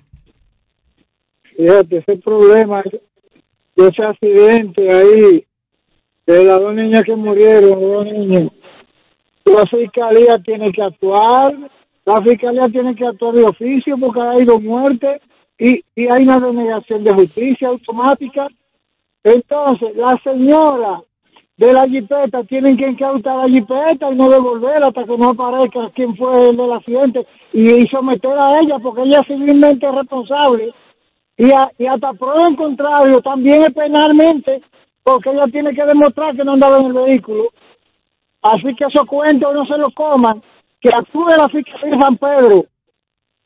Fíjate, 1.56 2.00
ese 2.00 2.18
problema, 2.18 2.84
ese 3.78 4.04
accidente 4.04 4.94
ahí, 4.94 5.46
de 6.26 6.44
las 6.44 6.60
dos 6.60 6.76
niñas 6.76 7.04
que 7.06 7.16
murieron, 7.16 7.80
dos 7.80 8.06
niños, 8.06 8.52
la 9.46 9.66
fiscalía 9.66 10.38
tiene 10.44 10.72
que 10.72 10.82
actuar, 10.84 11.56
la 12.06 12.22
fiscalía 12.22 12.66
tiene 12.72 12.96
que 12.96 13.06
actuar 13.06 13.34
de 13.36 13.44
oficio 13.44 13.98
porque 13.98 14.22
ha 14.22 14.32
habido 14.32 14.60
muerte 14.60 15.22
y, 15.58 15.84
y 15.96 16.08
hay 16.12 16.24
una 16.24 16.40
denegación 16.40 17.04
de 17.04 17.14
justicia 17.14 17.68
automática. 17.70 18.48
Entonces, 19.24 19.96
la 19.96 20.18
señora 20.24 21.02
de 21.58 21.74
la 21.74 21.86
jipeta 21.86 22.44
tienen 22.46 22.76
que 22.76 22.88
incautar 22.88 23.38
la 23.38 23.48
jipeta 23.50 24.12
y 24.12 24.16
no 24.16 24.30
devolverla 24.30 24.88
hasta 24.88 25.04
que 25.04 25.18
no 25.18 25.30
aparezca 25.30 25.92
quién 25.94 26.16
fue 26.18 26.50
el 26.50 26.58
del 26.58 26.74
accidente 26.74 27.28
y, 27.54 27.86
someter 27.88 28.32
a 28.32 28.60
ella 28.60 28.80
porque 28.82 29.04
ella 29.04 29.20
es 29.20 29.28
civilmente 29.28 29.92
responsable 29.92 30.74
y, 31.38 31.52
a- 31.52 31.72
y 31.78 31.86
hasta 31.86 32.14
prueba 32.14 32.46
en 32.48 32.56
contrario 32.56 33.22
también 33.22 33.62
es 33.62 33.74
penalmente 33.74 34.62
porque 35.04 35.30
ella 35.30 35.46
tiene 35.52 35.74
que 35.76 35.86
demostrar 35.86 36.36
que 36.36 36.44
no 36.44 36.54
andaba 36.54 36.80
en 36.80 36.86
el 36.88 36.94
vehículo 36.94 37.50
así 38.42 38.76
que 38.76 38.86
esos 38.86 39.06
cuentos 39.06 39.54
no 39.54 39.66
se 39.66 39.78
los 39.78 39.94
coman 39.94 40.42
que 40.80 40.90
actúe 40.90 41.28
la 41.38 41.48
fiscalía 41.50 41.96
de 41.96 42.02
San 42.02 42.18
Pedro 42.18 42.66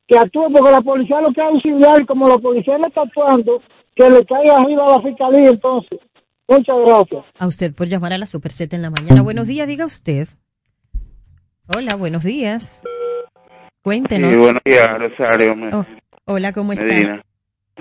que 0.08 0.18
actúe 0.18 0.48
porque 0.54 0.72
la 0.72 0.82
policía 0.82 1.22
lo 1.22 1.32
que 1.34 1.42
es 1.42 1.48
auxiliar 1.48 2.06
como 2.06 2.28
la 2.30 2.38
policía 2.38 2.78
le 2.78 2.88
está 2.88 3.02
actuando 3.02 3.62
que 3.96 4.10
le 4.10 4.24
caiga 4.26 4.58
arriba 4.58 4.86
a 4.86 4.98
la 4.98 5.02
fiscalía 5.02 5.50
entonces 5.50 6.00
muchas 6.48 6.78
gracias 6.86 7.24
A 7.40 7.48
usted 7.48 7.74
por 7.76 7.88
llamar 7.88 8.14
a 8.14 8.18
la 8.18 8.26
Super 8.28 8.52
7 8.52 8.76
en 8.76 8.82
la 8.84 8.90
mañana. 8.92 9.22
Buenos 9.24 9.48
días, 9.48 9.68
diga 9.68 9.86
usted. 9.86 10.28
Hola, 11.76 11.96
buenos 11.96 12.24
días. 12.24 12.82
Cuéntenos. 13.84 14.36
Sí, 14.36 14.42
buenos 14.42 14.62
días, 14.64 14.90
Rosario. 15.00 15.56
me- 15.56 15.76
Oh, 15.76 15.86
hola, 16.26 16.54
¿cómo 16.54 16.74
está? 16.74 16.86
Medina. 16.86 17.24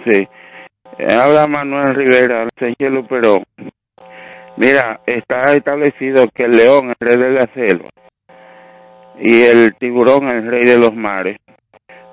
Sí. 0.09 0.27
Eh, 0.99 1.12
Habla 1.15 1.47
Manuel 1.47 1.95
Rivera, 1.95 2.47
señor 2.59 3.07
pero 3.09 3.43
Mira, 4.56 5.01
está 5.06 5.52
establecido 5.55 6.28
que 6.32 6.47
el 6.47 6.56
león 6.56 6.90
es 6.90 6.97
el 7.01 7.09
rey 7.09 7.18
de 7.18 7.31
la 7.31 7.47
selva 7.55 7.89
y 9.18 9.43
el 9.43 9.74
tiburón 9.76 10.26
es 10.26 10.44
el 10.44 10.51
rey 10.51 10.64
de 10.64 10.78
los 10.78 10.94
mares. 10.94 11.39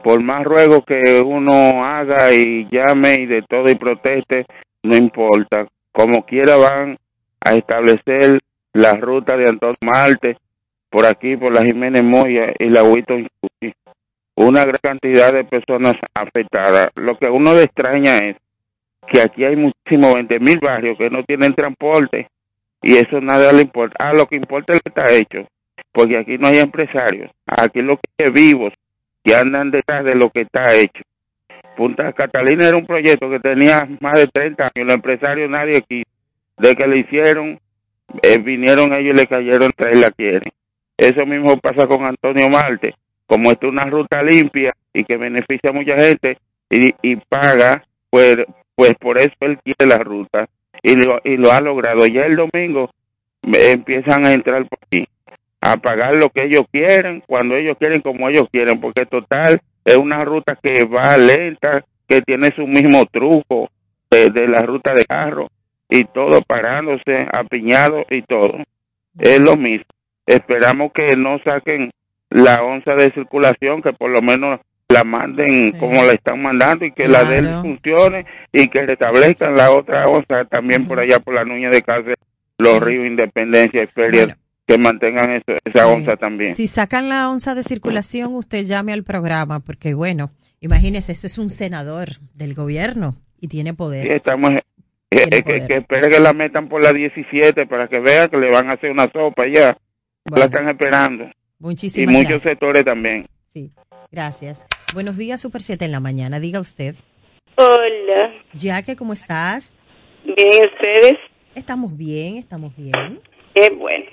Por 0.03 0.23
más 0.23 0.43
ruego 0.43 0.83
que 0.83 1.21
uno 1.21 1.85
haga 1.85 2.33
y 2.33 2.67
llame 2.71 3.15
y 3.15 3.25
de 3.27 3.43
todo 3.43 3.69
y 3.69 3.75
proteste, 3.75 4.45
no 4.83 4.95
importa. 4.95 5.67
Como 5.91 6.25
quiera 6.25 6.55
van 6.55 6.97
a 7.41 7.53
establecer 7.53 8.39
la 8.73 8.95
ruta 8.95 9.35
de 9.37 9.49
Antonio 9.49 9.75
Marte 9.83 10.37
por 10.89 11.05
aquí, 11.05 11.37
por 11.37 11.53
la 11.53 11.61
Jiménez 11.61 12.03
Moya 12.03 12.53
y 12.57 12.69
la 12.69 12.81
Chucky 12.81 13.73
una 14.35 14.65
gran 14.65 14.79
cantidad 14.81 15.31
de 15.33 15.43
personas 15.43 15.93
afectadas. 16.15 16.87
Lo 16.95 17.17
que 17.17 17.29
uno 17.29 17.53
le 17.53 17.63
extraña 17.63 18.17
es 18.17 18.37
que 19.11 19.21
aquí 19.21 19.43
hay 19.43 19.55
muchísimos 19.57 20.15
20 20.15 20.39
mil 20.39 20.59
barrios 20.59 20.97
que 20.97 21.09
no 21.09 21.23
tienen 21.23 21.53
transporte 21.53 22.29
y 22.81 22.95
eso 22.95 23.19
nada 23.19 23.51
le 23.51 23.63
importa. 23.63 23.95
Ah, 23.99 24.13
lo 24.13 24.25
que 24.25 24.37
importa 24.37 24.73
es 24.73 24.77
lo 24.77 24.81
que 24.81 25.01
está 25.01 25.13
hecho, 25.13 25.47
porque 25.91 26.17
aquí 26.17 26.37
no 26.37 26.47
hay 26.47 26.59
empresarios. 26.59 27.29
Aquí 27.45 27.81
lo 27.81 27.97
que 27.97 28.25
hay 28.25 28.31
vivos 28.31 28.73
que 29.23 29.35
andan 29.35 29.69
detrás 29.69 30.05
de 30.05 30.15
lo 30.15 30.29
que 30.29 30.41
está 30.41 30.73
hecho. 30.75 31.03
Punta 31.75 32.11
Catalina 32.13 32.67
era 32.67 32.77
un 32.77 32.85
proyecto 32.85 33.29
que 33.29 33.39
tenía 33.39 33.87
más 33.99 34.15
de 34.15 34.27
30 34.27 34.63
años, 34.63 34.87
los 34.87 34.95
empresarios 34.95 35.49
nadie 35.49 35.81
quiso. 35.81 36.09
De 36.57 36.75
que 36.75 36.87
le 36.87 36.99
hicieron, 36.99 37.59
eh, 38.21 38.37
vinieron 38.39 38.93
ellos 38.93 39.15
y 39.15 39.17
le 39.17 39.27
cayeron 39.27 39.71
tres 39.75 39.99
la 39.99 40.11
quieren. 40.11 40.51
Eso 40.97 41.25
mismo 41.25 41.57
pasa 41.57 41.87
con 41.87 42.05
Antonio 42.05 42.49
Marte 42.49 42.95
como 43.25 43.49
esta 43.49 43.65
es 43.65 43.71
una 43.71 43.85
ruta 43.85 44.21
limpia 44.21 44.71
y 44.93 45.05
que 45.05 45.15
beneficia 45.15 45.69
a 45.69 45.73
mucha 45.73 45.95
gente 45.95 46.37
y 46.69 47.15
paga, 47.15 47.81
pues, 48.09 48.37
pues 48.75 48.95
por 48.95 49.19
eso 49.19 49.33
él 49.41 49.59
quiere 49.63 49.87
la 49.87 49.99
ruta 49.99 50.47
y 50.81 50.95
lo, 50.95 51.19
y 51.23 51.37
lo 51.37 51.51
ha 51.51 51.61
logrado. 51.61 52.05
Ya 52.07 52.21
el 52.21 52.35
domingo 52.35 52.89
empiezan 53.43 54.25
a 54.25 54.33
entrar 54.33 54.67
por 54.67 54.79
aquí 54.85 55.07
a 55.61 55.77
pagar 55.77 56.15
lo 56.15 56.29
que 56.29 56.45
ellos 56.45 56.63
quieren, 56.71 57.23
cuando 57.27 57.55
ellos 57.55 57.77
quieren, 57.77 58.01
como 58.01 58.27
ellos 58.29 58.47
quieren, 58.51 58.81
porque 58.81 59.05
total 59.05 59.61
es 59.85 59.95
una 59.95 60.25
ruta 60.25 60.57
que 60.61 60.85
va 60.85 61.15
lenta, 61.17 61.85
que 62.07 62.21
tiene 62.21 62.51
su 62.51 62.65
mismo 62.65 63.05
truco 63.05 63.69
de, 64.09 64.31
de 64.31 64.47
la 64.47 64.63
ruta 64.63 64.93
de 64.93 65.05
carro 65.05 65.49
y 65.87 66.03
todo 66.05 66.41
parándose, 66.41 67.27
apiñado 67.31 68.05
y 68.09 68.23
todo. 68.23 68.57
Es 69.19 69.39
lo 69.39 69.55
mismo. 69.55 69.85
Esperamos 70.25 70.91
que 70.93 71.15
no 71.15 71.37
saquen 71.43 71.91
la 72.29 72.63
onza 72.63 72.95
de 72.95 73.11
circulación, 73.11 73.81
que 73.81 73.93
por 73.93 74.09
lo 74.09 74.21
menos 74.21 74.59
la 74.91 75.03
manden 75.03 75.71
como 75.79 76.03
la 76.03 76.13
están 76.13 76.41
mandando 76.41 76.85
y 76.85 76.91
que 76.91 77.07
la 77.07 77.23
de 77.23 77.37
él 77.39 77.45
Claro. 77.45 77.61
funcione 77.61 78.25
y 78.51 78.67
que 78.67 78.85
restablezcan 78.85 79.55
la 79.55 79.71
otra 79.71 80.03
onza 80.07 80.45
también 80.45 80.87
por 80.87 80.99
allá 80.99 81.19
por 81.19 81.33
la 81.33 81.43
Nuña 81.43 81.69
de 81.69 81.81
Cáceres, 81.81 82.17
los 82.57 82.79
ríos 82.79 83.05
Independencia 83.07 83.83
y 83.83 83.87
Feria, 83.87 84.37
que 84.67 84.77
mantengan 84.77 85.31
eso- 85.31 85.57
esa 85.65 85.87
onza 85.87 86.15
también. 86.17 86.55
Si 86.55 86.67
sacan 86.67 87.09
la 87.09 87.29
onza 87.29 87.55
de 87.55 87.63
circulación, 87.63 88.35
usted 88.35 88.63
llame 88.65 88.93
al 88.93 89.03
programa, 89.03 89.59
porque 89.59 89.93
bueno, 89.93 90.31
imagínese, 90.59 91.11
ese 91.13 91.27
es 91.27 91.37
un 91.37 91.49
senador 91.49 92.09
del 92.35 92.53
gobierno 92.53 93.15
y 93.39 93.47
tiene 93.47 93.73
poder. 93.73 94.03
Sí, 94.07 94.13
estamos 94.13 94.51
eh, 94.51 94.63
Tiene 95.09 95.25
eh, 95.25 95.29
que, 95.29 95.43
poder. 95.43 95.67
que 95.67 95.77
espere 95.77 96.09
que 96.09 96.19
la 96.19 96.33
metan 96.33 96.69
por 96.69 96.81
la 96.83 96.93
17 96.93 97.65
para 97.65 97.87
que 97.87 97.99
vea 97.99 98.27
que 98.29 98.37
le 98.37 98.49
van 98.49 98.69
a 98.69 98.73
hacer 98.73 98.91
una 98.91 99.07
sopa 99.11 99.43
ya. 99.51 99.75
La 100.33 100.45
están 100.45 100.69
esperando. 100.69 101.25
Y 101.25 101.31
Muchísimas 101.59 102.13
muchos 102.13 102.29
gracias. 102.29 102.43
sectores 102.53 102.85
también. 102.85 103.25
Sí, 103.53 103.71
gracias. 104.11 104.63
Buenos 104.93 105.17
días, 105.17 105.41
Super 105.41 105.61
7 105.61 105.85
en 105.85 105.91
la 105.91 105.99
mañana. 105.99 106.39
Diga 106.39 106.59
usted. 106.59 106.95
Hola, 107.55 108.31
Jaque, 108.59 108.95
¿cómo 108.95 109.13
estás? 109.13 109.73
bien 110.23 110.65
ustedes, 110.73 111.17
Estamos 111.55 111.97
bien, 111.97 112.37
estamos 112.37 112.75
bien. 112.75 113.19
qué 113.53 113.69
bueno. 113.71 114.05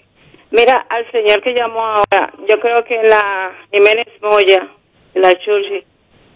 Mira, 0.51 0.87
al 0.89 1.09
señor 1.13 1.43
que 1.43 1.53
llamó 1.53 1.81
ahora, 1.85 2.33
yo 2.49 2.59
creo 2.61 2.83
que 2.85 3.03
la 3.05 3.53
Jiménez 3.73 4.07
Moya, 4.23 4.69
la 5.15 5.33
Churchi, 5.35 5.85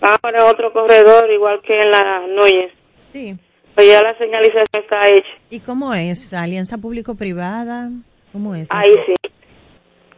van 0.01 0.15
a 0.15 0.19
poner 0.19 0.43
otro 0.43 0.73
corredor 0.73 1.31
igual 1.31 1.61
que 1.63 1.77
en 1.77 1.91
la 1.91 2.27
Núñez. 2.29 2.73
Sí. 3.13 3.37
Pues 3.75 3.89
ya 3.89 4.03
la 4.03 4.17
señalización 4.19 4.65
está 4.75 5.03
hecha. 5.09 5.29
¿Y 5.51 5.61
cómo 5.61 5.95
es? 5.95 6.33
¿Alianza 6.35 6.77
público-privada? 6.79 7.91
¿Cómo 8.33 8.55
es? 8.55 8.69
Ahí 8.71 8.95
sí. 9.07 9.15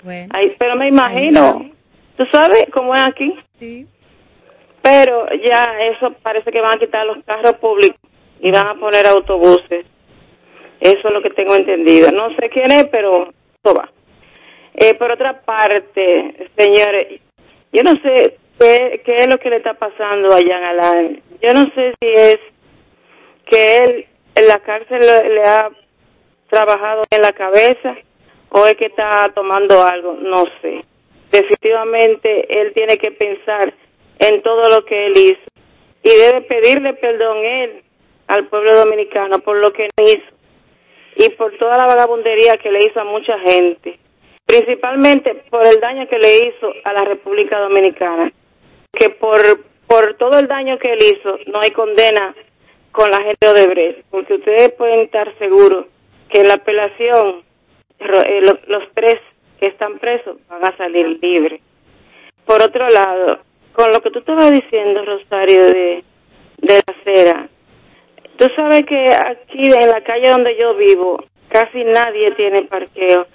Bueno. 0.03 0.29
Ahí, 0.35 0.55
pero 0.59 0.77
me 0.77 0.89
imagino, 0.89 1.71
¿tú 2.17 2.25
sabes 2.33 2.67
cómo 2.73 2.95
es 2.95 3.01
aquí? 3.09 3.33
Sí. 3.59 3.87
Pero 4.85 5.27
ya 5.43 5.79
eso 5.81 6.13
parece 6.23 6.53
que 6.53 6.61
van 6.61 6.73
a 6.73 6.79
quitar 6.79 7.07
los 7.07 7.25
carros 7.25 7.55
públicos 7.55 7.99
y 8.39 8.51
van 8.51 8.67
a 8.67 8.75
poner 8.75 9.07
autobuses. 9.07 9.87
Eso 10.79 11.09
es 11.09 11.15
lo 11.15 11.23
que 11.23 11.31
tengo 11.31 11.55
entendido. 11.55 12.13
No 12.13 12.29
sé 12.37 12.51
quién 12.51 12.71
es, 12.71 12.85
pero 12.91 13.31
eso 13.63 13.75
va. 13.75 13.91
Eh, 14.75 14.93
por 14.97 15.11
otra 15.11 15.41
parte, 15.41 16.51
señores, 16.55 17.19
yo 17.73 17.83
no 17.83 17.93
sé 18.03 18.37
qué, 18.59 19.01
es 19.07 19.29
lo 19.31 19.39
que 19.39 19.49
le 19.49 19.57
está 19.57 19.73
pasando 19.73 20.35
allá 20.35 20.59
en 20.59 20.65
Alain. 20.65 21.23
Yo 21.41 21.55
no 21.55 21.65
sé 21.75 21.93
si 21.99 22.09
es 22.09 22.39
que 23.47 23.79
él 23.79 24.07
en 24.35 24.49
la 24.49 24.59
cárcel 24.59 25.01
le 25.01 25.45
ha 25.45 25.71
trabajado 26.51 27.05
en 27.11 27.23
la 27.23 27.33
cabeza 27.33 27.97
o 28.51 28.67
es 28.67 28.77
que 28.77 28.87
está 28.87 29.33
tomando 29.35 29.83
algo, 29.83 30.13
no 30.21 30.45
sé. 30.61 30.85
Definitivamente 31.31 32.61
él 32.61 32.75
tiene 32.75 32.99
que 32.99 33.13
pensar 33.13 33.73
en 34.19 34.43
todo 34.43 34.69
lo 34.71 34.85
que 34.85 35.07
él 35.07 35.13
hizo 35.17 35.41
y 36.03 36.11
debe 36.11 36.43
pedirle 36.43 36.95
perdón 36.95 37.39
él 37.39 37.83
al 38.27 38.47
pueblo 38.49 38.75
dominicano 38.77 39.39
por 39.41 39.57
lo 39.57 39.73
que 39.73 39.89
hizo 40.03 40.23
y 41.17 41.29
por 41.31 41.57
toda 41.59 41.77
la 41.77 41.87
vagabundería 41.87 42.57
que 42.59 42.71
le 42.73 42.81
hizo 42.85 43.01
a 43.01 43.05
mucha 43.05 43.39
gente, 43.39 43.99
principalmente 44.47 45.35
por 45.51 45.67
el 45.67 45.79
daño 45.81 46.09
que 46.09 46.19
le 46.19 46.37
hizo 46.47 46.73
a 46.85 46.93
la 46.93 47.05
República 47.05 47.59
Dominicana, 47.61 48.33
que 48.93 49.11
por, 49.11 49.41
por 49.87 50.15
todo 50.15 50.39
el 50.39 50.49
daño 50.49 50.79
que 50.79 50.93
él 50.93 50.99
hizo 51.03 51.39
no 51.47 51.61
hay 51.61 51.71
condena 51.71 52.35
con 52.93 53.11
la 53.11 53.19
gente 53.23 53.47
de 53.47 53.51
Odebrecht, 53.53 54.05
porque 54.11 54.35
ustedes 54.35 54.73
pueden 54.73 55.01
estar 55.01 55.37
seguros 55.39 55.87
que 56.29 56.41
en 56.41 56.49
la 56.49 56.55
apelación 56.55 57.43
eh, 58.01 58.41
lo- 58.43 58.59
los 58.67 58.85
tres 58.95 59.21
que 59.59 59.67
están 59.67 59.99
presos 59.99 60.37
van 60.49 60.65
a 60.65 60.77
salir 60.77 61.19
libres. 61.23 61.61
Por 62.45 62.61
otro 62.63 62.89
lado, 62.89 63.39
con 63.75 63.93
lo 63.93 64.01
que 64.01 64.11
tú 64.11 64.21
estabas 64.21 64.51
diciendo, 64.53 65.05
Rosario, 65.05 65.67
de, 65.67 66.05
de 66.59 66.75
la 66.75 66.95
acera, 67.01 67.49
tú 68.37 68.47
sabes 68.57 68.87
que 68.87 69.09
aquí 69.09 69.73
en 69.73 69.89
la 69.89 70.01
calle 70.03 70.31
donde 70.31 70.57
yo 70.57 70.75
vivo 70.75 71.23
casi 71.49 71.85
nadie 71.85 72.33
tiene 72.33 72.63
parqueo 72.63 73.27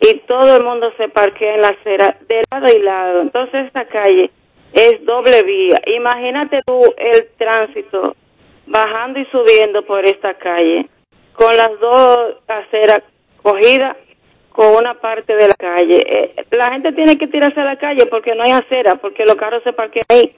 y 0.00 0.18
todo 0.26 0.56
el 0.56 0.64
mundo 0.64 0.92
se 0.96 1.08
parquea 1.08 1.54
en 1.54 1.62
la 1.62 1.68
acera 1.68 2.18
de 2.28 2.42
lado 2.50 2.66
y 2.74 2.78
lado. 2.80 3.22
Entonces 3.22 3.66
esta 3.66 3.86
calle 3.86 4.30
es 4.72 5.04
doble 5.04 5.42
vía. 5.42 5.80
Imagínate 5.86 6.58
tú 6.66 6.80
el 6.96 7.28
tránsito 7.38 8.14
bajando 8.66 9.20
y 9.20 9.26
subiendo 9.26 9.82
por 9.82 10.04
esta 10.04 10.34
calle 10.34 10.88
con 11.32 11.56
las 11.56 11.78
dos 11.80 12.36
aceras 12.48 13.02
cogidas 13.42 13.96
con 14.56 14.74
una 14.74 14.94
parte 14.94 15.36
de 15.36 15.48
la 15.48 15.54
calle. 15.54 16.02
Eh, 16.08 16.46
la 16.50 16.70
gente 16.70 16.90
tiene 16.92 17.18
que 17.18 17.26
tirarse 17.26 17.60
a 17.60 17.64
la 17.64 17.76
calle 17.76 18.06
porque 18.06 18.34
no 18.34 18.42
hay 18.42 18.52
acera, 18.52 18.96
porque 18.96 19.26
los 19.26 19.36
carros 19.36 19.62
se 19.62 19.74
parquean 19.74 20.06
ahí. 20.08 20.34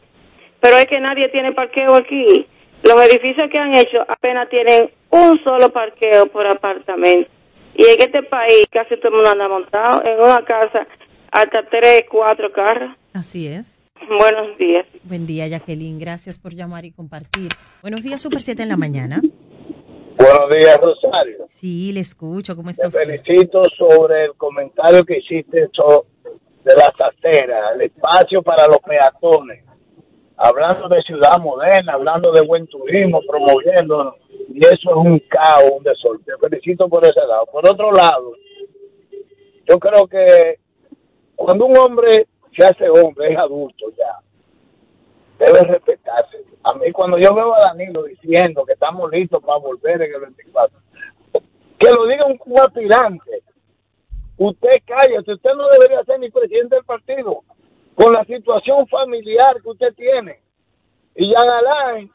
Pero 0.61 0.77
es 0.77 0.89
que 0.89 0.99
nadie 0.99 1.29
tiene 1.29 1.53
parqueo 1.53 1.95
aquí. 1.95 2.45
Los 2.83 3.01
edificios 3.05 3.49
que 3.49 3.59
han 3.59 3.79
hecho 3.79 4.05
apenas 4.09 4.49
tienen 4.49 4.91
un 5.11 5.43
solo 5.45 5.71
parqueo 5.71 6.27
por 6.27 6.45
apartamento. 6.49 7.31
Y 7.77 7.85
en 7.85 8.01
este 8.01 8.25
país 8.25 8.67
casi 8.73 8.97
todo 8.97 9.09
el 9.11 9.15
mundo 9.15 9.31
anda 9.31 9.49
montado 9.49 10.05
en 10.05 10.19
una 10.19 10.43
casa 10.45 10.85
hasta 11.31 11.63
tres, 11.71 12.07
cuatro 12.11 12.51
carros. 12.51 12.91
Así 13.15 13.47
es. 13.47 13.81
Buenos 14.09 14.59
días. 14.59 14.85
Buen 15.05 15.27
día, 15.27 15.47
Jacqueline. 15.47 16.01
Gracias 16.01 16.39
por 16.39 16.55
llamar 16.55 16.85
y 16.85 16.91
compartir. 16.91 17.51
Buenos 17.83 18.03
días, 18.03 18.21
Super 18.21 18.43
7 18.43 18.65
en 18.65 18.69
la 18.69 18.77
mañana. 18.77 19.21
Buenos 20.19 20.51
días, 20.51 20.81
Rosario. 20.81 21.49
Sí, 21.61 21.93
le 21.93 22.01
escucho. 22.01 22.57
¿Cómo 22.57 22.71
está 22.71 22.83
Te 22.83 22.89
usted? 22.89 23.23
felicito 23.23 23.63
sobre 23.77 24.25
el 24.25 24.35
comentario 24.35 25.05
que 25.05 25.19
hiciste 25.19 25.61
de 25.61 26.75
las 26.75 26.93
aceras, 27.01 27.75
el 27.75 27.83
espacio 27.83 28.43
para 28.43 28.67
los 28.67 28.79
peatones. 28.79 29.65
Hablando 30.37 30.89
de 30.89 31.03
ciudad 31.03 31.39
moderna, 31.39 31.95
hablando 31.95 32.31
de 32.33 32.43
buen 32.43 32.67
turismo, 32.67 33.21
promoviendo, 33.29 34.17
y 34.53 34.59
eso 34.59 34.91
es 34.91 34.97
un 34.97 35.19
caos, 35.29 35.71
un 35.77 35.83
desorden. 35.83 36.25
Te 36.25 36.49
felicito 36.49 36.89
por 36.89 37.05
ese 37.05 37.21
lado. 37.27 37.47
Por 37.47 37.67
otro 37.69 37.91
lado, 37.93 38.33
yo 39.69 39.79
creo 39.79 40.07
que 40.07 40.59
cuando 41.37 41.67
un 41.67 41.77
hombre 41.77 42.27
se 42.57 42.65
hace 42.65 42.89
hombre, 42.89 43.33
es 43.33 43.39
adulto 43.39 43.87
ya, 43.97 44.19
debe 45.39 45.61
respetarse. 45.61 46.45
A 46.65 46.75
mí 46.75 46.91
cuando 46.93 47.19
yo 47.19 47.35
veo 47.35 47.55
a 47.55 47.61
Danilo 47.61 48.03
diciendo 48.05 48.65
que 48.65 48.73
estamos 48.73 49.11
listos 49.11 49.43
para 49.43 49.59
volver 49.59 50.03
en 50.03 50.15
el 50.15 50.21
24, 50.21 50.79
que 51.79 51.91
lo 51.91 52.07
diga 52.07 52.27
un, 52.27 52.61
aspirante. 52.61 53.43
Usted 54.37 54.83
cállate, 54.87 55.33
usted 55.33 55.51
no 55.55 55.69
debería 55.69 56.05
ser 56.05 56.21
ni 56.21 56.31
presidente 56.31 56.77
del 56.77 56.85
partido 56.85 57.43
con 57.95 58.13
la 58.13 58.25
situación 58.25 58.87
familiar 58.87 59.61
que 59.63 59.69
usted 59.69 59.95
tiene. 59.95 60.41
Y 61.17 61.33
Jan 61.33 61.51
Alain, 61.51 62.13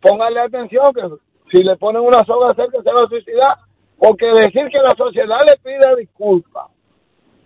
póngale 0.00 0.40
atención 0.40 0.92
que 0.92 1.02
si 1.52 1.62
le 1.62 1.76
ponen 1.76 2.02
una 2.02 2.24
soga 2.24 2.54
cerca 2.54 2.82
se 2.82 2.92
va 2.92 3.04
a 3.04 3.08
suicidar, 3.08 3.56
porque 3.98 4.26
decir 4.26 4.66
que 4.68 4.78
la 4.78 4.94
sociedad 4.96 5.38
le 5.46 5.56
pida 5.62 5.94
disculpas, 5.94 6.66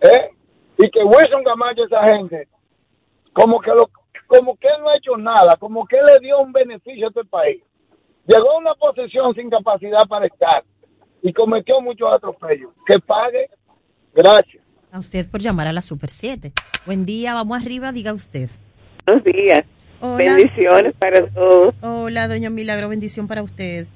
¿eh? 0.01 0.31
y 0.79 0.89
que 0.89 1.03
Wilson 1.03 1.43
Camacho, 1.43 1.83
esa 1.83 2.03
gente, 2.03 2.47
como 3.33 3.59
que 3.59 3.71
lo 3.71 3.89
como 4.27 4.57
que 4.57 4.67
él 4.67 4.81
no 4.81 4.89
ha 4.89 4.97
hecho 4.97 5.17
nada, 5.17 5.55
como 5.55 5.85
que 5.87 5.97
él 5.97 6.05
le 6.05 6.19
dio 6.19 6.39
un 6.39 6.51
beneficio 6.51 7.07
a 7.07 7.09
este 7.09 7.25
país. 7.25 7.63
Llegó 8.27 8.51
a 8.51 8.57
una 8.57 8.73
posición 8.75 9.33
sin 9.33 9.49
capacidad 9.49 10.05
para 10.07 10.27
estar 10.27 10.63
y 11.21 11.31
cometió 11.33 11.81
muchos 11.81 12.13
atropellos. 12.13 12.71
Que 12.85 12.99
pague. 12.99 13.49
Gracias. 14.13 14.63
A 14.91 14.99
usted 14.99 15.29
por 15.29 15.41
llamar 15.41 15.67
a 15.67 15.73
la 15.73 15.81
Super 15.81 16.09
7. 16.09 16.51
Buen 16.85 17.05
día, 17.05 17.33
vamos 17.33 17.61
arriba, 17.61 17.91
diga 17.91 18.13
usted. 18.13 18.49
Buenos 19.05 19.23
días. 19.23 19.63
Hola. 20.01 20.17
Bendiciones 20.17 20.93
para 20.95 21.25
todos. 21.27 21.73
Hola, 21.81 22.27
doña 22.27 22.49
Milagro, 22.49 22.89
bendición 22.89 23.27
para 23.27 23.41
usted. 23.41 23.87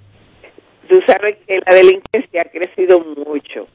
Tú 0.90 1.00
sabes 1.08 1.38
que 1.46 1.60
la 1.66 1.76
delincuencia 1.76 2.42
ha 2.42 2.50
crecido 2.50 3.00
mucho. 3.00 3.68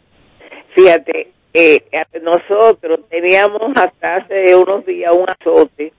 Fíjate, 0.75 1.33
eh, 1.55 1.85
nosotros 2.23 3.01
teníamos 3.09 3.63
hasta 3.77 4.17
hace 4.17 4.55
unos 4.55 4.85
días 4.85 5.15
un 5.15 5.29
azote 5.29 5.93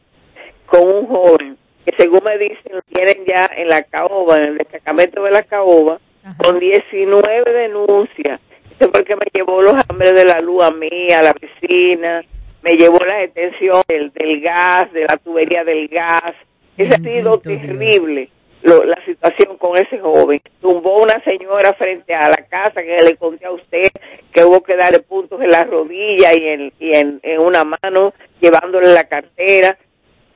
con 0.68 0.88
un 0.88 1.08
joven 1.08 1.58
que 1.86 1.94
según 1.98 2.22
me 2.24 2.38
dicen 2.38 2.74
lo 2.74 2.82
tienen 2.94 3.26
ya 3.26 3.50
en 3.56 3.70
la 3.70 3.82
caoba, 3.84 4.38
en 4.38 4.44
el 4.44 4.58
destacamento 4.58 5.24
de 5.24 5.32
la 5.32 5.44
caoba, 5.44 6.00
con 6.38 6.60
19 6.60 7.54
denuncias. 7.54 8.40
Eso 8.80 8.92
porque 8.92 9.16
me 9.16 9.26
llevó 9.34 9.62
los 9.62 9.74
hambres 9.90 10.14
de 10.14 10.26
la 10.26 10.40
luz 10.42 10.64
a 10.64 10.72
mí, 10.72 11.12
a 11.12 11.22
la 11.22 11.34
vecina, 11.34 12.24
me 12.62 12.74
llevó 12.74 13.00
la 13.06 13.18
detención 13.20 13.82
del, 13.88 14.12
del 14.12 14.42
gas, 14.42 14.92
de 14.92 15.06
la 15.06 15.18
tubería 15.18 15.64
del 15.64 15.88
gas. 15.88 16.34
Esa 16.78 16.96
ha 16.96 16.98
sido 16.98 17.40
terrible 17.40 18.30
lo- 18.64 18.84
la 18.84 19.04
situación 19.06 19.58
con 19.58 19.78
ese 19.78 19.98
joven. 20.00 20.42
Tumbó 20.62 21.02
una 21.02 21.24
señora 21.24 21.74
frente 21.74 22.14
a 22.14 22.30
la 22.30 22.36
casa 22.50 22.84
que 22.84 23.00
le 23.02 23.16
conté 23.16 23.46
a 23.46 23.52
usted 23.52 23.88
que 24.34 24.44
hubo 24.44 24.62
que 24.62 24.76
darle 24.76 25.00
puntos 25.00 25.42
en 25.42 25.50
la 25.50 25.64
rodilla 25.64 26.34
y 26.36 26.46
en, 26.48 26.74
y 26.80 26.96
en, 26.96 27.20
en 27.24 27.40
una 27.40 27.64
mano, 27.64 28.14
llevándole 28.42 28.90
la 28.94 29.06
cartera. 29.06 29.78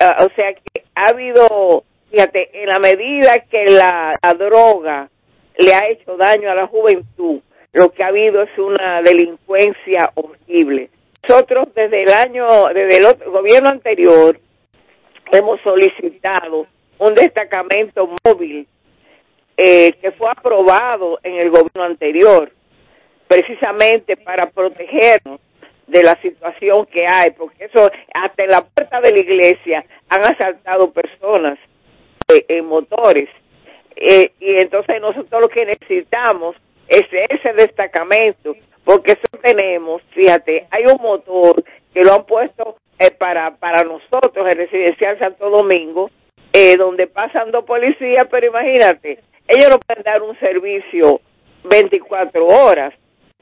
Ah, 0.04 0.26
o 0.26 0.30
sea 0.36 0.54
que 0.54 0.84
ha 0.96 1.10
habido, 1.10 1.84
fíjate, 2.10 2.50
en 2.64 2.70
la 2.70 2.80
medida 2.80 3.40
que 3.42 3.66
la, 3.66 4.14
la 4.24 4.34
droga 4.34 5.10
le 5.58 5.74
ha 5.76 5.88
hecho 5.90 6.18
daño 6.18 6.50
a 6.50 6.56
la 6.56 6.66
juventud, 6.66 7.40
lo 7.74 7.92
que 7.92 8.04
ha 8.04 8.08
habido 8.08 8.42
es 8.42 8.58
una 8.58 9.02
delincuencia 9.04 10.12
horrible. 10.16 10.90
Nosotros 11.30 11.68
desde 11.76 12.02
el 12.04 12.10
año, 12.12 12.48
desde 12.74 12.98
el 12.98 13.06
otro- 13.06 13.32
gobierno 13.32 13.70
anterior, 13.70 14.40
hemos 15.32 15.62
solicitado 15.62 16.66
un 16.98 17.14
destacamento 17.14 18.10
móvil 18.26 18.68
eh, 19.58 19.94
que 20.02 20.12
fue 20.14 20.30
aprobado 20.32 21.20
en 21.22 21.36
el 21.36 21.50
gobierno 21.52 21.84
anterior, 21.84 22.52
precisamente 23.28 24.18
para 24.18 24.50
protegernos 24.50 25.40
de 25.88 26.04
la 26.04 26.16
situación 26.22 26.86
que 26.86 27.06
hay, 27.06 27.32
porque 27.32 27.66
eso 27.66 27.90
hasta 28.14 28.44
en 28.44 28.50
la 28.50 28.62
puerta 28.62 29.02
de 29.02 29.12
la 29.12 29.20
iglesia 29.20 29.86
han 30.10 30.26
asaltado 30.26 30.92
personas 30.92 31.58
eh, 32.30 32.46
en 32.48 32.66
motores. 32.66 33.30
Eh, 33.96 34.32
y 34.40 34.58
entonces 34.58 35.02
nosotros 35.02 35.42
lo 35.42 35.50
que 35.50 35.66
necesitamos 35.66 36.56
es 36.88 37.04
ese 37.12 37.54
destacamento, 37.54 38.56
porque 38.84 39.14
eso 39.14 39.22
tenemos, 39.42 40.02
fíjate, 40.12 40.68
hay 40.72 40.86
un 40.86 41.02
motor 41.02 41.64
que 41.94 42.04
lo 42.04 42.14
han 42.14 42.26
puesto 42.26 42.78
eh, 43.00 43.12
para, 43.12 43.56
para 43.58 43.84
nosotros, 43.84 44.48
el 44.48 44.58
residencial 44.58 45.20
Santo 45.20 45.50
Domingo, 45.50 46.10
donde 46.78 47.08
pasan 47.08 47.50
dos 47.52 47.64
policías, 47.64 48.28
pero 48.30 48.48
imagínate, 48.48 49.20
ellos 49.48 49.70
no 49.70 49.80
pueden 49.80 50.04
dar 50.04 50.22
un 50.22 50.38
servicio 50.38 51.22
24 51.64 52.46
horas. 52.46 52.94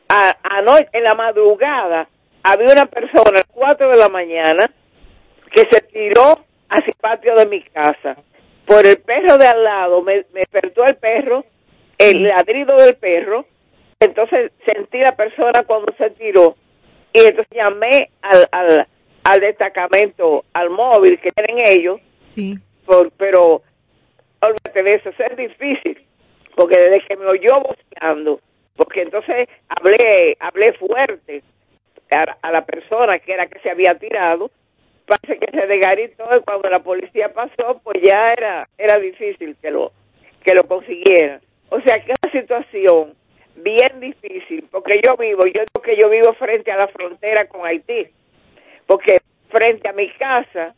A, 0.07 0.37
anoche, 0.43 0.87
en 0.93 1.03
la 1.03 1.15
madrugada, 1.15 2.07
había 2.43 2.73
una 2.73 2.85
persona 2.85 3.29
a 3.29 3.33
las 3.33 3.45
4 3.47 3.89
de 3.89 3.97
la 3.97 4.09
mañana 4.09 4.71
que 5.51 5.61
se 5.71 5.81
tiró 5.81 6.39
hacia 6.69 6.87
el 6.87 6.95
patio 7.01 7.35
de 7.35 7.45
mi 7.47 7.61
casa. 7.63 8.15
Por 8.65 8.85
el 8.85 8.97
perro 8.99 9.37
de 9.37 9.47
al 9.47 9.63
lado, 9.63 10.01
me, 10.01 10.17
me 10.33 10.41
despertó 10.41 10.85
el 10.85 10.95
perro, 10.95 11.43
el 11.97 12.23
ladrido 12.23 12.77
del 12.77 12.95
perro, 12.95 13.45
entonces 13.99 14.51
sentí 14.65 14.99
la 14.99 15.15
persona 15.15 15.63
cuando 15.63 15.91
se 15.97 16.09
tiró. 16.11 16.55
Y 17.13 17.21
entonces 17.21 17.47
llamé 17.51 18.09
al, 18.21 18.47
al, 18.51 18.87
al 19.23 19.39
destacamento, 19.39 20.45
al 20.53 20.69
móvil 20.69 21.19
que 21.19 21.31
tienen 21.31 21.65
ellos, 21.67 21.99
Sí. 22.25 22.55
por, 22.85 23.09
pero 23.17 23.63
olvídate 24.41 24.83
de 24.83 24.93
eso, 24.95 25.09
es 25.09 25.35
difícil, 25.37 25.99
porque 26.55 26.77
desde 26.77 27.01
que 27.07 27.17
me 27.17 27.25
oyó 27.25 27.59
voceando, 27.61 28.39
porque 28.75 29.01
entonces 29.01 29.49
hablé, 29.67 30.37
hablé 30.39 30.73
fuerte 30.73 31.41
a, 32.11 32.51
la 32.51 32.65
persona 32.65 33.19
que 33.19 33.33
era 33.33 33.47
que 33.47 33.59
se 33.59 33.69
había 33.69 33.95
tirado, 33.95 34.51
parece 35.05 35.39
que 35.39 35.51
se 35.51 35.67
desgaritó 35.67 36.25
y 36.35 36.41
cuando 36.41 36.69
la 36.69 36.79
policía 36.79 37.33
pasó, 37.33 37.79
pues 37.83 38.01
ya 38.01 38.33
era, 38.33 38.67
era 38.77 38.99
difícil 38.99 39.55
que 39.61 39.71
lo, 39.71 39.91
que 40.43 40.53
lo 40.53 40.63
consiguiera. 40.63 41.39
O 41.69 41.79
sea 41.81 42.03
que 42.03 42.11
es 42.11 42.17
una 42.23 42.41
situación 42.41 43.13
bien 43.55 43.99
difícil, 43.99 44.67
porque 44.71 45.01
yo 45.05 45.17
vivo, 45.17 45.45
yo 45.45 45.61
digo 45.61 45.81
que 45.83 45.97
yo 45.97 46.09
vivo 46.09 46.33
frente 46.33 46.71
a 46.71 46.77
la 46.77 46.87
frontera 46.87 47.47
con 47.47 47.65
Haití, 47.65 48.07
porque 48.87 49.19
frente 49.49 49.87
a 49.87 49.93
mi 49.93 50.09
casa, 50.13 50.73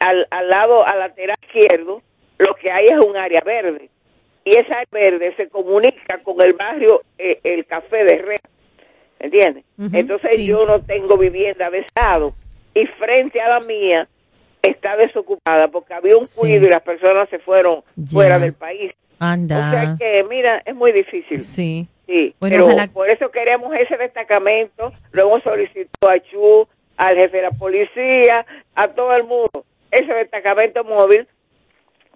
al, 0.00 0.26
al 0.30 0.48
lado, 0.48 0.86
al 0.86 0.98
lateral 0.98 1.36
izquierdo, 1.42 2.02
lo 2.38 2.54
que 2.56 2.70
hay 2.70 2.86
es 2.86 2.98
un 2.98 3.16
área 3.16 3.40
verde. 3.44 3.90
Y 4.44 4.56
esa 4.56 4.74
área 4.74 4.88
verde 4.90 5.34
se 5.36 5.48
comunica 5.48 6.18
con 6.22 6.40
el 6.42 6.52
barrio 6.54 7.02
eh, 7.18 7.40
El 7.44 7.64
Café 7.66 8.04
de 8.04 8.18
Red. 8.18 8.53
¿Entiendes? 9.18 9.64
Entonces 9.92 10.32
sí. 10.36 10.46
yo 10.46 10.66
no 10.66 10.80
tengo 10.82 11.16
vivienda 11.16 11.70
de 11.70 11.78
estado. 11.78 12.32
Y 12.74 12.86
frente 12.86 13.40
a 13.40 13.48
la 13.48 13.60
mía 13.60 14.08
está 14.62 14.96
desocupada 14.96 15.68
porque 15.68 15.94
había 15.94 16.16
un 16.16 16.26
cuido 16.26 16.66
y 16.66 16.70
las 16.70 16.82
personas 16.82 17.28
se 17.28 17.38
fueron 17.38 17.82
fuera 18.10 18.38
del 18.38 18.52
país. 18.52 18.92
Anda. 19.18 19.56
O 19.56 19.70
sea 19.70 19.96
que, 19.98 20.24
mira, 20.28 20.62
es 20.64 20.74
muy 20.74 20.92
difícil. 20.92 21.40
Sí. 21.40 21.86
Sí, 22.06 22.34
Bueno, 22.38 22.56
pero 22.56 22.66
ojalá- 22.66 22.86
por 22.88 23.08
eso 23.08 23.30
queremos 23.30 23.74
ese 23.76 23.96
destacamento. 23.96 24.92
Luego 25.12 25.40
solicitó 25.40 26.10
a 26.10 26.18
Chu, 26.20 26.68
al 26.98 27.16
jefe 27.16 27.38
de 27.38 27.42
la 27.44 27.50
policía, 27.52 28.44
a 28.74 28.88
todo 28.88 29.14
el 29.16 29.24
mundo. 29.24 29.64
Ese 29.90 30.12
destacamento 30.12 30.84
móvil 30.84 31.26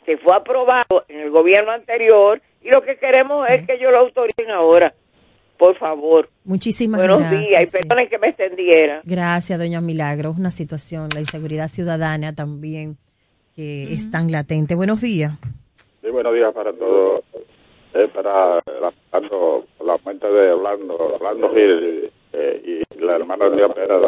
se 0.04 0.16
fue 0.18 0.34
aprobado 0.36 1.04
en 1.08 1.20
el 1.20 1.30
gobierno 1.30 1.70
anterior 1.72 2.40
y 2.62 2.70
lo 2.70 2.82
que 2.82 2.96
queremos 2.98 3.48
es 3.48 3.66
que 3.66 3.74
ellos 3.74 3.92
lo 3.92 3.98
autoricen 4.00 4.50
ahora. 4.50 4.92
Por 5.58 5.76
favor. 5.76 6.28
Muchísimas 6.44 7.00
Buenos 7.00 7.18
gracias. 7.18 7.40
días 7.48 7.62
y 7.62 7.66
sí. 7.66 7.78
perdonen 7.78 8.08
que 8.08 8.18
me 8.18 8.28
extendiera. 8.28 9.00
Gracias, 9.04 9.58
doña 9.58 9.80
Milagro. 9.80 10.30
Es 10.30 10.38
una 10.38 10.52
situación, 10.52 11.08
la 11.12 11.20
inseguridad 11.20 11.68
ciudadana 11.68 12.32
también, 12.34 12.96
que 13.56 13.92
es 13.92 14.10
tan 14.10 14.30
latente. 14.30 14.76
Buenos 14.76 15.00
días. 15.00 15.32
Sí, 16.00 16.10
buenos 16.10 16.32
días 16.32 16.54
para 16.54 16.72
todos. 16.72 17.24
Eh, 17.94 18.06
para 18.14 18.58
la, 18.80 18.92
la 19.84 19.98
cuenta 19.98 20.30
de 20.30 20.52
Orlando, 20.52 20.94
Orlando 20.94 21.50
Gil 21.54 22.10
eh, 22.32 22.84
y 22.92 23.04
la 23.04 23.16
hermana 23.16 23.48
de 23.48 23.68
Pérez, 23.70 23.98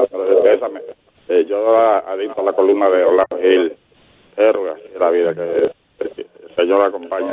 pésame. 0.42 0.80
Eh, 1.28 1.46
yo 1.48 1.76
adicto 1.78 2.42
a 2.42 2.44
la 2.44 2.52
columna 2.52 2.88
de 2.90 3.02
Orlando 3.04 3.38
Gil, 3.40 3.72
héroe 4.36 4.70
así 4.70 4.82
es 4.94 5.00
la 5.00 5.10
vida 5.10 5.34
que 5.34 5.72
el 6.04 6.54
Señor 6.56 6.82
acompañe 6.82 7.32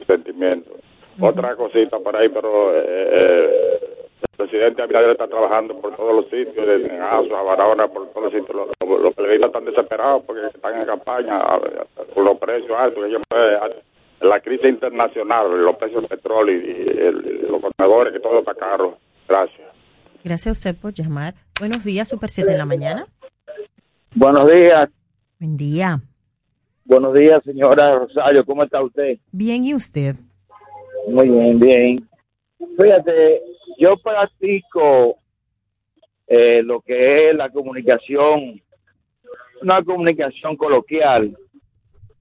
el 0.00 0.06
sentimiento. 0.06 0.70
Otra 1.20 1.56
cosita 1.56 1.98
por 1.98 2.16
ahí, 2.16 2.28
pero 2.28 2.72
eh, 2.74 3.78
el 4.20 4.36
presidente 4.36 4.82
Abinader 4.82 5.10
está 5.10 5.28
trabajando 5.28 5.78
por 5.80 5.94
todos 5.96 6.14
los 6.14 6.24
sitios, 6.24 6.66
desde 6.66 6.94
en 6.94 7.00
Aso, 7.00 7.36
a 7.36 7.42
Barahona, 7.42 7.88
por 7.88 8.08
todos 8.08 8.24
los 8.24 8.32
sitios. 8.32 8.56
Los, 8.56 8.68
los, 8.88 9.00
los 9.00 9.14
periodistas 9.14 9.48
están 9.48 9.64
desesperados 9.64 10.22
porque 10.24 10.46
están 10.46 10.80
en 10.80 10.86
campaña 10.86 11.40
por 12.14 12.24
los 12.24 12.38
precios 12.38 12.72
altos 12.76 13.02
que 13.02 13.08
ellos 13.10 13.22
pueden 13.28 13.58
la 14.24 14.40
crisis 14.40 14.68
internacional, 14.68 15.64
los 15.64 15.76
precios 15.76 16.02
del 16.02 16.08
petróleo 16.08 16.56
y, 16.56 17.50
los 17.50 17.60
contenedores, 17.60 18.12
que 18.12 18.20
todo 18.20 18.40
está 18.40 18.54
caro. 18.54 18.98
Gracias. 19.28 19.68
Gracias 20.22 20.46
a 20.46 20.52
usted 20.52 20.76
por 20.80 20.94
llamar. 20.94 21.34
Buenos 21.58 21.84
días, 21.84 22.08
Super 22.08 22.30
7 22.30 22.52
en 22.52 22.58
la 22.58 22.64
mañana. 22.64 23.06
Buenos 24.14 24.48
días, 24.48 24.90
Buen 25.38 25.56
día. 25.56 26.00
buenos 26.84 27.14
días, 27.14 27.42
señora 27.44 27.98
Rosario, 27.98 28.44
¿cómo 28.44 28.62
está 28.62 28.80
usted? 28.80 29.18
Bien, 29.32 29.64
¿y 29.64 29.74
usted? 29.74 30.14
Muy 31.08 31.28
bien, 31.28 31.58
bien. 31.58 32.08
Fíjate, 32.80 33.42
yo 33.78 33.96
practico 33.98 35.18
eh, 36.26 36.62
lo 36.62 36.80
que 36.80 37.30
es 37.30 37.36
la 37.36 37.50
comunicación, 37.50 38.60
una 39.60 39.82
comunicación 39.84 40.56
coloquial. 40.56 41.36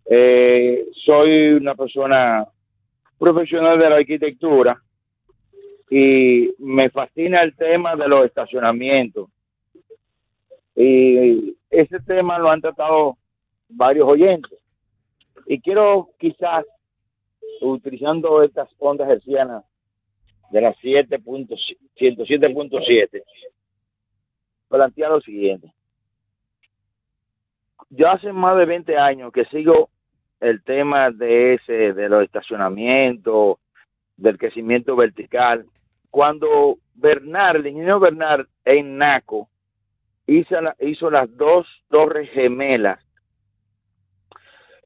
Eh, 0.06 0.86
soy 1.06 1.54
una 1.54 1.76
persona 1.76 2.46
profesional 3.18 3.80
de 3.80 3.90
la 3.90 3.96
arquitectura 3.96 4.82
y 5.90 6.54
me 6.60 6.90
fascina 6.90 7.42
el 7.42 7.56
tema 7.56 7.96
de 7.96 8.08
los 8.08 8.26
estacionamientos. 8.26 9.30
Y 10.76 11.56
ese 11.70 12.00
tema 12.02 12.38
lo 12.38 12.50
han 12.50 12.62
tratado 12.62 13.18
varios 13.70 14.08
oyentes. 14.08 14.60
Y 15.46 15.60
quiero 15.62 16.10
quizás 16.20 16.66
utilizando 17.64 18.44
estas 18.44 18.70
ondas 18.80 19.10
hercianas 19.10 19.64
de 20.52 20.62
las 20.62 20.76
7.107.7, 20.78 23.24
plantear 24.68 25.12
lo 25.12 25.22
siguiente. 25.22 25.74
Yo 27.90 28.10
hace 28.10 28.32
más 28.32 28.58
de 28.58 28.66
20 28.66 28.98
años 28.98 29.32
que 29.32 29.46
sigo 29.46 29.90
el 30.40 30.64
tema 30.64 31.12
de 31.12 31.56
ese, 31.56 31.94
de 31.94 32.10
los 32.10 32.24
estacionamientos, 32.24 33.58
del 34.18 34.38
crecimiento 34.38 34.96
vertical. 34.96 35.66
Cuando 36.10 36.78
Bernard, 36.96 37.58
el 37.58 37.68
ingeniero 37.68 38.00
Bernard 38.00 38.48
en 38.66 38.98
Naco, 38.98 39.50
hizo, 40.28 40.56
hizo 40.80 41.10
las 41.10 41.36
dos 41.36 41.68
torres 41.90 42.30
gemelas, 42.32 43.00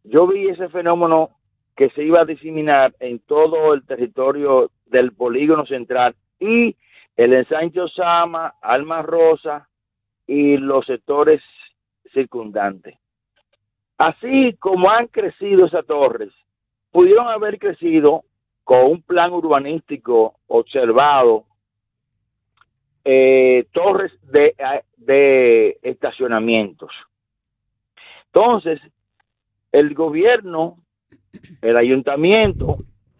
yo 0.04 0.28
vi 0.28 0.48
ese 0.48 0.70
fenómeno 0.70 1.37
que 1.78 1.92
se 1.92 2.04
iba 2.04 2.22
a 2.22 2.26
diseminar 2.26 2.96
en 3.00 3.20
todo 3.20 3.76
el 3.76 3.86
territorio 3.86 4.72
del 4.88 5.14
polígono 5.14 5.64
central 5.68 6.16
y 6.40 6.76
el 7.16 7.34
ensancho 7.34 7.88
Sama, 7.88 8.56
Alma 8.62 9.04
Rosa 9.04 9.70
y 10.26 10.58
los 10.58 10.88
sectores 10.88 11.42
circundantes. 12.14 12.98
Así 14.00 14.56
como 14.60 14.90
han 14.90 15.08
crecido 15.08 15.68
esas 15.68 15.86
torres, 15.86 16.34
pudieron 16.92 17.28
haber 17.28 17.60
crecido 17.60 18.24
con 18.64 18.86
un 18.86 19.02
plan 19.04 19.32
urbanístico 19.32 20.40
observado, 20.48 21.46
eh, 23.06 23.68
torres 23.72 24.12
de, 24.24 24.56
de 24.98 25.78
estacionamientos. 25.84 26.92
Entonces, 28.26 28.82
el 29.72 29.94
gobierno 29.94 30.80
el 31.62 31.78
ayuntamiento 31.78 32.78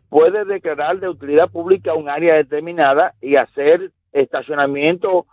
puede 0.10 0.46
declarar 0.46 1.00
de 1.00 1.10
utilidad 1.10 1.50
pública 1.50 1.94
un 1.94 2.10
área 2.10 2.36
determinada 2.36 3.14
y 3.22 3.36
hacer 3.36 3.92
estacionamiento, 4.12 5.26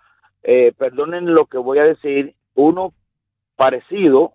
eh, 0.42 0.72
perdonen 0.76 1.32
lo 1.32 1.46
que 1.46 1.58
voy 1.58 1.78
a 1.78 1.84
decir, 1.84 2.34
uno 2.54 2.92
parecido 3.56 4.32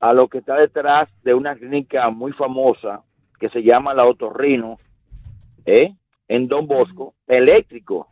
a 0.00 0.12
lo 0.12 0.28
que 0.28 0.38
está 0.38 0.56
detrás 0.56 1.08
de 1.22 1.34
una 1.34 1.56
clínica 1.56 2.10
muy 2.10 2.32
famosa 2.32 3.02
que 3.40 3.48
se 3.48 3.62
llama 3.62 3.94
la 3.94 4.04
Otorrino, 4.04 4.78
¿eh? 5.64 5.94
en 6.28 6.48
Don 6.48 6.66
Bosco, 6.66 7.14
eléctrico. 7.26 8.08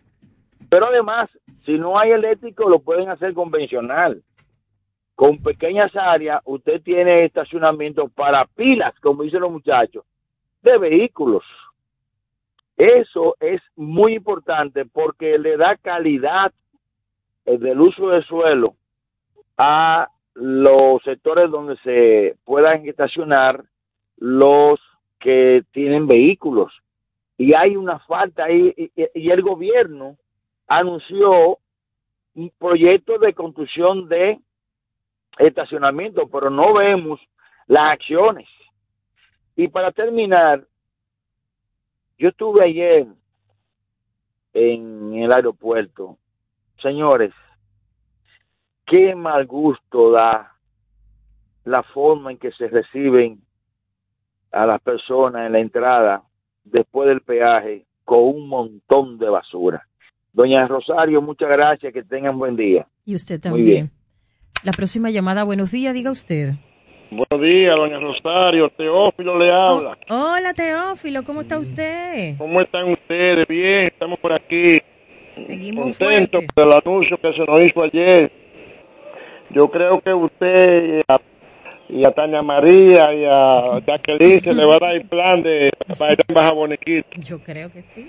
Pero 0.69 0.87
además, 0.87 1.29
si 1.65 1.79
no 1.79 1.99
hay 1.99 2.11
eléctrico, 2.11 2.69
lo 2.69 2.81
pueden 2.81 3.09
hacer 3.11 3.35
convencional 3.35 4.23
con 5.15 5.39
pequeñas 5.43 5.95
áreas, 5.95 6.41
usted 6.45 6.83
tiene 6.83 7.25
estacionamiento 7.25 8.09
para 8.09 8.45
pilas, 8.47 8.93
como 9.01 9.23
dicen 9.23 9.41
los 9.41 9.53
muchachos, 9.53 10.05
de 10.63 10.79
vehículos. 10.79 11.45
Eso 12.77 13.37
es 13.41 13.61
muy 13.77 14.15
importante 14.15 14.85
porque 14.87 15.39
le 15.39 15.57
da 15.57 15.77
calidad 15.77 16.53
eh, 17.45 17.59
del 17.59 17.81
uso 17.81 18.09
del 18.09 18.25
suelo 18.25 18.75
a 19.59 20.09
los 20.35 21.03
sectores 21.03 21.51
donde 21.51 21.77
se 21.79 22.37
puedan 22.45 22.87
estacionar 22.89 23.63
los 24.17 24.81
que 25.21 25.63
tienen 25.73 26.07
vehículos. 26.07 26.73
Y 27.37 27.55
hay 27.55 27.77
una 27.77 27.99
falta 28.01 28.45
ahí, 28.45 28.73
y, 28.77 28.85
y- 29.03 29.09
y 29.15 29.31
el 29.31 29.43
gobierno 29.43 30.17
anunció 30.67 31.59
un 32.35 32.51
proyecto 32.59 33.19
de 33.19 33.35
construcción 33.35 34.09
de 34.09 34.39
estacionamiento, 35.39 36.29
pero 36.29 36.51
no 36.51 36.75
vemos 36.75 37.21
las 37.67 37.93
acciones. 37.93 38.49
Y 39.57 39.69
para 39.69 39.93
terminar, 39.93 40.67
yo 42.19 42.29
estuve 42.29 42.65
ayer 42.65 43.07
en 44.53 45.15
el 45.15 45.33
aeropuerto. 45.33 46.19
Señores, 46.81 47.33
qué 48.87 49.15
mal 49.15 49.47
gusto 49.47 50.11
da 50.11 50.53
la 51.65 51.83
forma 51.83 52.33
en 52.33 52.39
que 52.39 52.51
se 52.53 52.69
reciben 52.69 53.41
a 54.51 54.67
las 54.67 54.81
personas 54.83 55.47
en 55.47 55.53
la 55.53 55.61
entrada 55.61 56.23
después 56.65 57.09
del 57.09 57.23
peaje 57.23 57.87
con 58.05 58.21
un 58.21 58.49
montón 58.49 59.19
de 59.19 59.29
basura. 59.29 59.87
Doña 60.33 60.67
Rosario, 60.67 61.21
muchas 61.23 61.49
gracias, 61.49 61.93
que 61.93 62.03
tengan 62.03 62.39
buen 62.39 62.57
día. 62.57 62.87
Y 63.05 63.15
usted 63.15 63.35
Muy 63.35 63.43
también. 63.43 63.67
bien. 63.67 64.02
La 64.63 64.71
próxima 64.71 65.11
llamada, 65.11 65.43
buenos 65.43 65.73
días, 65.73 65.93
diga 65.93 66.13
usted. 66.13 66.51
Buenos 67.11 67.47
días, 67.47 67.75
doña 67.75 67.99
Rosario. 67.99 68.69
Teófilo 68.71 69.37
le 69.37 69.51
habla. 69.53 69.99
Hola, 70.09 70.55
Teófilo, 70.55 71.25
¿cómo 71.25 71.41
está 71.41 71.59
usted? 71.59 72.37
¿Cómo 72.39 72.61
están 72.61 72.93
ustedes? 72.93 73.47
Bien, 73.49 73.89
estamos 73.89 74.21
por 74.21 74.33
aquí. 74.33 74.81
Seguimos 75.49 75.97
Contentos 75.99 76.45
por 76.55 76.65
el 76.65 76.73
anuncio 76.73 77.19
que 77.19 77.33
se 77.33 77.45
nos 77.45 77.65
hizo 77.65 77.83
ayer. 77.83 78.31
Yo 79.51 79.69
creo 79.69 80.01
que 80.01 80.15
usted 80.15 81.01
y 81.01 81.01
a, 81.09 81.21
y 81.89 82.07
a 82.07 82.13
Tania 82.13 82.41
María 82.43 83.13
y 83.13 83.25
a 83.25 83.81
Jacqueline 83.87 84.41
se 84.43 84.55
le 84.55 84.65
va 84.65 84.77
a 84.77 84.79
dar 84.79 84.95
el 84.95 85.07
plan 85.07 85.43
de 85.43 85.73
para 85.99 86.13
ir 86.13 86.21
a 86.21 86.33
Baja 86.33 86.53
Bonequito. 86.53 87.09
Yo 87.17 87.41
creo 87.41 87.71
que 87.73 87.83
sí. 87.83 88.09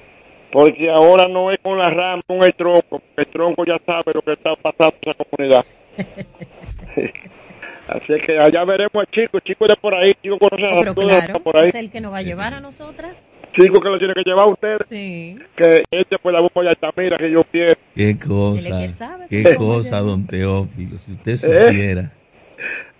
Porque 0.52 0.88
ahora 0.92 1.28
no 1.28 1.52
es 1.52 1.60
con 1.64 1.80
la 1.80 1.88
rama, 1.88 2.22
con 2.28 2.44
el 2.44 2.54
tronco. 2.54 3.02
El 3.18 3.26
tronco 3.26 3.66
ya 3.66 3.80
sabe 3.88 4.12
lo 4.14 4.22
que 4.22 4.34
está 4.34 4.56
pasando 4.56 4.96
en 5.02 5.12
esa 5.12 5.24
comunidad. 5.26 5.66
Así 7.88 8.14
que 8.26 8.40
allá 8.40 8.64
veremos 8.64 8.96
al 8.96 9.08
chico. 9.08 9.38
El 9.38 9.44
chico 9.44 9.66
de 9.68 9.76
por 9.76 9.94
ahí. 9.94 10.10
El 10.10 10.22
chico 10.22 10.40
conoce 10.40 10.66
a 10.66 10.80
Pero 10.80 10.94
todos 10.94 11.08
claro, 11.10 11.40
por 11.42 11.58
ahí. 11.58 11.70
es 11.70 11.76
el 11.76 11.92
que 11.92 12.02
nos 12.02 12.14
va 12.14 12.18
a 12.20 12.22
llevar 12.22 12.54
a 12.54 12.60
nosotras. 12.60 13.16
Chico 13.56 13.80
que 13.82 13.90
lo 13.90 14.00
tiene 14.00 14.14
que 14.16 14.24
llevar 14.26 14.46
a 14.46 14.50
ustedes. 14.50 14.88
Sí. 14.90 15.38
Que 15.56 15.84
este 15.92 16.18
fue 16.18 16.32
la 16.34 16.40
bomba 16.40 16.64
de 16.64 16.70
Altamira 16.70 17.18
que 17.18 17.30
yo 17.30 17.44
quiero. 17.44 17.76
Qué 17.96 18.18
cosa, 18.18 18.80
que 18.80 18.90
sabe 18.90 19.28
qué 19.30 19.56
cosa, 19.56 20.00
don 20.00 20.26
Teófilo, 20.26 20.98
si 20.98 21.12
usted 21.12 21.38
¿Eh? 21.52 22.10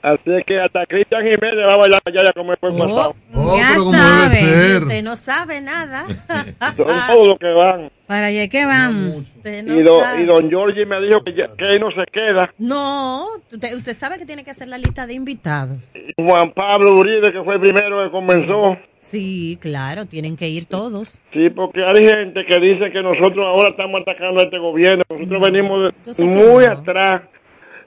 Así 0.04 0.32
que 0.46 0.60
hasta 0.60 0.86
Cristian 0.86 1.22
Jiménez 1.22 1.66
va 1.66 1.76
a 1.76 1.78
bailar 1.78 2.02
allá 2.04 2.24
ya 2.26 2.34
como 2.34 2.54
fue 2.58 2.72
el 2.72 2.78
pasado. 2.78 3.16
ya 3.56 3.74
sabe, 3.74 4.78
usted 4.80 5.02
no 5.04 5.16
sabe 5.16 5.62
nada. 5.62 6.06
Son 6.76 6.86
todos 7.08 7.28
los 7.30 7.40
que 7.40 7.48
van. 7.48 7.90
¿Para 8.06 8.26
allá 8.26 8.50
que 8.50 8.66
van? 8.66 9.08
Usted 9.16 9.64
no 9.64 9.80
y, 9.80 9.82
don, 9.82 10.04
sabe. 10.04 10.22
y 10.24 10.26
don 10.26 10.50
Georgie 10.50 10.86
me 10.86 11.00
dijo 11.02 11.24
que, 11.24 11.34
ya- 11.34 11.56
que 11.58 11.70
él 11.72 11.80
no 11.80 11.90
se 11.92 12.04
queda. 12.12 12.54
No, 12.58 13.28
usted, 13.50 13.76
usted 13.78 13.94
sabe 13.94 14.18
que 14.20 14.26
tiene 14.26 14.44
que 14.44 14.52
hacer 14.52 14.68
la 14.68 14.78
lista 14.78 15.08
de 15.08 15.14
invitados. 15.14 15.94
Juan 16.18 16.52
Pablo 16.52 16.96
Uribe, 16.96 17.32
que 17.32 17.42
fue 17.42 17.56
el 17.56 17.62
primero 17.62 18.04
que 18.04 18.12
comenzó. 18.12 18.78
Sí, 19.00 19.58
claro, 19.62 20.06
tienen 20.06 20.36
que 20.36 20.50
ir 20.50 20.66
todos. 20.66 21.22
Sí, 21.32 21.50
porque 21.50 21.82
hay 21.82 22.06
gente 22.10 22.46
que 22.46 22.60
dice 22.60 22.92
que 22.92 23.02
nosotros 23.02 23.46
ahora 23.46 23.70
estamos 23.70 24.02
atacando 24.02 24.42
a 24.42 24.44
este 24.44 24.58
gobierno. 24.58 25.02
Nosotros 25.10 25.42
venimos 25.50 25.94
de- 26.06 26.14
sé 26.14 26.24
que 26.24 26.30
muy 26.30 26.66
no. 26.66 26.72
atrás. 26.74 27.22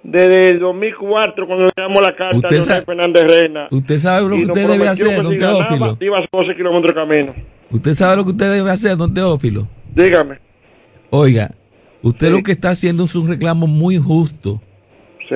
Desde 0.08 0.50
el 0.50 0.60
2004, 0.60 1.46
cuando 1.48 1.64
le 1.64 1.70
damos 1.76 2.00
la 2.00 2.14
carta 2.14 2.46
a 2.46 2.82
Fernández 2.82 3.24
Reina. 3.24 3.66
Usted 3.72 3.96
sabe 3.96 4.28
lo 4.28 4.36
que 4.36 4.42
usted 4.44 4.68
debe 4.68 4.86
hacer, 4.86 5.20
don 5.20 5.32
si 5.32 5.38
Teófilo. 5.38 5.98
iba 6.00 6.18
a 6.18 6.24
12 6.32 6.54
kilómetros 6.54 6.94
de 6.94 7.00
camino. 7.00 7.34
Usted 7.72 7.92
sabe 7.92 8.16
lo 8.16 8.24
que 8.24 8.30
usted 8.30 8.52
debe 8.52 8.70
hacer, 8.70 8.96
don 8.96 9.12
Teófilo. 9.12 9.66
Dígame. 9.96 10.38
Oiga, 11.10 11.50
usted 12.02 12.30
lo 12.30 12.44
que 12.44 12.52
está 12.52 12.70
haciendo 12.70 13.04
es 13.04 13.16
un 13.16 13.26
reclamo 13.26 13.66
muy 13.66 13.98
justo 13.98 14.62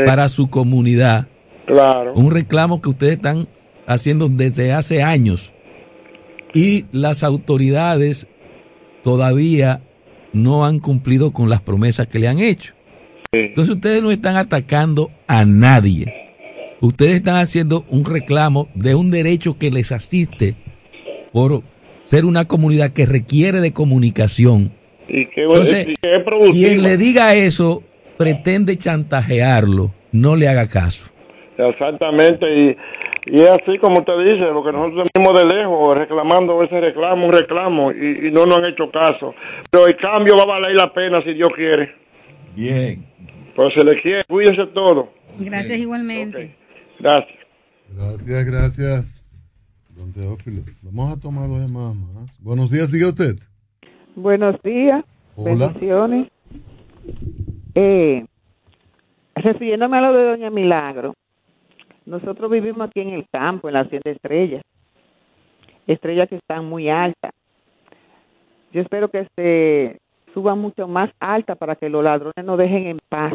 para 0.06 0.28
su 0.28 0.48
comunidad. 0.48 1.26
Claro. 1.66 2.14
Un 2.14 2.30
reclamo 2.30 2.80
que 2.80 2.90
ustedes 2.90 3.14
están 3.14 3.48
haciendo 3.88 4.28
desde 4.28 4.72
hace 4.72 5.02
años. 5.02 5.52
Y 6.54 6.84
las 6.92 7.24
autoridades 7.24 8.28
todavía 9.02 9.80
no 10.32 10.64
han 10.64 10.78
cumplido 10.78 11.32
con 11.32 11.48
las 11.48 11.60
promesas 11.60 12.06
que 12.06 12.20
le 12.20 12.28
han 12.28 12.38
hecho. 12.38 12.72
Entonces 13.32 13.76
ustedes 13.76 14.02
no 14.02 14.10
están 14.10 14.36
atacando 14.36 15.10
a 15.28 15.44
nadie. 15.44 16.12
Ustedes 16.80 17.14
están 17.14 17.36
haciendo 17.36 17.84
un 17.88 18.04
reclamo 18.04 18.66
de 18.74 18.96
un 18.96 19.12
derecho 19.12 19.56
que 19.56 19.70
les 19.70 19.92
asiste 19.92 20.56
por 21.32 21.62
ser 22.06 22.24
una 22.24 22.46
comunidad 22.46 22.92
que 22.92 23.06
requiere 23.06 23.60
de 23.60 23.72
comunicación. 23.72 24.72
Y 25.06 25.26
que, 25.26 25.44
Entonces, 25.44 25.86
y 25.86 25.94
que 25.94 26.16
es 26.16 26.24
productiva. 26.24 26.54
Quien 26.54 26.82
le 26.82 26.96
diga 26.96 27.36
eso 27.36 27.84
pretende 28.18 28.76
chantajearlo, 28.76 29.92
no 30.10 30.34
le 30.34 30.48
haga 30.48 30.68
caso. 30.68 31.08
Exactamente, 31.56 32.46
y, 32.52 32.76
y 33.26 33.42
es 33.42 33.50
así 33.50 33.78
como 33.78 34.00
usted 34.00 34.18
dice, 34.24 34.40
lo 34.40 34.64
que 34.64 34.72
nosotros 34.72 35.06
venimos 35.14 35.40
de 35.40 35.54
lejos 35.54 35.96
reclamando 35.96 36.64
ese 36.64 36.80
reclamo, 36.80 37.26
un 37.26 37.32
reclamo, 37.32 37.92
y, 37.92 38.26
y 38.26 38.30
no 38.32 38.44
nos 38.46 38.58
han 38.58 38.64
hecho 38.64 38.90
caso. 38.90 39.36
Pero 39.70 39.86
el 39.86 39.96
cambio 39.96 40.36
va 40.36 40.42
a 40.42 40.58
valer 40.58 40.74
la 40.74 40.92
pena 40.92 41.22
si 41.22 41.32
Dios 41.32 41.50
quiere. 41.54 41.94
Bien. 42.56 43.09
Pues 43.60 43.74
se 43.74 43.84
le 43.84 44.00
quiere, 44.00 44.24
cuídense 44.24 44.66
todo. 44.68 45.10
Gracias 45.38 45.78
igualmente. 45.78 46.56
Gracias. 46.98 47.38
Gracias, 47.94 48.46
gracias. 48.46 49.24
Don 49.90 50.10
Teófilo. 50.14 50.62
Vamos 50.80 51.12
a 51.12 51.20
tomar 51.20 51.46
dos 51.46 51.58
llamadas 51.58 51.94
más. 51.94 52.42
Buenos 52.42 52.70
días, 52.70 52.90
diga 52.90 53.08
usted. 53.08 53.34
Buenos 54.16 54.62
días, 54.62 55.04
Hola. 55.36 55.66
bendiciones. 55.66 56.28
Eh, 57.74 58.24
refiriéndome 59.34 59.98
a 59.98 60.00
lo 60.00 60.14
de 60.14 60.24
Doña 60.24 60.48
Milagro, 60.48 61.12
nosotros 62.06 62.50
vivimos 62.50 62.88
aquí 62.88 63.00
en 63.00 63.10
el 63.10 63.28
campo, 63.30 63.68
en 63.68 63.74
la 63.74 63.80
hacienda 63.80 64.10
Estrellas, 64.10 64.62
estrellas 65.86 66.30
que 66.30 66.36
están 66.36 66.64
muy 66.64 66.88
altas. 66.88 67.32
Yo 68.72 68.80
espero 68.80 69.10
que 69.10 69.28
se 69.36 70.00
suban 70.32 70.58
mucho 70.60 70.88
más 70.88 71.10
alta 71.20 71.56
para 71.56 71.76
que 71.76 71.90
los 71.90 72.02
ladrones 72.02 72.42
nos 72.42 72.56
dejen 72.56 72.86
en 72.86 72.98
paz. 73.10 73.34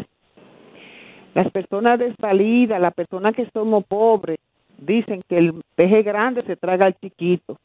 Las 1.36 1.50
personas 1.52 1.98
desvalidas, 1.98 2.80
las 2.80 2.94
personas 2.94 3.34
que 3.34 3.46
somos 3.52 3.84
pobres, 3.84 4.38
dicen 4.78 5.22
que 5.28 5.38
el 5.38 5.54
peje 5.74 6.02
grande 6.02 6.42
se 6.42 6.56
traga 6.56 6.86
al 6.86 6.98
chiquito 6.98 7.58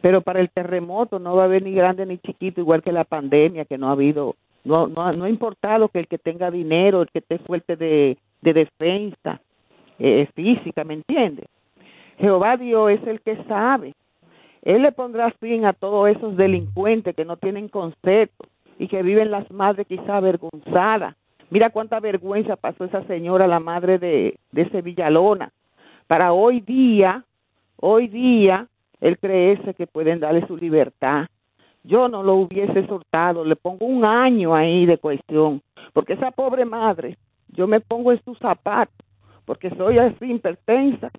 pero 0.00 0.20
para 0.20 0.40
el 0.40 0.50
terremoto 0.50 1.18
no 1.18 1.34
va 1.34 1.42
a 1.42 1.44
haber 1.46 1.62
ni 1.62 1.72
grande 1.72 2.06
ni 2.06 2.18
chiquito, 2.18 2.60
igual 2.60 2.82
que 2.82 2.92
la 2.92 3.04
pandemia, 3.04 3.64
que 3.64 3.78
no 3.78 3.88
ha 3.88 3.92
habido, 3.92 4.36
no, 4.64 4.86
no, 4.86 5.12
no 5.12 5.24
ha 5.24 5.28
importado 5.28 5.88
que 5.88 5.98
el 6.00 6.06
que 6.06 6.18
tenga 6.18 6.50
dinero, 6.50 7.02
el 7.02 7.08
que 7.08 7.18
esté 7.18 7.38
fuerte 7.38 7.76
de, 7.76 8.16
de 8.40 8.52
defensa 8.52 9.40
eh, 9.98 10.28
física, 10.34 10.84
¿me 10.84 10.94
entiendes? 10.94 11.46
Jehová 12.18 12.56
Dios 12.56 12.92
es 12.92 13.06
el 13.06 13.20
que 13.20 13.42
sabe. 13.44 13.94
Él 14.62 14.82
le 14.82 14.92
pondrá 14.92 15.30
fin 15.40 15.64
a 15.64 15.72
todos 15.72 16.08
esos 16.08 16.36
delincuentes 16.36 17.14
que 17.14 17.24
no 17.24 17.36
tienen 17.36 17.68
concepto 17.68 18.46
y 18.78 18.88
que 18.88 19.02
viven 19.02 19.30
las 19.30 19.50
madres 19.50 19.86
quizá 19.86 20.16
avergonzadas. 20.16 21.14
Mira 21.50 21.70
cuánta 21.70 21.98
vergüenza 21.98 22.56
pasó 22.56 22.84
esa 22.84 23.02
señora, 23.04 23.46
la 23.46 23.60
madre 23.60 23.98
de, 23.98 24.38
de 24.52 24.62
ese 24.62 24.82
Villalona. 24.82 25.50
Para 26.06 26.32
hoy 26.32 26.60
día, 26.60 27.24
hoy 27.76 28.08
día, 28.08 28.66
él 29.00 29.18
creerse 29.18 29.74
que 29.74 29.86
pueden 29.86 30.20
darle 30.20 30.46
su 30.46 30.56
libertad. 30.56 31.26
Yo 31.84 32.08
no 32.08 32.22
lo 32.22 32.34
hubiese 32.34 32.86
soltado, 32.86 33.44
le 33.44 33.56
pongo 33.56 33.86
un 33.86 34.04
año 34.04 34.54
ahí 34.54 34.84
de 34.84 34.98
cuestión, 34.98 35.62
porque 35.94 36.14
esa 36.14 36.30
pobre 36.32 36.64
madre, 36.64 37.16
yo 37.48 37.66
me 37.66 37.80
pongo 37.80 38.12
en 38.12 38.22
sus 38.24 38.38
zapatos, 38.38 38.94
porque 39.46 39.70
soy 39.70 39.98
así 39.98 40.26
hipertensa, 40.32 41.10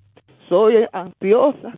soy 0.47 0.85
ansiosa, 0.91 1.75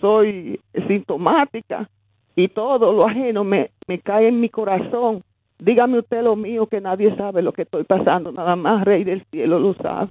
soy 0.00 0.60
sintomática 0.88 1.88
y 2.36 2.48
todo 2.48 2.92
lo 2.92 3.06
ajeno 3.06 3.44
me 3.44 3.70
cae 4.02 4.28
en 4.28 4.40
mi 4.40 4.50
corazón. 4.50 5.22
Dígame 5.60 5.98
usted 5.98 6.22
lo 6.22 6.36
mío, 6.36 6.66
que 6.66 6.80
nadie 6.80 7.14
sabe 7.16 7.42
lo 7.42 7.52
que 7.52 7.62
estoy 7.62 7.84
pasando, 7.84 8.30
nada 8.30 8.54
más 8.54 8.84
Rey 8.84 9.02
del 9.02 9.24
Cielo 9.30 9.58
lo 9.58 9.74
sabe, 9.74 10.10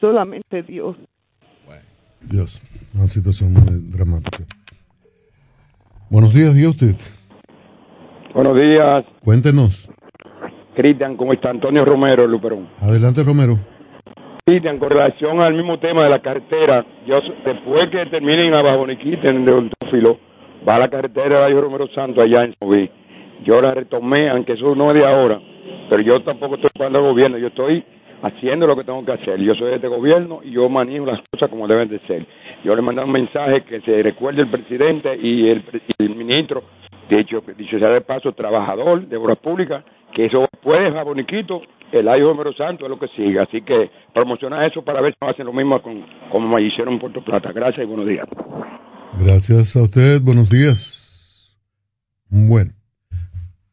solamente 0.00 0.62
Dios. 0.62 0.96
Dios, 2.20 2.60
una 2.94 3.06
situación 3.06 3.52
muy 3.52 3.62
dramática. 3.96 4.44
Buenos 6.10 6.34
días, 6.34 6.54
diga 6.54 6.70
usted. 6.70 6.96
Buenos 8.34 8.56
días, 8.56 9.04
Cuéntenos. 9.22 9.88
Cristian, 10.74 11.16
¿cómo 11.16 11.32
está? 11.32 11.50
Antonio 11.50 11.84
Romero, 11.84 12.26
Luperón. 12.26 12.68
Adelante, 12.80 13.22
Romero. 13.22 13.54
Cristian, 14.44 14.78
con 14.78 14.90
relación 14.90 15.40
al 15.40 15.54
mismo 15.54 15.78
tema 15.78 16.04
de 16.04 16.10
la 16.10 16.20
carretera, 16.20 16.84
yo 17.06 17.20
después 17.44 17.88
que 17.90 18.06
terminen 18.06 18.54
a 18.54 18.62
Bajoniquita 18.62 19.30
en 19.30 19.48
el 19.48 19.70
Teófilo, 19.78 20.18
va 20.68 20.76
a 20.76 20.80
la 20.80 20.90
carretera 20.90 21.46
de 21.46 21.60
Romero 21.60 21.86
Santo 21.94 22.20
allá 22.20 22.44
en 22.44 22.54
Soví. 22.58 22.90
Yo 23.44 23.60
la 23.60 23.72
retomé, 23.72 24.28
aunque 24.30 24.52
eso 24.52 24.74
no 24.74 24.86
es 24.86 24.94
de 24.94 25.06
ahora, 25.06 25.40
pero 25.90 26.02
yo 26.02 26.20
tampoco 26.22 26.56
estoy 26.56 26.70
jugando 26.76 26.98
al 26.98 27.04
gobierno, 27.04 27.38
yo 27.38 27.48
estoy 27.48 27.84
haciendo 28.22 28.66
lo 28.66 28.76
que 28.76 28.84
tengo 28.84 29.04
que 29.04 29.12
hacer. 29.12 29.40
Yo 29.40 29.54
soy 29.54 29.70
de 29.70 29.76
este 29.76 29.88
gobierno 29.88 30.40
y 30.42 30.52
yo 30.52 30.68
manejo 30.68 31.06
las 31.06 31.20
cosas 31.30 31.48
como 31.50 31.68
deben 31.68 31.88
de 31.88 31.98
ser. 32.06 32.26
Yo 32.64 32.74
le 32.74 32.82
mandé 32.82 33.02
un 33.02 33.12
mensaje 33.12 33.62
que 33.62 33.80
se 33.82 34.02
recuerde 34.02 34.42
el 34.42 34.50
presidente 34.50 35.16
y 35.16 35.48
el, 35.48 35.62
y 35.98 36.04
el 36.04 36.16
ministro, 36.16 36.64
de 37.10 37.20
hecho, 37.20 37.42
dicho 37.56 37.78
sea 37.78 37.92
de 37.92 38.00
paso, 38.00 38.32
trabajador 38.32 39.06
de 39.06 39.16
obras 39.16 39.38
públicas, 39.38 39.84
que 40.14 40.26
eso 40.26 40.44
puede 40.62 40.98
a 40.98 41.02
Boniquito, 41.02 41.60
el 41.92 42.08
ayo 42.08 42.28
número 42.28 42.52
santo 42.54 42.84
es 42.84 42.90
lo 42.90 42.98
que 42.98 43.08
sigue. 43.08 43.38
Así 43.38 43.62
que 43.62 43.90
promociona 44.12 44.66
eso 44.66 44.82
para 44.82 45.00
ver 45.00 45.12
si 45.12 45.18
no 45.20 45.30
hacen 45.30 45.46
lo 45.46 45.52
mismo 45.52 45.80
con, 45.82 46.04
como 46.30 46.48
me 46.48 46.62
hicieron 46.62 46.94
en 46.94 47.00
Puerto 47.00 47.22
Plata. 47.22 47.52
Gracias 47.52 47.84
y 47.84 47.86
buenos 47.86 48.06
días. 48.06 48.26
Gracias 49.20 49.76
a 49.76 49.82
usted. 49.82 50.20
Buenos 50.22 50.48
días. 50.50 51.04
Bueno, 52.28 52.72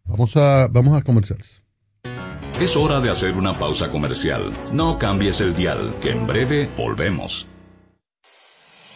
vamos 0.06 0.36
a, 0.36 0.68
vamos 0.68 0.98
a 0.98 1.02
comerciales. 1.02 1.62
Es 2.60 2.76
hora 2.76 3.00
de 3.02 3.10
hacer 3.10 3.36
una 3.36 3.54
pausa 3.54 3.90
comercial. 3.90 4.52
No 4.72 4.98
cambies 5.00 5.42
el 5.42 5.56
dial, 5.56 5.94
que 6.02 6.12
en 6.12 6.28
breve 6.28 6.70
volvemos. 6.78 7.48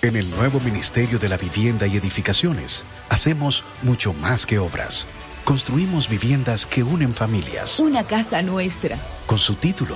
En 0.01 0.15
el 0.15 0.29
nuevo 0.29 0.59
Ministerio 0.59 1.17
de 1.17 1.27
la 1.27 1.37
Vivienda 1.37 1.87
y 1.87 1.97
Edificaciones 1.97 2.85
hacemos 3.09 3.63
mucho 3.81 4.13
más 4.13 4.45
que 4.45 4.59
obras. 4.59 5.05
Construimos 5.43 6.07
viviendas 6.07 6.65
que 6.65 6.83
unen 6.83 7.13
familias 7.13 7.79
Una 7.79 8.03
casa 8.03 8.41
nuestra. 8.41 8.97
con 9.25 9.37
su 9.37 9.55
título 9.55 9.95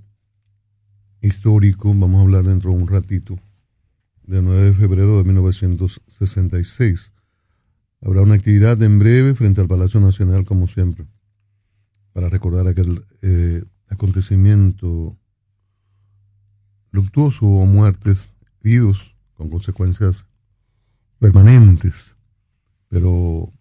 histórico, 1.22 1.90
vamos 1.90 2.18
a 2.18 2.24
hablar 2.24 2.44
dentro 2.44 2.72
de 2.72 2.78
un 2.78 2.88
ratito, 2.88 3.38
del 4.24 4.44
9 4.44 4.62
de 4.64 4.74
febrero 4.74 5.20
de 5.20 5.26
1966. 5.26 7.14
Habrá 8.02 8.24
una 8.24 8.34
actividad 8.34 8.82
en 8.82 8.98
breve 8.98 9.36
frente 9.36 9.62
al 9.62 9.68
Palacio 9.68 10.00
Nacional, 10.00 10.44
como 10.44 10.68
siempre, 10.68 11.06
para 12.14 12.30
recordar 12.30 12.68
aquel 12.68 13.06
eh, 13.22 13.64
acontecimiento 13.90 15.16
luctuoso 16.90 17.46
o 17.46 17.68
muertes, 17.68 18.32
heridos 18.64 19.16
con 19.36 19.52
consecuencias 19.52 20.26
permanentes, 21.20 22.16
pero 22.88 23.54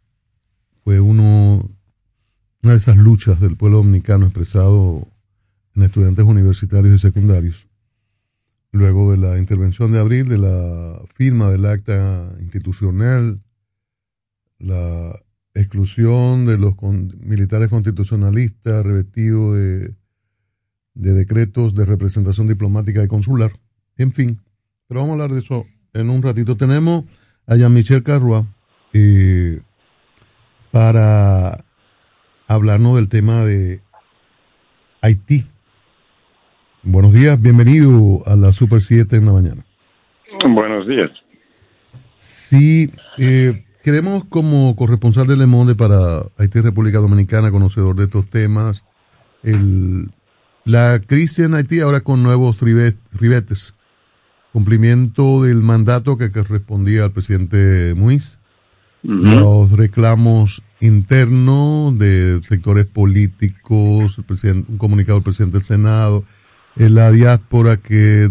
fue 0.85 1.01
uno, 1.01 1.70
una 2.62 2.73
de 2.73 2.78
esas 2.78 2.97
luchas 2.97 3.41
del 3.41 3.59
pueblo 3.59 3.77
dominicano 3.77 4.24
expresado 4.24 5.10
estudiantes 5.82 6.24
universitarios 6.24 6.97
y 6.97 6.98
secundarios, 6.98 7.66
luego 8.73 9.12
de 9.12 9.19
la 9.19 9.39
intervención 9.39 9.93
de 9.93 9.98
abril, 9.98 10.28
de 10.28 10.39
la 10.39 11.01
firma 11.15 11.51
del 11.51 11.66
acta 11.66 12.32
institucional, 12.40 13.40
la 14.59 15.20
exclusión 15.55 16.47
de 16.47 16.59
los 16.59 16.74
militares 17.19 17.69
constitucionalistas 17.69 18.85
revestidos 18.85 19.57
de, 19.57 19.94
de 20.94 21.12
decretos 21.12 21.74
de 21.74 21.85
representación 21.85 22.47
diplomática 22.47 23.02
y 23.02 23.09
consular, 23.09 23.52
en 23.97 24.12
fin. 24.12 24.40
Pero 24.86 25.01
vamos 25.01 25.11
a 25.11 25.23
hablar 25.23 25.32
de 25.32 25.40
eso 25.40 25.66
en 25.93 26.11
un 26.11 26.23
ratito. 26.23 26.57
Tenemos 26.57 27.05
a 27.47 27.57
Jean-Michel 27.57 28.02
Carrois 28.02 28.44
eh, 28.93 29.61
para 30.70 31.65
hablarnos 32.47 32.97
del 32.97 33.09
tema 33.09 33.44
de 33.44 33.81
Haití. 35.01 35.47
Buenos 36.82 37.12
días, 37.12 37.39
bienvenido 37.40 38.23
a 38.24 38.36
la 38.36 38.55
Super 38.55 38.81
7 38.81 39.15
en 39.16 39.27
la 39.27 39.32
mañana. 39.32 39.65
Buenos 40.48 40.89
días. 40.89 41.11
Sí, 42.16 42.90
eh, 43.19 43.65
queremos 43.85 44.24
como 44.24 44.74
corresponsal 44.77 45.27
de 45.27 45.36
Le 45.36 45.44
Monde 45.44 45.74
para 45.74 46.23
Haití 46.39 46.61
República 46.62 46.98
Dominicana, 46.98 47.51
conocedor 47.51 47.97
de 47.97 48.05
estos 48.05 48.31
temas, 48.31 48.85
el, 49.43 50.09
la 50.65 51.02
crisis 51.07 51.40
en 51.40 51.55
Haití 51.55 51.81
ahora 51.81 52.01
con 52.01 52.23
nuevos 52.23 52.62
ribetes, 52.62 53.74
cumplimiento 54.55 55.43
del 55.43 55.57
mandato 55.57 56.16
que 56.16 56.32
correspondía 56.32 57.05
al 57.05 57.12
presidente 57.12 57.93
Muiz, 57.94 58.39
los 59.02 59.73
reclamos 59.73 60.62
internos 60.81 61.98
de 61.98 62.40
sectores 62.48 62.86
políticos, 62.86 64.16
el 64.16 64.24
presidente, 64.24 64.73
un 64.73 64.78
comunicado 64.78 65.19
del 65.19 65.24
presidente 65.24 65.59
del 65.59 65.65
Senado, 65.65 66.24
la 66.76 67.10
diáspora 67.10 67.76
que 67.76 68.30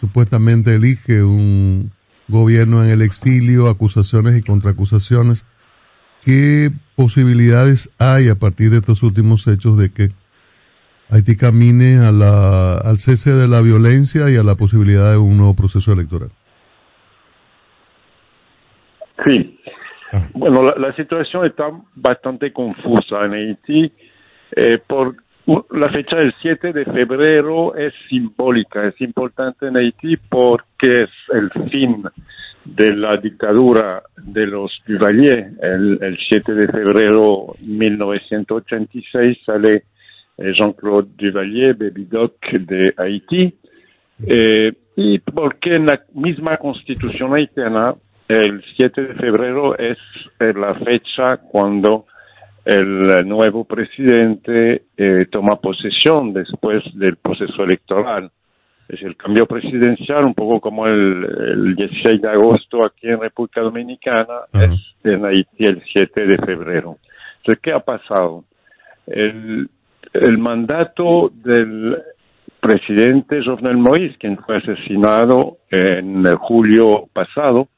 supuestamente 0.00 0.74
elige 0.74 1.22
un 1.22 1.92
gobierno 2.28 2.84
en 2.84 2.90
el 2.90 3.02
exilio, 3.02 3.68
acusaciones 3.68 4.38
y 4.38 4.42
contraacusaciones. 4.42 5.44
¿Qué 6.24 6.70
posibilidades 6.96 7.90
hay 7.98 8.28
a 8.28 8.34
partir 8.34 8.70
de 8.70 8.78
estos 8.78 9.02
últimos 9.02 9.46
hechos 9.46 9.78
de 9.78 9.92
que 9.92 10.10
Haití 11.10 11.36
camine 11.36 11.98
a 11.98 12.12
la, 12.12 12.74
al 12.74 12.98
cese 12.98 13.32
de 13.32 13.48
la 13.48 13.60
violencia 13.62 14.30
y 14.30 14.36
a 14.36 14.44
la 14.44 14.54
posibilidad 14.54 15.10
de 15.10 15.18
un 15.18 15.36
nuevo 15.36 15.54
proceso 15.54 15.92
electoral? 15.92 16.30
Sí. 19.26 19.58
Bueno, 20.34 20.62
la, 20.62 20.74
la, 20.76 20.94
situación 20.94 21.46
está 21.46 21.70
bastante 21.94 22.52
confusa 22.52 23.24
en 23.24 23.32
Haití 23.32 23.92
eh, 24.56 24.78
por 24.86 25.16
la 25.46 25.90
fecha 25.90 26.16
del 26.16 26.34
7 26.40 26.72
de 26.72 26.84
febrero 26.84 27.74
es 27.74 27.92
simbólica, 28.08 28.86
es 28.86 29.00
importante 29.00 29.66
en 29.66 29.76
Haití 29.76 30.16
porque 30.16 30.92
es 30.92 31.10
el 31.32 31.50
fin 31.70 32.04
de 32.64 32.94
la 32.94 33.16
dictadura 33.16 34.02
de 34.16 34.46
los 34.46 34.70
Duvalier. 34.86 35.50
El, 35.62 35.98
el 36.02 36.18
7 36.28 36.54
de 36.54 36.68
febrero 36.68 37.54
de 37.58 37.66
1986 37.66 39.38
sale 39.44 39.84
eh, 40.36 40.52
Jean-Claude 40.54 41.08
Duvalier, 41.16 41.74
Baby 41.74 42.04
Doc 42.04 42.34
de 42.52 42.94
Haití. 42.96 43.54
Eh, 44.26 44.72
y 44.96 45.18
porque 45.18 45.76
en 45.76 45.86
la 45.86 46.02
misma 46.14 46.56
constitución 46.58 47.34
haitiana, 47.34 47.94
el 48.28 48.62
7 48.76 49.02
de 49.02 49.14
febrero 49.14 49.76
es 49.78 49.98
eh, 50.38 50.52
la 50.54 50.74
fecha 50.74 51.38
cuando 51.38 52.06
el 52.64 53.26
nuevo 53.26 53.64
presidente 53.64 54.84
eh, 54.96 55.24
toma 55.30 55.56
posesión 55.56 56.32
después 56.32 56.82
del 56.94 57.16
proceso 57.16 57.62
electoral. 57.64 58.30
Es 58.88 59.00
el 59.02 59.16
cambio 59.16 59.46
presidencial, 59.46 60.24
un 60.24 60.34
poco 60.34 60.60
como 60.60 60.86
el, 60.86 61.24
el 61.24 61.74
16 61.76 62.20
de 62.20 62.28
agosto 62.28 62.84
aquí 62.84 63.08
en 63.08 63.20
República 63.20 63.60
Dominicana, 63.60 64.40
es 64.52 64.72
en 65.04 65.24
Haití 65.24 65.64
el 65.64 65.82
7 65.94 66.26
de 66.26 66.36
febrero. 66.38 66.98
Entonces, 67.38 67.62
¿qué 67.62 67.72
ha 67.72 67.80
pasado? 67.80 68.44
El, 69.06 69.68
el 70.12 70.38
mandato 70.38 71.30
del 71.32 71.96
presidente 72.60 73.42
Jovenel 73.44 73.78
Moïse, 73.78 74.18
quien 74.18 74.36
fue 74.38 74.58
asesinado 74.58 75.58
en 75.70 76.24
julio 76.36 77.08
pasado, 77.12 77.68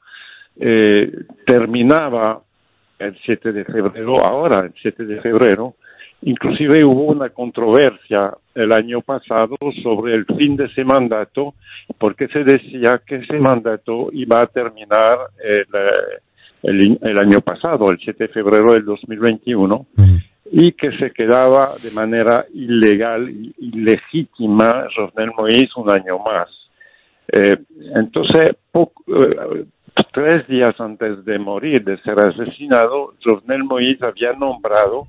eh, 0.59 1.11
terminaba 1.45 2.41
el 3.05 3.17
7 3.25 3.51
de 3.51 3.65
febrero, 3.65 4.25
ahora 4.25 4.59
el 4.59 4.73
7 4.81 5.05
de 5.05 5.21
febrero, 5.21 5.75
inclusive 6.23 6.83
hubo 6.85 7.05
una 7.11 7.29
controversia 7.29 8.33
el 8.55 8.71
año 8.71 9.01
pasado 9.01 9.55
sobre 9.81 10.15
el 10.15 10.25
fin 10.25 10.55
de 10.55 10.65
ese 10.65 10.83
mandato, 10.83 11.55
porque 11.97 12.27
se 12.27 12.43
decía 12.43 13.01
que 13.05 13.15
ese 13.15 13.39
mandato 13.39 14.09
iba 14.11 14.41
a 14.41 14.47
terminar 14.47 15.17
el, 15.43 15.65
el, 16.63 16.99
el 17.01 17.17
año 17.17 17.41
pasado, 17.41 17.89
el 17.91 17.99
7 17.99 18.27
de 18.27 18.33
febrero 18.33 18.73
del 18.73 18.85
2021, 18.85 19.85
y 20.51 20.71
que 20.73 20.91
se 20.97 21.11
quedaba 21.11 21.69
de 21.81 21.91
manera 21.91 22.45
ilegal, 22.53 23.29
ilegítima, 23.57 24.87
Jovenel 24.95 25.31
Moïse 25.31 25.71
un 25.77 25.89
año 25.89 26.19
más. 26.19 26.47
Eh, 27.31 27.57
entonces, 27.95 28.51
poco, 28.71 29.03
eh, 29.07 29.65
tres 30.11 30.47
días 30.47 30.79
antes 30.79 31.23
de 31.25 31.39
morir, 31.39 31.83
de 31.83 31.97
ser 32.01 32.19
asesinado, 32.19 33.13
Jovenel 33.23 33.63
Moïse 33.63 34.03
había 34.05 34.33
nombrado 34.33 35.07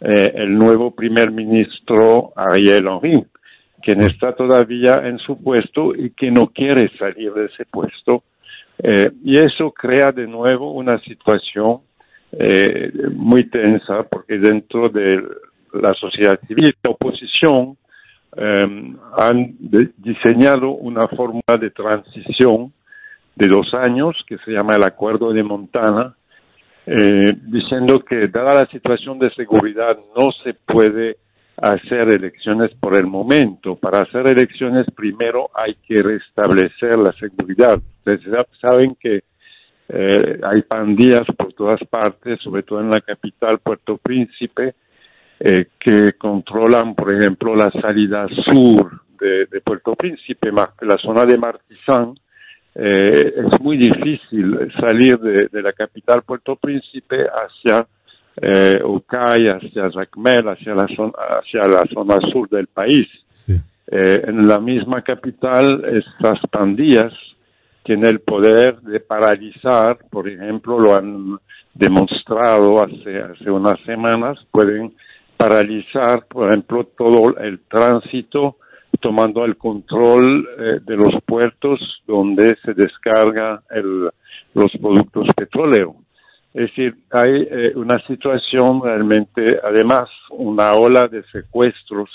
eh, 0.00 0.32
el 0.34 0.56
nuevo 0.56 0.92
primer 0.92 1.30
ministro 1.30 2.32
Ariel 2.36 2.86
Henry, 2.88 3.24
quien 3.82 4.02
está 4.02 4.34
todavía 4.34 5.02
en 5.04 5.18
su 5.18 5.42
puesto 5.42 5.94
y 5.94 6.10
que 6.10 6.30
no 6.30 6.48
quiere 6.48 6.90
salir 6.98 7.32
de 7.32 7.46
ese 7.46 7.64
puesto. 7.64 8.24
Eh, 8.82 9.10
y 9.24 9.38
eso 9.38 9.72
crea 9.72 10.10
de 10.12 10.26
nuevo 10.26 10.72
una 10.72 10.98
situación 11.00 11.80
eh, 12.32 12.90
muy 13.12 13.50
tensa 13.50 14.04
porque 14.04 14.38
dentro 14.38 14.88
de 14.88 15.22
la 15.74 15.92
sociedad 15.94 16.38
civil, 16.46 16.74
la 16.82 16.92
oposición, 16.92 17.76
eh, 18.36 18.94
han 19.18 19.56
diseñado 19.98 20.70
una 20.70 21.06
fórmula 21.08 21.58
de 21.60 21.70
transición 21.70 22.72
de 23.40 23.48
dos 23.48 23.72
años 23.72 24.14
que 24.26 24.36
se 24.44 24.52
llama 24.52 24.76
el 24.76 24.84
Acuerdo 24.84 25.32
de 25.32 25.42
Montana, 25.42 26.14
eh, 26.86 27.34
diciendo 27.42 28.00
que 28.00 28.28
dada 28.28 28.54
la 28.54 28.66
situación 28.66 29.18
de 29.18 29.30
seguridad 29.30 29.98
no 30.14 30.30
se 30.44 30.52
puede 30.52 31.16
hacer 31.56 32.12
elecciones 32.12 32.70
por 32.78 32.94
el 32.94 33.06
momento. 33.06 33.76
Para 33.76 34.00
hacer 34.00 34.26
elecciones 34.26 34.86
primero 34.94 35.48
hay 35.54 35.74
que 35.86 36.02
restablecer 36.02 36.98
la 36.98 37.12
seguridad. 37.12 37.80
Ustedes 37.98 38.46
saben 38.60 38.94
que 39.00 39.22
eh, 39.88 40.40
hay 40.42 40.60
pandillas 40.62 41.24
por 41.36 41.54
todas 41.54 41.80
partes, 41.88 42.40
sobre 42.42 42.62
todo 42.62 42.80
en 42.80 42.90
la 42.90 43.00
capital, 43.00 43.58
Puerto 43.58 43.96
Príncipe, 43.96 44.74
eh, 45.40 45.68
que 45.78 46.12
controlan, 46.12 46.94
por 46.94 47.10
ejemplo, 47.10 47.54
la 47.54 47.70
salida 47.70 48.26
sur 48.44 49.00
de, 49.18 49.60
Puerto 49.62 49.94
Príncipe, 49.96 50.52
más 50.52 50.68
la 50.82 50.98
zona 50.98 51.24
de 51.24 51.38
Martizán. 51.38 52.14
Eh, 52.74 53.34
es 53.36 53.60
muy 53.60 53.76
difícil 53.76 54.72
salir 54.78 55.18
de, 55.18 55.48
de 55.50 55.62
la 55.62 55.72
capital 55.72 56.22
Puerto 56.22 56.56
Príncipe 56.56 57.26
hacia 57.26 57.86
eh, 58.40 58.80
Ucay, 58.84 59.48
hacia 59.48 59.90
Jacmel, 59.90 60.48
hacia 60.48 60.74
la 60.74 60.86
zona, 60.94 61.12
hacia 61.40 61.64
la 61.64 61.84
zona 61.92 62.18
sur 62.32 62.48
del 62.48 62.68
país. 62.68 63.06
Eh, 63.92 64.22
en 64.24 64.46
la 64.46 64.60
misma 64.60 65.02
capital, 65.02 65.82
estas 65.84 66.38
pandillas 66.48 67.12
tienen 67.82 68.06
el 68.06 68.20
poder 68.20 68.80
de 68.82 69.00
paralizar, 69.00 69.98
por 70.08 70.28
ejemplo, 70.28 70.78
lo 70.78 70.94
han 70.94 71.38
demostrado 71.74 72.84
hace, 72.84 73.18
hace 73.18 73.50
unas 73.50 73.80
semanas, 73.84 74.38
pueden 74.52 74.94
paralizar, 75.36 76.24
por 76.26 76.48
ejemplo, 76.48 76.84
todo 76.96 77.36
el 77.38 77.60
tránsito 77.68 78.58
tomando 79.00 79.44
el 79.44 79.56
control 79.56 80.48
eh, 80.58 80.80
de 80.84 80.96
los 80.96 81.12
puertos 81.26 81.80
donde 82.06 82.56
se 82.64 82.74
descarga 82.74 83.62
el, 83.70 84.10
los 84.54 84.70
productos 84.80 85.28
petroleros. 85.36 85.96
Es 86.52 86.68
decir, 86.70 86.96
hay 87.10 87.46
eh, 87.50 87.72
una 87.76 88.04
situación 88.06 88.82
realmente, 88.82 89.60
además, 89.62 90.08
una 90.30 90.72
ola 90.74 91.06
de 91.06 91.22
secuestros, 91.30 92.10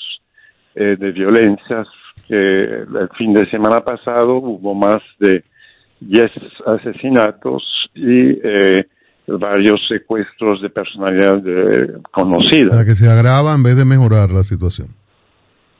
eh, 0.76 0.98
de 0.99 1.12
violencias, 1.12 1.88
que 2.28 2.36
el 2.36 3.10
fin 3.18 3.34
de 3.34 3.49
semana 3.49 3.82
pasado 3.82 4.36
hubo 4.36 4.74
más 4.74 5.02
de 5.20 5.44
10 6.02 6.32
asesinatos 6.66 7.64
y 7.94 8.40
eh, 8.44 8.84
varios 9.28 9.80
secuestros 9.88 10.62
de 10.62 10.70
personalidad 10.70 11.38
de, 11.38 12.02
conocida. 12.12 12.76
La 12.76 12.86
que 12.86 12.95
se 12.95 13.10
agrava 13.10 13.53
en 13.53 13.64
vez 13.64 13.78
de 13.78 13.86
mejorar 13.86 14.32
la 14.32 14.44
situación. 14.44 14.90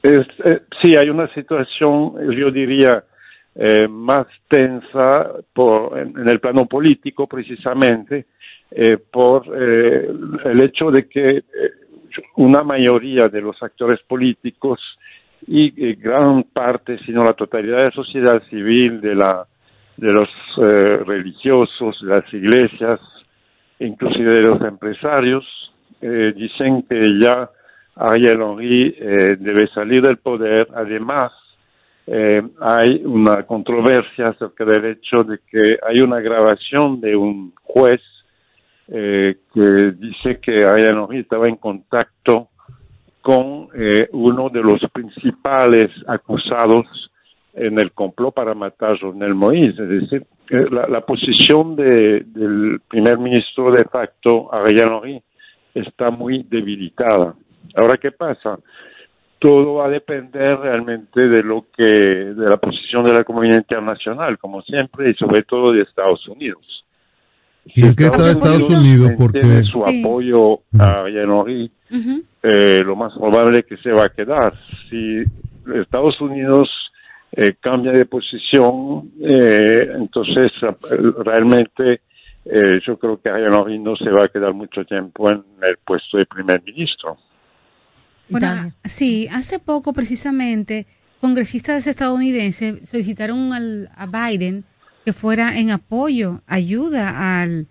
Es, 0.06 0.28
eh, 0.44 0.62
sí, 0.84 0.96
hay 0.96 1.10
una 1.10 1.28
situación, 1.34 2.14
yo 2.32 2.52
diría, 2.52 3.04
eh, 3.56 3.88
más 3.88 4.28
tensa 4.48 5.32
en, 5.96 6.30
el 6.30 6.40
plano 6.40 6.68
político 6.68 7.26
precisamente, 7.26 8.28
eh, 8.70 8.98
por 8.98 9.48
el 9.58 10.64
hecho 10.64 10.92
de 10.92 11.08
que 11.10 11.44
una 12.36 12.62
mayoría 12.62 13.30
de 13.30 13.42
los 13.42 13.62
actores 13.64 14.00
políticos 14.08 14.80
y 15.48 15.96
gran 15.96 16.44
parte, 16.44 17.00
si 17.00 17.12
no 17.12 17.24
la 17.24 17.34
totalidad 17.34 17.78
de 17.78 17.86
la 17.86 17.92
sociedad 17.92 18.44
civil, 18.48 19.02
de 19.02 19.16
la 19.16 19.48
de 19.98 20.12
los 20.12 20.30
religiosos, 21.08 22.00
de 22.02 22.08
las 22.08 22.32
iglesias, 22.32 23.00
inclusive 23.80 24.34
de 24.34 24.42
los 24.42 24.62
empresarios, 24.62 25.46
dicen 26.00 26.84
que 26.84 27.04
ya 27.20 27.50
Ariel 27.96 28.42
Henry 28.42 28.92
debe 29.40 29.68
salir 29.74 30.02
del 30.02 30.18
poder. 30.18 30.68
Además, 30.76 31.32
eh, 32.08 32.42
hay 32.60 33.02
una 33.04 33.44
controversia 33.44 34.30
acerca 34.30 34.64
del 34.64 34.86
hecho 34.86 35.24
de 35.24 35.40
que 35.50 35.78
hay 35.82 36.02
una 36.02 36.20
grabación 36.20 37.02
de 37.02 37.16
un 37.16 37.54
juez 37.64 38.02
eh, 38.88 39.38
que 39.54 39.92
dice 39.98 40.40
que 40.40 40.64
Ariel 40.64 41.00
Henry 41.00 41.20
estaba 41.22 41.48
en 41.48 41.56
contacto 41.56 42.50
con 43.22 43.70
eh, 43.74 44.08
uno 44.12 44.50
de 44.50 44.62
los 44.62 44.80
principales 44.94 45.90
acusados 46.06 46.86
en 47.56 47.80
el 47.80 47.92
complot 47.94 48.36
para 48.36 48.54
matar 48.54 48.92
a 48.92 48.98
Jovenel 49.00 49.34
Moïse. 49.34 49.82
Es 49.82 49.90
decir, 50.02 50.28
eh, 50.52 50.66
la, 50.70 50.88
la, 50.88 51.02
posición 51.02 51.76
de, 51.76 52.24
del 52.28 52.82
primer 52.88 53.18
ministro 53.18 53.72
de 53.72 53.84
facto, 53.86 54.54
Ariel 54.54 54.92
Henry, 54.92 55.24
está 55.74 56.12
muy 56.12 56.44
debilitada. 56.44 57.34
Ahora, 57.76 57.98
¿qué 57.98 58.12
pasa? 58.12 58.58
Todo 59.40 59.76
va 59.76 59.86
a 59.88 59.90
depender 59.90 60.58
realmente 60.58 61.28
de 61.28 61.44
lo 61.44 61.66
que, 61.76 61.84
de 61.84 62.50
la 62.50 62.58
posición 62.58 63.06
de 63.06 63.14
la 63.14 63.24
comunidad 63.24 63.58
internacional, 63.58 64.38
como 64.38 64.62
siempre, 64.62 65.12
y 65.12 65.14
sobre 65.16 65.44
todo 65.44 65.72
de 65.72 65.82
Estados 65.82 66.28
Unidos. 66.28 66.86
¿Y 67.66 67.86
en 67.86 67.96
qué 67.96 68.06
está 68.06 68.30
Estados 68.30 68.70
Unidos? 68.70 69.12
Porque 69.18 69.42
su 69.64 69.84
sí. 69.88 70.00
apoyo 70.00 70.60
a 70.80 71.10
Yanori, 71.10 71.72
uh 71.92 71.96
-huh. 71.96 72.24
eh, 72.44 72.82
lo 72.84 72.96
más 72.96 73.14
probable 73.14 73.60
es 73.60 73.66
que 73.66 73.78
se 73.78 73.92
va 73.92 74.06
a 74.06 74.10
quedar. 74.10 74.54
Si 74.90 75.24
Estados 75.74 76.20
Unidos 76.22 76.70
eh, 77.32 77.56
cambia 77.60 77.92
de 77.92 78.06
posición, 78.06 79.12
eh, 79.22 79.90
entonces 79.96 80.52
realmente 81.24 82.02
eh, 82.46 82.80
yo 82.86 82.98
creo 82.98 83.20
que 83.20 83.30
Yanori 83.30 83.80
no 83.80 83.96
se 83.96 84.10
va 84.12 84.26
a 84.26 84.28
quedar 84.28 84.54
mucho 84.54 84.86
tiempo 84.86 85.30
en 85.32 85.44
el 85.64 85.78
puesto 85.84 86.18
de 86.18 86.26
primer 86.26 86.62
ministro. 86.64 87.18
Bueno, 88.30 88.74
sí, 88.84 89.28
hace 89.32 89.60
poco 89.60 89.94
precisamente 89.94 90.88
congresistas 91.22 91.88
estadounidenses 91.88 92.90
solicitaron 92.90 93.54
al, 93.54 93.90
a 93.96 94.06
Biden 94.06 94.64
que 95.06 95.14
fuera 95.14 95.58
en 95.60 95.70
apoyo, 95.72 96.42
ayuda 96.48 97.42
al, 97.42 97.68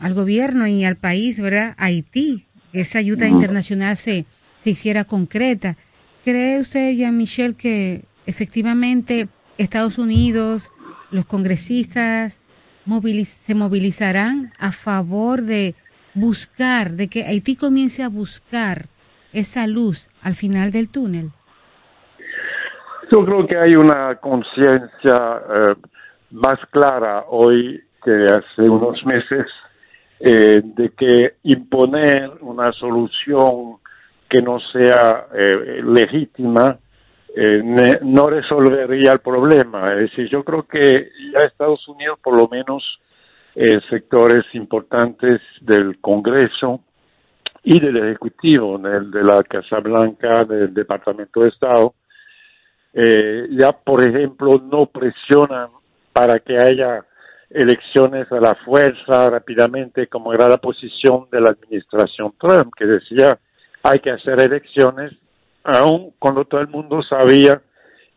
al 0.00 0.14
gobierno 0.14 0.66
y 0.68 0.84
al 0.84 0.96
país, 0.96 1.38
¿verdad? 1.40 1.74
Haití, 1.76 2.46
que 2.70 2.82
esa 2.82 2.98
ayuda 2.98 3.26
internacional 3.26 3.96
se, 3.96 4.26
se 4.62 4.70
hiciera 4.70 5.04
concreta. 5.04 5.76
¿Cree 6.24 6.60
usted, 6.60 6.94
Jean-Michel, 6.94 7.56
que 7.56 8.04
efectivamente 8.26 9.28
Estados 9.58 9.98
Unidos, 9.98 10.70
los 11.10 11.26
congresistas 11.26 12.38
moviliz 12.84 13.28
se 13.28 13.54
movilizarán 13.54 14.52
a 14.58 14.72
favor 14.72 15.42
de 15.42 15.74
buscar, 16.14 16.94
de 16.94 17.08
que 17.08 17.24
Haití 17.24 17.56
comience 17.56 18.02
a 18.02 18.08
buscar 18.08 18.88
esa 19.32 19.66
luz 19.66 20.10
al 20.22 20.34
final 20.34 20.70
del 20.70 20.88
túnel? 20.88 21.30
Yo 23.12 23.26
creo 23.26 23.46
que 23.46 23.58
hay 23.58 23.76
una 23.76 24.16
conciencia 24.16 25.42
eh, 25.54 25.74
más 26.30 26.56
clara 26.70 27.26
hoy 27.28 27.78
que 28.02 28.10
hace 28.10 28.62
unos 28.62 29.04
meses 29.04 29.46
eh, 30.18 30.62
de 30.64 30.88
que 30.90 31.34
imponer 31.42 32.30
una 32.40 32.72
solución 32.72 33.76
que 34.30 34.40
no 34.40 34.58
sea 34.72 35.26
eh, 35.34 35.82
legítima 35.84 36.78
no 38.02 38.28
resolvería 38.28 39.12
el 39.12 39.20
problema. 39.20 39.94
Es 39.94 40.10
decir, 40.10 40.28
yo 40.28 40.44
creo 40.44 40.66
que 40.66 41.10
ya 41.32 41.40
Estados 41.40 41.86
Unidos, 41.88 42.18
por 42.22 42.36
lo 42.36 42.46
menos 42.46 42.82
sectores 43.88 44.44
importantes 44.52 45.40
del 45.62 45.98
Congreso 45.98 46.80
y 47.64 47.78
del 47.80 47.96
Ejecutivo, 47.96 48.78
del, 48.78 49.10
de 49.10 49.22
la 49.22 49.42
Casa 49.42 49.78
Blanca, 49.78 50.44
del 50.44 50.74
Departamento 50.74 51.40
de 51.40 51.48
Estado, 51.48 51.94
eh, 52.92 53.48
ya, 53.50 53.72
por 53.72 54.02
ejemplo, 54.02 54.60
no 54.62 54.86
presionan 54.86 55.68
para 56.12 56.38
que 56.40 56.58
haya 56.58 57.04
elecciones 57.48 58.30
a 58.32 58.40
la 58.40 58.54
fuerza 58.54 59.30
rápidamente, 59.30 60.08
como 60.08 60.32
era 60.32 60.48
la 60.48 60.58
posición 60.58 61.26
de 61.30 61.40
la 61.40 61.50
administración 61.50 62.34
Trump, 62.38 62.72
que 62.76 62.86
decía 62.86 63.38
hay 63.82 63.98
que 63.98 64.10
hacer 64.10 64.40
elecciones, 64.40 65.12
aun 65.64 66.12
cuando 66.18 66.44
todo 66.44 66.60
el 66.60 66.68
mundo 66.68 67.02
sabía 67.02 67.60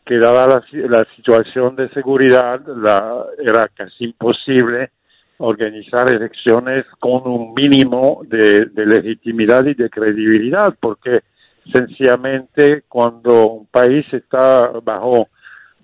que 0.05 0.17
dada 0.17 0.47
la, 0.47 0.87
la 0.87 1.05
situación 1.15 1.75
de 1.75 1.89
seguridad 1.89 2.61
la, 2.67 3.25
era 3.39 3.67
casi 3.69 4.05
imposible 4.05 4.91
organizar 5.37 6.09
elecciones 6.09 6.85
con 6.99 7.27
un 7.27 7.53
mínimo 7.53 8.21
de, 8.25 8.65
de 8.65 8.85
legitimidad 8.85 9.65
y 9.65 9.73
de 9.73 9.89
credibilidad, 9.89 10.73
porque 10.79 11.21
sencillamente 11.71 12.83
cuando 12.87 13.47
un 13.47 13.65
país 13.67 14.05
está 14.13 14.69
bajo 14.83 15.27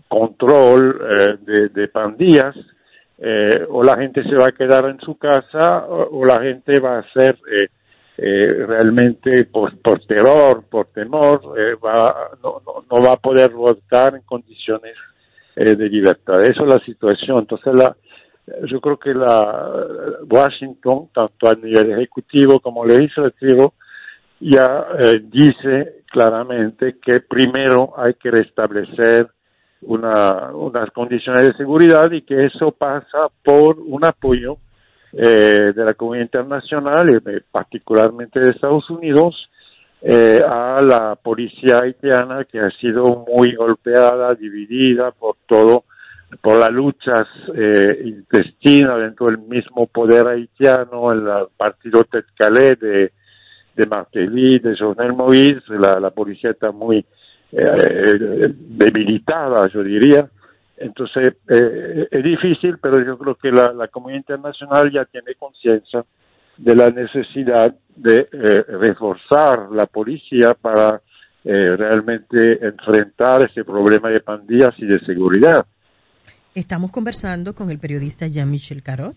control 0.08 1.02
eh, 1.02 1.38
de, 1.42 1.70
de, 1.70 1.88
pandillas, 1.88 2.56
eh, 3.18 3.66
o 3.70 3.84
la 3.84 3.96
gente 3.96 4.24
se 4.24 4.36
va 4.36 4.48
a 4.48 4.52
quedar 4.52 4.86
en 4.86 5.00
su 5.00 5.16
casa 5.16 5.86
o, 5.88 6.26
la 6.26 6.42
gente 6.42 6.80
va 6.80 7.00
a 7.00 7.14
ser 7.14 7.38
eh, 7.52 7.68
eh 8.18 8.66
realmente 8.66 9.46
por, 9.46 9.78
por, 9.80 10.04
terror, 10.06 10.64
por 10.70 10.88
temor, 10.88 11.42
eh, 11.58 11.76
va, 11.76 12.32
no, 12.44 12.62
no, 12.66 12.84
no, 12.90 13.04
va 13.04 13.14
a 13.14 13.18
poder 13.18 13.52
votar 13.52 14.16
en 14.16 14.22
condiciones 14.24 14.96
de 15.56 15.90
libertad. 15.90 16.44
Eso 16.44 16.64
es 16.64 16.68
la 16.68 16.80
situación. 16.80 17.40
Entonces, 17.40 17.74
la, 17.76 17.96
yo 18.68 18.82
creo 18.82 18.98
que 18.98 19.14
la 19.14 19.70
Washington, 20.30 21.10
tanto 21.14 21.50
a 21.50 21.56
nivel 21.56 21.92
ejecutivo 21.92 22.60
como 22.60 22.86
legislativo, 22.86 23.74
ya 24.40 24.88
dice 25.24 26.04
claramente 26.08 26.98
que 27.02 27.22
primero 27.22 27.94
hay 27.98 28.16
que 28.16 28.32
restablecer 28.32 29.28
una, 29.82 30.52
unas 30.54 30.90
condiciones 30.92 31.44
de 31.44 31.54
seguridad 31.54 32.12
y 32.12 32.22
que 32.22 32.46
eso 32.46 32.72
pasa 32.72 33.30
por 33.44 33.80
un 33.80 34.06
apoyo 34.06 34.58
eh, 35.14 35.74
de 35.76 35.86
la 35.86 35.94
comunidad 35.94 36.26
internacional, 36.26 37.10
eh, 37.10 37.42
particularmente 37.52 38.40
de 38.40 38.52
Estados 38.52 38.90
Unidos, 38.90 39.50
eh, 40.02 40.42
a 40.48 40.82
la 40.82 41.16
policía 41.16 41.80
haitiana 41.80 42.46
que 42.46 42.60
ha 42.60 42.72
sido 42.72 43.26
muy 43.28 43.54
golpeada, 43.56 44.34
dividida 44.36 45.12
por 45.12 45.36
todo, 45.48 45.84
por 46.40 46.60
las 46.60 46.72
luchas 46.72 47.28
eh, 47.56 48.02
intestinas 48.06 49.00
dentro 49.00 49.28
del 49.28 49.40
mismo 49.40 49.88
poder 49.88 50.28
haitiano, 50.28 51.12
el 51.12 51.28
partido 51.58 52.04
Tetcalé 52.06 52.76
de, 52.76 53.12
de 53.76 53.86
Martelly, 53.86 54.60
de 54.60 54.78
Jovenel 54.78 55.14
Moïse, 55.14 55.62
la, 55.70 56.00
la 56.00 56.12
policía 56.12 56.52
está 56.52 56.72
muy 56.72 57.06
eh, 57.52 58.54
debilitada, 58.56 59.68
yo 59.68 59.84
diría. 59.84 60.30
Entonces, 60.78 61.34
eh, 61.48 62.08
es 62.10 62.24
difícil, 62.24 62.78
pero 62.80 63.04
yo 63.04 63.18
creo 63.18 63.36
que 63.36 63.52
la, 63.52 63.72
la 63.74 63.88
comunidad 63.88 64.20
internacional 64.20 64.92
ya 64.92 65.06
tiene 65.06 65.36
conciencia 65.36 66.04
de 66.58 66.76
la 66.76 66.90
necesidad 66.90 67.76
de 67.96 68.28
eh, 68.32 68.64
reforzar 68.68 69.70
la 69.72 69.86
policía 69.86 70.54
para 70.54 71.02
eh, 71.44 71.76
realmente 71.76 72.66
enfrentar 72.66 73.44
ese 73.44 73.64
problema 73.64 74.10
de 74.10 74.22
pandillas 74.22 74.74
y 74.78 74.86
de 74.86 75.00
seguridad. 75.06 75.66
Estamos 76.54 76.92
conversando 76.92 77.56
con 77.56 77.72
el 77.72 77.80
periodista 77.80 78.28
Jean-Michel 78.28 78.84
Carot, 78.84 79.16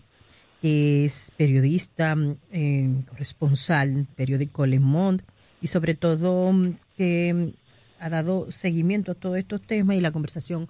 que 0.61 1.03
es 1.03 1.33
periodista, 1.35 2.15
eh, 2.51 2.95
corresponsal, 3.09 4.07
periódico 4.15 4.65
Le 4.65 4.79
Monde, 4.79 5.25
y 5.61 5.67
sobre 5.67 5.95
todo 5.95 6.53
mm, 6.53 6.77
que 6.95 7.33
mm, 7.33 7.47
ha 7.99 8.09
dado 8.09 8.51
seguimiento 8.53 9.11
a 9.11 9.15
todos 9.15 9.37
estos 9.37 9.61
temas 9.61 9.97
y 9.97 10.01
la 10.01 10.11
conversación 10.11 10.69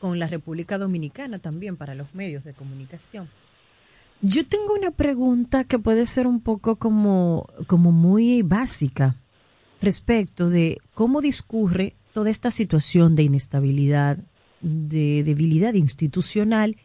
con 0.00 0.18
la 0.18 0.26
República 0.26 0.78
Dominicana 0.78 1.38
también 1.38 1.76
para 1.76 1.94
los 1.94 2.14
medios 2.14 2.44
de 2.44 2.54
comunicación. 2.54 3.28
Yo 4.22 4.46
tengo 4.46 4.72
una 4.72 4.92
pregunta 4.92 5.64
que 5.64 5.78
puede 5.78 6.06
ser 6.06 6.26
un 6.26 6.40
poco 6.40 6.76
como, 6.76 7.46
como 7.66 7.92
muy 7.92 8.40
básica 8.40 9.16
respecto 9.82 10.48
de 10.48 10.78
cómo 10.94 11.20
discurre 11.20 11.94
toda 12.14 12.30
esta 12.30 12.50
situación 12.50 13.16
de 13.16 13.24
inestabilidad, 13.24 14.18
de 14.60 15.22
debilidad 15.24 15.74
institucional 15.74 16.76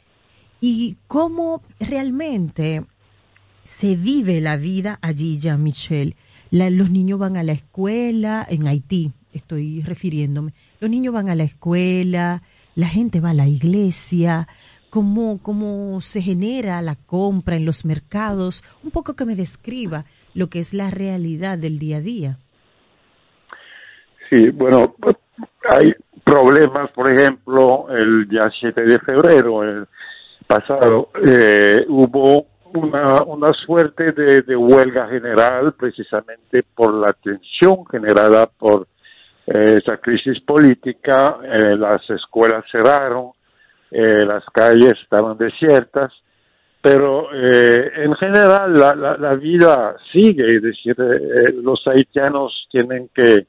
y 0.59 0.97
cómo 1.07 1.63
realmente 1.79 2.83
se 3.65 3.95
vive 3.95 4.41
la 4.41 4.57
vida 4.57 4.99
allí, 5.01 5.39
ya 5.39 5.57
Michelle. 5.57 6.15
los 6.51 6.91
niños 6.91 7.19
van 7.19 7.37
a 7.37 7.43
la 7.43 7.53
escuela, 7.53 8.45
en 8.49 8.67
Haití 8.67 9.11
estoy 9.33 9.81
refiriéndome, 9.81 10.53
los 10.79 10.89
niños 10.89 11.13
van 11.13 11.29
a 11.29 11.35
la 11.35 11.43
escuela, 11.43 12.43
la 12.75 12.87
gente 12.87 13.19
va 13.19 13.31
a 13.31 13.33
la 13.33 13.47
iglesia, 13.47 14.47
cómo, 14.89 15.39
cómo 15.41 16.01
se 16.01 16.21
genera 16.21 16.81
la 16.81 16.95
compra 16.95 17.55
en 17.55 17.65
los 17.65 17.85
mercados, 17.85 18.63
un 18.83 18.91
poco 18.91 19.15
que 19.15 19.25
me 19.25 19.35
describa 19.35 20.05
lo 20.33 20.49
que 20.49 20.59
es 20.59 20.73
la 20.73 20.91
realidad 20.91 21.57
del 21.57 21.79
día 21.79 21.97
a 21.97 22.01
día. 22.01 22.37
Sí, 24.29 24.49
bueno, 24.49 24.95
hay 25.69 25.93
problemas, 26.23 26.91
por 26.91 27.09
ejemplo, 27.09 27.87
el 27.89 28.27
día 28.27 28.49
7 28.59 28.81
de 28.81 28.99
febrero, 28.99 29.61
pasado, 30.47 31.09
eh, 31.25 31.85
hubo 31.87 32.47
una, 32.73 33.23
una 33.23 33.53
suerte 33.53 34.11
de, 34.11 34.55
huelga 34.55 35.07
general 35.07 35.73
precisamente 35.73 36.63
por 36.63 36.93
la 36.93 37.13
tensión 37.13 37.85
generada 37.85 38.47
por 38.47 38.87
eh, 39.47 39.79
esa 39.81 39.97
crisis 39.97 40.39
política, 40.41 41.37
eh, 41.43 41.75
las 41.77 42.09
escuelas 42.09 42.65
cerraron, 42.71 43.31
las 43.93 44.45
calles 44.53 44.93
estaban 45.03 45.37
desiertas, 45.37 46.13
pero 46.81 47.27
en 47.33 48.15
general 48.15 48.73
la, 48.73 48.95
la, 48.95 49.17
la, 49.17 49.35
vida 49.35 49.97
sigue, 50.13 50.47
es 50.47 50.61
decir, 50.61 50.95
los 51.61 51.85
haitianos 51.85 52.69
tienen 52.71 53.09
que 53.13 53.47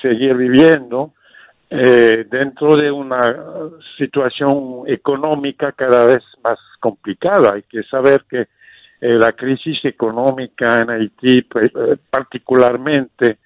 seguir 0.00 0.34
viviendo 0.34 1.12
eh, 1.70 2.26
dentro 2.30 2.76
de 2.76 2.90
una 2.90 3.34
situación 3.98 4.84
económica 4.86 5.72
cada 5.72 6.06
vez 6.06 6.22
más 6.42 6.58
complicada. 6.80 7.54
Hay 7.54 7.62
que 7.62 7.82
saber 7.84 8.24
que 8.28 8.40
eh, 9.00 9.14
la 9.14 9.32
crisis 9.32 9.84
económica 9.84 10.80
en 10.82 10.90
Haití, 10.90 11.42
pues, 11.42 11.68
eh, 11.74 11.96
particularmente 12.10 13.38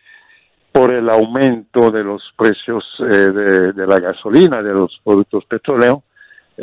por 0.72 0.92
el 0.92 1.10
aumento 1.10 1.90
de 1.90 2.04
los 2.04 2.22
precios 2.36 2.84
de, 2.98 3.72
de, 3.72 3.86
la 3.86 3.98
gasolina, 3.98 4.62
de 4.62 4.72
los 4.72 5.00
productos 5.02 5.44
petroleros, 5.46 6.04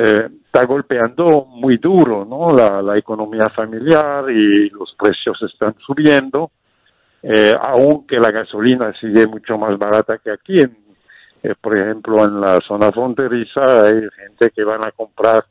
eh, 0.00 0.28
está 0.46 0.64
golpeando 0.64 1.44
muy 1.46 1.76
duro 1.78 2.24
¿no? 2.24 2.54
La, 2.54 2.80
la, 2.80 2.96
economía 2.96 3.48
familiar 3.48 4.30
y 4.30 4.70
los 4.70 4.94
precios 4.96 5.42
están 5.42 5.74
subiendo, 5.84 6.52
eh, 7.20 7.52
aunque 7.60 8.20
la 8.20 8.30
gasolina 8.30 8.92
sigue 9.00 9.26
mucho 9.26 9.58
más 9.58 9.76
barata 9.76 10.18
que 10.18 10.30
aquí. 10.30 10.60
En, 10.60 10.87
eh, 11.42 11.54
por 11.60 11.78
ejemplo, 11.78 12.24
en 12.24 12.40
la 12.40 12.58
zona 12.66 12.90
fronteriza 12.90 13.84
hay 13.84 14.08
gente 14.16 14.50
que 14.50 14.64
van 14.64 14.84
a 14.84 14.92
comprar, 14.92 15.44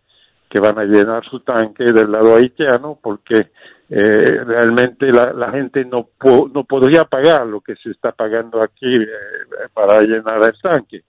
que 0.49 0.59
van 0.59 0.77
a 0.80 0.84
llenar 0.84 1.23
su 1.26 1.39
tanque 1.41 1.85
del 1.85 2.11
lado 2.11 2.35
haitiano 2.35 2.97
porque 3.01 3.49
eh, 3.89 4.43
realmente 4.43 5.11
la, 5.14 5.31
la, 5.31 5.51
gente 5.51 5.85
no, 5.85 6.09
po 6.19 6.49
no 6.53 6.65
podría 6.65 7.05
pagar 7.05 7.47
lo 7.47 7.61
que 7.61 7.76
se 7.77 7.91
está 7.91 8.11
pagando 8.11 8.61
aquí 8.61 8.93
eh, 8.93 9.69
para 9.73 10.01
llenar 10.01 10.43
el 10.43 10.61
tanque. 10.61 11.03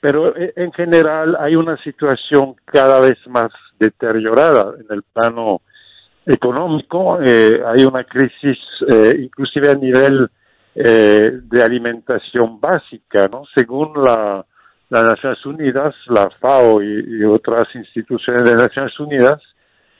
Pero 0.00 0.36
eh, 0.36 0.52
en 0.56 0.72
general 0.72 1.36
hay 1.40 1.56
una 1.56 1.76
situación 1.82 2.54
cada 2.66 3.00
vez 3.00 3.16
más 3.28 3.50
deteriorada 3.78 4.74
en 4.78 4.86
el 4.90 5.02
plano 5.02 5.62
económico, 6.26 7.18
eh, 7.22 7.62
hay 7.66 7.84
una 7.84 8.04
crisis 8.04 8.58
inclusive 9.18 9.70
a 9.70 9.74
nivel 9.74 10.28
eh, 10.74 11.30
de 11.42 11.62
alimentación 11.62 12.60
básica, 12.60 13.28
¿no? 13.28 13.44
Según 13.54 13.92
la, 14.02 14.44
las 14.92 15.04
Naciones 15.04 15.44
Unidas, 15.46 15.94
la 16.08 16.28
FAO 16.38 16.82
y, 16.82 17.24
otras 17.24 17.66
instituciones 17.74 18.44
de 18.44 18.56
Naciones 18.56 18.98
Unidas, 19.00 19.40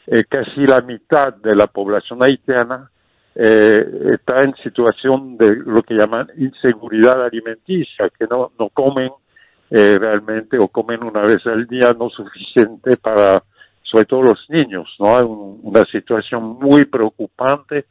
eh, 0.06 0.24
casi 0.28 0.66
la 0.66 0.82
mitad 0.82 1.32
de 1.34 1.56
la 1.56 1.66
población 1.66 2.22
haitiana 2.22 2.90
eh, 3.34 3.82
está 4.12 4.44
en 4.44 4.54
situación 4.62 5.38
de 5.38 5.56
lo 5.56 5.82
que 5.82 5.94
llaman 5.94 6.28
inseguridad 6.36 7.24
alimenticia, 7.24 8.10
que 8.18 8.26
no, 8.26 8.52
no 8.58 8.68
comen 8.68 9.10
eh, 9.70 9.96
realmente 9.98 10.58
o 10.58 10.68
comen 10.68 11.02
una 11.02 11.22
vez 11.22 11.38
al 11.46 11.66
día 11.66 11.94
no 11.98 12.10
suficiente 12.10 12.98
para, 12.98 13.42
sobre 13.82 14.04
todo 14.04 14.22
los 14.22 14.44
niños, 14.50 14.94
¿no? 14.98 15.16
Hay 15.16 15.22
un, 15.22 15.60
una 15.62 15.84
situación 15.86 16.58
muy 16.60 16.84
preocupante 16.84 17.86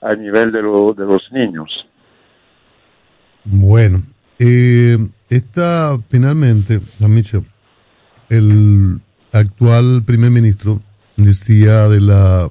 a 0.00 0.14
nivel 0.14 0.50
de, 0.50 0.62
lo, 0.62 0.94
de 0.94 1.04
los 1.04 1.30
niños. 1.30 1.86
Bueno, 3.50 4.02
eh, 4.38 4.98
esta 5.30 5.98
finalmente, 6.10 6.80
Amicia, 7.02 7.42
el 8.28 9.00
actual 9.32 10.02
primer 10.04 10.30
ministro 10.30 10.82
decía 11.16 11.88
de 11.88 12.02
la, 12.02 12.50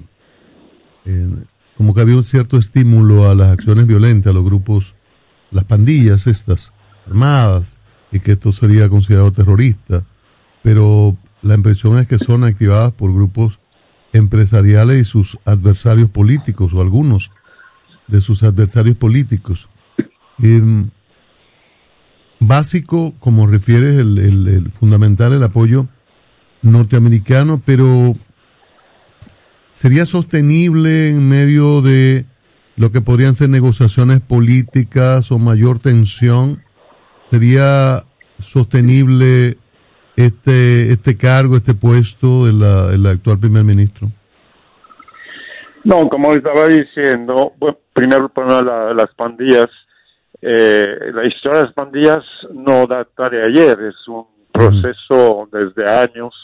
eh, 1.04 1.28
como 1.76 1.94
que 1.94 2.00
había 2.00 2.16
un 2.16 2.24
cierto 2.24 2.58
estímulo 2.58 3.30
a 3.30 3.36
las 3.36 3.52
acciones 3.52 3.86
violentas, 3.86 4.30
a 4.30 4.34
los 4.34 4.44
grupos, 4.44 4.96
las 5.52 5.62
pandillas 5.62 6.26
estas, 6.26 6.72
armadas, 7.06 7.76
y 8.10 8.18
que 8.18 8.32
esto 8.32 8.50
sería 8.50 8.88
considerado 8.88 9.30
terrorista, 9.30 10.02
pero 10.64 11.16
la 11.42 11.54
impresión 11.54 11.96
es 12.00 12.08
que 12.08 12.18
son 12.18 12.42
activadas 12.42 12.90
por 12.90 13.14
grupos 13.14 13.60
empresariales 14.12 15.00
y 15.00 15.04
sus 15.04 15.38
adversarios 15.44 16.10
políticos 16.10 16.72
o 16.74 16.80
algunos 16.80 17.30
de 18.08 18.20
sus 18.20 18.42
adversarios 18.42 18.96
políticos. 18.96 19.68
Eh, 20.42 20.86
básico, 22.40 23.14
como 23.20 23.46
refieres, 23.46 23.98
el, 23.98 24.18
el, 24.18 24.48
el, 24.48 24.70
fundamental, 24.72 25.32
el 25.32 25.42
apoyo 25.42 25.86
norteamericano, 26.62 27.60
pero 27.64 28.14
sería 29.72 30.06
sostenible 30.06 31.10
en 31.10 31.28
medio 31.28 31.82
de 31.82 32.26
lo 32.76 32.92
que 32.92 33.00
podrían 33.00 33.34
ser 33.34 33.48
negociaciones 33.48 34.20
políticas 34.20 35.30
o 35.32 35.38
mayor 35.38 35.80
tensión 35.80 36.62
sería 37.30 38.04
sostenible 38.40 39.56
este 40.16 40.92
este 40.92 41.16
cargo, 41.16 41.56
este 41.56 41.74
puesto 41.74 42.46
del 42.46 42.62
el 42.62 43.06
actual 43.06 43.38
primer 43.38 43.64
ministro? 43.64 44.08
No, 45.84 46.08
como 46.08 46.34
estaba 46.34 46.66
diciendo, 46.66 47.52
bueno, 47.58 47.78
primero 47.92 48.30
bueno, 48.34 48.62
la, 48.62 48.92
las 48.94 49.14
pandillas, 49.14 49.68
eh, 50.40 51.10
la 51.12 51.26
historia 51.26 51.58
de 51.58 51.64
las 51.64 51.74
pandillas 51.74 52.24
no 52.52 52.86
data 52.86 53.28
de 53.28 53.42
ayer, 53.42 53.78
es 53.82 54.08
un 54.08 54.26
proceso 54.52 55.48
desde 55.52 55.88
años 55.88 56.34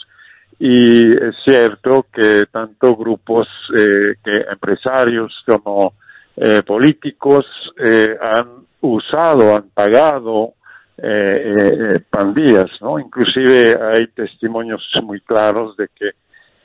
y 0.59 1.11
es 1.11 1.35
cierto 1.43 2.05
que 2.13 2.45
tanto 2.51 2.95
grupos 2.95 3.47
eh, 3.75 4.15
que 4.23 4.45
empresarios 4.49 5.33
como 5.45 5.93
eh, 6.37 6.63
políticos 6.63 7.45
eh, 7.77 8.17
han 8.21 8.65
usado, 8.81 9.55
han 9.55 9.69
pagado 9.69 10.53
eh, 10.97 11.91
eh, 11.91 11.99
pandillas, 12.09 12.69
¿no? 12.81 12.99
Inclusive 12.99 13.77
hay 13.81 14.07
testimonios 14.07 14.81
muy 15.03 15.21
claros 15.21 15.75
de 15.77 15.89
que 15.95 16.11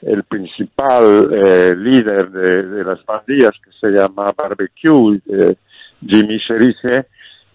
el 0.02 0.24
principal 0.24 1.28
líder 1.76 2.30
de, 2.30 2.84
las 2.84 3.00
pandillas, 3.00 3.52
que 3.62 3.70
se 3.78 3.88
llama 3.88 4.32
Barbecue, 4.34 5.20
Jimmy 6.06 6.40
Cherice, 6.40 7.06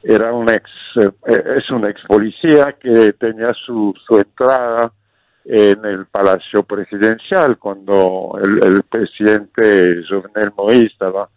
era 0.07 0.31
un 0.33 0.49
ex, 0.49 0.69
eh, 0.97 1.11
es 1.57 1.69
un 1.71 1.85
ex 1.85 2.01
policía 2.07 2.73
que 2.79 3.13
tenía 3.13 3.53
su, 3.53 3.93
su 4.05 4.17
entrada 4.17 4.91
en 5.45 5.83
el 5.85 6.05
Palacio 6.07 6.63
Presidencial 6.63 7.57
cuando 7.57 8.39
el, 8.41 8.83
presidente 8.83 10.03
Jovenel 10.07 10.51
Moïse 10.53 10.91
estaba 10.91 11.29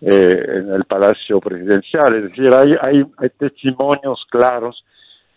eh, 0.00 0.44
en 0.48 0.72
el 0.72 0.84
Palacio 0.84 1.40
Presidencial. 1.40 2.14
Es 2.16 2.22
decir, 2.30 2.52
hay, 2.52 2.74
hay, 2.80 3.04
hay, 3.18 3.30
testimonios 3.30 4.24
claros 4.30 4.84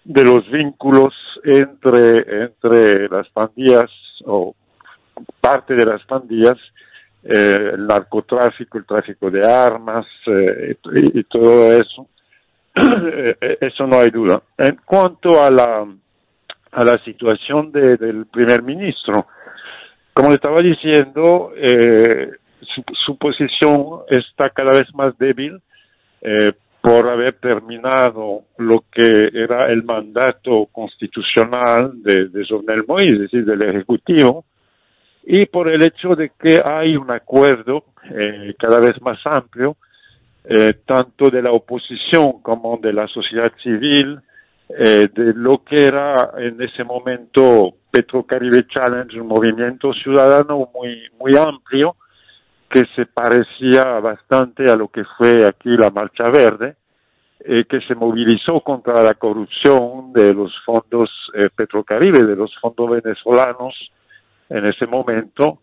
de 0.04 0.24
los 0.24 0.50
vínculos 0.52 1.14
entre, 1.44 2.44
entre 2.44 3.08
las 3.10 3.28
pandillas 3.30 3.92
o 4.26 4.56
parte 5.40 5.76
de 5.76 5.86
las 5.86 6.04
pandillas, 6.06 6.58
eh, 7.24 7.72
el 7.74 7.88
narcotráfico, 7.88 8.78
el 8.78 8.86
tráfico 8.86 9.32
de 9.32 9.48
armas 9.48 10.06
eh, 10.28 10.76
y, 10.94 11.24
todo 11.24 11.74
eso. 11.74 12.08
Eso 13.62 13.88
no 13.88 14.00
hay 14.00 14.10
duda. 14.10 14.42
En 14.58 14.80
cuanto 14.86 15.44
a 15.44 15.50
la, 15.50 15.86
a 16.72 16.84
la 16.84 16.98
situación 17.04 17.72
del 17.72 18.26
primer 18.28 18.64
ministro, 18.64 19.28
como 20.14 20.30
le 20.30 20.36
estaba 20.36 20.62
diciendo, 20.62 21.52
eh, 21.56 22.32
su, 23.06 23.18
posición 23.18 24.02
está 24.10 24.50
cada 24.50 24.72
vez 24.72 24.94
más 24.94 25.18
débil 25.18 25.62
eh, 26.22 26.52
por 26.82 27.10
haber 27.10 27.34
terminado 27.40 28.44
lo 28.58 28.86
que 28.92 29.30
era 29.34 29.72
el 29.72 29.84
mandato 29.84 30.68
constitucional 30.72 31.92
de, 32.04 32.30
de 32.30 32.46
Jovenel 32.48 32.86
Moïse, 32.86 33.14
es 33.14 33.20
decir, 33.32 33.46
del 33.46 33.62
Ejecutivo, 33.64 34.46
y 35.24 35.48
por 35.48 35.70
el 35.70 35.84
hecho 35.84 36.16
de 36.16 36.32
que 36.40 36.62
hay 36.64 36.96
un 36.96 37.10
acuerdo 37.12 37.86
eh, 38.04 38.54
cada 38.60 38.80
vez 38.80 39.02
más 39.02 39.18
amplio, 39.26 39.78
eh, 40.48 40.74
tanto 40.86 41.30
de 41.30 41.42
la 41.42 41.52
oposición 41.52 42.42
como 42.42 42.78
de 42.78 42.94
la 42.94 43.08
sociedad 43.08 43.52
civil, 43.62 44.20
eh, 44.70 45.08
de 45.14 45.34
lo 45.36 45.64
que 45.64 45.86
era 45.88 46.32
en 46.38 46.62
ese 46.62 46.84
momento 46.84 47.76
Petrocaribe 47.92 48.68
Challenge, 48.68 49.22
un 49.22 49.28
movimiento 49.28 49.94
ciudadano 49.94 50.70
muy, 50.74 51.04
muy 51.20 51.38
amplio, 51.38 51.96
que 52.70 52.84
se 52.96 53.06
parecía 53.06 53.86
bastante 54.00 54.70
a 54.70 54.76
lo 54.76 54.90
que 54.90 55.04
fue 55.18 55.46
aquí 55.48 55.70
la 55.78 55.92
Marcha 55.92 56.30
Verde, 56.30 56.76
eh, 57.40 57.66
que 57.70 57.80
se 57.82 57.96
movilizó 57.96 58.60
contra 58.62 59.04
la 59.04 59.14
corrupción 59.14 60.12
de 60.14 60.34
los 60.34 60.52
fondos 60.66 61.10
eh, 61.36 61.50
Petrocaribe, 61.56 62.24
de 62.24 62.36
los 62.36 62.54
fondos 62.60 62.90
venezolanos 62.90 63.74
en 64.50 64.66
ese 64.66 64.88
momento, 64.88 65.60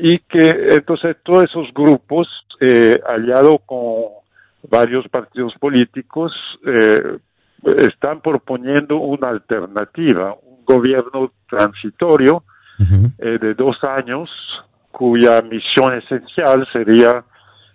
y 0.00 0.18
que 0.20 0.74
entonces 0.76 1.16
todos 1.22 1.44
esos 1.44 1.72
grupos, 1.74 2.28
eh, 2.60 3.00
aliados 3.06 3.56
con 3.66 4.04
varios 4.70 5.08
partidos 5.08 5.54
políticos, 5.58 6.32
eh, 6.66 7.18
están 7.78 8.20
proponiendo 8.20 8.96
una 8.96 9.28
alternativa, 9.28 10.34
un 10.42 10.64
gobierno 10.64 11.32
transitorio 11.48 12.44
eh, 13.18 13.38
de 13.38 13.54
dos 13.54 13.76
años 13.84 14.30
cuya 14.90 15.42
misión 15.42 15.94
esencial 15.94 16.66
sería 16.72 17.24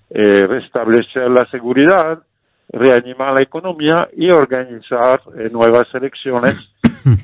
eh, 0.10 0.48
restablecer 0.48 1.30
la 1.30 1.46
seguridad, 1.52 2.24
reanimar 2.70 3.34
la 3.34 3.42
economía 3.42 4.08
y 4.16 4.30
organizar 4.32 5.22
eh, 5.38 5.50
nuevas 5.52 5.88
elecciones 5.94 6.58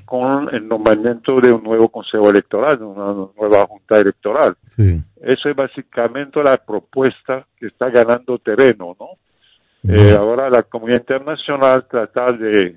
con 0.05 0.53
el 0.53 0.67
nombramiento 0.67 1.39
de 1.39 1.51
un 1.51 1.63
nuevo 1.63 1.89
consejo 1.89 2.29
electoral, 2.29 2.77
de 2.77 2.85
una 2.85 3.13
nueva 3.37 3.65
junta 3.65 3.99
electoral. 3.99 4.55
Eso 4.77 5.49
es 5.49 5.55
básicamente 5.55 6.41
la 6.43 6.57
propuesta 6.57 7.45
que 7.57 7.67
está 7.67 7.89
ganando 7.89 8.37
terreno, 8.39 8.95
¿no? 8.99 9.09
Eh, 9.83 10.15
ahora 10.15 10.49
la 10.49 10.61
comunidad 10.63 10.99
internacional 10.99 11.87
trata 11.89 12.31
de, 12.33 12.75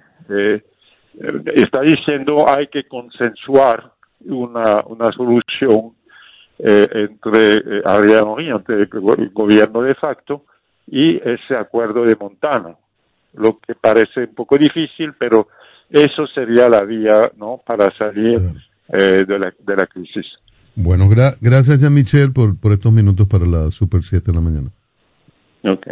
está 1.55 1.83
diciendo 1.83 2.47
hay 2.49 2.69
que 2.69 2.85
consensuar 2.85 3.93
una, 4.25 4.83
una 4.87 5.13
solución 5.13 5.93
eh, 6.59 6.89
entre 6.93 7.55
eh, 7.55 7.83
entre 8.39 8.83
el 8.83 9.31
gobierno 9.33 9.83
de 9.83 9.95
facto 9.97 10.45
y 10.87 11.17
ese 11.17 11.57
acuerdo 11.57 12.05
de 12.05 12.17
Montana, 12.17 12.77
lo 13.35 13.59
que 13.59 13.75
parece 13.75 14.21
un 14.21 14.35
poco 14.35 14.57
difícil, 14.57 15.15
pero 15.19 15.49
eso 15.95 16.27
sería 16.27 16.69
la 16.69 16.83
vía 16.83 17.31
¿no? 17.37 17.63
para 17.65 17.97
salir 17.97 18.41
eh, 18.89 19.25
de, 19.27 19.39
la, 19.39 19.55
de 19.61 19.77
la 19.77 19.87
crisis. 19.87 20.27
Bueno, 20.75 21.09
gracias 21.09 21.81
ya 21.81 21.89
Michelle 21.89 22.33
por, 22.33 22.59
por 22.59 22.73
estos 22.73 22.93
minutos 22.93 23.29
para 23.29 23.47
la 23.47 23.71
Super 23.71 24.03
7 24.03 24.27
de 24.27 24.35
la 24.35 24.41
mañana. 24.41 24.71
Ok. 25.63 25.87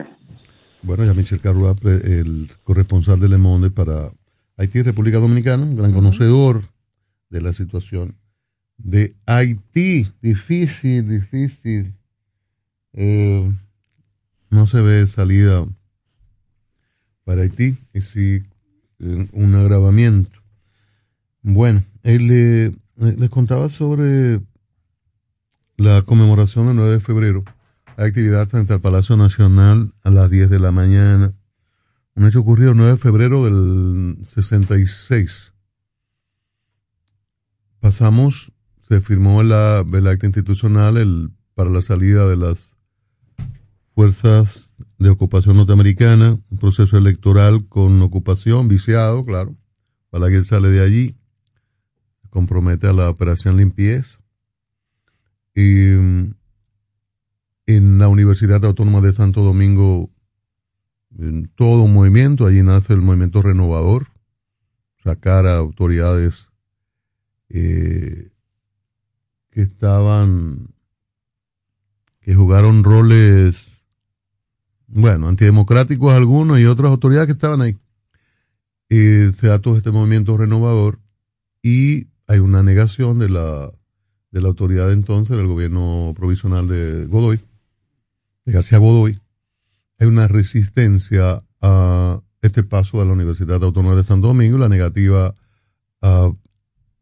Bueno, 0.82 1.04
ya 1.04 1.14
Michel 1.14 1.40
Carrua, 1.40 1.76
el 1.84 2.50
corresponsal 2.64 3.20
de 3.20 3.28
Le 3.28 3.38
Monde 3.38 3.70
para 3.70 4.10
Haití 4.56 4.80
y 4.80 4.82
República 4.82 5.18
Dominicana, 5.18 5.62
un 5.62 5.76
gran 5.76 5.92
conocedor 5.92 6.62
de 7.30 7.40
la 7.40 7.52
situación 7.52 8.16
de 8.78 9.14
Haití. 9.26 10.08
Difícil, 10.20 11.08
difícil. 11.08 11.94
Eh, 12.94 13.52
no 14.50 14.66
se 14.66 14.80
ve 14.80 15.06
salida 15.06 15.64
para 17.24 17.42
Haití, 17.42 17.76
y 17.94 18.00
sí 18.00 18.42
un 19.02 19.54
agravamiento. 19.54 20.38
Bueno, 21.42 21.84
él 22.02 22.28
le, 22.28 22.74
les 22.96 23.30
contaba 23.30 23.68
sobre 23.68 24.40
la 25.76 26.02
conmemoración 26.02 26.68
del 26.68 26.76
9 26.76 26.92
de 26.92 27.00
febrero 27.00 27.44
actividad 27.96 28.48
frente 28.48 28.72
al 28.72 28.80
Palacio 28.80 29.16
Nacional 29.16 29.92
a 30.02 30.10
las 30.10 30.30
10 30.30 30.50
de 30.50 30.58
la 30.58 30.72
mañana. 30.72 31.34
Un 32.14 32.26
hecho 32.26 32.40
ocurrido 32.40 32.72
el 32.72 32.76
9 32.76 32.92
de 32.92 32.98
febrero 32.98 33.44
del 33.44 34.18
66. 34.24 35.54
Pasamos, 37.80 38.52
se 38.88 39.00
firmó 39.00 39.40
el, 39.40 39.52
el 39.52 40.06
acta 40.06 40.26
institucional 40.26 40.96
el, 40.96 41.30
para 41.54 41.70
la 41.70 41.82
salida 41.82 42.28
de 42.28 42.36
las 42.36 42.74
fuerzas 43.94 44.71
de 44.98 45.10
ocupación 45.10 45.56
norteamericana, 45.56 46.38
un 46.50 46.58
proceso 46.58 46.96
electoral 46.96 47.66
con 47.68 48.00
ocupación, 48.02 48.68
viciado, 48.68 49.24
claro, 49.24 49.56
para 50.10 50.28
que 50.30 50.42
sale 50.42 50.68
de 50.68 50.82
allí, 50.82 51.16
compromete 52.30 52.86
a 52.86 52.92
la 52.92 53.10
operación 53.10 53.56
limpieza. 53.56 54.18
Y 55.54 55.92
en 57.66 57.98
la 57.98 58.08
Universidad 58.08 58.64
Autónoma 58.64 59.00
de 59.00 59.12
Santo 59.12 59.42
Domingo 59.42 60.10
en 61.18 61.48
todo 61.54 61.86
movimiento, 61.86 62.46
allí 62.46 62.62
nace 62.62 62.94
el 62.94 63.02
movimiento 63.02 63.42
renovador, 63.42 64.08
sacar 65.02 65.46
a 65.46 65.56
autoridades 65.56 66.48
eh, 67.48 68.30
que 69.50 69.62
estaban, 69.62 70.74
que 72.20 72.34
jugaron 72.34 72.84
roles, 72.84 73.71
bueno, 74.92 75.28
antidemocráticos 75.28 76.12
algunos 76.12 76.60
y 76.60 76.66
otras 76.66 76.90
autoridades 76.90 77.26
que 77.26 77.32
estaban 77.32 77.62
ahí. 77.62 77.78
Eh, 78.90 79.30
se 79.32 79.48
da 79.48 79.58
todo 79.58 79.76
este 79.76 79.90
movimiento 79.90 80.36
renovador 80.36 81.00
y 81.62 82.08
hay 82.26 82.40
una 82.40 82.62
negación 82.62 83.18
de 83.18 83.30
la, 83.30 83.72
de 84.30 84.40
la 84.40 84.48
autoridad 84.48 84.92
entonces, 84.92 85.36
del 85.36 85.46
gobierno 85.46 86.12
provisional 86.14 86.68
de 86.68 87.06
Godoy, 87.06 87.40
de 88.44 88.52
García 88.52 88.78
Godoy, 88.78 89.18
hay 89.98 90.06
una 90.06 90.28
resistencia 90.28 91.42
a 91.62 92.20
este 92.42 92.62
paso 92.62 92.98
de 92.98 93.06
la 93.06 93.12
Universidad 93.12 93.62
Autónoma 93.64 93.94
de 93.94 94.04
Santo 94.04 94.26
Domingo, 94.26 94.58
la 94.58 94.68
negativa 94.68 95.34
a 96.02 96.30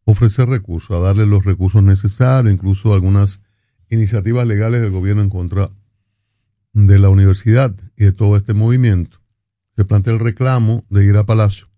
ofrecer 0.04 0.48
recursos, 0.48 0.96
a 0.96 1.00
darle 1.00 1.26
los 1.26 1.44
recursos 1.44 1.82
necesarios, 1.82 2.54
incluso 2.54 2.92
algunas 2.94 3.40
iniciativas 3.88 4.46
legales 4.46 4.80
del 4.80 4.90
gobierno 4.90 5.22
en 5.22 5.30
contra 5.30 5.70
de 6.72 6.98
la 6.98 7.08
universidad 7.08 7.74
y 7.96 8.04
de 8.04 8.12
todo 8.12 8.36
este 8.36 8.54
movimiento. 8.54 9.18
Se 9.76 9.84
plantea 9.84 10.14
el 10.14 10.20
reclamo 10.20 10.84
de 10.90 11.04
ir 11.04 11.16
a 11.16 11.24
Palacio 11.24 11.68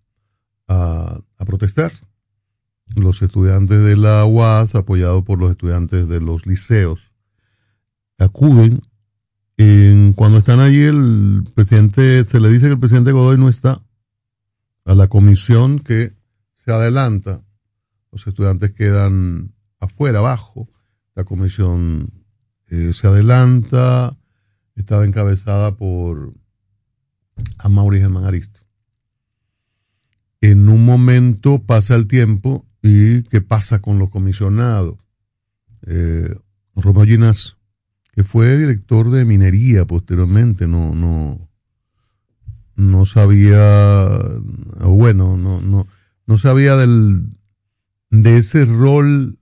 a, 0.67 1.21
protestar. 1.45 1.91
Los 2.95 3.21
estudiantes 3.21 3.83
de 3.83 3.97
la 3.97 4.23
UAS, 4.25 4.75
apoyados 4.75 5.23
por 5.23 5.39
los 5.39 5.51
estudiantes 5.51 6.07
de 6.07 6.21
los 6.21 6.45
liceos, 6.45 7.11
acuden 8.17 8.81
cuando 10.15 10.39
están 10.39 10.59
allí, 10.59 10.81
el 10.81 11.43
presidente, 11.53 12.25
se 12.25 12.39
le 12.39 12.49
dice 12.49 12.65
que 12.65 12.73
el 12.73 12.79
presidente 12.79 13.11
Godoy 13.11 13.37
no 13.37 13.49
está. 13.49 13.81
A 14.85 14.95
la 14.95 15.07
comisión 15.07 15.79
que 15.79 16.13
se 16.65 16.71
adelanta, 16.71 17.41
los 18.11 18.27
estudiantes 18.27 18.73
quedan 18.73 19.53
afuera, 19.79 20.19
abajo. 20.19 20.69
La 21.15 21.23
comisión 21.23 22.11
eh, 22.67 22.91
se 22.93 23.07
adelanta, 23.07 24.17
estaba 24.75 25.05
encabezada 25.05 25.75
por 25.75 26.33
Amaury 27.57 27.99
Germán 27.99 28.25
Aristo. 28.25 28.61
En 30.41 30.67
un 30.67 30.83
momento 30.83 31.63
pasa 31.63 31.95
el 31.95 32.07
tiempo 32.07 32.65
y 32.81 33.23
¿qué 33.23 33.41
pasa 33.41 33.79
con 33.79 33.97
los 33.97 34.09
comisionados? 34.09 34.97
Eh, 35.85 36.35
Romeo 36.75 37.05
que 38.13 38.23
fue 38.23 38.57
director 38.57 39.09
de 39.09 39.25
minería 39.25 39.85
posteriormente, 39.85 40.67
no, 40.67 40.93
no, 40.93 41.49
no 42.75 43.05
sabía, 43.05 44.19
bueno, 44.81 45.37
no, 45.37 45.61
no, 45.61 45.87
no 46.27 46.37
sabía 46.37 46.75
del, 46.75 47.37
de 48.09 48.37
ese 48.37 48.65
rol 48.65 49.39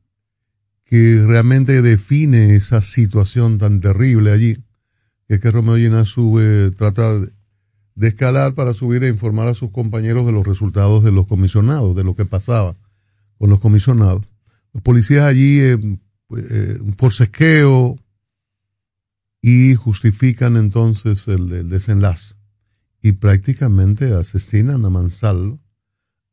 que 0.86 1.24
realmente 1.26 1.82
define 1.82 2.56
esa 2.56 2.82
situación 2.82 3.58
tan 3.58 3.82
terrible 3.82 4.32
allí, 4.32 4.58
que 5.32 5.36
es 5.36 5.42
que 5.42 5.50
Romeo 5.50 5.78
Llena 5.78 6.04
sube, 6.04 6.72
trata 6.72 7.18
de 7.96 8.08
escalar 8.10 8.54
para 8.54 8.74
subir 8.74 9.06
e 9.06 9.08
informar 9.08 9.48
a 9.48 9.54
sus 9.54 9.72
compañeros 9.72 10.26
de 10.26 10.34
los 10.34 10.46
resultados 10.46 11.06
de 11.06 11.14
los 11.14 11.26
comisionados, 11.26 11.96
de 11.96 12.04
lo 12.04 12.18
que 12.18 12.26
pasaba 12.26 12.76
con 13.38 13.50
los 13.50 13.62
comisionados. 13.62 14.26
Los 14.74 14.84
policías 14.84 15.24
allí, 15.24 15.62
eh, 15.62 15.98
pues, 16.28 16.44
eh, 16.50 16.80
por 16.98 17.14
sequeo, 17.14 17.98
y 19.42 19.74
justifican 19.76 20.58
entonces 20.58 21.26
el, 21.30 21.70
desenlace. 21.70 22.36
Y 23.02 23.14
prácticamente 23.14 24.14
asesinan 24.14 24.84
a 24.84 24.90
Mansalvo 24.90 25.62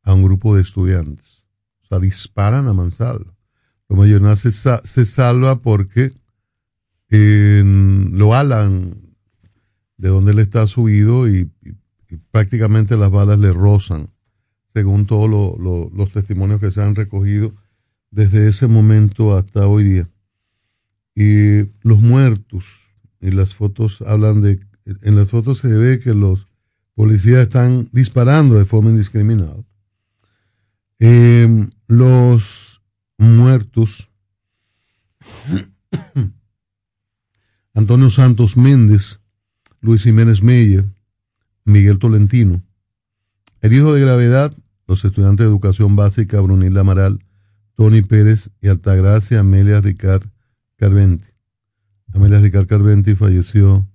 a 0.03 0.13
un 0.13 0.25
grupo 0.25 0.57
de 0.57 0.63
estudiantes. 0.63 1.45
O 1.85 1.87
sea, 1.87 2.01
disparan 2.01 2.67
a 2.67 2.73
Mansalvo. 2.73 3.33
Lo 3.89 4.35
se, 4.35 4.51
se 4.51 5.05
salva 5.05 5.61
porque 5.61 6.18
lo 7.11 8.35
alan 8.35 8.97
de 9.97 10.09
donde 10.09 10.33
él 10.33 10.39
está 10.39 10.67
subido 10.67 11.29
y, 11.29 11.51
prácticamente 12.31 12.97
las 12.97 13.11
balas 13.11 13.39
le 13.39 13.53
rozan, 13.53 14.09
según 14.73 15.07
todos 15.07 15.29
los 15.93 16.11
testimonios 16.13 16.61
que 16.61 16.71
se 16.71 16.83
han 16.83 16.95
recogido 16.95 17.55
desde 18.11 18.49
ese 18.49 18.67
momento 18.67 19.37
hasta 19.37 19.67
hoy 19.67 19.85
día. 19.85 20.09
Y 21.15 21.69
los 21.83 22.01
muertos, 22.01 22.95
y 23.21 23.31
las 23.31 23.55
fotos 23.55 24.03
hablan 24.03 24.41
de, 24.41 24.61
en 25.03 25.17
las 25.17 25.31
fotos 25.31 25.59
se 25.59 25.69
ve 25.69 25.99
que 25.99 26.15
los 26.15 26.47
policías 26.95 27.43
están 27.43 27.89
disparando 27.93 28.57
de 28.57 28.65
forma 28.65 28.91
indiscriminada. 28.91 29.57
Em, 30.99 31.71
los 31.87 32.83
muertos, 33.19 34.09
Antonio 37.79 38.11
Santos 38.11 38.57
Méndez, 38.57 39.21
Luis 39.81 40.03
Jiménez 40.03 40.43
Meyer, 40.43 40.85
Miguel 41.65 42.01
Tolentino. 42.01 42.61
Herido 43.63 43.95
de 43.95 44.01
gravedad, 44.01 44.53
los 44.89 45.05
estudiantes 45.05 45.45
de 45.45 45.51
educación 45.51 45.95
básica 45.95 46.41
Brunilda 46.41 46.81
Amaral, 46.81 47.25
Tony 47.77 48.03
Pérez 48.03 48.51
y 48.61 48.67
Altagracia 48.67 49.39
Amelia 49.39 49.81
Ricard 49.81 50.25
Carventi. 50.75 51.29
Amelia 52.13 52.41
Ricard 52.41 52.67
Carventi 52.67 53.15
falleció 53.15 53.87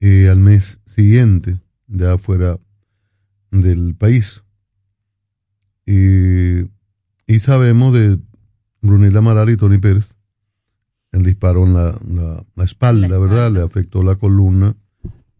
eh, 0.00 0.28
al 0.28 0.40
mes 0.40 0.78
siguiente, 0.84 1.58
de 1.86 2.10
afuera 2.10 2.58
del 3.50 3.94
país. 3.94 4.42
y 5.86 7.38
sabemos 7.38 7.94
de 7.94 8.18
Brunilda 8.82 9.20
Amaral 9.20 9.48
y 9.48 9.56
Tony 9.56 9.78
Pérez. 9.78 10.14
El 11.12 11.24
disparo 11.24 11.66
en 11.66 11.74
la, 11.74 12.64
espalda, 12.64 13.18
¿verdad? 13.18 13.52
Le 13.52 13.60
afectó 13.60 14.02
la 14.02 14.16
columna 14.16 14.74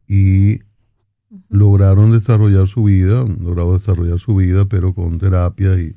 y 0.07 0.61
lograron 1.49 2.13
desarrollar 2.13 2.69
su 2.69 2.85
vida, 2.85 3.25
lograron 3.25 3.79
desarrollar 3.79 4.19
su 4.19 4.37
vida, 4.37 4.67
pero 4.67 4.95
con 4.95 5.19
terapia 5.19 5.81
y, 5.81 5.97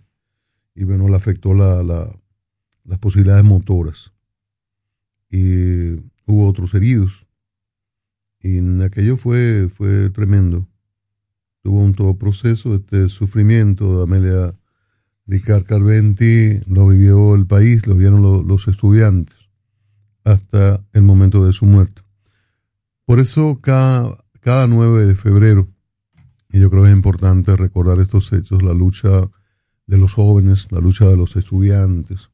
y 0.75 0.83
bueno, 0.85 1.09
le 1.09 1.15
afectó 1.17 1.53
la, 1.53 1.83
las 1.83 2.99
posibilidades 2.99 3.43
motoras. 3.43 4.13
Y 5.29 5.95
hubo 6.25 6.47
otros 6.47 6.73
heridos. 6.73 7.25
Y 8.39 8.59
en 8.59 8.81
aquello 8.81 9.17
fue, 9.17 9.67
fue 9.69 10.09
tremendo. 10.09 10.69
Tuvo 11.63 11.83
un 11.83 11.95
todo 11.95 12.17
proceso, 12.17 12.75
este 12.75 13.09
sufrimiento 13.09 13.97
de 13.97 14.03
Amelia 14.03 14.55
Ricard 15.27 15.65
Carventi, 15.65 16.61
lo 16.67 16.87
vivió 16.87 17.35
el 17.35 17.45
país, 17.45 17.85
lo 17.87 17.95
vieron 17.95 18.21
los 18.21 18.67
estudiantes 18.69 19.44
hasta 20.25 20.83
el 20.91 21.03
momento 21.03 21.45
de 21.45 21.53
su 21.53 21.65
muerte. 21.65 22.01
Por 23.05 23.19
eso 23.19 23.59
cada, 23.61 24.25
cada 24.41 24.67
9 24.67 25.05
de 25.05 25.15
febrero, 25.15 25.69
y 26.49 26.59
yo 26.59 26.69
creo 26.69 26.83
que 26.83 26.89
es 26.89 26.95
importante 26.95 27.55
recordar 27.55 27.99
estos 27.99 28.33
hechos, 28.33 28.63
la 28.63 28.73
lucha 28.73 29.29
de 29.85 29.97
los 29.97 30.13
jóvenes, 30.13 30.71
la 30.71 30.79
lucha 30.79 31.05
de 31.05 31.15
los 31.15 31.35
estudiantes, 31.35 32.31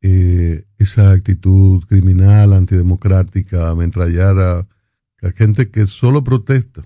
eh, 0.00 0.64
esa 0.78 1.10
actitud 1.10 1.84
criminal, 1.86 2.52
antidemocrática, 2.52 3.68
ametrallar 3.68 4.38
a, 4.38 4.58
a 4.58 5.32
gente 5.34 5.70
que 5.70 5.86
solo 5.88 6.22
protesta. 6.22 6.84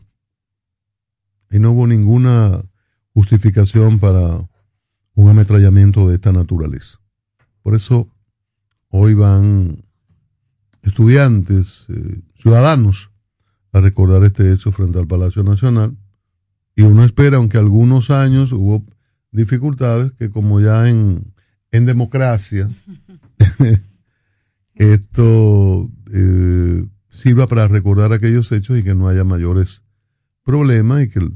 Y 1.50 1.58
no 1.58 1.72
hubo 1.72 1.86
ninguna 1.86 2.64
justificación 3.12 3.98
para 3.98 4.48
un 5.14 5.28
ametrallamiento 5.28 6.08
de 6.08 6.14
esta 6.14 6.32
naturaleza. 6.32 6.98
Por 7.62 7.74
eso 7.74 8.08
hoy 8.92 9.14
van 9.14 9.84
estudiantes, 10.82 11.86
eh, 11.88 12.20
ciudadanos, 12.34 13.10
a 13.72 13.80
recordar 13.80 14.22
este 14.24 14.52
hecho 14.52 14.70
frente 14.70 14.98
al 14.98 15.06
Palacio 15.06 15.42
Nacional. 15.42 15.96
Y 16.76 16.82
uno 16.82 17.04
espera, 17.04 17.38
aunque 17.38 17.56
algunos 17.56 18.10
años 18.10 18.52
hubo 18.52 18.84
dificultades, 19.30 20.12
que 20.12 20.30
como 20.30 20.60
ya 20.60 20.88
en, 20.88 21.32
en 21.70 21.86
democracia, 21.86 22.68
esto 24.74 25.90
eh, 26.12 26.86
sirva 27.08 27.46
para 27.46 27.68
recordar 27.68 28.12
aquellos 28.12 28.52
hechos 28.52 28.78
y 28.78 28.82
que 28.82 28.94
no 28.94 29.08
haya 29.08 29.24
mayores 29.24 29.82
problemas 30.44 31.04
y 31.04 31.08
que 31.08 31.30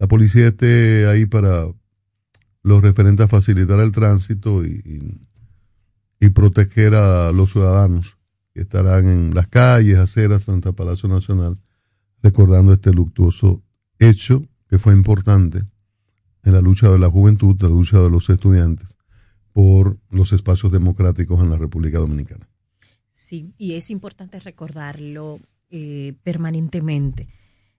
la 0.00 0.08
policía 0.08 0.48
esté 0.48 1.06
ahí 1.06 1.26
para 1.26 1.66
los 2.64 2.82
referentes 2.82 3.24
a 3.24 3.28
facilitar 3.28 3.78
el 3.78 3.92
tránsito 3.92 4.64
y, 4.64 4.82
y 4.84 5.31
proteger 6.30 6.94
a 6.94 7.32
los 7.32 7.52
ciudadanos 7.52 8.16
que 8.54 8.60
estarán 8.60 9.06
en 9.06 9.34
las 9.34 9.48
calles, 9.48 9.98
aceras, 9.98 10.44
Santa 10.44 10.72
Palacio 10.72 11.08
Nacional, 11.08 11.58
recordando 12.22 12.72
este 12.72 12.92
luctuoso 12.92 13.62
hecho 13.98 14.44
que 14.68 14.78
fue 14.78 14.92
importante 14.94 15.64
en 16.44 16.52
la 16.52 16.60
lucha 16.60 16.90
de 16.90 16.98
la 16.98 17.08
juventud, 17.08 17.56
la 17.60 17.68
lucha 17.68 18.00
de 18.00 18.10
los 18.10 18.28
estudiantes 18.28 18.96
por 19.52 19.98
los 20.10 20.32
espacios 20.32 20.72
democráticos 20.72 21.40
en 21.40 21.50
la 21.50 21.58
República 21.58 21.98
Dominicana. 21.98 22.48
Sí, 23.12 23.54
y 23.58 23.74
es 23.74 23.90
importante 23.90 24.40
recordarlo 24.40 25.40
eh, 25.70 26.14
permanentemente. 26.22 27.28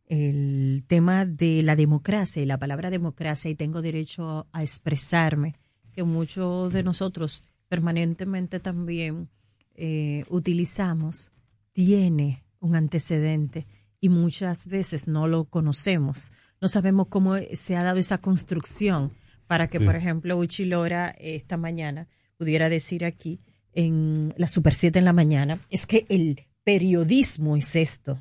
El 0.05 0.83
tema 0.87 1.25
de 1.25 1.63
la 1.63 1.75
democracia 1.75 2.41
y 2.41 2.45
la 2.45 2.57
palabra 2.57 2.89
democracia, 2.89 3.49
y 3.49 3.55
tengo 3.55 3.81
derecho 3.81 4.47
a 4.51 4.61
expresarme, 4.61 5.55
que 5.93 6.03
muchos 6.03 6.73
de 6.73 6.83
nosotros 6.83 7.43
permanentemente 7.73 8.59
también 8.59 9.29
eh, 9.73 10.25
utilizamos 10.29 11.31
tiene 11.71 12.43
un 12.59 12.75
antecedente 12.75 13.65
y 13.99 14.09
muchas 14.09 14.67
veces 14.67 15.07
no 15.07 15.27
lo 15.27 15.45
conocemos. 15.45 16.31
No 16.61 16.67
sabemos 16.67 17.07
cómo 17.07 17.33
se 17.53 17.75
ha 17.75 17.81
dado 17.81 17.97
esa 17.97 18.19
construcción 18.19 19.11
para 19.47 19.69
que, 19.69 19.79
por 19.79 19.95
ejemplo, 19.95 20.37
Uchilora 20.37 21.15
esta 21.17 21.57
mañana 21.57 22.07
pudiera 22.37 22.69
decir 22.69 23.05
aquí 23.05 23.39
en 23.73 24.35
la 24.37 24.47
Super 24.47 24.75
7 24.75 24.99
en 24.99 25.05
la 25.05 25.13
mañana, 25.13 25.59
es 25.71 25.87
que 25.87 26.05
el 26.09 26.45
periodismo 26.63 27.57
es 27.57 27.75
esto, 27.75 28.19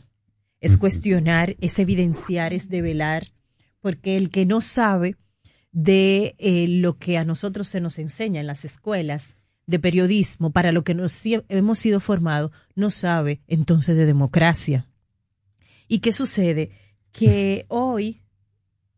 es 0.60 0.78
cuestionar, 0.78 1.56
es 1.60 1.78
evidenciar, 1.78 2.54
es 2.54 2.70
develar, 2.70 3.26
porque 3.80 4.16
el 4.16 4.30
que 4.30 4.46
no 4.46 4.62
sabe 4.62 5.16
de 5.72 6.36
eh, 6.38 6.68
lo 6.68 6.96
que 6.96 7.18
a 7.18 7.24
nosotros 7.26 7.68
se 7.68 7.82
nos 7.82 7.98
enseña 7.98 8.40
en 8.40 8.46
las 8.46 8.64
escuelas, 8.64 9.36
de 9.66 9.78
periodismo 9.78 10.50
para 10.50 10.72
lo 10.72 10.84
que 10.84 10.94
nos 10.94 11.20
hemos 11.24 11.78
sido 11.78 12.00
formados 12.00 12.50
no 12.74 12.90
sabe 12.90 13.40
entonces 13.46 13.96
de 13.96 14.06
democracia. 14.06 14.86
¿Y 15.88 16.00
qué 16.00 16.12
sucede? 16.12 16.70
Que 17.12 17.64
hoy 17.68 18.22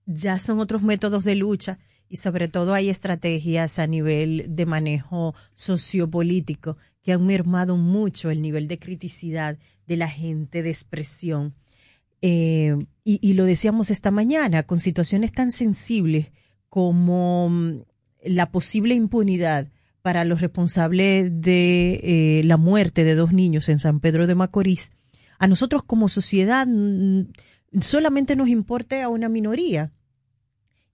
ya 0.07 0.39
son 0.39 0.61
otros 0.61 0.83
métodos 0.83 1.25
de 1.25 1.35
lucha 1.35 1.79
y 2.09 2.17
sobre 2.17 2.49
todo 2.49 2.75
hay 2.75 2.89
estrategias 2.89 3.79
a 3.79 3.87
nivel 3.87 4.47
de 4.49 4.67
manejo 4.67 5.35
sociopolítico 5.53 6.77
que 7.03 7.13
han 7.13 7.27
mermado 7.27 7.77
mucho 7.77 8.31
el 8.31 8.41
nivel 8.41 8.69
de 8.69 8.79
criticidad 8.79 9.59
de 9.87 9.97
la 9.97 10.09
gente, 10.09 10.63
de 10.63 10.71
expresión. 10.71 11.55
Eh, 12.23 12.77
y, 13.05 13.19
y, 13.21 13.35
lo 13.35 13.45
decíamos 13.45 13.91
esta 13.91 14.11
mañana, 14.11 14.63
con 14.63 14.81
situaciones 14.81 15.31
tan 15.33 15.53
sensibles 15.53 16.29
como 16.71 17.51
mm, 17.51 17.83
la 18.25 18.51
posible 18.51 18.95
impunidad 18.95 19.69
para 20.05 20.27
los 20.27 20.43
responsables 20.43 21.31
de 21.33 21.95
eh, 22.03 22.43
la 22.45 22.59
muerte 22.59 23.05
de 23.05 23.15
dos 23.15 23.33
niños 23.33 23.71
en 23.71 23.79
San 23.79 24.01
Pedro 24.01 24.27
de 24.27 24.35
Macorís, 24.35 24.93
a 25.39 25.47
nosotros 25.47 25.83
como 25.83 26.11
sociedad 26.11 26.69
solamente 27.81 28.37
nos 28.37 28.49
importe 28.49 29.01
a 29.01 29.09
una 29.09 29.31
minoría. 29.31 29.93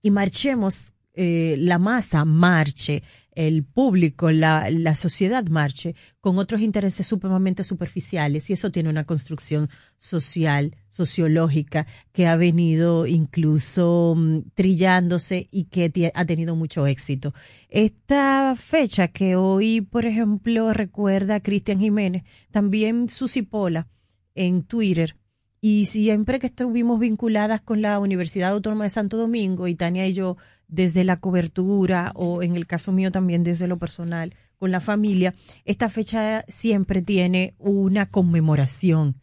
Y 0.01 0.11
marchemos, 0.11 0.93
eh, 1.13 1.57
la 1.59 1.77
masa 1.77 2.23
marche, 2.23 3.03
el 3.33 3.65
público, 3.65 4.31
la, 4.31 4.69
la 4.69 4.95
sociedad 4.95 5.45
marche 5.47 5.93
con 6.21 6.37
otros 6.37 6.61
intereses 6.61 7.05
supremamente 7.05 7.65
superficiales 7.65 8.49
y 8.49 8.53
eso 8.53 8.71
tiene 8.71 8.87
una 8.87 9.03
construcción 9.03 9.69
social, 9.97 10.77
sociológica, 10.91 11.87
que 12.11 12.27
ha 12.27 12.35
venido 12.35 13.07
incluso 13.07 14.13
mm, 14.15 14.51
trillándose 14.53 15.47
y 15.49 15.63
que 15.65 16.11
ha 16.13 16.25
tenido 16.25 16.55
mucho 16.55 16.85
éxito. 16.85 17.33
Esta 17.69 18.55
fecha 18.55 19.07
que 19.07 19.35
hoy, 19.35 19.81
por 19.81 20.05
ejemplo, 20.05 20.71
recuerda 20.73 21.35
a 21.35 21.39
Cristian 21.39 21.79
Jiménez, 21.79 22.23
también 22.51 23.09
Susi 23.09 23.41
Pola 23.41 23.87
en 24.35 24.63
Twitter, 24.63 25.15
y 25.61 25.85
siempre 25.85 26.39
que 26.39 26.47
estuvimos 26.47 26.99
vinculadas 26.99 27.61
con 27.61 27.81
la 27.81 27.99
Universidad 27.99 28.51
Autónoma 28.51 28.85
de 28.85 28.89
Santo 28.89 29.17
Domingo, 29.17 29.67
y 29.67 29.75
Tania 29.75 30.07
y 30.07 30.13
yo 30.13 30.37
desde 30.67 31.03
la 31.03 31.19
cobertura 31.19 32.11
o 32.15 32.41
en 32.41 32.55
el 32.55 32.65
caso 32.65 32.91
mío 32.91 33.11
también 33.11 33.43
desde 33.43 33.67
lo 33.67 33.77
personal 33.77 34.33
con 34.57 34.71
la 34.71 34.79
familia, 34.79 35.33
esta 35.65 35.89
fecha 35.89 36.43
siempre 36.47 37.01
tiene 37.01 37.55
una 37.57 38.07
conmemoración. 38.07 39.15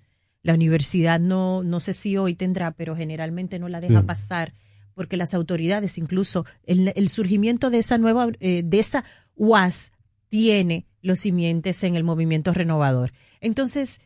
La 0.43 0.55
universidad 0.55 1.21
no, 1.21 1.63
no 1.63 1.81
sé 1.81 1.93
si 1.93 2.17
hoy 2.17 2.35
tendrá, 2.35 2.73
pero 2.73 2.97
generalmente 2.97 3.59
no 3.59 3.69
la 3.69 3.81
deja 3.81 4.03
pasar 4.03 4.55
porque 4.95 5.17
las 5.17 5.33
autoridades, 5.33 5.97
incluso 5.97 6.45
el, 6.65 6.93
el 6.97 7.09
surgimiento 7.09 7.71
de 7.71 7.79
esa 7.79 7.99
nueva, 7.99 8.29
eh, 8.41 8.63
de 8.65 8.81
esa 8.81 9.05
UAS 9.37 9.93
tiene 10.29 10.89
los 11.03 11.21
simientes 11.21 11.85
en 11.85 11.95
el 11.95 12.03
movimiento 12.03 12.53
renovador. 12.53 13.13
Entonces, 13.41 14.01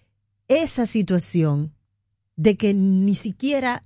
esa 0.49 0.85
situación 0.85 1.73
de 2.37 2.57
que 2.57 2.75
ni 2.75 3.15
siquiera 3.15 3.85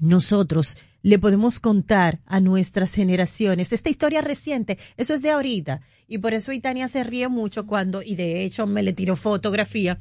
nosotros 0.00 0.78
le 1.02 1.18
podemos 1.18 1.60
contar 1.60 2.20
a 2.24 2.40
nuestras 2.40 2.94
generaciones. 2.94 3.72
Esta 3.72 3.90
historia 3.90 4.20
reciente, 4.20 4.78
eso 4.96 5.14
es 5.14 5.22
de 5.22 5.30
ahorita. 5.30 5.82
Y 6.08 6.18
por 6.18 6.34
eso 6.34 6.50
Itania 6.52 6.88
se 6.88 7.04
ríe 7.04 7.28
mucho 7.28 7.66
cuando, 7.66 8.02
y 8.02 8.16
de 8.16 8.42
hecho 8.44 8.66
me 8.66 8.82
le 8.82 8.92
tiró 8.92 9.14
fotografía, 9.14 9.98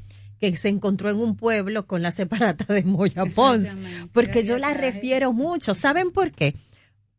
que 0.51 0.57
se 0.57 0.69
encontró 0.69 1.09
en 1.09 1.17
un 1.17 1.35
pueblo 1.35 1.87
con 1.87 2.01
la 2.01 2.11
separata 2.11 2.73
de 2.73 2.83
Moya 2.83 3.25
Pons. 3.25 3.67
Porque 4.11 4.43
yo 4.43 4.57
la 4.57 4.73
refiero 4.73 5.33
mucho. 5.33 5.75
¿Saben 5.75 6.11
por 6.11 6.31
qué? 6.31 6.55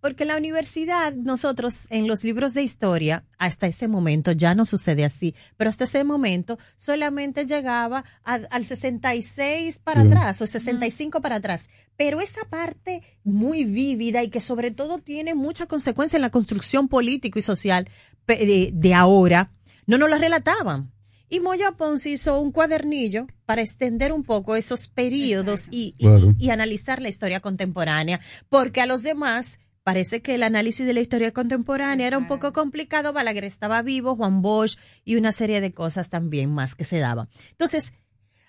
Porque 0.01 0.25
en 0.25 0.29
la 0.29 0.37
universidad, 0.37 1.15
nosotros 1.15 1.87
en 1.89 2.07
los 2.07 2.25
libros 2.25 2.53
de 2.53 2.63
historia, 2.63 3.25
hasta 3.39 3.67
ese 3.67 3.89
momento 3.89 4.33
ya 4.33 4.55
no 4.55 4.67
sucede 4.67 5.03
así, 5.03 5.35
pero 5.57 5.71
hasta 5.71 5.85
ese 5.85 6.05
momento 6.05 6.59
solamente 6.77 7.47
llegaba 7.47 8.05
al 8.23 8.65
66 8.67 9.79
para 9.79 10.03
atrás 10.03 10.43
o 10.43 10.47
65 10.47 11.23
para 11.23 11.37
atrás. 11.37 11.71
Pero 11.97 12.21
esa 12.21 12.45
parte 12.45 13.03
muy 13.23 13.65
vívida 13.65 14.23
y 14.23 14.29
que 14.29 14.41
sobre 14.41 14.71
todo 14.73 14.99
tiene 14.99 15.35
mucha 15.35 15.65
consecuencia 15.65 16.19
en 16.19 16.23
la 16.23 16.31
construcción 16.31 16.89
político 16.89 17.39
y 17.39 17.43
social 17.43 17.89
de, 18.27 18.95
ahora, 18.95 19.53
no 19.87 19.97
nos 19.97 20.11
la 20.11 20.19
relataban. 20.19 20.93
Y 21.35 21.41
Moya 21.41 21.73
Pons 21.73 22.07
hizo 22.07 22.39
un 22.39 22.53
cuadernillo 22.53 23.27
para 23.45 23.61
extender 23.61 24.13
un 24.13 24.23
poco 24.23 24.55
esos 24.55 24.87
periodos 24.87 25.67
y, 25.69 25.97
y, 25.99 26.51
analizar 26.51 27.03
la 27.03 27.09
historia 27.09 27.41
contemporánea, 27.41 28.21
porque 28.49 28.81
a 28.81 28.87
los 28.87 29.03
demás 29.03 29.59
parece 29.83 30.23
que 30.23 30.37
el 30.37 30.45
análisis 30.45 30.87
de 30.87 30.95
la 30.95 31.01
historia 31.01 31.33
contemporánea 31.33 32.07
era 32.07 32.19
un 32.19 32.29
poco 32.29 32.53
complicado. 32.53 33.13
Balaguer 33.13 33.43
estaba 33.43 33.83
vivo, 33.83 34.15
Juan 34.15 34.43
Bosch 34.43 34.79
y 35.05 35.17
una 35.17 35.33
serie 35.33 35.61
de 35.61 35.73
cosas 35.73 36.09
también 36.09 36.55
más 36.55 36.77
que 36.77 36.85
se 36.85 37.01
daban. 37.01 37.29
Entonces, 37.51 37.95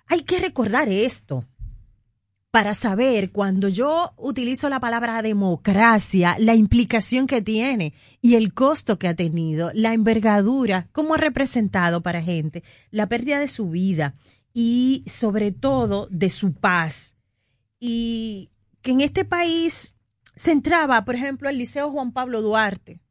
hay 0.05 0.21
que 0.21 0.37
recordar 0.37 0.87
esto 0.87 1.43
para 2.55 2.73
saber 2.73 3.33
cuando 3.33 3.67
yo 3.67 4.13
utilizo 4.15 4.69
la 4.69 4.79
palabra 4.79 5.21
democracia, 5.21 6.37
la 6.39 6.55
implicación 6.55 7.27
que 7.27 7.41
tiene 7.41 7.93
y 8.21 8.35
el 8.35 8.53
costo 8.53 8.97
que 8.97 9.09
ha 9.09 9.13
tenido, 9.13 9.71
la 9.73 9.91
envergadura, 9.91 10.87
cómo 10.93 11.15
ha 11.15 11.17
representado 11.17 12.01
para 12.01 12.21
gente, 12.21 12.63
la 12.91 13.09
pérdida 13.09 13.39
de 13.39 13.49
su 13.49 13.71
vida 13.71 14.15
y 14.53 15.03
sobre 15.05 15.51
todo 15.51 16.07
de 16.09 16.29
su 16.29 16.53
paz. 16.53 17.17
Y 17.77 18.51
que 18.81 18.91
en 18.91 19.01
este 19.01 19.25
país 19.25 19.93
se 20.33 20.53
entraba, 20.53 21.03
por 21.03 21.15
ejemplo, 21.15 21.49
al 21.49 21.57
Liceo 21.57 21.91
Juan 21.91 22.13
Pablo 22.13 22.41
Duarte 22.41 23.01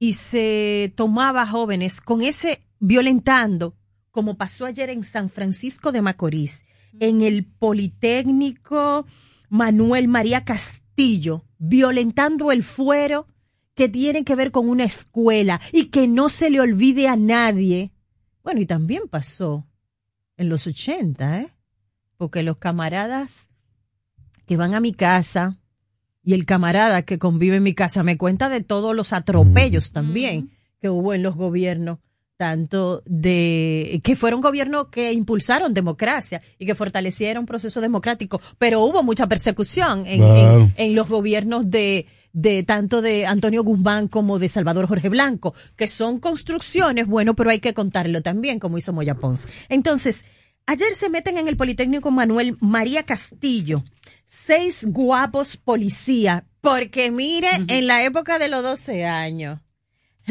y 0.00 0.14
se 0.14 0.92
tomaba 0.96 1.46
jóvenes 1.46 2.00
con 2.00 2.20
ese 2.20 2.66
violentando, 2.80 3.76
como 4.10 4.36
pasó 4.36 4.66
ayer 4.66 4.90
en 4.90 5.04
San 5.04 5.30
Francisco 5.30 5.92
de 5.92 6.02
Macorís, 6.02 6.64
en 6.98 7.22
el 7.22 7.44
Politécnico 7.44 9.06
Manuel 9.48 10.08
María 10.08 10.44
Castillo, 10.44 11.44
violentando 11.58 12.52
el 12.52 12.62
fuero 12.62 13.26
que 13.74 13.88
tiene 13.88 14.24
que 14.24 14.34
ver 14.34 14.50
con 14.50 14.68
una 14.68 14.84
escuela 14.84 15.60
y 15.72 15.86
que 15.86 16.06
no 16.08 16.28
se 16.28 16.50
le 16.50 16.60
olvide 16.60 17.08
a 17.08 17.16
nadie. 17.16 17.92
Bueno, 18.42 18.60
y 18.60 18.66
también 18.66 19.02
pasó 19.08 19.66
en 20.36 20.48
los 20.48 20.66
80, 20.66 21.40
¿eh? 21.40 21.54
Porque 22.16 22.42
los 22.42 22.58
camaradas 22.58 23.48
que 24.46 24.56
van 24.56 24.74
a 24.74 24.80
mi 24.80 24.92
casa, 24.92 25.60
y 26.22 26.34
el 26.34 26.44
camarada 26.44 27.02
que 27.02 27.18
convive 27.18 27.56
en 27.56 27.62
mi 27.62 27.74
casa 27.74 28.02
me 28.02 28.18
cuenta 28.18 28.48
de 28.48 28.60
todos 28.62 28.94
los 28.94 29.12
atropellos 29.12 29.92
también 29.92 30.50
que 30.80 30.90
hubo 30.90 31.14
en 31.14 31.22
los 31.22 31.34
gobiernos 31.34 31.98
tanto 32.40 33.02
de 33.04 34.00
que 34.02 34.16
fueron 34.16 34.40
gobiernos 34.40 34.86
que 34.88 35.12
impulsaron 35.12 35.74
democracia 35.74 36.40
y 36.58 36.64
que 36.64 36.74
fortalecieron 36.74 37.42
un 37.42 37.46
proceso 37.46 37.82
democrático, 37.82 38.40
pero 38.56 38.80
hubo 38.80 39.02
mucha 39.02 39.26
persecución 39.26 40.06
en, 40.06 40.72
en, 40.74 40.94
los 40.94 41.06
gobiernos 41.06 41.70
de, 41.70 42.06
de 42.32 42.62
tanto 42.62 43.02
de 43.02 43.26
Antonio 43.26 43.62
Guzmán 43.62 44.08
como 44.08 44.38
de 44.38 44.48
Salvador 44.48 44.86
Jorge 44.86 45.10
Blanco, 45.10 45.52
que 45.76 45.86
son 45.86 46.18
construcciones, 46.18 47.06
bueno, 47.06 47.36
pero 47.36 47.50
hay 47.50 47.60
que 47.60 47.74
contarlo 47.74 48.22
también, 48.22 48.58
como 48.58 48.78
hizo 48.78 48.94
Moya 48.94 49.16
Pons. 49.16 49.46
Entonces, 49.68 50.24
ayer 50.64 50.94
se 50.94 51.10
meten 51.10 51.36
en 51.36 51.46
el 51.46 51.58
Politécnico 51.58 52.10
Manuel 52.10 52.56
María 52.60 53.02
Castillo, 53.02 53.84
seis 54.26 54.86
guapos 54.88 55.58
policías, 55.58 56.44
porque 56.62 57.10
mire, 57.10 57.50
en 57.68 57.86
la 57.86 58.02
época 58.02 58.38
de 58.38 58.48
los 58.48 58.62
12 58.62 59.04
años, 59.04 59.60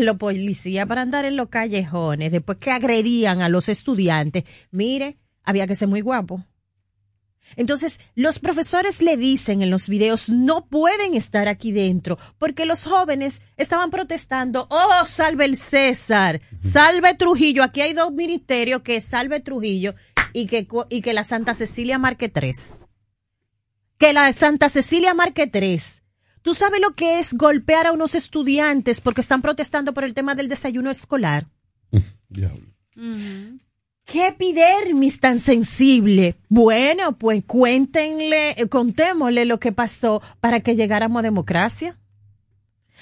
los 0.06 0.18
policías 0.18 0.88
para 0.88 1.02
andar 1.02 1.26
en 1.26 1.36
los 1.36 1.50
callejones, 1.50 2.32
después 2.32 2.58
que 2.58 2.72
agredían 2.72 3.42
a 3.42 3.50
los 3.50 3.69
estudiantes, 3.69 4.44
mire, 4.72 5.18
había 5.44 5.68
que 5.68 5.76
ser 5.76 5.88
muy 5.88 6.02
guapo. 6.02 6.44
Entonces, 7.56 8.00
los 8.14 8.38
profesores 8.38 9.02
le 9.02 9.18
dicen 9.18 9.64
en 9.64 9.72
los 9.72 9.90
videos, 9.90 10.30
no 10.30 10.68
pueden 10.68 11.16
estar 11.16 11.48
aquí 11.48 11.72
dentro, 11.72 12.19
porque 12.38 12.66
los 12.66 12.84
jóvenes 12.84 13.42
estaban 13.58 13.90
protestando, 13.90 14.68
oh, 14.69 15.06
salve 15.08 15.45
el 15.45 15.58
César, 15.58 16.42
salve 16.60 17.16
Trujillo, 17.16 17.64
aquí 17.64 17.82
hay 17.82 17.94
dos 17.94 18.11
ministerios 18.11 18.82
que 18.82 19.02
salve 19.02 19.40
Trujillo 19.40 19.95
y 20.32 20.45
que, 20.45 20.68
y 20.90 21.02
que 21.02 21.14
la 21.14 21.24
Santa 21.24 21.56
Cecilia 21.56 21.98
marque 21.98 22.30
tres 22.30 22.86
que 24.00 24.14
la 24.14 24.32
Santa 24.34 24.69
Cecilia 24.69 25.14
marque 25.14 25.45
tres. 25.45 25.99
¿Tú 26.50 26.56
sabes 26.56 26.82
lo 26.82 26.95
que 26.95 27.19
es 27.19 27.36
golpear 27.36 27.86
a 27.86 27.92
unos 27.92 28.16
estudiantes 28.16 29.02
porque 29.02 29.22
están 29.22 29.44
protestando 29.44 29.94
por 29.94 30.03
el 30.03 30.16
tema 30.16 30.34
del 30.34 30.50
desayuno 30.50 30.90
escolar? 30.90 31.45
Diablo. 32.28 32.66
¿Qué 34.03 34.30
epidermis 34.30 35.19
tan 35.19 35.40
sensible? 35.42 36.40
Bueno, 36.50 37.19
pues 37.19 37.44
cuéntenle, 37.45 38.56
contémosle 38.68 39.45
lo 39.45 39.60
que 39.60 39.74
pasó 39.74 40.24
para 40.40 40.61
que 40.61 40.76
llegáramos 40.76 41.19
a 41.19 41.22
democracia. 41.22 42.00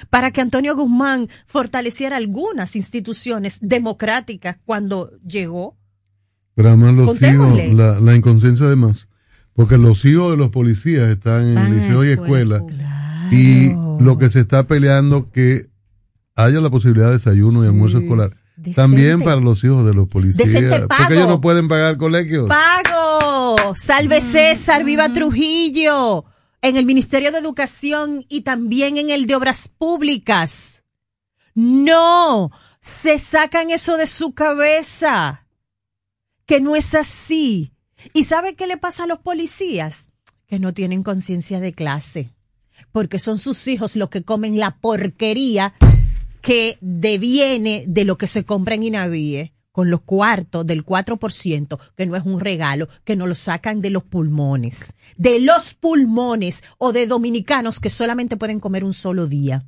Para 0.09 0.31
que 0.31 0.41
Antonio 0.41 0.75
Guzmán 0.75 1.29
fortaleciera 1.45 2.17
algunas 2.17 2.75
instituciones 2.75 3.59
democráticas 3.61 4.57
cuando 4.65 5.17
llegó. 5.25 5.77
Pero 6.53 6.67
además 6.67 6.95
los 6.95 7.21
hijos, 7.21 7.65
la, 7.73 8.01
la 8.01 8.13
inconsciencia 8.13 8.65
además 8.65 9.07
porque 9.57 9.79
los 9.79 10.05
hijos 10.05 10.29
de 10.29 10.37
los 10.37 10.49
policías 10.49 11.09
están 11.09 11.57
en 11.57 11.75
liceo 11.75 12.05
y 12.05 12.09
escuela. 12.09 12.61
Y 13.31 13.73
lo 13.99 14.17
que 14.17 14.29
se 14.29 14.41
está 14.41 14.67
peleando 14.67 15.31
que 15.31 15.67
haya 16.35 16.61
la 16.61 16.69
posibilidad 16.69 17.07
de 17.07 17.13
desayuno 17.13 17.63
y 17.63 17.67
almuerzo 17.67 17.99
escolar. 17.99 18.37
También 18.75 19.21
para 19.21 19.39
los 19.39 19.63
hijos 19.63 19.85
de 19.85 19.93
los 19.93 20.07
policías. 20.07 20.47
Porque 20.87 21.13
ellos 21.13 21.29
no 21.29 21.41
pueden 21.41 21.67
pagar 21.67 21.97
colegios. 21.97 22.47
¡Pago! 22.47 23.75
¡Salve 23.75 24.21
César! 24.21 24.83
¡Viva 24.83 25.11
Trujillo! 25.13 26.25
En 26.61 26.75
el 26.75 26.85
Ministerio 26.85 27.31
de 27.31 27.37
Educación 27.37 28.25
y 28.29 28.41
también 28.41 28.97
en 28.97 29.11
el 29.11 29.27
de 29.27 29.35
Obras 29.35 29.67
Públicas. 29.67 30.83
No, 31.53 32.51
se 32.81 33.19
sacan 33.19 33.69
eso 33.69 33.97
de 33.97 34.07
su 34.07 34.33
cabeza. 34.33 35.45
Que 36.45 36.59
no 36.59 36.75
es 36.75 36.95
así. 36.95 37.73
¿Y 38.13 38.23
sabe 38.23 38.55
qué 38.55 38.67
le 38.67 38.77
pasa 38.77 39.03
a 39.03 39.07
los 39.07 39.19
policías? 39.19 40.09
Que 40.47 40.59
no 40.59 40.73
tienen 40.73 41.03
conciencia 41.03 41.59
de 41.59 41.73
clase, 41.73 42.33
porque 42.91 43.19
son 43.19 43.37
sus 43.37 43.67
hijos 43.67 43.95
los 43.95 44.09
que 44.09 44.23
comen 44.23 44.57
la 44.57 44.77
porquería 44.77 45.73
que 46.41 46.77
deviene 46.81 47.83
de 47.87 48.05
lo 48.05 48.17
que 48.17 48.27
se 48.27 48.45
compra 48.45 48.75
en 48.75 48.83
Inavíe 48.83 49.53
con 49.77 49.91
los 49.91 50.01
cuartos 50.01 50.65
del 50.65 50.83
4%, 50.83 51.79
que 51.95 52.05
no 52.07 52.15
es 52.15 52.25
un 52.25 52.39
regalo, 52.39 52.89
que 53.03 53.15
no 53.15 53.27
lo 53.27 53.35
sacan 53.35 53.79
de 53.79 53.91
los 53.91 54.03
pulmones, 54.03 54.95
de 55.17 55.39
los 55.39 55.75
pulmones 55.75 56.63
o 56.79 56.93
de 56.93 57.05
dominicanos 57.05 57.79
que 57.79 57.91
solamente 57.91 58.37
pueden 58.37 58.59
comer 58.59 58.83
un 58.83 58.95
solo 58.95 59.27
día. 59.27 59.67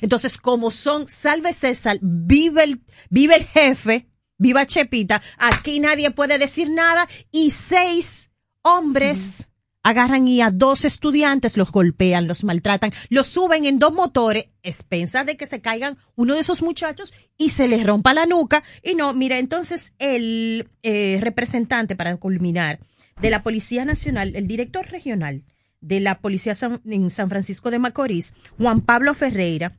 Entonces, 0.00 0.38
como 0.38 0.72
son, 0.72 1.06
salve 1.08 1.52
César, 1.52 1.98
vive 2.02 2.64
el, 2.64 2.80
vive 3.10 3.36
el 3.36 3.44
jefe, 3.44 4.08
viva 4.38 4.66
Chepita, 4.66 5.22
aquí 5.38 5.78
nadie 5.78 6.10
puede 6.10 6.38
decir 6.38 6.68
nada 6.70 7.06
y 7.30 7.50
seis 7.50 8.30
hombres 8.62 9.46
agarran 9.84 10.26
y 10.26 10.40
a 10.40 10.50
dos 10.50 10.84
estudiantes 10.84 11.56
los 11.56 11.70
golpean, 11.70 12.26
los 12.26 12.42
maltratan, 12.42 12.90
los 13.10 13.28
suben 13.28 13.66
en 13.66 13.78
dos 13.78 13.92
motores, 13.92 14.46
expensas 14.62 15.26
de 15.26 15.36
que 15.36 15.46
se 15.46 15.60
caigan 15.60 15.96
uno 16.16 16.34
de 16.34 16.40
esos 16.40 16.62
muchachos 16.62 17.12
y 17.38 17.50
se 17.50 17.68
les 17.68 17.86
rompa 17.86 18.14
la 18.14 18.26
nuca. 18.26 18.64
Y 18.82 18.94
no, 18.94 19.14
mira, 19.14 19.38
entonces 19.38 19.92
el 19.98 20.68
eh, 20.82 21.18
representante, 21.20 21.94
para 21.94 22.16
culminar, 22.16 22.80
de 23.20 23.30
la 23.30 23.44
Policía 23.44 23.84
Nacional, 23.84 24.34
el 24.34 24.48
director 24.48 24.86
regional 24.86 25.44
de 25.80 26.00
la 26.00 26.20
Policía 26.20 26.54
en 26.86 27.10
San 27.10 27.28
Francisco 27.28 27.70
de 27.70 27.78
Macorís, 27.78 28.32
Juan 28.58 28.80
Pablo 28.80 29.14
Ferreira, 29.14 29.78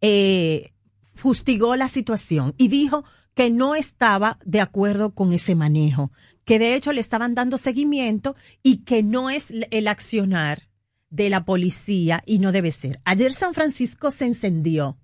eh, 0.00 0.72
fustigó 1.14 1.76
la 1.76 1.88
situación 1.88 2.54
y 2.58 2.66
dijo 2.66 3.04
que 3.34 3.48
no 3.48 3.76
estaba 3.76 4.38
de 4.44 4.60
acuerdo 4.60 5.14
con 5.14 5.32
ese 5.32 5.54
manejo, 5.54 6.10
que 6.44 6.58
de 6.58 6.74
hecho 6.74 6.92
le 6.92 7.00
estaban 7.00 7.34
dando 7.34 7.58
seguimiento 7.58 8.36
y 8.62 8.78
que 8.84 9.02
no 9.02 9.30
es 9.30 9.52
el 9.70 9.88
accionar 9.88 10.68
de 11.10 11.30
la 11.30 11.44
policía 11.44 12.22
y 12.26 12.38
no 12.38 12.52
debe 12.52 12.72
ser. 12.72 13.00
Ayer 13.04 13.32
San 13.32 13.54
Francisco 13.54 14.10
se 14.10 14.26
encendió. 14.26 14.98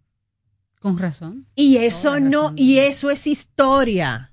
Con 0.81 0.99
razón. 0.99 1.47
Y 1.55 1.77
eso 1.77 2.21
no, 2.21 2.53
y 2.57 2.79
eso 2.79 3.11
es 3.11 3.27
historia. 3.27 4.31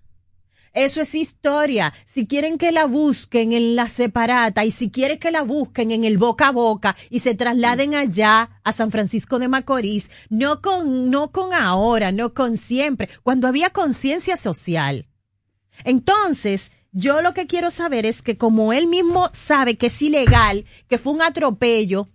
Eso 0.73 1.01
es 1.01 1.15
historia. 1.15 1.93
Si 2.05 2.27
quieren 2.27 2.59
que 2.59 2.71
la 2.71 2.85
busquen 2.85 3.51
en 3.51 3.75
la 3.75 3.89
separata 3.89 4.63
y 4.63 4.69
si 4.71 4.91
quieren 4.91 5.17
que 5.17 5.31
la 5.31 5.41
busquen 5.41 5.91
en 5.91 6.05
el 6.05 6.19
boca 6.19 6.49
a 6.49 6.51
boca 6.51 6.95
y 7.09 7.21
se 7.21 7.33
trasladen 7.33 7.95
allá 7.95 8.61
a 8.63 8.73
San 8.73 8.91
Francisco 8.91 9.39
de 9.39 9.47
Macorís, 9.47 10.11
no 10.29 10.61
con, 10.61 11.09
no 11.09 11.31
con 11.31 11.53
ahora, 11.53 12.11
no 12.11 12.33
con 12.35 12.57
siempre, 12.57 13.09
cuando 13.23 13.47
había 13.47 13.71
conciencia 13.71 14.37
social. 14.37 15.07
Entonces, 15.83 16.71
yo 16.97 17.21
lo 17.21 17.35
que 17.35 17.45
quiero 17.45 17.69
saber 17.69 18.07
es 18.07 18.23
que 18.23 18.37
como 18.37 18.73
él 18.73 18.87
mismo 18.87 19.29
sabe 19.31 19.77
que 19.77 19.85
es 19.85 20.01
ilegal, 20.01 20.65
que 20.87 20.97
fue 20.97 21.13
un 21.13 21.21
atropello, 21.21 22.09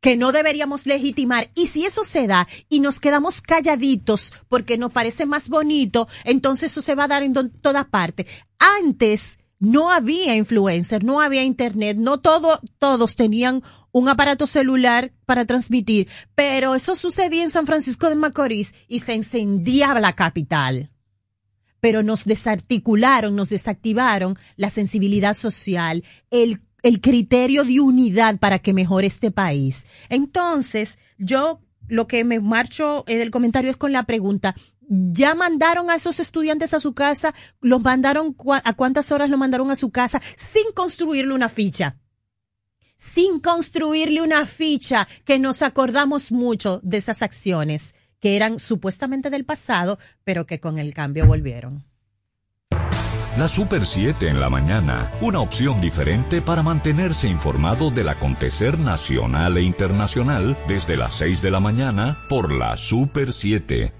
que 0.00 0.16
no 0.16 0.32
deberíamos 0.32 0.84
legitimar. 0.84 1.48
Y 1.54 1.68
si 1.68 1.86
eso 1.86 2.02
se 2.02 2.26
da 2.26 2.48
y 2.68 2.80
nos 2.80 2.98
quedamos 2.98 3.40
calladitos 3.40 4.34
porque 4.48 4.78
nos 4.78 4.92
parece 4.92 5.26
más 5.26 5.48
bonito, 5.48 6.08
entonces 6.24 6.72
eso 6.72 6.82
se 6.82 6.96
va 6.96 7.04
a 7.04 7.08
dar 7.08 7.22
en 7.22 7.50
toda 7.60 7.84
parte. 7.84 8.26
Antes 8.58 9.38
no 9.60 9.92
había 9.92 10.34
influencer, 10.34 11.04
no 11.04 11.20
había 11.20 11.44
internet, 11.44 11.96
no 11.96 12.18
todo, 12.18 12.58
todos 12.80 13.14
tenían 13.14 13.62
un 13.92 14.08
aparato 14.08 14.48
celular 14.48 15.12
para 15.24 15.44
transmitir, 15.44 16.08
pero 16.34 16.74
eso 16.74 16.96
sucedía 16.96 17.44
en 17.44 17.50
San 17.50 17.66
Francisco 17.66 18.08
de 18.08 18.16
Macorís 18.16 18.74
y 18.88 19.00
se 19.00 19.14
encendía 19.14 19.94
la 20.00 20.14
capital. 20.14 20.90
Pero 21.80 22.02
nos 22.02 22.24
desarticularon, 22.24 23.36
nos 23.36 23.48
desactivaron 23.48 24.36
la 24.56 24.70
sensibilidad 24.70 25.34
social, 25.34 26.04
el 26.30 26.60
el 26.82 27.00
criterio 27.00 27.64
de 27.64 27.80
unidad 27.80 28.38
para 28.38 28.58
que 28.58 28.72
mejore 28.72 29.06
este 29.06 29.30
país. 29.30 29.86
Entonces, 30.08 30.98
yo 31.18 31.60
lo 31.88 32.06
que 32.06 32.24
me 32.24 32.40
marcho 32.40 33.04
en 33.06 33.20
el 33.20 33.30
comentario 33.30 33.70
es 33.70 33.76
con 33.76 33.92
la 33.92 34.04
pregunta, 34.04 34.54
¿ya 34.88 35.34
mandaron 35.34 35.90
a 35.90 35.96
esos 35.96 36.20
estudiantes 36.20 36.74
a 36.74 36.80
su 36.80 36.94
casa? 36.94 37.34
¿Los 37.60 37.82
mandaron 37.82 38.36
a 38.64 38.72
cuántas 38.74 39.12
horas 39.12 39.30
lo 39.30 39.38
mandaron 39.38 39.70
a 39.70 39.76
su 39.76 39.90
casa 39.90 40.20
sin 40.36 40.72
construirle 40.74 41.34
una 41.34 41.48
ficha? 41.48 41.96
Sin 42.96 43.40
construirle 43.40 44.20
una 44.20 44.46
ficha 44.46 45.08
que 45.24 45.38
nos 45.38 45.62
acordamos 45.62 46.32
mucho 46.32 46.80
de 46.82 46.98
esas 46.98 47.22
acciones 47.22 47.94
que 48.20 48.36
eran 48.36 48.58
supuestamente 48.58 49.30
del 49.30 49.44
pasado, 49.44 49.98
pero 50.24 50.46
que 50.46 50.60
con 50.60 50.78
el 50.78 50.94
cambio 50.94 51.26
volvieron. 51.26 51.84
La 53.38 53.48
Super 53.48 53.86
7 53.86 54.28
en 54.28 54.40
la 54.40 54.50
mañana, 54.50 55.12
una 55.20 55.40
opción 55.40 55.80
diferente 55.80 56.42
para 56.42 56.62
mantenerse 56.62 57.28
informado 57.28 57.90
del 57.90 58.08
acontecer 58.08 58.78
nacional 58.78 59.56
e 59.56 59.62
internacional 59.62 60.56
desde 60.66 60.96
las 60.96 61.14
6 61.14 61.40
de 61.40 61.50
la 61.50 61.60
mañana 61.60 62.18
por 62.28 62.52
la 62.52 62.76
Super 62.76 63.32
7. 63.32 63.99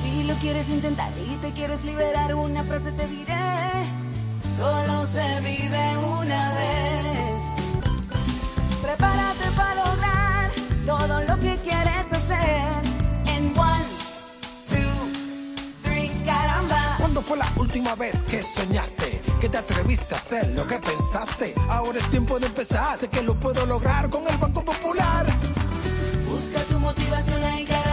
Si 0.03 0.25
lo 0.25 0.35
quieres 0.37 0.71
intentar 0.71 1.13
y 1.31 1.37
te 1.37 1.53
quieres 1.53 1.85
liberar, 1.85 2.35
una 2.35 2.63
frase 2.63 2.93
te 2.93 3.07
diré. 3.09 3.35
Solo 4.57 5.07
se 5.07 5.21
vive 5.43 5.99
una 6.19 6.55
vez. 6.55 7.22
Prepárate 8.83 9.51
para 9.57 9.75
lograr 9.77 10.51
todo 10.85 11.21
lo 11.23 11.39
que 11.39 11.57
quieres 11.57 12.05
hacer. 12.11 12.63
En 13.27 13.57
one, 13.57 13.85
two, 14.69 15.83
three, 15.85 16.11
caramba. 16.25 16.97
¿Cuándo 16.99 17.23
fue 17.23 17.39
la 17.39 17.47
última 17.57 17.95
vez 17.95 18.25
que 18.25 18.43
soñaste? 18.43 19.23
Que 19.41 19.49
te 19.49 19.59
atreviste 19.59 20.15
a 20.15 20.19
hacer 20.19 20.49
lo 20.57 20.67
que 20.67 20.81
pensaste. 20.81 21.55
Ahora 21.69 21.99
es 21.99 22.11
tiempo 22.11 22.41
de 22.41 22.47
empezar. 22.47 22.97
Sé 22.99 23.09
que 23.09 23.23
lo 23.23 23.39
puedo 23.39 23.65
lograr 23.67 24.11
con 24.11 24.27
el 24.27 24.37
Banco 24.37 24.65
Popular. 24.65 25.27
Busca 26.29 26.61
tu 26.65 26.81
motivación 26.81 27.43
ahí, 27.45 27.65
caramba. 27.65 27.92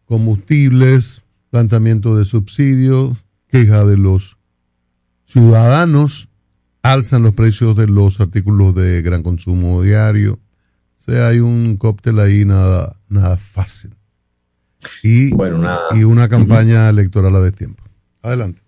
combustibles, 0.05 1.21
planteamiento 1.51 2.17
de 2.17 2.25
subsidios, 2.25 3.19
queja 3.47 3.85
de 3.85 3.97
los 3.97 4.37
ciudadanos, 5.25 6.29
alzan 6.81 7.21
los 7.21 7.35
precios 7.35 7.75
de 7.75 7.85
los 7.85 8.19
artículos 8.19 8.73
de 8.73 9.03
gran 9.03 9.21
consumo 9.21 9.83
diario. 9.83 10.39
O 10.97 11.03
sea, 11.03 11.27
hay 11.27 11.41
un 11.41 11.77
cóctel 11.77 12.17
ahí 12.17 12.43
nada, 12.43 12.99
nada 13.07 13.37
fácil. 13.37 13.98
Y, 15.03 15.33
Bueno, 15.33 15.57
nada. 15.57 15.87
y 15.91 16.03
una 16.03 16.29
campaña 16.29 16.89
electoral 16.89 17.35
a 17.35 17.41
destiempo. 17.41 17.83
Adelante. 18.21 18.61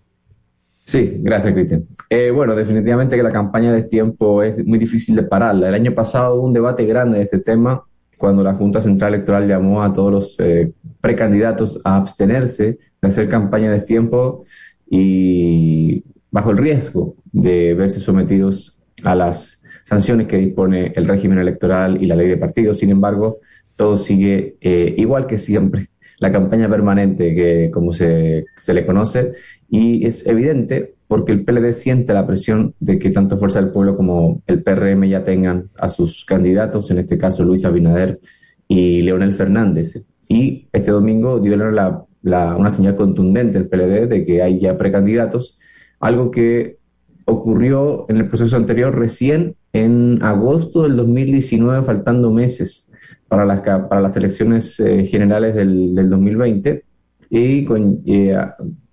Sí, 0.84 1.18
gracias, 1.20 1.54
Cristian. 1.54 1.84
Eh, 2.10 2.30
bueno, 2.30 2.54
definitivamente 2.54 3.16
que 3.16 3.22
la 3.22 3.32
campaña 3.32 3.72
de 3.72 3.84
tiempo 3.84 4.42
es 4.42 4.64
muy 4.66 4.78
difícil 4.78 5.14
de 5.16 5.22
pararla. 5.22 5.68
El 5.68 5.74
año 5.74 5.94
pasado 5.94 6.34
hubo 6.34 6.46
un 6.46 6.52
debate 6.52 6.84
grande 6.84 7.18
de 7.18 7.24
este 7.24 7.38
tema 7.38 7.82
cuando 8.18 8.42
la 8.42 8.54
Junta 8.54 8.80
Central 8.82 9.14
Electoral 9.14 9.48
llamó 9.48 9.82
a 9.82 9.92
todos 9.92 10.12
los 10.12 10.36
eh, 10.38 10.72
precandidatos 11.00 11.80
a 11.84 11.96
abstenerse 11.96 12.78
de 13.00 13.08
hacer 13.08 13.28
campaña 13.28 13.70
de 13.70 13.80
tiempo 13.80 14.44
y 14.88 16.04
bajo 16.30 16.50
el 16.50 16.58
riesgo 16.58 17.16
de 17.32 17.74
verse 17.74 17.98
sometidos 17.98 18.76
a 19.02 19.14
las 19.14 19.60
sanciones 19.84 20.26
que 20.28 20.36
dispone 20.36 20.92
el 20.94 21.08
régimen 21.08 21.38
electoral 21.38 22.02
y 22.02 22.06
la 22.06 22.14
ley 22.16 22.28
de 22.28 22.36
partidos. 22.36 22.78
Sin 22.78 22.90
embargo, 22.90 23.38
todo 23.76 23.96
sigue 23.96 24.56
eh, 24.60 24.94
igual 24.98 25.26
que 25.26 25.38
siempre. 25.38 25.88
La 26.22 26.30
campaña 26.30 26.68
permanente, 26.68 27.34
que 27.34 27.70
como 27.72 27.92
se, 27.92 28.44
se 28.56 28.72
le 28.74 28.86
conoce, 28.86 29.32
y 29.68 30.06
es 30.06 30.24
evidente 30.24 30.94
porque 31.08 31.32
el 31.32 31.44
PLD 31.44 31.72
siente 31.74 32.14
la 32.14 32.26
presión 32.28 32.74
de 32.78 32.98
que 33.00 33.10
tanto 33.10 33.36
Fuerza 33.36 33.60
del 33.60 33.72
Pueblo 33.72 33.96
como 33.96 34.40
el 34.46 34.62
PRM 34.62 35.02
ya 35.08 35.24
tengan 35.24 35.70
a 35.78 35.88
sus 35.88 36.24
candidatos, 36.24 36.90
en 36.92 36.98
este 36.98 37.18
caso 37.18 37.42
Luis 37.42 37.64
Abinader 37.64 38.20
y 38.68 39.02
Leonel 39.02 39.34
Fernández. 39.34 40.00
Y 40.28 40.68
este 40.72 40.92
domingo 40.92 41.40
dio 41.40 41.56
la- 41.56 42.04
la- 42.22 42.56
una 42.56 42.70
señal 42.70 42.94
contundente 42.94 43.58
el 43.58 43.66
PLD 43.68 44.06
de 44.06 44.24
que 44.24 44.42
hay 44.42 44.60
ya 44.60 44.78
precandidatos, 44.78 45.58
algo 45.98 46.30
que 46.30 46.76
ocurrió 47.24 48.06
en 48.08 48.18
el 48.18 48.28
proceso 48.28 48.56
anterior 48.56 48.96
recién 48.96 49.56
en 49.72 50.20
agosto 50.22 50.84
del 50.84 50.94
2019, 50.96 51.82
faltando 51.84 52.30
meses 52.32 52.91
para 53.32 53.46
las, 53.46 53.60
para 53.62 54.02
las 54.02 54.14
elecciones 54.14 54.78
eh, 54.78 55.06
generales 55.06 55.54
del, 55.54 55.94
del 55.94 56.10
2020 56.10 56.84
y 57.30 57.64
con 57.64 58.02
eh, 58.04 58.36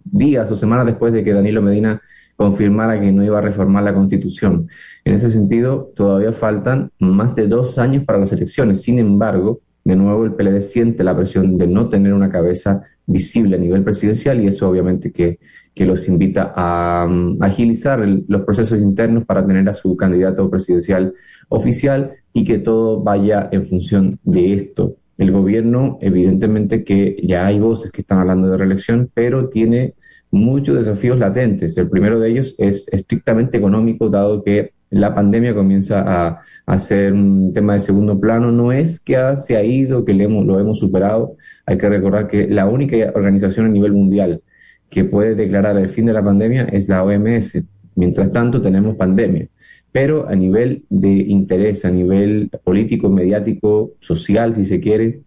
días 0.05 0.49
o 0.49 0.55
semanas 0.55 0.85
después 0.85 1.11
de 1.11 1.25
que 1.25 1.33
Danilo 1.33 1.61
Medina 1.61 2.01
confirmara 2.37 3.01
que 3.01 3.11
no 3.11 3.21
iba 3.21 3.39
a 3.39 3.41
reformar 3.41 3.83
la 3.83 3.93
constitución. 3.93 4.69
En 5.03 5.13
ese 5.13 5.29
sentido, 5.29 5.91
todavía 5.93 6.31
faltan 6.31 6.89
más 6.99 7.35
de 7.35 7.49
dos 7.49 7.77
años 7.79 8.05
para 8.05 8.17
las 8.17 8.31
elecciones. 8.31 8.81
Sin 8.81 8.97
embargo, 8.97 9.59
de 9.83 9.97
nuevo 9.97 10.23
el 10.23 10.31
PLD 10.31 10.61
siente 10.61 11.03
la 11.03 11.17
presión 11.17 11.57
de 11.57 11.67
no 11.67 11.89
tener 11.89 12.13
una 12.13 12.29
cabeza 12.29 12.83
visible 13.07 13.57
a 13.57 13.59
nivel 13.59 13.83
presidencial 13.83 14.39
y 14.41 14.47
eso 14.47 14.69
obviamente 14.69 15.11
que, 15.11 15.39
que 15.75 15.85
los 15.85 16.07
invita 16.07 16.53
a 16.55 17.05
um, 17.09 17.37
agilizar 17.43 18.07
los 18.07 18.43
procesos 18.43 18.79
internos 18.79 19.25
para 19.25 19.45
tener 19.45 19.67
a 19.67 19.73
su 19.73 19.97
candidato 19.97 20.49
presidencial 20.49 21.13
oficial 21.49 22.13
y 22.33 22.43
que 22.45 22.59
todo 22.59 23.01
vaya 23.01 23.49
en 23.51 23.65
función 23.65 24.19
de 24.23 24.53
esto. 24.53 24.95
El 25.17 25.31
gobierno, 25.31 25.97
evidentemente 26.01 26.83
que 26.83 27.17
ya 27.21 27.45
hay 27.45 27.59
voces 27.59 27.91
que 27.91 28.01
están 28.01 28.19
hablando 28.19 28.47
de 28.49 28.57
reelección, 28.57 29.09
pero 29.13 29.49
tiene 29.49 29.95
muchos 30.31 30.77
desafíos 30.77 31.17
latentes. 31.17 31.75
El 31.77 31.89
primero 31.89 32.19
de 32.19 32.29
ellos 32.29 32.55
es 32.57 32.87
estrictamente 32.91 33.57
económico, 33.57 34.09
dado 34.09 34.43
que 34.43 34.71
la 34.91 35.13
pandemia 35.13 35.53
comienza 35.53 36.03
a, 36.05 36.41
a 36.65 36.79
ser 36.79 37.13
un 37.13 37.51
tema 37.53 37.73
de 37.73 37.79
segundo 37.81 38.19
plano. 38.19 38.51
No 38.51 38.71
es 38.71 38.99
que 38.99 39.17
se 39.37 39.57
ha 39.57 39.63
ido, 39.63 40.05
que 40.05 40.13
lo 40.13 40.59
hemos 40.59 40.79
superado. 40.79 41.35
Hay 41.65 41.77
que 41.77 41.89
recordar 41.89 42.27
que 42.27 42.47
la 42.47 42.67
única 42.67 42.95
organización 43.13 43.65
a 43.65 43.69
nivel 43.69 43.91
mundial 43.91 44.41
que 44.89 45.03
puede 45.03 45.35
declarar 45.35 45.77
el 45.77 45.89
fin 45.89 46.05
de 46.05 46.13
la 46.13 46.23
pandemia 46.23 46.63
es 46.63 46.87
la 46.87 47.03
OMS. 47.03 47.61
Mientras 47.95 48.31
tanto, 48.31 48.61
tenemos 48.61 48.95
pandemia. 48.95 49.47
Pero 49.91 50.27
a 50.27 50.35
nivel 50.35 50.85
de 50.89 51.09
interés, 51.09 51.83
a 51.85 51.89
nivel 51.89 52.49
político, 52.63 53.09
mediático, 53.09 53.93
social, 53.99 54.55
si 54.55 54.65
se 54.65 54.79
quiere, 54.79 55.21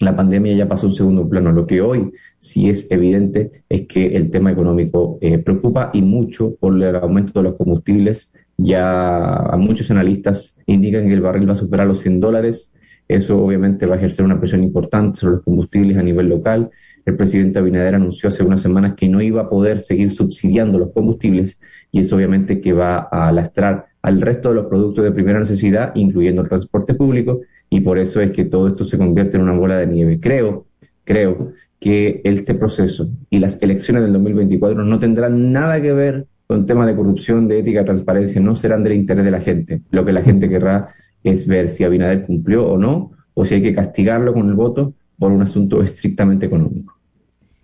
la 0.00 0.16
pandemia 0.16 0.54
ya 0.54 0.66
pasó 0.66 0.86
a 0.86 0.88
un 0.88 0.94
segundo 0.94 1.28
plano. 1.28 1.52
Lo 1.52 1.66
que 1.66 1.82
hoy 1.82 2.10
sí 2.38 2.70
es 2.70 2.90
evidente 2.90 3.64
es 3.68 3.86
que 3.86 4.16
el 4.16 4.30
tema 4.30 4.50
económico 4.50 5.18
eh, 5.20 5.38
preocupa 5.38 5.90
y 5.92 6.00
mucho 6.00 6.56
por 6.58 6.82
el 6.82 6.96
aumento 6.96 7.40
de 7.40 7.50
los 7.50 7.56
combustibles. 7.56 8.32
Ya 8.56 9.36
a 9.36 9.56
muchos 9.58 9.90
analistas 9.90 10.56
indican 10.66 11.06
que 11.06 11.14
el 11.14 11.20
barril 11.20 11.48
va 11.48 11.52
a 11.52 11.56
superar 11.56 11.86
los 11.86 12.00
100 12.00 12.20
dólares. 12.20 12.72
Eso 13.08 13.44
obviamente 13.44 13.84
va 13.84 13.96
a 13.96 13.98
ejercer 13.98 14.24
una 14.24 14.38
presión 14.38 14.64
importante 14.64 15.20
sobre 15.20 15.36
los 15.36 15.44
combustibles 15.44 15.98
a 15.98 16.02
nivel 16.02 16.28
local. 16.28 16.70
El 17.04 17.16
presidente 17.16 17.58
Abinader 17.58 17.96
anunció 17.96 18.28
hace 18.28 18.42
unas 18.42 18.62
semanas 18.62 18.94
que 18.96 19.08
no 19.08 19.20
iba 19.20 19.42
a 19.42 19.48
poder 19.50 19.80
seguir 19.80 20.12
subsidiando 20.12 20.78
los 20.78 20.92
combustibles 20.92 21.58
y 21.90 22.00
eso 22.00 22.16
obviamente 22.16 22.60
que 22.60 22.72
va 22.72 23.00
a 23.00 23.32
lastrar 23.32 23.86
al 24.02 24.20
resto 24.20 24.50
de 24.50 24.56
los 24.56 24.66
productos 24.66 25.04
de 25.04 25.12
primera 25.12 25.38
necesidad, 25.38 25.92
incluyendo 25.94 26.42
el 26.42 26.48
transporte 26.48 26.94
público, 26.94 27.40
y 27.68 27.80
por 27.80 27.98
eso 27.98 28.20
es 28.20 28.32
que 28.32 28.44
todo 28.44 28.68
esto 28.68 28.84
se 28.84 28.98
convierte 28.98 29.36
en 29.36 29.44
una 29.44 29.52
bola 29.52 29.76
de 29.76 29.86
nieve. 29.86 30.18
Creo, 30.20 30.66
creo 31.04 31.52
que 31.78 32.20
este 32.24 32.54
proceso 32.54 33.08
y 33.30 33.38
las 33.38 33.60
elecciones 33.62 34.02
del 34.02 34.12
2024 34.12 34.84
no 34.84 34.98
tendrán 34.98 35.52
nada 35.52 35.80
que 35.80 35.92
ver 35.92 36.26
con 36.46 36.66
temas 36.66 36.86
de 36.86 36.96
corrupción, 36.96 37.46
de 37.46 37.60
ética, 37.60 37.84
transparencia, 37.84 38.40
no 38.40 38.56
serán 38.56 38.82
del 38.82 38.94
interés 38.94 39.24
de 39.24 39.30
la 39.30 39.40
gente. 39.40 39.82
Lo 39.90 40.04
que 40.04 40.12
la 40.12 40.22
gente 40.22 40.48
querrá 40.48 40.88
es 41.22 41.46
ver 41.46 41.70
si 41.70 41.84
Abinader 41.84 42.26
cumplió 42.26 42.66
o 42.66 42.76
no, 42.76 43.12
o 43.34 43.44
si 43.44 43.54
hay 43.54 43.62
que 43.62 43.74
castigarlo 43.74 44.34
con 44.34 44.48
el 44.48 44.54
voto 44.54 44.94
por 45.18 45.30
un 45.30 45.42
asunto 45.42 45.82
estrictamente 45.82 46.46
económico. 46.46 46.98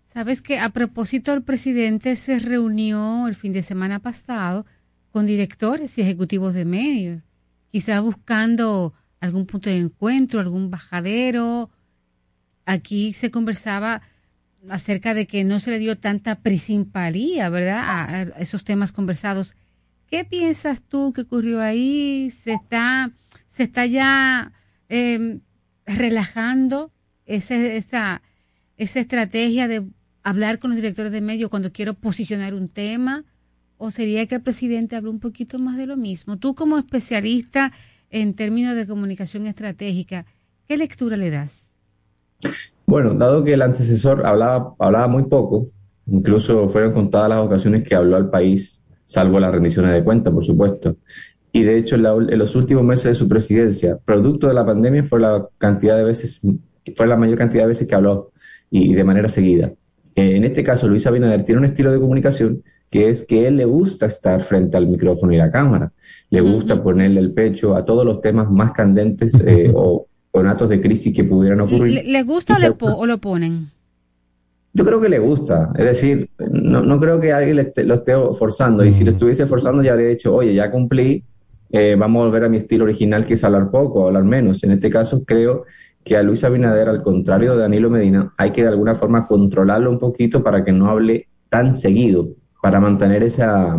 Sabes 0.07 0.41
que 0.41 0.59
a 0.59 0.71
propósito 0.71 1.33
el 1.33 1.43
presidente 1.43 2.17
se 2.17 2.39
reunió 2.39 3.27
el 3.27 3.35
fin 3.35 3.53
de 3.53 3.63
semana 3.63 3.99
pasado 3.99 4.67
con 5.17 5.25
directores 5.25 5.97
y 5.97 6.03
ejecutivos 6.03 6.53
de 6.53 6.67
medios, 6.67 7.23
quizás 7.73 8.03
buscando 8.03 8.93
algún 9.19 9.47
punto 9.47 9.71
de 9.71 9.79
encuentro, 9.79 10.41
algún 10.41 10.71
bajadero. 10.71 11.71
Aquí 12.67 13.15
se 13.15 13.31
conversaba 13.31 14.03
acerca 14.69 15.15
de 15.15 15.27
que 15.27 15.43
no 15.43 15.59
se 15.59 15.71
le 15.71 15.79
dio 15.79 15.97
tanta 15.97 16.43
principalía, 16.43 17.49
¿verdad? 17.49 17.83
A, 17.87 18.23
esos 18.43 18.65
temas 18.65 18.93
conversados. 18.93 19.55
¿Qué 20.07 20.27
piensas 20.27 20.83
tú 20.83 21.15
que 21.15 21.23
ocurrió 21.23 21.63
ahí? 21.63 22.29
¿Se 22.31 22.53
está, 22.53 23.11
se 23.49 23.63
está 23.63 23.87
ya 23.87 24.53
eh, 24.91 25.41
relajando 25.87 26.93
ese, 27.25 27.79
esa 27.79 28.21
estrategia 28.77 29.67
de 29.67 29.83
hablar 30.23 30.59
con 30.59 30.73
los 30.73 30.77
directores 30.77 31.11
de 31.11 31.23
medios 31.23 31.49
cuando 31.49 31.73
quiero 31.73 31.95
posicionar 31.95 32.53
un 32.53 32.69
tema? 32.69 33.25
¿O 33.79 33.91
sería 33.91 34.27
que 34.27 34.37
el 34.37 34.43
presidente 34.43 34.97
habló 34.97 35.11
un 35.11 35.21
poquito 35.21 35.59
más 35.59 35.77
de 35.77 35.87
lo 35.87 35.97
mismo? 35.97 36.39
Tú 36.39 36.55
como 36.55 36.79
especialista 36.79 37.73
en 38.11 38.35
términos 38.35 38.75
de 38.77 38.87
comunicación 38.87 39.47
estratégica, 39.47 40.27
¿qué 40.69 40.77
lectura 40.77 41.17
le 41.17 41.31
das? 41.31 41.75
Bueno, 42.87 43.15
dado 43.15 43.43
que 43.45 43.55
el 43.55 43.63
antecesor 43.63 44.27
hablaba, 44.27 44.75
hablaba 44.79 45.09
muy 45.09 45.25
poco, 45.25 45.69
incluso 46.07 46.69
fueron 46.69 46.93
contadas 46.93 47.31
las 47.31 47.41
ocasiones 47.41 47.85
que 47.85 47.95
habló 47.95 48.17
al 48.17 48.31
país, 48.31 48.81
salvo 49.05 49.41
las 49.41 49.53
rendiciones 49.53 49.93
de 49.93 50.05
cuentas, 50.05 50.33
por 50.33 50.45
supuesto. 50.45 50.97
Y 51.53 51.63
de 51.65 51.79
hecho, 51.79 51.97
en, 51.97 52.03
la- 52.05 52.13
en 52.15 52.39
los 52.39 52.55
últimos 52.55 52.85
meses 52.85 53.05
de 53.07 53.15
su 53.15 53.29
presidencia, 53.29 53.99
producto 54.05 54.47
de 54.49 54.55
la 54.55 54.65
pandemia, 54.67 55.05
fue 55.05 55.21
la 55.21 55.49
cantidad 55.59 55.97
de 55.97 56.05
veces, 56.05 56.41
fue 56.97 57.07
la 57.07 57.17
mayor 57.17 57.39
cantidad 57.39 57.65
de 57.65 57.69
veces 57.69 57.89
que 57.89 57.95
habló 57.95 58.33
y 58.71 58.95
de 58.95 59.05
manera 59.05 59.29
seguida. 59.29 59.73
En 60.15 60.45
este 60.45 60.63
caso, 60.65 60.89
Luis 60.89 61.07
Abinader 61.07 61.45
tiene 61.45 61.61
un 61.61 61.67
estilo 61.67 61.93
de 61.93 62.01
comunicación 62.01 62.63
que 62.91 63.09
es 63.11 63.25
que 63.25 63.47
él 63.49 63.57
le 63.57 63.65
gusta 63.65 64.07
estar 64.07 64.43
frente 64.43 64.77
al 64.77 64.87
micrófono 64.87 65.33
y 65.33 65.37
la 65.37 65.51
cámara, 65.51 65.93
le 66.31 66.41
gusta 66.41 66.83
ponerle 66.83 67.21
el 67.21 67.33
pecho 67.33 67.75
a 67.77 67.85
todos 67.85 68.05
los 68.05 68.21
temas 68.21 68.51
más 68.51 68.73
candentes 68.73 69.35
eh, 69.47 69.71
o 69.75 70.07
con 70.31 70.47
actos 70.47 70.69
de 70.69 70.81
crisis 70.81 71.15
que 71.15 71.25
pudieran 71.25 71.61
ocurrir. 71.61 71.95
¿Le, 71.95 72.05
le 72.05 72.23
gusta 72.23 72.57
o, 72.57 72.59
le 72.59 72.73
po- 72.73 72.95
o 72.95 73.07
lo 73.07 73.19
ponen? 73.19 73.71
Yo 74.73 74.85
creo 74.85 75.01
que 75.01 75.09
le 75.09 75.19
gusta, 75.19 75.73
es 75.79 75.85
decir, 75.87 76.29
no, 76.51 76.83
no 76.83 77.01
creo 77.01 77.19
que 77.19 77.33
alguien 77.33 77.57
le 77.57 77.63
esté- 77.73 77.85
lo 77.85 77.95
esté 77.95 78.13
forzando, 78.39 78.85
y 78.85 78.93
si 78.93 79.05
lo 79.05 79.13
estuviese 79.13 79.47
forzando 79.47 79.83
ya 79.83 79.93
habría 79.93 80.09
dicho, 80.09 80.35
oye, 80.35 80.53
ya 80.55 80.71
cumplí, 80.71 81.25
eh, 81.71 81.97
vamos 81.99 82.21
a 82.21 82.27
volver 82.27 82.45
a 82.45 82.49
mi 82.51 82.59
estilo 82.59 82.85
original 82.85 83.25
que 83.25 83.35
es 83.35 83.45
hablar 83.45 83.71
poco, 83.71 84.07
hablar 84.07 84.25
menos. 84.25 84.63
En 84.65 84.73
este 84.73 84.91
caso 84.91 85.25
creo 85.25 85.65
que 86.05 86.17
a 86.17 86.23
Luis 86.23 86.45
Abinader, 86.45 86.89
al 86.91 87.03
contrario 87.03 87.55
de 87.55 87.63
Danilo 87.63 87.89
Medina, 87.89 88.35
hay 88.37 88.51
que 88.53 88.63
de 88.63 88.69
alguna 88.69 88.95
forma 88.95 89.27
controlarlo 89.27 89.91
un 89.91 89.99
poquito 89.99 90.43
para 90.43 90.63
que 90.63 90.73
no 90.73 90.89
hable 90.91 91.27
tan 91.49 91.75
seguido, 91.75 92.29
para 92.67 92.81
mantener 92.81 93.23
esa, 93.23 93.77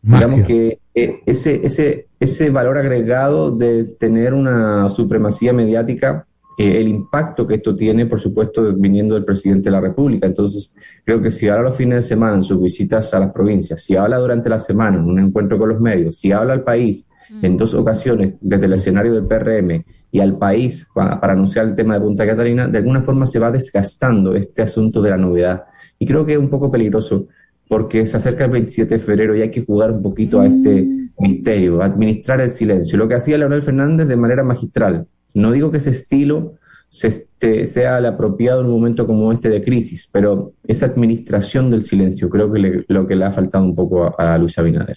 Digamos 0.00 0.44
que 0.44 0.78
eh, 0.94 1.20
ese, 1.26 1.66
ese, 1.66 2.06
ese 2.20 2.50
valor 2.50 2.78
agregado 2.78 3.50
de 3.50 3.96
tener 3.98 4.34
una 4.34 4.88
supremacía 4.88 5.52
mediática, 5.52 6.24
eh, 6.56 6.80
el 6.80 6.86
impacto 6.86 7.44
que 7.44 7.56
esto 7.56 7.74
tiene, 7.74 8.06
por 8.06 8.20
supuesto, 8.20 8.72
viniendo 8.72 9.16
del 9.16 9.24
presidente 9.24 9.64
de 9.64 9.72
la 9.72 9.80
República. 9.80 10.28
Entonces, 10.28 10.72
creo 11.04 11.20
que 11.20 11.32
si 11.32 11.48
habla 11.48 11.70
los 11.70 11.76
fines 11.76 12.04
de 12.04 12.08
semana 12.08 12.36
en 12.36 12.44
sus 12.44 12.62
visitas 12.62 13.12
a 13.14 13.18
las 13.18 13.32
provincias, 13.32 13.82
si 13.82 13.96
habla 13.96 14.18
durante 14.18 14.48
la 14.48 14.60
semana 14.60 14.96
en 14.96 15.04
un 15.04 15.18
encuentro 15.18 15.58
con 15.58 15.70
los 15.70 15.80
medios, 15.80 16.18
si 16.18 16.30
habla 16.30 16.52
al 16.52 16.62
país 16.62 17.04
en 17.42 17.56
dos 17.56 17.74
ocasiones 17.74 18.34
desde 18.40 18.66
el 18.66 18.74
escenario 18.74 19.12
del 19.12 19.26
PRM 19.26 19.84
y 20.12 20.20
al 20.20 20.38
país 20.38 20.86
para, 20.94 21.20
para 21.20 21.32
anunciar 21.32 21.66
el 21.66 21.74
tema 21.74 21.94
de 21.94 22.00
Punta 22.02 22.24
Catalina, 22.24 22.68
de 22.68 22.78
alguna 22.78 23.02
forma 23.02 23.26
se 23.26 23.40
va 23.40 23.50
desgastando 23.50 24.36
este 24.36 24.62
asunto 24.62 25.02
de 25.02 25.10
la 25.10 25.16
novedad. 25.16 25.64
Y 25.98 26.06
creo 26.06 26.24
que 26.24 26.34
es 26.34 26.38
un 26.38 26.48
poco 26.48 26.70
peligroso 26.70 27.26
porque 27.68 28.06
se 28.06 28.16
acerca 28.16 28.44
el 28.46 28.50
27 28.50 28.94
de 28.94 29.00
febrero 29.00 29.36
y 29.36 29.42
hay 29.42 29.50
que 29.50 29.64
jugar 29.64 29.90
un 29.92 30.02
poquito 30.02 30.40
a 30.40 30.46
este 30.46 30.86
misterio, 31.18 31.82
administrar 31.82 32.40
el 32.40 32.50
silencio. 32.50 32.96
Lo 32.98 33.08
que 33.08 33.14
hacía 33.14 33.38
Leonel 33.38 33.62
Fernández 33.62 34.06
de 34.08 34.16
manera 34.16 34.42
magistral. 34.42 35.06
No 35.34 35.52
digo 35.52 35.70
que 35.70 35.78
ese 35.78 35.90
estilo 35.90 36.54
se 36.88 37.08
este, 37.08 37.66
sea 37.66 37.98
el 37.98 38.06
apropiado 38.06 38.60
en 38.60 38.66
un 38.68 38.72
momento 38.72 39.06
como 39.06 39.30
este 39.32 39.50
de 39.50 39.62
crisis, 39.62 40.08
pero 40.10 40.52
esa 40.66 40.86
administración 40.86 41.70
del 41.70 41.84
silencio 41.84 42.30
creo 42.30 42.50
que 42.50 42.58
le- 42.58 42.84
lo 42.88 43.06
que 43.06 43.14
le 43.16 43.24
ha 43.26 43.30
faltado 43.30 43.64
un 43.64 43.74
poco 43.74 44.04
a, 44.18 44.34
a 44.34 44.38
Luis 44.38 44.58
Abinader. 44.58 44.96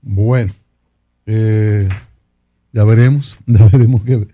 Bueno, 0.00 0.52
eh, 1.26 1.88
ya 2.72 2.84
veremos, 2.84 3.38
ya 3.46 3.68
veremos 3.72 4.02
qué, 4.04 4.28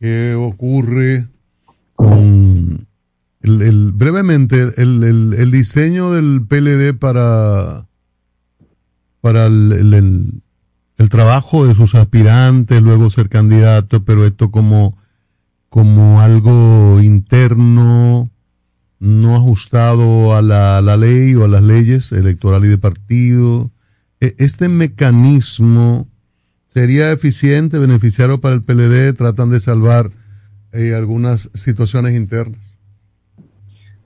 qué 0.00 0.34
ocurre 0.34 1.26
con 1.94 2.57
el, 3.42 3.62
el- 3.62 3.92
brevemente 3.92 4.72
el, 4.76 5.04
el- 5.04 5.50
diseño 5.50 6.12
del 6.12 6.42
PLD 6.48 6.94
para 6.98 7.86
para 9.20 9.46
el 9.46 11.08
trabajo 11.10 11.66
de 11.66 11.74
sus 11.74 11.94
aspirantes, 11.94 12.82
luego 12.82 13.10
ser 13.10 13.28
candidato, 13.28 14.04
pero 14.04 14.26
esto 14.26 14.50
como 14.50 14.96
como 15.68 16.22
algo 16.22 16.98
interno, 17.02 18.30
no 19.00 19.36
ajustado 19.36 20.34
a 20.34 20.40
la, 20.40 20.78
a 20.78 20.80
la 20.80 20.96
ley 20.96 21.34
o 21.34 21.44
a 21.44 21.48
las 21.48 21.62
leyes 21.62 22.10
electoral 22.10 22.64
y 22.64 22.68
de 22.68 22.78
partido. 22.78 23.70
E- 24.20 24.34
Este 24.38 24.68
mecanismo 24.68 26.08
sería 26.72 27.12
eficiente, 27.12 27.78
beneficiario 27.78 28.40
para 28.40 28.54
el 28.54 28.62
PLD, 28.62 29.12
tratan 29.14 29.50
de 29.50 29.60
salvar 29.60 30.10
eh, 30.72 30.94
algunas 30.94 31.50
situaciones 31.54 32.16
internas. 32.16 32.77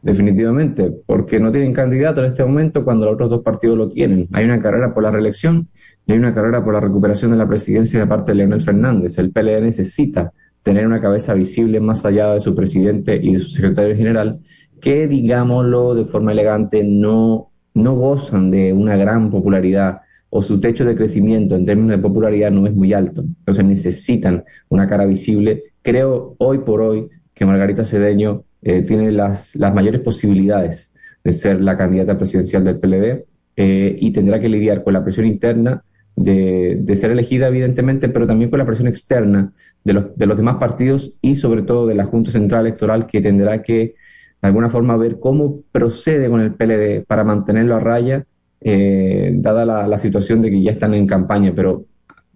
Definitivamente, 0.03 0.93
porque 1.07 1.39
no 1.39 1.53
tienen 1.53 1.73
candidato 1.73 2.25
en 2.25 2.33
este 2.33 2.45
momento 2.45 2.85
cuando 2.85 3.07
los 3.07 3.15
otros 3.15 3.31
dos 3.31 3.43
partidos 3.43 3.79
lo 3.79 3.89
tienen. 3.89 4.29
Hay 4.33 4.45
una 4.45 4.61
carrera 4.61 4.93
por 4.93 5.05
la 5.05 5.13
reelección 5.13 5.69
y 6.07 6.13
hay 6.13 6.19
una 6.19 6.35
carrera 6.35 6.65
por 6.65 6.75
la 6.75 6.81
recuperación 6.81 7.31
de 7.31 7.37
la 7.37 7.47
presidencia 7.47 8.01
de 8.01 8.07
parte 8.09 8.33
de 8.33 8.39
Leonel 8.39 8.63
Fernández. 8.63 9.17
El 9.19 9.31
PLD 9.31 9.63
necesita 9.63 10.33
tener 10.65 10.87
una 10.89 11.01
cabeza 11.01 11.35
visible 11.35 11.79
más 11.79 12.05
allá 12.05 12.35
de 12.35 12.41
su 12.41 12.55
presidente 12.55 13.19
y 13.23 13.35
de 13.35 13.39
su 13.39 13.51
secretario 13.51 13.97
general, 13.97 14.41
que, 14.81 15.07
digámoslo 15.07 15.95
de 15.95 16.05
forma 16.07 16.33
elegante, 16.33 16.83
no, 16.83 17.53
no 17.75 17.95
gozan 17.95 18.51
de 18.51 18.73
una 18.73 18.97
gran 18.97 19.31
popularidad 19.31 20.01
o 20.31 20.43
su 20.43 20.59
techo 20.59 20.85
de 20.85 20.97
crecimiento 20.97 21.55
en 21.55 21.65
términos 21.65 21.91
de 21.91 21.99
popularidad 21.99 22.51
no 22.51 22.67
es 22.67 22.75
muy 22.75 22.93
alto. 22.93 23.23
Entonces 23.23 23.65
necesitan 23.65 24.43
una 24.69 24.89
cara 24.89 25.05
visible. 25.05 25.63
Creo 25.83 26.35
hoy 26.39 26.59
por 26.59 26.81
hoy 26.81 27.09
que 27.35 27.45
Margarita 27.47 27.85
Cedeño 27.85 28.45
eh, 28.63 28.83
tiene 28.83 29.11
las, 29.11 29.55
las 29.57 29.75
mayores 29.75 30.01
posibilidades 30.01 30.93
de 31.25 31.33
ser 31.33 31.61
la 31.61 31.77
candidata 31.77 32.17
presidencial 32.17 32.65
del 32.65 32.79
PLD 32.79 33.25
eh, 33.57 33.97
y 34.01 34.13
tendrá 34.13 34.41
que 34.41 34.49
lidiar 34.49 34.83
con 34.83 34.93
la 34.93 35.03
presión 35.03 35.27
interna 35.27 35.85
de, 36.17 36.79
de 36.81 36.97
ser 36.97 37.11
elegida, 37.11 37.49
evidentemente, 37.49 38.09
pero 38.09 38.27
también 38.27 38.51
con 38.51 38.59
la 38.59 38.67
presión 38.67 38.89
externa 38.89 39.53
de 39.85 39.93
los, 39.93 40.17
de 40.17 40.27
los 40.27 40.37
demás 40.37 40.57
partidos 40.57 41.15
y 41.21 41.37
sobre 41.37 41.63
todo 41.63 41.87
de 41.87 41.95
la 41.95 42.05
Junta 42.05 42.31
Central 42.31 42.67
Electoral 42.67 43.07
que 43.07 43.21
tendrá 43.21 43.63
que 43.63 43.95
de 44.43 44.49
alguna 44.49 44.69
forma 44.69 44.97
ver 44.97 45.19
cómo 45.21 45.61
procede 45.71 46.29
con 46.29 46.41
el 46.41 46.55
PLD 46.55 47.05
para 47.07 47.25
mantenerlo 47.25 47.77
a 47.77 47.81
raya, 47.81 48.25
eh, 48.61 49.33
dada 49.35 49.65
la, 49.87 49.99
situación 49.99 50.43
de 50.43 50.51
que 50.51 50.63
ya 50.63 50.73
están 50.73 50.95
en 50.95 51.07
campaña. 51.07 51.53
Pero 51.55 51.85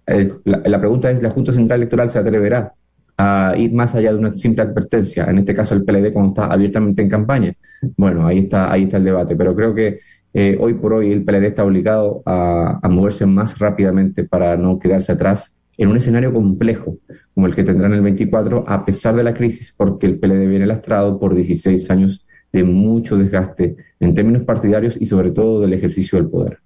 eh, 0.07 0.33
la 0.45 0.79
pregunta 0.79 1.11
es, 1.11 1.21
¿la 1.21 1.31
Junta 1.31 1.53
Central 1.53 1.81
Electoral 1.81 2.11
se 2.11 2.19
atreverá 2.21 2.75
a 3.19 3.55
ir 3.57 3.73
más 3.73 3.95
allá 3.95 4.13
de 4.13 4.19
una 4.19 4.33
simple 4.33 4.63
advertencia? 4.63 5.25
En 5.25 5.39
este 5.39 5.55
caso 5.55 5.75
el 5.75 5.85
PLD 5.85 6.13
cuando 6.13 6.33
está 6.33 6.47
abiertamente 6.47 7.03
en 7.03 7.09
campaña. 7.09 7.55
Bueno, 7.97 8.27
ahí 8.27 8.41
está, 8.41 8.71
ahí 8.73 8.85
está 8.85 8.97
el 8.99 9.05
debate, 9.05 9.37
pero 9.37 9.55
creo 9.55 9.75
que 9.75 10.01
eh, 10.35 10.57
hoy 10.61 10.75
por 10.75 10.93
hoy 10.93 11.13
el 11.13 11.25
PLD 11.25 11.45
está 11.47 11.65
obligado 11.65 12.23
a, 12.27 12.79
a 12.83 12.89
moverse 12.89 13.27
más 13.27 13.59
rápidamente 13.59 14.25
para 14.25 14.57
no 14.57 14.79
quedarse 14.79 15.13
atrás 15.13 15.55
en 15.79 15.89
un 15.89 15.97
escenario 15.97 16.33
complejo 16.33 16.99
como 17.35 17.47
el 17.47 17.55
que 17.55 17.65
tendrá 17.65 17.87
en 17.87 17.93
el 17.95 18.01
24, 18.01 18.65
a 18.67 18.85
pesar 18.87 19.15
de 19.15 19.23
la 19.23 19.35
crisis, 19.35 19.75
porque 19.77 20.07
el 20.07 20.19
PLD 20.19 20.49
viene 20.49 20.67
lastrado 20.67 21.19
por 21.19 21.35
16 21.35 21.91
años 21.91 22.27
de 22.53 22.65
mucho 22.65 23.19
desgaste 23.19 23.77
en 24.01 24.15
términos 24.15 24.45
partidarios 24.47 24.97
y 24.99 25.07
sobre 25.07 25.31
todo 25.31 25.61
del 25.61 25.75
ejercicio 25.75 26.19
del 26.19 26.29
poder. 26.31 26.59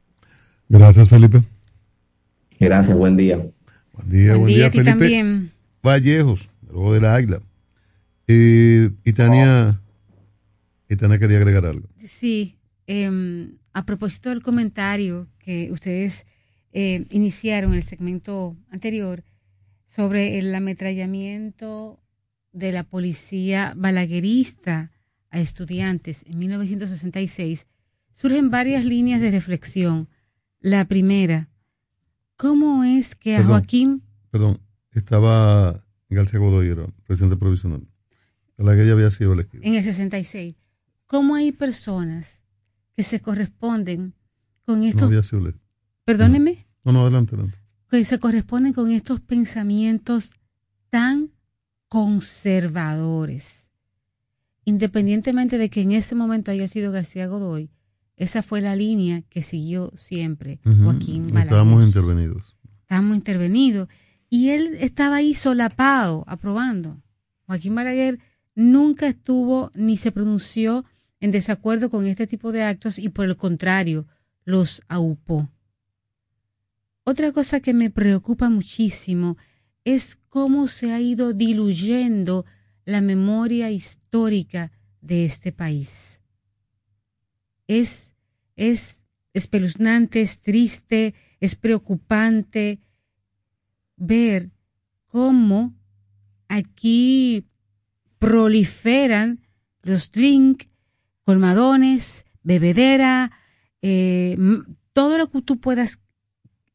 Gracias, 0.69 1.09
Felipe. 1.09 1.43
Gracias, 2.61 2.97
buen 2.97 3.17
día. 3.17 3.39
Buen 3.39 4.09
día, 4.09 4.31
Buen 4.31 4.43
buen 4.43 4.47
día 4.47 4.57
día, 4.57 4.67
a 4.67 4.71
ti 4.71 4.79
Felipe. 4.79 4.91
también. 4.93 5.50
Vallejos, 5.83 6.51
luego 6.69 6.93
de 6.93 7.01
la 7.01 7.15
Águila. 7.15 7.43
Eh, 8.27 8.91
y 9.05 9.13
Tania, 9.13 9.81
y 10.89 10.97
Tania 10.97 11.19
quería 11.19 11.39
agregar 11.39 11.67
algo. 11.67 11.89
Sí, 12.05 12.59
em, 12.87 13.59
a 13.73 13.85
propósito 13.85 14.29
del 14.29 14.43
comentario 14.43 15.29
que 15.39 15.71
ustedes 15.73 16.27
eh, 16.73 17.07
iniciaron 17.11 17.73
en 17.73 17.79
el 17.79 17.85
segmento 17.85 18.57
anterior 18.71 19.25
sobre 19.87 20.39
el 20.39 20.55
ametrallamiento 20.55 22.01
de 22.53 22.73
la 22.73 22.85
policía 22.85 23.75
balaguerista 23.77 24.93
a 25.31 25.41
estudiantes 25.41 26.25
en 26.27 26.39
1966, 26.39 27.67
surgen 28.13 28.51
varias 28.51 28.85
líneas 28.85 29.21
de 29.21 29.31
reflexión. 29.31 30.09
La 30.61 30.85
primera, 30.87 31.49
¿cómo 32.37 32.85
es 32.85 33.15
que 33.15 33.35
a 33.35 33.39
Perdón. 33.39 33.53
Joaquín 33.53 34.03
Perdón, 34.31 34.61
estaba 34.93 35.85
García 36.09 36.39
Godoy, 36.41 36.69
era 36.69 36.87
presidente 37.07 37.37
provisional. 37.37 37.87
La 38.57 38.75
que 38.75 38.83
ella 38.83 38.93
había 38.93 39.11
sido 39.11 39.33
elegida. 39.33 39.61
en 39.65 39.75
el 39.75 39.83
66, 39.85 40.55
cómo 41.07 41.35
hay 41.35 41.53
personas 41.53 42.41
que 42.95 43.05
se 43.05 43.21
corresponden 43.21 44.15
con 44.67 44.81
No 44.81 44.87
estos, 44.87 45.03
había 45.05 45.23
sido 45.23 45.53
perdóneme, 46.05 46.67
No, 46.85 46.93
no, 46.93 47.03
adelante, 47.03 47.35
adelante. 47.35 47.59
que 47.91 48.05
se 48.05 48.19
corresponden 48.19 48.73
con 48.75 48.91
estos 48.91 49.21
pensamientos 49.21 50.33
tan 50.91 51.31
conservadores. 51.89 53.71
Independientemente 54.65 55.57
de 55.59 55.71
que 55.71 55.81
en 55.81 55.93
ese 55.93 56.15
momento 56.15 56.51
haya 56.51 56.69
sido 56.69 56.93
García 56.93 57.27
Godoy, 57.27 57.71
esa 58.17 58.43
fue 58.43 58.61
la 58.61 58.77
línea 58.77 59.23
que 59.23 59.41
siguió 59.43 59.93
siempre 59.97 60.61
Joaquín 60.65 61.29
Balaguer. 61.29 61.45
Estábamos 61.45 61.83
intervenidos. 61.87 62.57
Estábamos 62.83 63.17
intervenidos. 63.17 63.89
Y 64.31 64.51
él 64.51 64.77
estaba 64.81 65.17
ahí 65.17 65.35
solapado, 65.35 66.25
aprobando. 66.29 67.03
Joaquín 67.47 67.75
Balaguer 67.75 68.21
nunca 68.55 69.09
estuvo 69.09 69.73
ni 69.75 69.97
se 69.97 70.13
pronunció 70.13 70.85
en 71.19 71.33
desacuerdo 71.33 71.91
con 71.91 72.07
este 72.07 72.29
tipo 72.29 72.53
de 72.53 72.63
actos 72.63 72.99
y 72.99 73.09
por 73.09 73.27
el 73.27 73.37
contrario, 73.37 74.07
los 74.45 74.83
aupó. 74.89 75.51
Otra 77.05 77.33
cosa 77.33 77.61
que 77.61 77.75
me 77.75 77.91
preocupa 77.91 78.49
muchísimo 78.49 79.37
es 79.85 80.21
cómo 80.29 80.69
se 80.69 80.93
ha 80.93 81.01
ido 81.01 81.33
diluyendo 81.33 82.47
la 82.85 83.01
memoria 83.01 83.71
histórica 83.71 84.71
de 85.01 85.25
este 85.25 85.51
país. 85.53 86.21
Es, 87.67 88.15
es 88.57 89.05
espeluznante, 89.33 90.21
es 90.21 90.41
triste, 90.41 91.15
es 91.41 91.57
preocupante 91.57 92.81
ver 94.01 94.51
cómo 95.07 95.75
aquí 96.49 97.47
proliferan 98.19 99.47
los 99.83 100.11
drink, 100.11 100.65
colmadones, 101.25 102.25
bebedera, 102.43 103.31
eh, 103.83 104.37
todo 104.93 105.19
lo 105.19 105.31
que 105.31 105.43
tú 105.43 105.61
puedas 105.61 106.01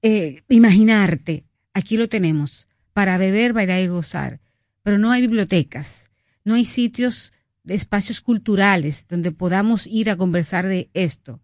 eh, 0.02 0.44
imaginarte, 0.50 1.46
aquí 1.74 1.98
lo 1.98 2.08
tenemos, 2.08 2.68
para 2.94 3.18
beber, 3.18 3.54
bailar 3.54 3.82
y 3.82 3.88
gozar. 3.88 4.40
Pero 4.84 4.98
no 4.98 5.12
hay 5.12 5.22
bibliotecas, 5.22 6.10
no 6.44 6.54
hay 6.54 6.66
sitios, 6.66 7.34
espacios 7.66 8.22
culturales 8.22 9.08
donde 9.08 9.32
podamos 9.32 9.88
ir 9.88 10.10
a 10.10 10.16
conversar 10.16 10.68
de 10.68 10.90
esto. 10.94 11.42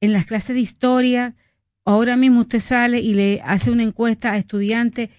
En 0.00 0.12
las 0.12 0.26
clases 0.26 0.54
de 0.54 0.60
historia, 0.60 1.36
ahora 1.84 2.16
mismo 2.16 2.40
usted 2.40 2.60
sale 2.60 3.00
y 3.00 3.14
le 3.14 3.40
hace 3.44 3.70
una 3.70 3.82
encuesta 3.82 4.32
a 4.32 4.36
estudiantes. 4.36 5.10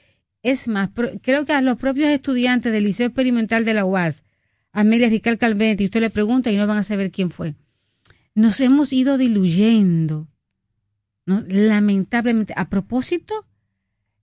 Es 0.43 0.67
más, 0.67 0.90
creo 1.22 1.45
que 1.45 1.53
a 1.53 1.61
los 1.61 1.77
propios 1.77 2.09
estudiantes 2.09 2.72
del 2.72 2.85
Liceo 2.85 3.07
Experimental 3.07 3.65
de 3.65 3.73
la 3.73 3.85
UAS, 3.85 4.23
Amelia 4.72 5.09
Rical 5.09 5.38
Calvente, 5.38 5.83
y 5.83 5.85
usted 5.88 6.01
le 6.01 6.09
pregunta 6.09 6.51
y 6.51 6.57
no 6.57 6.67
van 6.67 6.80
a 6.80 6.83
saber 6.83 7.11
quién 7.11 7.30
fue. 7.30 7.56
Nos 8.33 8.59
hemos 8.59 8.93
ido 8.93 9.17
diluyendo. 9.17 10.27
Lamentablemente. 11.25 12.53
A 12.57 12.69
propósito, 12.69 13.45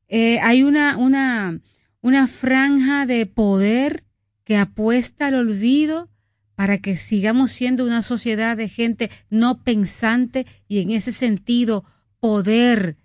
eh, 0.08 0.40
hay 0.40 0.62
una, 0.62 0.96
una, 0.96 1.60
una 2.00 2.26
franja 2.26 3.06
de 3.06 3.26
poder 3.26 4.04
que 4.44 4.56
apuesta 4.56 5.26
al 5.26 5.34
olvido 5.34 6.08
para 6.54 6.78
que 6.78 6.96
sigamos 6.96 7.52
siendo 7.52 7.84
una 7.84 8.02
sociedad 8.02 8.56
de 8.56 8.68
gente 8.68 9.10
no 9.30 9.62
pensante 9.62 10.46
y 10.66 10.80
en 10.80 10.90
ese 10.90 11.12
sentido 11.12 11.84
poder 12.20 12.96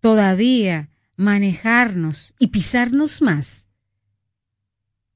todavía 0.00 0.90
manejarnos 1.16 2.34
y 2.38 2.48
pisarnos 2.48 3.22
más. 3.22 3.68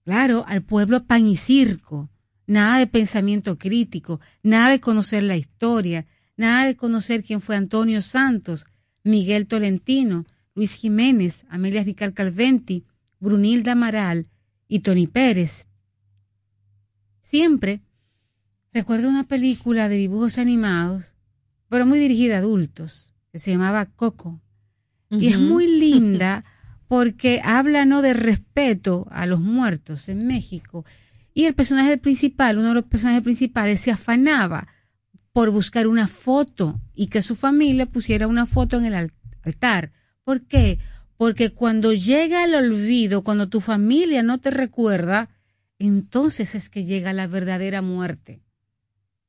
Claro, 0.05 0.45
al 0.49 0.63
pueblo 0.63 1.05
pan 1.05 1.27
y 1.27 1.37
circo, 1.37 2.11
nada 2.47 2.79
de 2.79 2.87
pensamiento 2.87 3.59
crítico, 3.59 4.21
nada 4.43 4.71
de 4.71 4.81
conocer 4.81 5.23
la 5.23 5.37
historia, 5.37 6.07
nada 6.37 6.65
de 6.65 6.75
conocer 6.75 7.23
quién 7.23 7.41
fue 7.41 7.57
Antonio 7.57 8.03
Santos, 8.03 8.67
Miguel 9.05 9.47
Tolentino, 9.47 10.27
Luis 10.55 10.75
Jiménez, 10.75 11.45
Amelia 11.49 11.85
Ricard 11.85 12.15
Calventi, 12.15 12.85
Brunilda 13.21 13.73
Amaral 13.73 14.27
y 14.67 14.81
Tony 14.81 15.07
Pérez. 15.07 15.67
Siempre 17.23 17.83
recuerdo 18.73 19.09
una 19.09 19.25
película 19.25 19.89
de 19.89 19.97
dibujos 19.97 20.39
animados, 20.39 21.10
pero 21.71 21.87
muy 21.87 21.99
dirigida 21.99 22.35
a 22.35 22.39
adultos, 22.41 23.15
que 23.33 23.39
se 23.39 23.51
llamaba 23.53 23.87
Coco. 23.87 24.43
Y 25.09 25.29
es 25.29 25.39
muy 25.39 25.67
linda 25.81 26.45
porque 26.89 27.41
habla 27.45 27.85
no 27.87 28.03
de 28.03 28.13
respeto 28.13 29.07
a 29.11 29.25
los 29.25 29.41
muertos 29.41 30.09
en 30.09 30.27
México. 30.27 30.85
Y 31.33 31.45
el 31.47 31.55
personaje 31.55 31.97
principal, 31.97 32.59
uno 32.59 32.69
de 32.69 32.75
los 32.75 32.85
personajes 32.85 33.23
principales, 33.23 33.81
se 33.81 33.93
afanaba 33.93 34.67
por 35.33 35.51
buscar 35.51 35.87
una 35.87 36.09
foto 36.09 36.81
y 36.95 37.07
que 37.07 37.23
su 37.23 37.37
familia 37.37 37.87
pusiera 37.87 38.27
una 38.27 38.47
foto 38.47 38.77
en 38.79 38.85
el 38.87 38.95
al- 38.95 39.13
altar. 39.43 39.93
¿Por 40.25 40.43
qué? 40.43 40.79
Porque 41.17 41.51
cuando 41.51 41.93
llega 41.93 42.45
el 42.45 42.55
olvido, 42.57 43.23
cuando 43.23 43.49
tu 43.49 43.61
familia 43.61 44.23
no 44.25 44.39
te 44.39 44.51
recuerda, 44.51 45.29
entonces 45.79 46.57
es 46.57 46.69
que 46.69 46.85
llega 46.85 47.13
la 47.13 47.29
verdadera 47.29 47.81
muerte. 47.83 48.43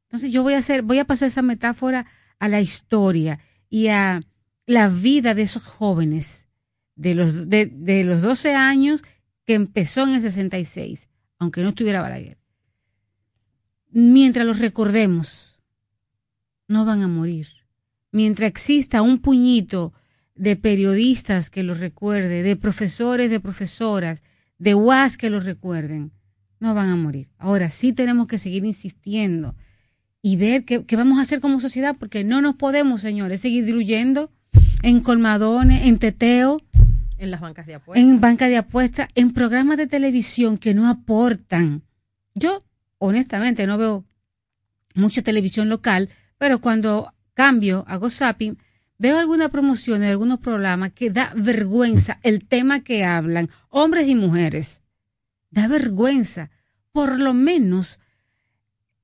Entonces 0.10 0.32
yo 0.32 0.42
voy 0.42 0.56
a 0.56 0.60
hacer, 0.60 0.82
voy 0.82 0.98
a 1.00 1.06
pasar 1.06 1.28
esa 1.28 1.42
metáfora 1.44 2.06
a 2.42 2.48
la 2.48 2.60
historia 2.60 3.40
y 3.70 3.90
a 3.90 4.20
la 4.66 4.90
vida 4.90 5.36
de 5.36 5.44
esos 5.44 5.64
jóvenes 5.64 6.46
de 6.96 7.14
los, 7.14 7.48
de, 7.48 8.04
los 8.04 8.22
12 8.24 8.56
años 8.56 9.04
que 9.46 9.54
empezó 9.54 10.04
en 10.04 10.16
el 10.16 10.22
66, 10.22 11.08
aunque 11.38 11.62
no 11.62 11.70
estuviera 11.70 12.02
Balaguer. 12.02 12.40
Mientras 13.92 14.48
los 14.48 14.58
recordemos, 14.58 15.62
no 16.68 16.84
van 16.84 17.04
a 17.04 17.08
morir. 17.08 17.48
Mientras 18.12 18.50
exista 18.50 19.04
un 19.04 19.20
puñito 19.20 19.94
de 20.34 20.56
periodistas 20.56 21.52
que 21.52 21.62
los 21.62 21.80
recuerde, 21.80 22.42
de 22.42 22.56
profesores, 22.56 23.30
de 23.30 23.40
profesoras, 23.40 24.24
de 24.58 24.74
UAS 24.74 25.18
que 25.18 25.30
los 25.30 25.46
recuerden, 25.46 26.12
no 26.60 26.74
van 26.74 26.90
a 26.90 26.96
morir. 26.96 27.30
Ahora 27.38 27.70
sí 27.70 27.94
tenemos 27.94 28.26
que 28.26 28.40
seguir 28.40 28.66
insistiendo 28.66 29.56
y 30.22 30.36
ver 30.36 30.66
qué, 30.66 30.86
qué 30.86 30.96
vamos 30.96 31.18
a 31.20 31.24
hacer 31.24 31.40
como 31.40 31.60
sociedad, 31.60 31.96
porque 31.98 32.24
no 32.24 32.42
nos 32.42 32.56
podemos, 32.56 33.02
señores, 33.02 33.42
seguir 33.42 33.66
diluyendo 33.66 34.32
en 34.84 35.02
colmadones, 35.02 35.86
en 35.86 36.00
teteo, 36.00 36.62
En 37.18 37.32
las 37.32 37.42
bancas 37.42 37.66
de 37.66 37.76
apuestas. 37.76 38.04
en 38.04 38.20
banca 38.20 38.48
de 38.48 38.58
apuestas, 38.58 39.08
en 39.16 39.34
programas 39.34 39.78
de 39.78 39.88
televisión 39.88 40.58
que 40.58 40.74
no 40.74 40.90
aportan. 40.90 41.84
Yo, 42.34 42.60
honestamente, 42.98 43.66
no 43.68 43.78
veo 43.78 44.06
mucha 44.96 45.22
televisión 45.22 45.70
local, 45.70 46.10
pero 46.38 46.60
cuando 46.60 47.14
cambio, 47.34 47.86
hago 47.88 48.10
zapping, 48.10 48.58
veo 48.98 49.18
alguna 49.18 49.50
promoción 49.50 50.02
de 50.02 50.10
algunos 50.10 50.40
programas 50.40 50.92
que 50.92 51.10
da 51.10 51.34
vergüenza 51.36 52.20
el 52.24 52.46
tema 52.46 52.82
que 52.82 53.04
hablan, 53.06 53.50
hombres 53.70 54.08
y 54.08 54.16
mujeres. 54.16 54.84
Da 55.50 55.68
vergüenza. 55.68 56.52
Por 56.92 57.20
lo 57.20 57.34
menos 57.34 58.00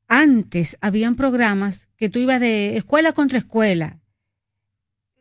antes 0.08 0.78
habían 0.82 1.16
programas 1.16 1.88
que 1.98 2.10
tú 2.10 2.20
ibas 2.20 2.40
de 2.40 2.78
escuela 2.78 3.14
contra 3.14 3.38
escuela 3.38 4.00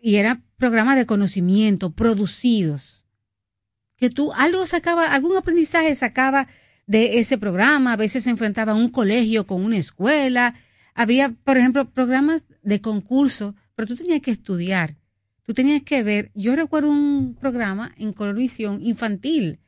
y 0.00 0.16
eran 0.16 0.44
programas 0.56 0.96
de 0.96 1.06
conocimiento 1.06 1.90
producidos 1.90 3.06
que 3.96 4.10
tú 4.10 4.32
algo 4.32 4.66
sacaba, 4.66 5.12
algún 5.12 5.36
aprendizaje 5.36 5.94
sacaba 5.94 6.48
de 6.86 7.18
ese 7.18 7.38
programa, 7.38 7.94
a 7.94 7.96
veces 7.96 8.24
se 8.24 8.30
enfrentaba 8.30 8.74
un 8.74 8.90
colegio 8.90 9.46
con 9.46 9.64
una 9.64 9.78
escuela, 9.78 10.54
había, 10.94 11.30
por 11.30 11.58
ejemplo, 11.58 11.90
programas 11.90 12.44
de 12.62 12.80
concurso, 12.80 13.54
pero 13.74 13.88
tú 13.88 13.96
tenías 13.96 14.20
que 14.20 14.30
estudiar, 14.30 14.96
tú 15.42 15.52
tenías 15.52 15.82
que 15.82 16.02
ver, 16.02 16.30
yo 16.34 16.54
recuerdo 16.54 16.90
un 16.90 17.34
programa 17.34 17.92
en 17.96 18.12
Colorvisión 18.12 18.80
infantil, 18.82 19.60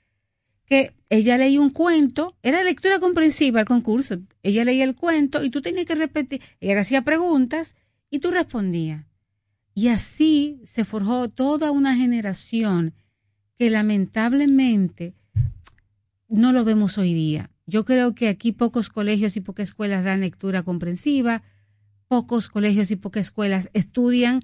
que 0.69 0.95
ella 1.09 1.39
leía 1.39 1.61
un 1.61 1.71
cuento, 1.71 2.37
era 2.43 2.63
lectura 2.63 3.01
comprensiva 3.01 3.61
el 3.61 3.67
concurso, 3.67 4.19
ella 4.43 4.65
leía 4.65 4.85
el 4.85 4.95
cuento 4.95 5.43
y 5.43 5.51
tú 5.51 5.63
tenías 5.63 5.87
que 5.87 5.95
repetir, 5.95 6.43
ella 6.61 6.81
hacía 6.81 7.03
preguntas 7.03 7.75
y 8.11 8.19
tú 8.19 8.31
respondías. 8.31 9.07
Y 9.75 9.89
así 9.89 10.61
se 10.65 10.85
forjó 10.85 11.29
toda 11.29 11.71
una 11.71 11.97
generación 11.97 12.95
que 13.57 13.71
lamentablemente 13.71 15.15
no 16.29 16.53
lo 16.53 16.65
vemos 16.65 16.99
hoy 16.99 17.15
día. 17.15 17.51
Yo 17.67 17.85
creo 17.85 18.15
que 18.15 18.29
aquí 18.29 18.53
pocos 18.53 18.91
colegios 18.91 19.37
y 19.37 19.41
pocas 19.41 19.69
escuelas 19.69 20.05
dan 20.05 20.21
lectura 20.21 20.63
comprensiva, 20.63 21.43
pocos 22.09 22.49
colegios 22.49 22.91
y 22.91 22.97
pocas 22.97 23.27
escuelas 23.27 23.71
estudian 23.73 24.43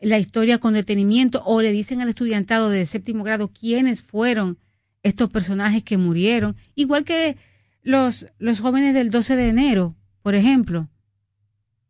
la 0.00 0.18
historia 0.18 0.58
con 0.58 0.74
detenimiento 0.74 1.42
o 1.44 1.62
le 1.62 1.72
dicen 1.72 2.00
al 2.00 2.08
estudiantado 2.08 2.68
de 2.68 2.86
séptimo 2.86 3.24
grado 3.24 3.48
quiénes 3.48 4.02
fueron 4.02 4.58
estos 5.04 5.30
personajes 5.30 5.84
que 5.84 5.98
murieron, 5.98 6.56
igual 6.74 7.04
que 7.04 7.36
los, 7.82 8.26
los 8.38 8.58
jóvenes 8.58 8.94
del 8.94 9.10
12 9.10 9.36
de 9.36 9.48
enero, 9.48 9.94
por 10.22 10.34
ejemplo, 10.34 10.88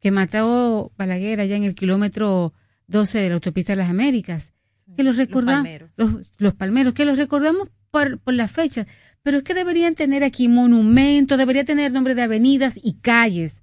que 0.01 0.10
mató 0.10 0.93
Balaguer 0.99 1.41
allá 1.41 1.57
en 1.57 1.65
el 1.65 1.75
kilómetro 1.76 2.52
12 2.89 3.18
de 3.18 3.28
la 3.28 3.36
autopista 3.36 3.73
de 3.73 3.76
las 3.76 3.89
Américas, 3.89 4.52
que 4.97 5.05
los 5.05 5.17
recordamos, 5.17 5.68
los, 5.97 6.33
los 6.36 6.55
palmeros, 6.55 6.93
que 6.93 7.05
los 7.05 7.17
recordamos 7.17 7.68
por, 7.91 8.18
por 8.18 8.34
las 8.34 8.51
fechas, 8.51 8.86
pero 9.23 9.39
es 9.39 9.44
que 9.44 9.55
deberían 9.55 9.94
tener 9.94 10.25
aquí 10.25 10.49
monumentos, 10.49 11.39
debería 11.39 11.65
tener 11.65 11.93
nombre 11.93 12.15
de 12.15 12.23
avenidas 12.23 12.78
y 12.83 12.94
calles. 12.94 13.62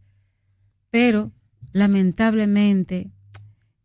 Pero, 0.90 1.32
lamentablemente, 1.74 3.12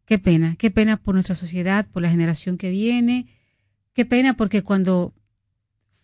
qué 0.07 0.19
pena, 0.19 0.55
qué 0.57 0.71
pena 0.71 0.97
por 0.97 1.15
nuestra 1.15 1.35
sociedad, 1.35 1.87
por 1.93 2.03
la 2.03 2.11
generación 2.11 2.57
que 2.57 2.71
viene, 2.71 3.27
qué 3.93 4.07
pena 4.07 4.37
porque 4.37 4.63
cuando 4.63 5.16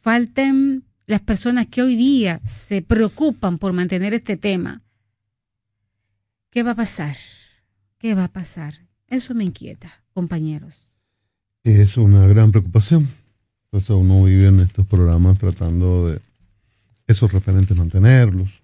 falten 0.03 0.83
las 1.07 1.21
personas 1.21 1.69
que 1.69 1.81
hoy 1.81 1.95
día 1.95 2.41
se 2.45 2.83
preocupan 2.83 3.59
por 3.59 3.73
mantener 3.73 4.13
este 4.15 4.37
tema, 4.37 4.83
¿qué 6.51 6.65
va 6.65 6.73
a 6.73 6.75
pasar? 6.75 7.17
¿Qué 7.99 8.15
va 8.15 8.25
a 8.25 8.33
pasar? 8.33 8.75
Eso 9.07 9.33
me 9.33 9.45
inquieta, 9.45 10.03
compañeros. 10.13 10.99
Es 11.63 11.97
una 11.97 12.27
gran 12.27 12.51
preocupación. 12.51 13.09
Por 13.71 13.79
eso 13.79 13.97
uno 13.97 14.25
vive 14.25 14.49
en 14.49 14.61
estos 14.61 14.85
programas 14.87 15.39
tratando 15.39 16.09
de 16.09 16.21
esos 17.07 17.33
referentes 17.33 17.77
mantenerlos. 17.77 18.61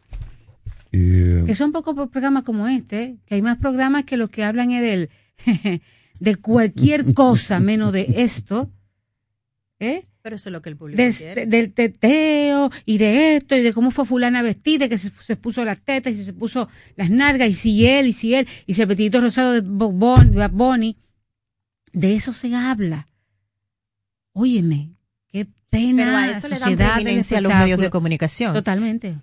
Y, 0.91 1.45
Que 1.45 1.55
son 1.55 1.71
pocos 1.71 1.95
programas 2.11 2.43
como 2.43 2.67
este, 2.67 3.19
que 3.27 3.37
hay 3.37 3.43
más 3.43 3.59
programas 3.59 4.05
que 4.05 4.17
los 4.17 4.29
que 4.29 4.43
hablan 4.43 4.73
es 4.73 4.83
del, 4.83 5.11
de 6.19 6.37
cualquier 6.37 7.15
cosa 7.15 7.61
menos 7.61 7.93
de 7.93 8.07
esto, 8.17 8.69
¿eh? 9.79 10.08
Pero 10.23 10.37
eso 10.37 10.49
es 10.49 10.53
lo 10.53 10.61
que 10.63 10.69
el 10.71 10.77
público 10.77 11.01
De- 11.03 11.13
quiere. 11.13 11.47
del 11.47 11.73
teteo 11.73 12.71
y 12.85 12.99
de 12.99 13.37
esto 13.37 13.57
y 13.57 13.61
de 13.61 13.73
cómo 13.73 13.91
fue 13.91 14.05
fulana 14.05 14.43
vestida, 14.43 14.89
que 14.89 14.99
se, 14.99 15.11
se 15.11 15.37
puso 15.37 15.65
las 15.65 15.81
tetas 15.81 16.13
y 16.15 16.25
se 16.25 16.33
puso 16.33 16.69
las 16.97 17.09
nalgas 17.11 17.49
y 17.49 17.55
si 17.55 17.87
él 17.87 18.09
y 18.09 18.13
si 18.13 18.35
él 18.35 18.47
y 18.67 18.75
si 18.75 18.83
el 18.83 18.89
petito 18.89 19.21
rosado 19.21 19.53
de 19.53 19.61
Bad 19.63 20.51
Bunny. 20.51 20.97
De 21.93 22.15
eso 22.15 22.33
se 22.33 22.55
habla. 22.55 23.09
Óyeme, 24.33 24.91
qué 25.29 25.47
pena. 25.71 26.05
Pero 26.05 26.17
a 26.17 26.31
eso 26.31 26.49
le 26.49 26.55
dan 26.55 26.61
sociedad 26.71 26.95
preeminencia 26.95 27.39
a 27.39 27.41
los 27.41 27.55
medios 27.55 27.81
de 27.81 27.91
comunicación. 27.91 28.55
Totalmente. 28.55 29.17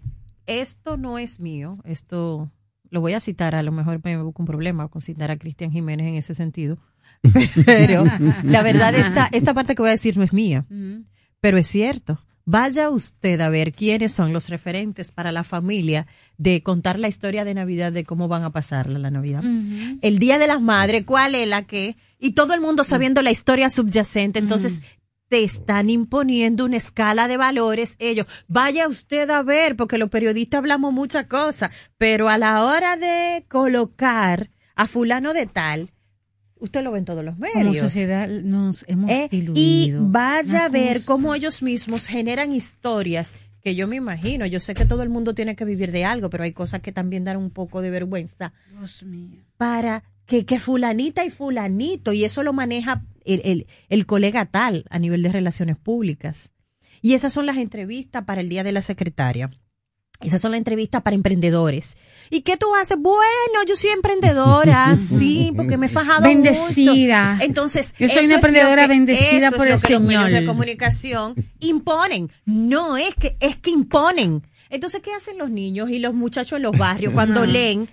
Esto 0.47 0.97
no 0.97 1.17
es 1.17 1.39
mío, 1.39 1.79
esto 1.85 2.51
lo 2.89 3.01
voy 3.01 3.13
a 3.13 3.19
citar, 3.19 3.55
a 3.55 3.63
lo 3.63 3.71
mejor 3.71 3.99
me 4.03 4.21
busco 4.21 4.41
un 4.43 4.47
problema 4.47 4.87
con 4.89 5.01
citar 5.01 5.31
a 5.31 5.37
Cristian 5.37 5.71
Jiménez 5.71 6.07
en 6.07 6.15
ese 6.15 6.35
sentido, 6.35 6.77
pero 7.65 8.03
la 8.43 8.61
verdad 8.61 8.95
esta, 8.95 9.29
esta 9.31 9.53
parte 9.53 9.75
que 9.75 9.81
voy 9.81 9.89
a 9.89 9.93
decir 9.93 10.17
no 10.17 10.23
es 10.23 10.33
mía, 10.33 10.65
pero 11.39 11.57
es 11.57 11.67
cierto. 11.67 12.19
Vaya 12.47 12.91
usted 12.91 13.41
a 13.41 13.49
ver 13.49 13.71
quiénes 13.71 14.13
son 14.13 14.31
los 14.31 14.49
referentes 14.49 15.11
para 15.11 15.31
la 15.31 15.43
familia 15.43 16.05
de 16.37 16.61
contar 16.61 16.99
la 16.99 17.07
historia 17.07 17.43
de 17.43 17.55
Navidad, 17.55 17.91
de 17.91 18.03
cómo 18.03 18.27
van 18.27 18.43
a 18.43 18.51
pasarla 18.51 18.99
la 18.99 19.09
Navidad. 19.09 19.43
El 20.01 20.19
Día 20.19 20.37
de 20.37 20.45
las 20.45 20.61
Madres, 20.61 21.05
¿cuál 21.05 21.33
es 21.33 21.47
la 21.47 21.63
que? 21.63 21.97
Y 22.19 22.33
todo 22.33 22.53
el 22.53 22.61
mundo 22.61 22.83
sabiendo 22.83 23.23
la 23.23 23.31
historia 23.31 23.71
subyacente, 23.71 24.37
entonces 24.37 24.83
te 25.27 25.43
están 25.43 25.89
imponiendo 25.89 26.65
una 26.65 26.77
escala 26.77 27.27
de 27.27 27.37
valores 27.37 27.95
ellos. 27.97 28.27
Vaya 28.47 28.87
usted 28.87 29.27
a 29.31 29.41
ver, 29.41 29.75
porque 29.75 29.97
los 29.97 30.09
periodistas 30.09 30.59
hablamos 30.59 30.93
muchas 30.93 31.25
cosas, 31.25 31.71
pero 31.97 32.29
a 32.29 32.37
la 32.37 32.63
hora 32.63 32.95
de 32.95 33.43
colocar 33.49 34.51
a 34.75 34.87
fulano 34.87 35.33
de 35.33 35.47
tal, 35.47 35.91
Usted 36.59 36.83
lo 36.83 36.91
ve 36.91 36.99
en 36.99 37.05
todos 37.05 37.23
los 37.23 37.37
medios. 37.37 37.63
Como 37.63 37.73
sociedad 37.73 38.27
nos 38.29 38.85
hemos 38.87 39.09
¿eh? 39.11 39.27
Y 39.31 39.37
diluido. 39.41 40.07
vaya 40.07 40.49
Una 40.51 40.65
a 40.65 40.69
ver 40.69 40.97
cosa. 40.97 41.05
cómo 41.07 41.35
ellos 41.35 41.61
mismos 41.61 42.07
generan 42.07 42.53
historias 42.53 43.35
que 43.61 43.75
yo 43.75 43.87
me 43.87 43.95
imagino. 43.97 44.45
Yo 44.45 44.59
sé 44.59 44.73
que 44.73 44.85
todo 44.85 45.03
el 45.03 45.09
mundo 45.09 45.33
tiene 45.35 45.55
que 45.55 45.65
vivir 45.65 45.91
de 45.91 46.05
algo, 46.05 46.29
pero 46.29 46.43
hay 46.43 46.53
cosas 46.53 46.81
que 46.81 46.91
también 46.91 47.23
dan 47.23 47.37
un 47.37 47.49
poco 47.49 47.81
de 47.81 47.89
vergüenza 47.89 48.53
Dios 48.71 49.03
mío. 49.03 49.43
para 49.57 50.03
que, 50.25 50.45
que 50.45 50.59
fulanita 50.59 51.25
y 51.25 51.29
fulanito, 51.29 52.13
y 52.13 52.23
eso 52.25 52.41
lo 52.43 52.53
maneja 52.53 53.03
el, 53.25 53.41
el, 53.43 53.67
el 53.89 54.05
colega 54.05 54.45
tal 54.45 54.85
a 54.89 54.97
nivel 54.99 55.23
de 55.23 55.31
relaciones 55.31 55.77
públicas. 55.77 56.51
Y 57.01 57.13
esas 57.13 57.33
son 57.33 57.45
las 57.45 57.57
entrevistas 57.57 58.23
para 58.23 58.41
el 58.41 58.49
Día 58.49 58.63
de 58.63 58.71
la 58.71 58.81
Secretaria. 58.81 59.51
Esas 60.25 60.41
son 60.41 60.51
las 60.51 60.57
entrevistas 60.57 61.01
para 61.01 61.15
emprendedores. 61.15 61.97
¿Y 62.29 62.41
qué 62.41 62.57
tú 62.57 62.73
haces? 62.75 62.97
Bueno, 62.99 63.23
yo 63.67 63.75
soy 63.75 63.91
emprendedora, 63.91 64.95
sí, 64.97 65.51
porque 65.55 65.77
me 65.77 65.85
he 65.85 65.89
fajado 65.89 66.23
Bendecida. 66.23 67.33
mucho. 67.33 67.45
Entonces, 67.45 67.93
Yo 67.99 68.09
soy 68.09 68.25
una 68.25 68.35
emprendedora 68.35 68.83
que- 68.83 68.87
bendecida 68.89 69.51
por 69.51 69.67
el 69.67 69.79
que 69.81 69.93
los 69.93 70.01
medios 70.01 70.23
Señor. 70.25 70.39
de 70.41 70.45
comunicación 70.45 71.35
imponen. 71.59 72.31
No 72.45 72.97
es 72.97 73.15
que 73.15 73.37
es 73.39 73.55
que 73.57 73.69
imponen. 73.71 74.41
Entonces, 74.69 75.01
¿qué 75.01 75.13
hacen 75.13 75.37
los 75.37 75.49
niños 75.49 75.89
y 75.89 75.99
los 75.99 76.13
muchachos 76.13 76.57
en 76.57 76.63
los 76.63 76.77
barrios 76.77 77.13
cuando 77.13 77.45
leen? 77.45 77.87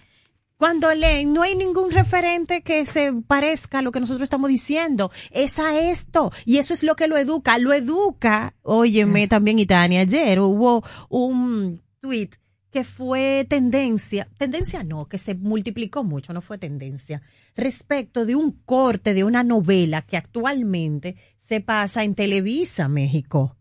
Cuando 0.57 0.95
leen, 0.95 1.33
no 1.33 1.43
hay 1.43 1.57
ningún 1.57 1.91
referente 1.91 2.63
que 2.63 2.87
se 2.87 3.13
parezca 3.13 3.81
a 3.81 3.83
lo 3.83 3.91
que 3.91 3.99
nosotros 3.99 4.23
estamos 4.23 4.49
diciendo. 4.49 5.11
Es 5.33 5.59
a 5.59 5.77
esto. 5.91 6.31
Y 6.45 6.59
eso 6.59 6.73
es 6.73 6.85
lo 6.85 6.95
que 6.95 7.09
lo 7.09 7.17
educa. 7.19 7.59
Lo 7.59 7.73
educa, 7.73 8.55
óyeme 8.63 9.27
también, 9.27 9.59
y 9.59 9.67
Tania, 9.67 10.03
ayer 10.03 10.39
hubo 10.39 10.85
un 11.09 11.82
tweet 12.03 12.31
que 12.73 12.85
fue 12.85 13.47
tendencia, 13.49 14.29
tendencia 14.37 14.83
no, 14.83 15.07
que 15.07 15.19
se 15.19 15.35
multiplicó 15.35 16.03
mucho, 16.03 16.33
no 16.33 16.41
fue 16.41 16.59
tendencia, 16.59 17.23
respecto 17.55 18.27
de 18.27 18.35
un 18.35 18.51
corte 18.65 19.15
de 19.15 19.25
una 19.25 19.45
novela 19.45 20.03
que 20.03 20.17
actualmente 20.17 21.17
se 21.39 21.61
pasa 21.61 22.03
en 22.03 22.15
Televisa, 22.15 22.89
México. 22.89 23.57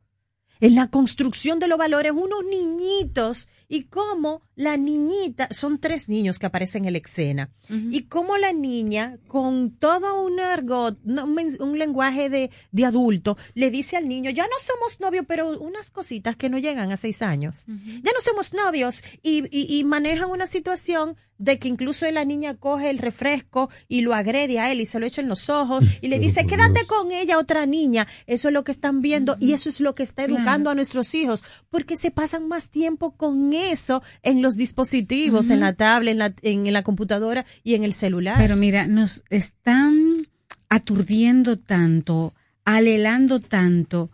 En 0.59 0.75
la 0.75 0.87
construcción 0.89 1.59
de 1.59 1.67
los 1.67 1.77
valores, 1.77 2.13
unos 2.13 2.43
niñitos 2.49 3.47
y 3.71 3.83
cómo 3.83 4.41
la 4.55 4.75
niñita, 4.75 5.47
son 5.51 5.79
tres 5.79 6.09
niños 6.09 6.39
que 6.39 6.45
aparecen 6.45 6.83
en 6.83 6.91
la 6.91 6.99
escena, 6.99 7.51
y 7.69 8.01
cómo 8.03 8.37
la 8.37 8.51
niña, 8.51 9.17
con 9.27 9.71
todo 9.71 10.25
un 10.25 10.41
argot, 10.41 10.99
un, 11.05 11.79
lenguaje 11.79 12.29
de, 12.29 12.51
de 12.73 12.85
adulto, 12.85 13.37
le 13.53 13.71
dice 13.71 13.95
al 13.95 14.09
niño, 14.09 14.29
ya 14.29 14.43
no 14.43 14.55
somos 14.61 14.99
novios, 14.99 15.25
pero 15.25 15.57
unas 15.57 15.89
cositas 15.89 16.35
que 16.35 16.49
no 16.49 16.57
llegan 16.57 16.91
a 16.91 16.97
seis 16.97 17.21
años. 17.21 17.63
Ya 17.67 18.11
no 18.11 18.19
somos 18.19 18.53
novios 18.53 19.03
y, 19.23 19.45
y, 19.57 19.79
y 19.79 19.85
manejan 19.85 20.29
una 20.29 20.47
situación 20.47 21.15
de 21.41 21.57
que 21.57 21.67
incluso 21.67 22.09
la 22.11 22.23
niña 22.23 22.55
coge 22.55 22.91
el 22.91 22.99
refresco 22.99 23.69
y 23.87 24.01
lo 24.01 24.13
agrede 24.13 24.59
a 24.59 24.71
él 24.71 24.79
y 24.79 24.85
se 24.85 24.99
lo 24.99 25.07
echa 25.07 25.21
en 25.21 25.27
los 25.27 25.49
ojos 25.49 25.83
y 25.99 26.07
le 26.07 26.19
dice, 26.19 26.45
quédate 26.45 26.85
con 26.85 27.11
ella, 27.11 27.39
otra 27.39 27.65
niña. 27.65 28.07
Eso 28.27 28.49
es 28.49 28.53
lo 28.53 28.63
que 28.63 28.71
están 28.71 29.01
viendo 29.01 29.37
y 29.39 29.53
eso 29.53 29.67
es 29.67 29.81
lo 29.81 29.95
que 29.95 30.03
está 30.03 30.23
educando 30.23 30.69
a 30.69 30.75
nuestros 30.75 31.15
hijos, 31.15 31.43
porque 31.71 31.95
se 31.95 32.11
pasan 32.11 32.47
más 32.47 32.69
tiempo 32.69 33.17
con 33.17 33.53
eso 33.69 34.01
en 34.23 34.41
los 34.41 34.55
dispositivos, 34.57 35.49
en 35.49 35.59
la 35.59 35.73
tablet, 35.73 36.13
en 36.13 36.17
la, 36.17 36.33
en 36.41 36.73
la 36.73 36.83
computadora 36.83 37.45
y 37.63 37.75
en 37.75 37.83
el 37.83 37.93
celular. 37.93 38.35
Pero 38.37 38.55
mira, 38.55 38.87
nos 38.87 39.23
están 39.29 40.27
aturdiendo 40.69 41.59
tanto, 41.59 42.33
alelando 42.65 43.39
tanto. 43.39 44.09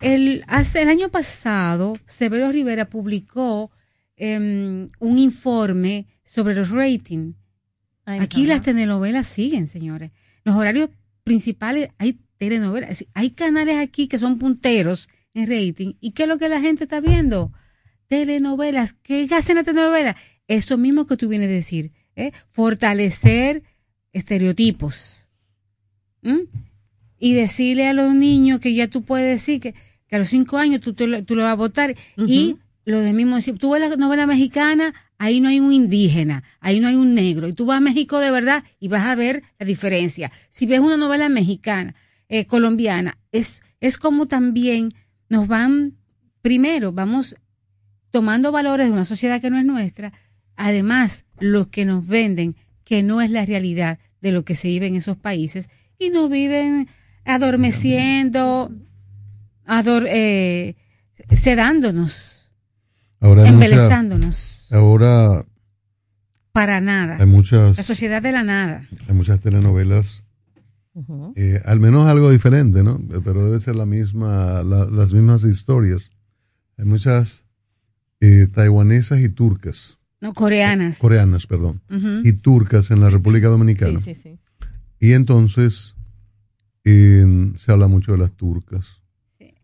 El, 0.00 0.44
hace, 0.48 0.82
el 0.82 0.90
año 0.90 1.08
pasado, 1.08 1.96
Severo 2.06 2.52
Rivera 2.52 2.90
publicó 2.90 3.70
em, 4.16 4.88
un 4.98 5.18
informe 5.18 6.06
sobre 6.24 6.54
los 6.54 6.70
ratings. 6.70 7.34
Aquí 8.04 8.44
las 8.44 8.60
telenovelas 8.60 9.26
siguen, 9.26 9.66
señores. 9.66 10.10
Los 10.44 10.56
horarios 10.56 10.90
principales, 11.22 11.88
hay 11.96 12.18
telenovelas, 12.36 13.06
hay 13.14 13.30
canales 13.30 13.78
aquí 13.78 14.08
que 14.08 14.18
son 14.18 14.38
punteros 14.38 15.08
en 15.32 15.46
rating. 15.48 15.94
¿Y 16.00 16.10
qué 16.10 16.24
es 16.24 16.28
lo 16.28 16.36
que 16.36 16.48
la 16.48 16.60
gente 16.60 16.84
está 16.84 17.00
viendo? 17.00 17.52
Telenovelas. 18.08 18.94
¿Qué 19.02 19.28
hacen 19.32 19.56
las 19.56 19.64
telenovelas? 19.64 20.16
Eso 20.48 20.76
mismo 20.76 21.06
que 21.06 21.16
tú 21.16 21.28
vienes 21.28 21.48
a 21.48 21.52
decir, 21.52 21.92
¿eh? 22.16 22.32
fortalecer 22.48 23.62
estereotipos. 24.12 25.28
¿Mm? 26.22 26.42
Y 27.18 27.34
decirle 27.34 27.88
a 27.88 27.92
los 27.92 28.14
niños 28.14 28.60
que 28.60 28.74
ya 28.74 28.88
tú 28.88 29.02
puedes 29.02 29.26
decir 29.26 29.60
que, 29.60 29.74
que 30.06 30.16
a 30.16 30.18
los 30.18 30.28
cinco 30.28 30.58
años 30.58 30.80
tú, 30.80 30.94
tú 30.94 31.06
lo 31.06 31.42
vas 31.42 31.52
a 31.52 31.56
votar. 31.56 31.94
Y 32.26 32.56
lo 32.84 33.00
de 33.00 33.12
mismo 33.12 33.36
decir, 33.36 33.58
tú 33.58 33.70
ves 33.70 33.80
la 33.80 33.96
novela 33.96 34.26
mexicana, 34.26 34.94
ahí 35.18 35.40
no 35.40 35.48
hay 35.48 35.60
un 35.60 35.72
indígena, 35.72 36.44
ahí 36.60 36.80
no 36.80 36.88
hay 36.88 36.96
un 36.96 37.14
negro. 37.14 37.48
Y 37.48 37.52
tú 37.52 37.66
vas 37.66 37.78
a 37.78 37.80
México 37.80 38.18
de 38.18 38.30
verdad 38.30 38.64
y 38.78 38.88
vas 38.88 39.04
a 39.04 39.14
ver 39.14 39.42
la 39.58 39.66
diferencia. 39.66 40.30
Si 40.50 40.66
ves 40.66 40.80
una 40.80 40.96
novela 40.96 41.28
mexicana, 41.28 41.94
eh, 42.28 42.46
colombiana, 42.46 43.18
es, 43.32 43.62
es 43.80 43.98
como 43.98 44.26
también 44.26 44.94
nos 45.28 45.48
van, 45.48 45.96
primero, 46.42 46.92
vamos 46.92 47.36
tomando 48.14 48.52
valores 48.52 48.86
de 48.86 48.92
una 48.92 49.04
sociedad 49.04 49.40
que 49.40 49.50
no 49.50 49.58
es 49.58 49.64
nuestra, 49.64 50.12
además 50.54 51.24
los 51.40 51.66
que 51.66 51.84
nos 51.84 52.06
venden 52.06 52.54
que 52.84 53.02
no 53.02 53.20
es 53.20 53.28
la 53.28 53.44
realidad 53.44 53.98
de 54.20 54.30
lo 54.30 54.44
que 54.44 54.54
se 54.54 54.68
vive 54.68 54.86
en 54.86 54.94
esos 54.94 55.16
países 55.16 55.68
y 55.98 56.10
nos 56.10 56.30
viven 56.30 56.86
adormeciendo, 57.24 58.70
ador, 59.64 60.06
eh, 60.08 60.76
sedándonos, 61.32 62.52
Ahora 63.18 63.42
mucha- 63.42 63.52
embelezándonos, 63.54 64.68
ahora 64.70 65.44
para 66.52 66.80
nada. 66.80 67.16
hay 67.18 67.26
muchas, 67.26 67.76
La 67.76 67.82
sociedad 67.82 68.22
de 68.22 68.30
la 68.30 68.44
nada. 68.44 68.86
hay 69.08 69.14
muchas 69.14 69.40
telenovelas, 69.40 70.22
eh, 71.34 71.60
al 71.64 71.80
menos 71.80 72.06
algo 72.06 72.30
diferente, 72.30 72.84
¿no? 72.84 73.00
Pero 73.24 73.44
debe 73.44 73.58
ser 73.58 73.74
la 73.74 73.86
misma, 73.86 74.62
la- 74.62 74.84
las 74.86 75.12
mismas 75.12 75.42
historias. 75.42 76.12
Hay 76.78 76.84
muchas 76.84 77.43
eh, 78.26 78.46
taiwanesas 78.52 79.20
y 79.20 79.28
turcas, 79.28 79.98
No, 80.20 80.32
coreanas. 80.34 80.98
coreanas, 80.98 81.46
perdón, 81.46 81.80
y 82.24 82.32
turcas 82.32 82.90
en 82.90 83.00
la 83.00 83.10
República 83.10 83.48
Dominicana. 83.48 83.98
Sí, 84.00 84.14
sí, 84.14 84.20
sí. 84.22 84.38
Y 85.00 85.12
entonces 85.12 85.94
eh, 86.84 87.52
se 87.56 87.72
habla 87.72 87.86
mucho 87.88 88.12
de 88.12 88.18
las 88.18 88.32
turcas. 88.32 88.86
Eh, 89.38 89.54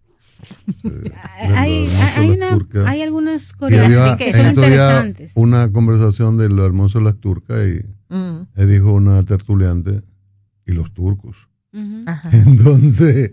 Hay, 1.54 1.86
hay, 2.16 2.30
una, 2.30 2.50
turcas. 2.50 2.86
hay 2.86 3.02
algunas 3.02 3.52
coreanas 3.52 3.92
había 4.12 4.16
que 4.16 4.32
son 4.32 4.46
interesantes. 4.48 5.32
una 5.34 5.70
conversación 5.70 6.36
de 6.38 6.48
lo 6.48 6.64
hermoso 6.64 6.98
de 6.98 7.04
las 7.04 7.16
turcas 7.18 7.58
y 7.68 7.80
Mm. 8.12 8.48
dijo 8.66 8.92
una 8.92 9.22
tertuliante 9.22 10.02
y 10.66 10.72
los 10.72 10.92
turcos. 10.92 11.48
Ajá. 12.06 12.30
Entonces, 12.32 13.32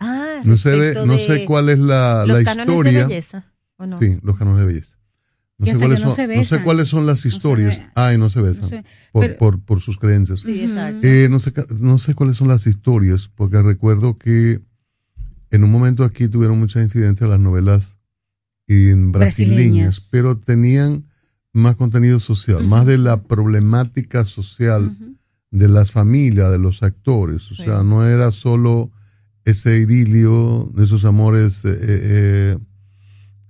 Ah, 0.00 0.40
no 0.44 0.56
sé, 0.58 0.94
no 1.06 1.18
sé 1.18 1.44
cuál 1.46 1.70
es 1.70 1.78
la, 1.78 2.24
los 2.26 2.38
la 2.38 2.44
cánones 2.44 2.68
historia. 2.68 2.92
de 3.00 3.06
belleza, 3.06 3.46
¿o 3.78 3.86
no? 3.86 3.98
Sí, 3.98 4.18
los 4.22 4.36
cánones 4.36 4.60
de 4.60 4.66
belleza. 4.66 4.98
No 5.60 5.66
sé, 5.66 5.76
cuáles 5.78 5.98
que 5.98 6.04
no 6.04 6.14
son, 6.14 6.28
no 6.36 6.44
sé 6.44 6.62
cuáles 6.62 6.88
son 6.88 7.06
las 7.06 7.26
historias. 7.26 7.80
Ay, 7.96 8.16
no 8.16 8.30
se 8.30 8.40
besan. 8.40 8.62
No 8.62 8.68
sé, 8.68 8.84
por, 9.10 9.22
pero- 9.26 9.38
por, 9.38 9.60
por 9.60 9.80
sus 9.80 9.98
creencias. 9.98 10.40
Sí, 10.40 10.60
exacto. 10.62 11.04
Eh, 11.04 11.28
no, 11.28 11.40
sé, 11.40 11.52
no 11.80 11.98
sé 11.98 12.14
cuáles 12.14 12.36
son 12.36 12.46
las 12.46 12.66
historias, 12.68 13.28
porque 13.34 13.60
recuerdo 13.60 14.18
que 14.18 14.60
en 15.50 15.64
un 15.64 15.70
momento 15.72 16.04
aquí 16.04 16.28
tuvieron 16.28 16.60
mucha 16.60 16.80
incidencia 16.80 17.26
las 17.26 17.40
novelas 17.40 17.96
en 18.68 19.10
brasileñas, 19.10 19.56
Brasileñas. 19.56 20.08
pero 20.12 20.36
tenían 20.38 21.06
más 21.52 21.74
contenido 21.74 22.20
social, 22.20 22.64
más 22.66 22.86
de 22.86 22.98
la 22.98 23.22
problemática 23.24 24.24
social 24.26 24.96
de 25.50 25.68
las 25.68 25.90
familias, 25.90 26.52
de 26.52 26.58
los 26.58 26.82
actores. 26.84 27.50
O 27.50 27.54
Sí. 27.56 27.62
sea, 27.64 27.82
no 27.82 28.06
era 28.06 28.30
solo 28.30 28.92
ese 29.44 29.78
idilio, 29.78 30.70
de 30.76 30.84
esos 30.84 31.04
amores 31.06 31.64
eh, 31.64 31.76
eh, 31.80 32.58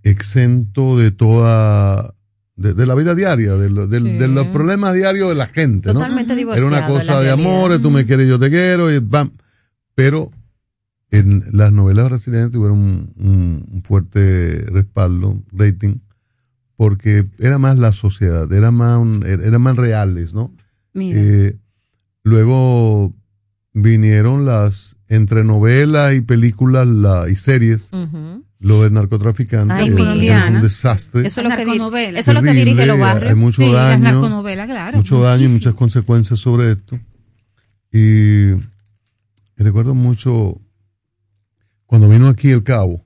exento 0.03 0.97
de 0.99 1.11
toda... 1.11 2.15
De, 2.57 2.75
de 2.75 2.87
la 2.87 2.97
vida 2.97 3.15
diaria, 3.15 3.55
de, 3.55 3.69
Sí. 4.01 4.19
de 4.19 4.27
los 4.27 4.49
problemas 4.49 4.93
diarios 4.93 5.29
de 5.29 5.37
la 5.37 5.47
gente, 5.47 5.89
¿no? 5.93 6.01
Totalmente 6.01 6.33
Era 6.33 6.39
divorciado 6.39 6.67
una 6.69 6.81
de 6.81 6.93
cosa 6.93 7.21
de 7.21 7.31
amores, 7.31 7.81
tú 7.81 7.89
me 7.93 8.05
quieres, 8.05 8.29
yo 8.29 8.37
te 8.41 8.51
quiero, 8.51 8.93
y 8.93 8.99
bam. 8.99 9.31
Pero 9.95 10.33
en 11.13 11.45
las 11.53 11.71
novelas 11.73 12.07
brasileñas 12.07 12.51
tuvieron 12.51 12.79
un, 13.17 13.83
fuerte 13.85 14.67
respaldo, 14.73 15.41
rating, 15.53 15.99
porque 16.75 17.27
era 17.39 17.59
más 17.59 17.79
la 17.79 17.93
sociedad, 17.93 18.53
era 18.53 18.73
más, 18.73 18.99
un- 18.99 19.23
er- 19.23 19.45
eran 19.47 19.63
más 19.63 19.77
reales, 19.77 20.35
¿no? 20.35 20.53
Eh, 20.95 21.57
luego 22.25 23.15
vinieron 23.73 24.47
las 24.47 24.97
entre 25.09 25.43
novelas 25.45 26.15
y 26.15 26.21
películas 26.21 26.87
la, 26.87 27.29
y 27.29 27.35
series, 27.35 27.91
lo 28.61 28.83
del 28.83 28.93
narcotraficante, 28.93 29.73
Ay, 29.75 29.89
es 29.89 29.95
un 29.95 30.63
desastre. 30.63 31.27
Eso 31.27 31.41
es 31.41 31.45
lo 31.49 31.57
que, 31.57 31.65
Narconovela. 31.65 32.19
eso 32.21 32.31
es 32.31 32.35
lo 32.35 32.43
que 32.43 32.53
dirige 32.53 32.87
los 32.87 32.97
terrible, 32.97 33.03
barrios. 33.03 33.31
Hay 33.31 33.37
mucho 33.37 33.63
Sí, 33.63 33.73
daño, 33.73 34.43
claro, 34.67 34.97
mucho 34.99 35.21
daño 35.23 35.45
y 35.45 35.49
muchas 35.49 35.75
consecuencias 35.75 36.39
sobre 36.41 36.73
esto. 36.73 36.99
Y, 37.93 38.51
y 38.53 38.57
recuerdo 39.57 39.95
mucho 39.95 40.61
cuando 41.87 42.09
vino 42.09 42.29
aquí 42.29 42.51
el 42.51 42.63
cabo 42.63 43.03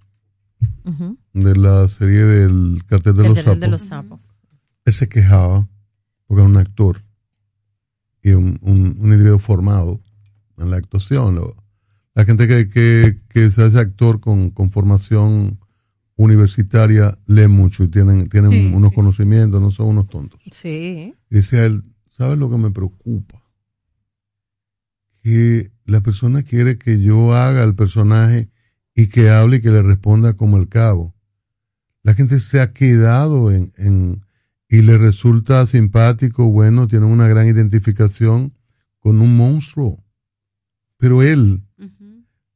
de 1.34 1.54
la 1.56 1.88
serie 1.88 2.24
del 2.24 2.82
cartel 2.86 3.14
de 3.14 3.22
El 3.22 3.28
los 3.28 3.36
del- 3.36 3.44
sapos. 3.44 3.60
de 3.60 3.68
los 3.68 3.82
sapos. 3.82 4.20
Él 4.84 4.92
se 4.92 5.08
quejaba 5.08 5.68
porque 6.26 6.40
era 6.40 6.48
un 6.50 6.56
actor 6.56 7.02
y 8.22 8.32
un, 8.32 8.58
un, 8.62 8.96
un 8.98 9.12
individuo 9.12 9.38
formado 9.38 10.00
en 10.58 10.70
la 10.70 10.76
actuación. 10.78 11.36
Lo- 11.36 11.61
la 12.14 12.24
gente 12.24 12.46
que, 12.46 12.68
que, 12.68 13.18
que 13.28 13.50
se 13.50 13.62
hace 13.62 13.78
actor 13.78 14.20
con, 14.20 14.50
con 14.50 14.70
formación 14.70 15.58
universitaria 16.16 17.18
lee 17.26 17.48
mucho 17.48 17.84
y 17.84 17.88
tienen, 17.88 18.28
tienen 18.28 18.50
Sí, 18.50 18.72
unos 18.74 18.92
conocimientos, 18.92 19.60
no 19.60 19.70
son 19.70 19.88
unos 19.88 20.08
tontos. 20.08 20.40
Sí. 20.50 21.14
Dice 21.30 21.64
él, 21.64 21.84
¿sabes 22.10 22.38
lo 22.38 22.50
que 22.50 22.58
me 22.58 22.70
preocupa? 22.70 23.42
Que 25.22 25.70
la 25.84 26.00
persona 26.00 26.42
quiere 26.42 26.78
que 26.78 27.00
yo 27.00 27.34
haga 27.34 27.62
el 27.62 27.74
personaje 27.74 28.50
y 28.94 29.06
que 29.06 29.30
hable 29.30 29.56
y 29.56 29.60
que 29.60 29.70
le 29.70 29.82
responda 29.82 30.34
como 30.34 30.58
el 30.58 30.68
cabo. 30.68 31.14
La 32.02 32.14
gente 32.14 32.40
se 32.40 32.60
ha 32.60 32.72
quedado 32.72 33.50
en, 33.52 33.72
en 33.76 34.22
y 34.68 34.82
le 34.82 34.96
resulta 34.98 35.66
simpático, 35.66 36.46
bueno, 36.46 36.88
tiene 36.88 37.04
una 37.06 37.28
gran 37.28 37.46
identificación 37.46 38.54
con 39.00 39.20
un 39.20 39.36
monstruo. 39.36 40.02
Pero 40.96 41.22
él, 41.22 41.62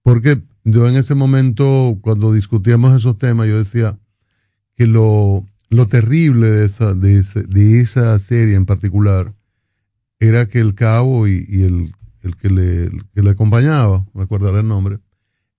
porque 0.06 0.40
yo 0.62 0.88
en 0.88 0.94
ese 0.94 1.16
momento, 1.16 1.98
cuando 2.00 2.32
discutíamos 2.32 2.94
esos 2.96 3.18
temas, 3.18 3.48
yo 3.48 3.58
decía 3.58 3.98
que 4.76 4.86
lo, 4.86 5.44
lo 5.68 5.88
terrible 5.88 6.48
de 6.48 6.64
esa, 6.66 6.94
de, 6.94 7.18
ese- 7.18 7.42
de 7.42 7.80
esa 7.80 8.16
serie 8.20 8.54
en 8.54 8.66
particular 8.66 9.34
era 10.20 10.46
que 10.46 10.60
el 10.60 10.76
cabo 10.76 11.26
y, 11.26 11.44
y 11.48 11.64
el, 11.64 11.92
el 12.22 12.36
que 12.36 12.50
le, 12.50 12.84
el 12.84 13.04
que 13.12 13.22
le 13.22 13.30
acompañaba, 13.30 14.06
no 14.14 14.20
recordaré 14.20 14.60
el 14.60 14.68
nombre, 14.68 15.00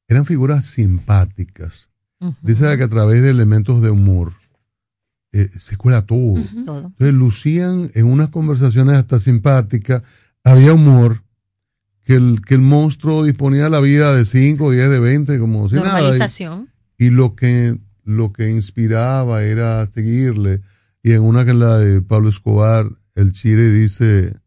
eran 0.08 0.26
figuras 0.26 0.66
simpáticas. 0.66 1.90
Dice 2.42 2.78
que 2.78 2.84
a 2.84 2.88
través 2.88 3.22
de 3.22 3.30
elementos 3.30 3.82
de 3.82 3.90
humor 3.90 4.32
eh, 5.34 5.50
se 5.60 5.76
cuela 5.76 6.04
todo. 6.04 6.36
Todo. 6.66 6.78
Entonces 6.88 7.14
lucían 7.14 7.92
en 7.96 8.06
unas 8.06 8.30
conversaciones 8.30 8.96
hasta 8.96 9.20
simpáticas, 9.20 10.04
había 10.42 10.72
humor, 10.74 11.22
que 12.08 12.16
el, 12.16 12.42
que 12.46 12.54
el 12.54 12.62
monstruo 12.62 13.26
disponía 13.26 13.68
la 13.68 13.82
vida 13.82 14.16
de 14.16 14.26
5, 14.26 14.72
10, 14.72 14.90
de 14.90 15.00
20, 15.00 15.40
como 15.40 15.68
si 15.68 15.76
nada. 15.76 16.00
Y- 16.00 16.04
Normalización. 16.04 16.70
Y, 16.98 17.10
lo 17.10 17.36
que 17.36 17.78
lo 18.06 18.32
que 18.32 18.50
inspiraba 18.50 19.44
era 19.44 19.86
seguirle. 19.88 20.62
Y 21.04 21.12
en 21.12 21.22
una 21.22 21.44
que 21.44 21.52
es 21.52 21.58
la 21.58 21.78
de 21.80 22.02
Pablo 22.02 22.30
Escobar, 22.30 22.88
el 23.16 23.34
Chile 23.34 23.70
dice, 23.70 24.38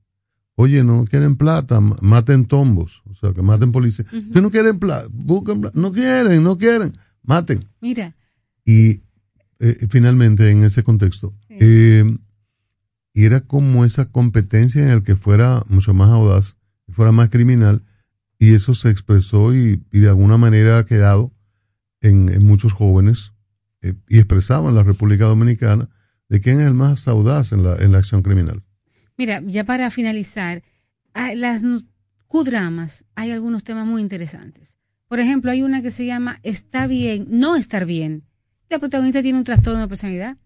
oye, 0.54 0.82
no 0.82 1.04
quieren 1.04 1.36
plata, 1.36 1.80
maten 1.80 2.46
tombos. 2.46 3.02
O 3.04 3.14
sea, 3.14 3.34
que 3.34 3.42
maten 3.42 3.72
policías. 3.72 4.10
Ustedes 4.10 4.42
no 4.42 4.50
quieren 4.50 4.78
plata, 4.78 5.06
busquen 5.12 5.60
plata. 5.60 5.78
No 5.78 5.92
quieren, 5.92 6.42
no 6.42 6.56
quieren, 6.56 6.96
maten. 7.22 7.68
Mira, 7.82 8.16
Y 8.64 9.02
eh, 9.58 9.86
finalmente, 9.90 10.48
en 10.50 10.64
ese 10.64 10.82
contexto, 10.82 11.34
eh, 11.50 12.16
y 13.12 13.24
era 13.26 13.40
como 13.42 13.84
esa 13.84 14.06
competencia 14.06 14.82
en 14.82 14.88
el 14.88 15.02
que 15.02 15.16
fuera 15.16 15.62
mucho 15.68 15.92
más 15.92 16.08
audaz, 16.08 16.56
fuera 16.90 17.12
más 17.12 17.30
criminal, 17.30 17.82
y 18.38 18.54
eso 18.54 18.74
se 18.74 18.90
expresó 18.90 19.54
y, 19.54 19.84
y 19.92 20.00
de 20.00 20.08
alguna 20.08 20.38
manera 20.38 20.78
ha 20.78 20.86
quedado 20.86 21.32
en, 22.00 22.28
en 22.28 22.44
muchos 22.44 22.72
jóvenes 22.72 23.32
eh, 23.82 23.94
y 24.08 24.18
expresado 24.18 24.68
en 24.68 24.74
la 24.74 24.82
República 24.82 25.24
Dominicana 25.24 25.88
de 26.28 26.40
quién 26.40 26.60
es 26.60 26.66
el 26.66 26.74
más 26.74 27.08
audaz 27.08 27.52
en 27.52 27.64
la, 27.64 27.76
en 27.76 27.92
la 27.92 27.98
acción 27.98 28.22
criminal. 28.22 28.62
mira, 29.16 29.42
ya 29.44 29.64
para 29.64 29.90
finalizar, 29.90 30.62
las 31.34 31.62
Q-dramas, 32.26 33.04
hay 33.16 33.32
algunos 33.32 33.64
temas 33.64 33.84
muy 33.84 34.00
interesantes. 34.00 34.76
Por 35.08 35.18
ejemplo, 35.18 35.50
hay 35.50 35.62
una 35.62 35.82
que 35.82 35.90
se 35.90 36.06
llama 36.06 36.38
Está 36.44 36.86
bien, 36.86 37.26
no 37.28 37.56
estar 37.56 37.84
bien. 37.84 38.22
La 38.68 38.78
protagonista 38.78 39.22
tiene 39.22 39.38
un 39.38 39.44
trastorno 39.44 39.80
de 39.80 39.88
personalidad 39.88 40.36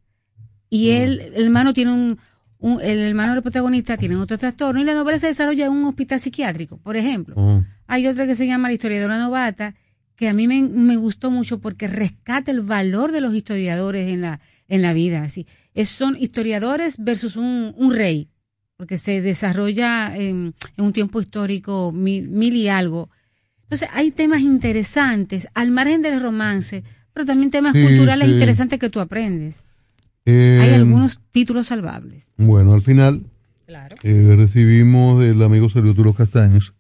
y 0.71 0.91
él, 0.91 1.21
el 1.35 1.45
hermano 1.45 1.75
tiene 1.75 1.93
un, 1.93 2.19
un- 2.59 2.81
el 2.81 2.99
hermano 2.99 3.35
del 3.35 3.43
protagonista 3.43 3.97
tiene 3.97 4.17
otro 4.17 4.39
trastorno 4.39 4.81
y 4.81 4.85
la 4.85 4.95
novela 4.95 5.19
se 5.19 5.27
desarrolla 5.29 5.67
en 5.67 5.73
un 5.73 5.85
hospital 5.85 6.21
psiquiátrico, 6.21 6.79
por 6.79 6.97
ejemplo. 6.97 7.35
Oh. 7.37 7.63
Hay 7.87 8.07
otra 8.07 8.27
que 8.27 8.35
se 8.35 8.47
llama 8.47 8.69
La 8.69 8.75
historia 8.75 9.01
de 9.01 9.07
una 9.07 9.19
novata, 9.19 9.75
que 10.17 10.29
a 10.29 10.33
mí 10.33 10.47
me, 10.47 10.63
me 10.63 10.97
gustó 10.97 11.31
mucho 11.31 11.59
porque 11.61 11.87
rescata 11.89 12.51
el 12.51 12.61
valor 12.61 13.11
de 13.13 13.21
los 13.21 13.35
historiadores 13.35 14.09
en 14.11 14.21
la, 14.23 14.41
en 14.69 14.81
la 14.83 14.93
vida. 14.95 15.23
Así. 15.25 15.47
Es, 15.75 15.89
son 15.89 16.17
historiadores 16.19 16.97
versus 16.99 17.37
un, 17.37 17.75
un 17.77 17.93
rey, 17.93 18.29
porque 18.77 18.97
se 18.97 19.21
desarrolla 19.21 20.17
en, 20.17 20.55
en 20.77 20.85
un 20.85 20.93
tiempo 20.93 21.21
histórico 21.21 21.91
mil, 21.93 22.29
mil 22.29 22.55
y 22.55 22.69
algo. 22.69 23.11
Entonces, 23.65 23.89
hay 23.93 24.11
temas 24.13 24.41
interesantes, 24.43 25.49
al 25.55 25.71
margen 25.73 26.01
del 26.03 26.21
romance, 26.21 26.85
pero 27.13 27.27
también 27.27 27.51
temas 27.51 27.73
Sí, 27.75 27.83
culturales 27.83 28.29
sí. 28.29 28.35
interesantes 28.35 28.79
que 28.79 28.91
tú 28.91 29.01
aprendes. 29.01 29.64
Eh, 30.27 30.61
hay 30.63 30.75
algunos 30.75 31.21
títulos 31.31 31.67
salvables. 31.67 32.33
Bueno, 32.37 32.73
al 32.73 32.83
final 32.83 33.27
eh, 34.03 34.35
recibimos 34.37 35.21
del 35.21 35.43
amigo 35.43 35.69
Sergio 35.69 35.95
Turo 35.95 36.15
Castaños, 36.15 36.75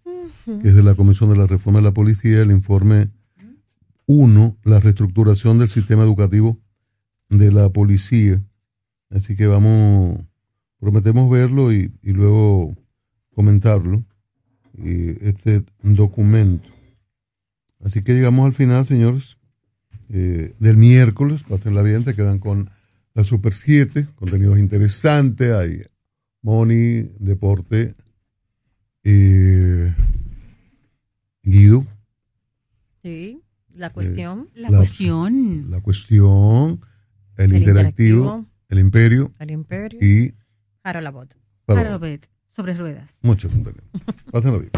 que 0.45 0.69
es 0.69 0.75
de 0.75 0.83
la 0.83 0.95
Comisión 0.95 1.31
de 1.31 1.37
la 1.37 1.47
Reforma 1.47 1.81
de 1.81 1.85
la 1.85 1.93
Policía, 1.93 2.41
el 2.41 2.51
informe 2.51 3.11
1, 4.07 4.57
la 4.65 4.81
reestructuración 4.81 5.59
del 5.59 5.71
sistema 5.71 6.03
educativo 6.03 6.59
de 7.29 7.53
la 7.53 7.69
policía. 7.71 8.43
Así 9.11 9.37
que 9.37 9.47
vamos, 9.47 10.21
prometemos 10.79 11.31
verlo 11.31 11.73
y, 11.73 11.93
y 12.03 12.13
luego 12.13 12.77
comentarlo, 13.35 14.05
y 14.77 15.25
este 15.27 15.65
documento. 15.83 16.69
Así 17.85 18.03
que 18.03 18.15
llegamos 18.15 18.47
al 18.47 18.55
final, 18.55 18.87
señores, 18.87 19.37
eh, 20.11 20.55
del 20.59 20.77
miércoles, 20.77 21.43
pásenla 21.49 21.83
bien, 21.83 22.05
te 22.05 22.15
quedan 22.15 22.39
con 22.39 22.71
la 23.15 23.25
Super 23.25 23.53
7, 23.53 24.09
contenidos 24.17 24.59
interesantes, 24.59 25.53
hay 25.53 25.83
Money, 26.43 27.13
Deporte, 27.19 27.95
eh, 29.05 29.95
Guido. 31.43 31.87
Sí, 33.03 33.41
la 33.75 33.91
cuestión. 33.91 34.49
La 34.55 34.69
cuestión. 34.69 35.71
La 35.71 35.81
cuestión, 35.81 36.81
el, 37.37 37.53
El 37.53 37.57
interactivo, 37.59 38.19
interactivo, 38.39 38.47
el 38.69 38.79
imperio. 38.79 39.33
el 39.39 39.51
imperio. 39.51 39.99
Y 40.03 40.35
Harold 40.83 41.07
Abbott. 41.07 41.35
Para- 41.67 41.81
Harold 41.83 42.01
Beth, 42.03 42.27
sobre 42.49 42.75
ruedas. 42.75 43.17
mucho 43.23 43.49
contenido. 43.49 43.85
Pásenlo 44.33 44.59
bien. 44.61 44.71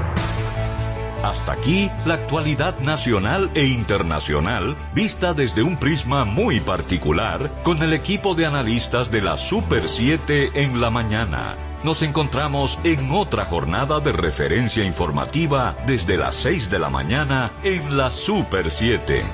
Hasta 1.26 1.54
aquí 1.54 1.90
la 2.04 2.14
actualidad 2.14 2.78
nacional 2.78 3.50
e 3.56 3.66
internacional 3.66 4.76
vista 4.94 5.34
desde 5.34 5.64
un 5.64 5.76
prisma 5.76 6.24
muy 6.24 6.60
particular 6.60 7.50
con 7.64 7.82
el 7.82 7.94
equipo 7.94 8.36
de 8.36 8.46
analistas 8.46 9.10
de 9.10 9.22
la 9.22 9.36
Super 9.36 9.88
7 9.88 10.52
en 10.54 10.80
la 10.80 10.88
mañana. 10.90 11.56
Nos 11.82 12.02
encontramos 12.02 12.78
en 12.84 13.10
otra 13.10 13.44
jornada 13.44 13.98
de 13.98 14.12
referencia 14.12 14.84
informativa 14.84 15.76
desde 15.84 16.16
las 16.16 16.36
6 16.36 16.70
de 16.70 16.78
la 16.78 16.90
mañana 16.90 17.50
en 17.64 17.96
la 17.96 18.10
Super 18.10 18.70
7. 18.70 19.24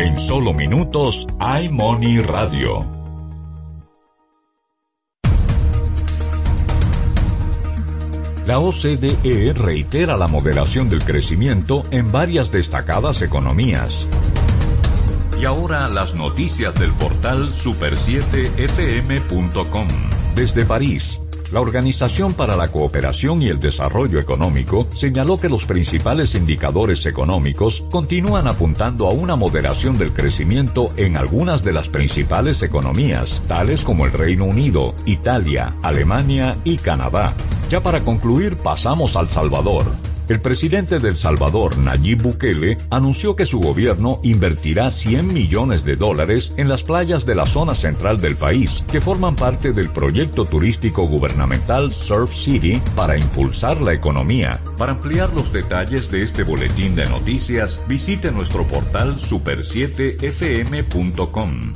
En 0.00 0.18
solo 0.18 0.52
minutos, 0.52 1.24
iMoney 1.38 2.20
Radio. 2.20 3.03
La 8.46 8.58
OCDE 8.58 9.54
reitera 9.54 10.18
la 10.18 10.28
moderación 10.28 10.90
del 10.90 11.02
crecimiento 11.02 11.82
en 11.90 12.12
varias 12.12 12.52
destacadas 12.52 13.22
economías. 13.22 14.06
Y 15.40 15.46
ahora 15.46 15.88
las 15.88 16.14
noticias 16.14 16.74
del 16.74 16.92
portal 16.92 17.48
super7fm.com. 17.48 19.88
Desde 20.34 20.66
París, 20.66 21.18
la 21.54 21.60
Organización 21.60 22.34
para 22.34 22.56
la 22.56 22.66
Cooperación 22.72 23.40
y 23.40 23.48
el 23.48 23.60
Desarrollo 23.60 24.18
Económico 24.18 24.88
señaló 24.92 25.38
que 25.38 25.48
los 25.48 25.66
principales 25.66 26.34
indicadores 26.34 27.06
económicos 27.06 27.86
continúan 27.92 28.48
apuntando 28.48 29.06
a 29.06 29.12
una 29.12 29.36
moderación 29.36 29.96
del 29.96 30.12
crecimiento 30.12 30.90
en 30.96 31.16
algunas 31.16 31.62
de 31.62 31.72
las 31.72 31.86
principales 31.86 32.60
economías, 32.62 33.40
tales 33.46 33.84
como 33.84 34.04
el 34.04 34.10
Reino 34.10 34.46
Unido, 34.46 34.96
Italia, 35.06 35.72
Alemania 35.82 36.56
y 36.64 36.76
Canadá. 36.76 37.36
Ya 37.70 37.80
para 37.80 38.00
concluir, 38.00 38.56
pasamos 38.56 39.14
al 39.14 39.28
Salvador. 39.28 39.84
El 40.26 40.40
presidente 40.40 41.00
del 41.00 41.16
Salvador, 41.16 41.76
Nayib 41.76 42.22
Bukele, 42.22 42.78
anunció 42.88 43.36
que 43.36 43.44
su 43.44 43.60
gobierno 43.60 44.20
invertirá 44.22 44.90
100 44.90 45.34
millones 45.34 45.84
de 45.84 45.96
dólares 45.96 46.54
en 46.56 46.70
las 46.70 46.82
playas 46.82 47.26
de 47.26 47.34
la 47.34 47.44
zona 47.44 47.74
central 47.74 48.18
del 48.18 48.36
país, 48.36 48.82
que 48.90 49.02
forman 49.02 49.36
parte 49.36 49.72
del 49.72 49.90
proyecto 49.90 50.46
turístico 50.46 51.06
gubernamental 51.06 51.92
Surf 51.92 52.34
City 52.34 52.80
para 52.96 53.18
impulsar 53.18 53.82
la 53.82 53.92
economía. 53.92 54.62
Para 54.78 54.92
ampliar 54.92 55.30
los 55.34 55.52
detalles 55.52 56.10
de 56.10 56.22
este 56.22 56.42
boletín 56.42 56.94
de 56.94 57.04
noticias, 57.04 57.78
visite 57.86 58.32
nuestro 58.32 58.66
portal 58.66 59.16
super7fm.com. 59.16 61.74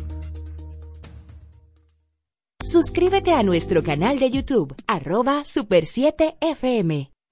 Suscríbete 2.64 3.32
a 3.32 3.42
nuestro 3.42 3.82
canal 3.82 4.18
de 4.18 4.30
YouTube, 4.30 4.74
arroba 4.86 5.44
Super 5.44 5.84
7 5.86 6.38
FM. 6.40 7.10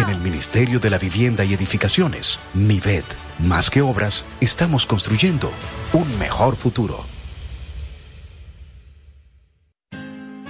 En 0.00 0.08
el 0.08 0.18
Ministerio 0.22 0.80
de 0.80 0.88
la 0.88 0.96
Vivienda 0.96 1.44
y 1.44 1.52
Edificaciones, 1.52 2.38
MIVED, 2.54 3.04
más 3.40 3.68
que 3.68 3.82
obras, 3.82 4.24
estamos 4.40 4.86
construyendo 4.86 5.50
un 5.92 6.18
mejor 6.18 6.56
futuro. 6.56 7.04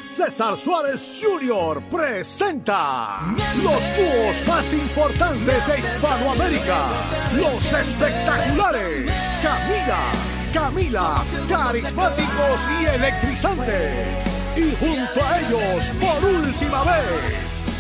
César 0.04 0.56
Suárez 0.56 1.20
Jr. 1.20 1.82
presenta 1.90 3.34
los 3.64 3.82
dúos 3.96 4.46
más 4.46 4.72
importantes 4.72 5.66
de 5.66 5.78
Hispanoamérica, 5.80 6.86
los 7.34 7.72
espectaculares 7.72 9.10
Camila, 9.42 10.12
Camila, 10.54 11.24
carismáticos 11.48 12.68
y 12.80 12.84
electrizantes. 12.84 14.24
Y 14.56 14.76
junto 14.76 15.26
a 15.26 15.40
ellos, 15.40 15.90
por 16.00 16.24
última 16.24 16.84
vez, 16.84 17.49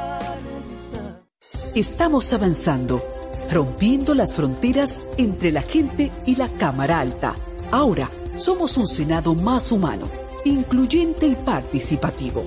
Estamos 1.76 2.32
avanzando, 2.34 3.04
rompiendo 3.50 4.14
las 4.14 4.36
fronteras 4.36 5.00
entre 5.18 5.52
la 5.52 5.62
gente 5.62 6.12
y 6.26 6.36
la 6.36 6.50
Cámara 6.50 7.00
Alta. 7.00 7.34
Ahora 7.72 8.10
somos 8.36 8.76
un 8.78 8.88
Senado 8.88 9.34
más 9.36 9.72
humano, 9.72 10.10
incluyente 10.44 11.28
y 11.28 11.36
participativo. 11.36 12.44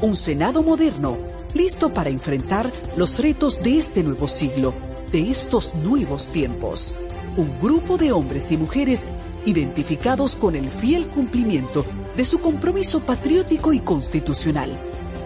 Un 0.00 0.16
Senado 0.16 0.62
moderno, 0.62 1.16
listo 1.54 1.94
para 1.94 2.10
enfrentar 2.10 2.70
los 2.96 3.20
retos 3.20 3.62
de 3.62 3.78
este 3.78 4.02
nuevo 4.02 4.26
siglo, 4.28 4.74
de 5.12 5.30
estos 5.30 5.74
nuevos 5.76 6.30
tiempos. 6.30 6.94
Un 7.36 7.58
grupo 7.60 7.96
de 7.96 8.10
hombres 8.12 8.52
y 8.52 8.56
mujeres 8.56 9.08
identificados 9.48 10.36
con 10.36 10.54
el 10.54 10.68
fiel 10.68 11.08
cumplimiento 11.08 11.86
de 12.16 12.24
su 12.24 12.40
compromiso 12.40 13.00
patriótico 13.00 13.72
y 13.72 13.80
constitucional, 13.80 14.70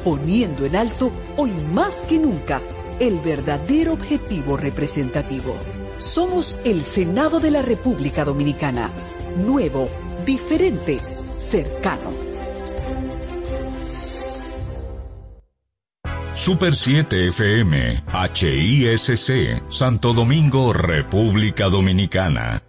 poniendo 0.05 0.65
en 0.65 0.77
alto 0.77 1.11
hoy 1.37 1.51
más 1.73 2.03
que 2.03 2.19
nunca 2.19 2.63
el 3.01 3.19
verdadero 3.19 3.93
objetivo 3.95 4.57
representativo. 4.57 5.57
Somos 5.99 6.59
el 6.65 6.85
Senado 6.85 7.41
de 7.41 7.51
la 7.51 7.63
República 7.63 8.25
Dominicana, 8.25 8.93
nuevo, 9.45 9.89
diferente, 10.25 11.01
cercano. 11.37 12.13
Super 16.35 16.75
7 16.75 17.29
FM, 17.29 18.03
HISC, 18.35 19.63
Santo 19.69 20.13
Domingo, 20.13 20.73
República 20.73 21.69
Dominicana. 21.69 22.63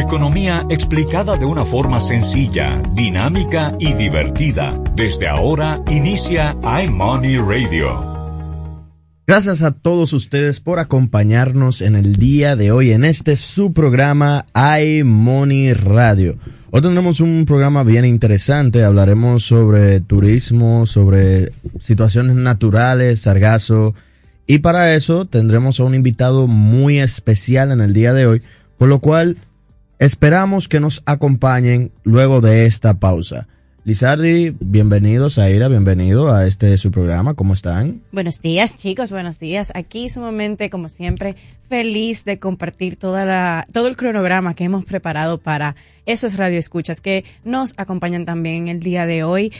Economía 0.00 0.64
explicada 0.70 1.36
de 1.36 1.44
una 1.44 1.66
forma 1.66 2.00
sencilla, 2.00 2.80
dinámica 2.94 3.76
y 3.78 3.92
divertida. 3.92 4.82
Desde 4.96 5.28
ahora 5.28 5.82
inicia 5.88 6.56
iMoney 6.84 7.36
Radio. 7.36 7.90
Gracias 9.26 9.60
a 9.60 9.72
todos 9.72 10.14
ustedes 10.14 10.60
por 10.60 10.78
acompañarnos 10.78 11.82
en 11.82 11.96
el 11.96 12.16
día 12.16 12.56
de 12.56 12.72
hoy 12.72 12.92
en 12.92 13.04
este 13.04 13.36
su 13.36 13.74
programa 13.74 14.46
iMoney 14.54 15.74
Radio. 15.74 16.36
Hoy 16.70 16.80
tendremos 16.80 17.20
un 17.20 17.44
programa 17.44 17.84
bien 17.84 18.06
interesante, 18.06 18.84
hablaremos 18.84 19.44
sobre 19.44 20.00
turismo, 20.00 20.86
sobre 20.86 21.52
situaciones 21.78 22.36
naturales, 22.36 23.20
sargazo, 23.20 23.94
y 24.46 24.60
para 24.60 24.94
eso 24.94 25.26
tendremos 25.26 25.78
a 25.78 25.84
un 25.84 25.94
invitado 25.94 26.46
muy 26.46 27.00
especial 27.00 27.70
en 27.70 27.82
el 27.82 27.92
día 27.92 28.14
de 28.14 28.26
hoy, 28.26 28.42
por 28.78 28.88
lo 28.88 29.00
cual 29.00 29.36
esperamos 30.00 30.66
que 30.66 30.80
nos 30.80 31.02
acompañen 31.04 31.92
luego 32.04 32.40
de 32.40 32.64
esta 32.64 32.98
pausa. 32.98 33.46
Lizardi, 33.84 34.54
bienvenidos, 34.58 35.38
Aira, 35.38 35.68
bienvenido 35.68 36.34
a 36.34 36.46
este 36.46 36.76
su 36.78 36.90
programa, 36.90 37.34
¿cómo 37.34 37.52
están? 37.52 38.00
Buenos 38.10 38.40
días, 38.40 38.76
chicos, 38.76 39.10
buenos 39.10 39.38
días. 39.38 39.70
Aquí 39.74 40.08
sumamente, 40.08 40.70
como 40.70 40.88
siempre, 40.88 41.36
feliz 41.68 42.24
de 42.24 42.38
compartir 42.38 42.96
toda 42.96 43.26
la, 43.26 43.66
todo 43.72 43.88
el 43.88 43.96
cronograma 43.96 44.54
que 44.54 44.64
hemos 44.64 44.84
preparado 44.86 45.38
para 45.38 45.76
esos 46.06 46.36
radioescuchas 46.36 47.00
que 47.02 47.24
nos 47.44 47.74
acompañan 47.76 48.24
también 48.24 48.68
el 48.68 48.80
día 48.80 49.04
de 49.06 49.22
hoy 49.22 49.52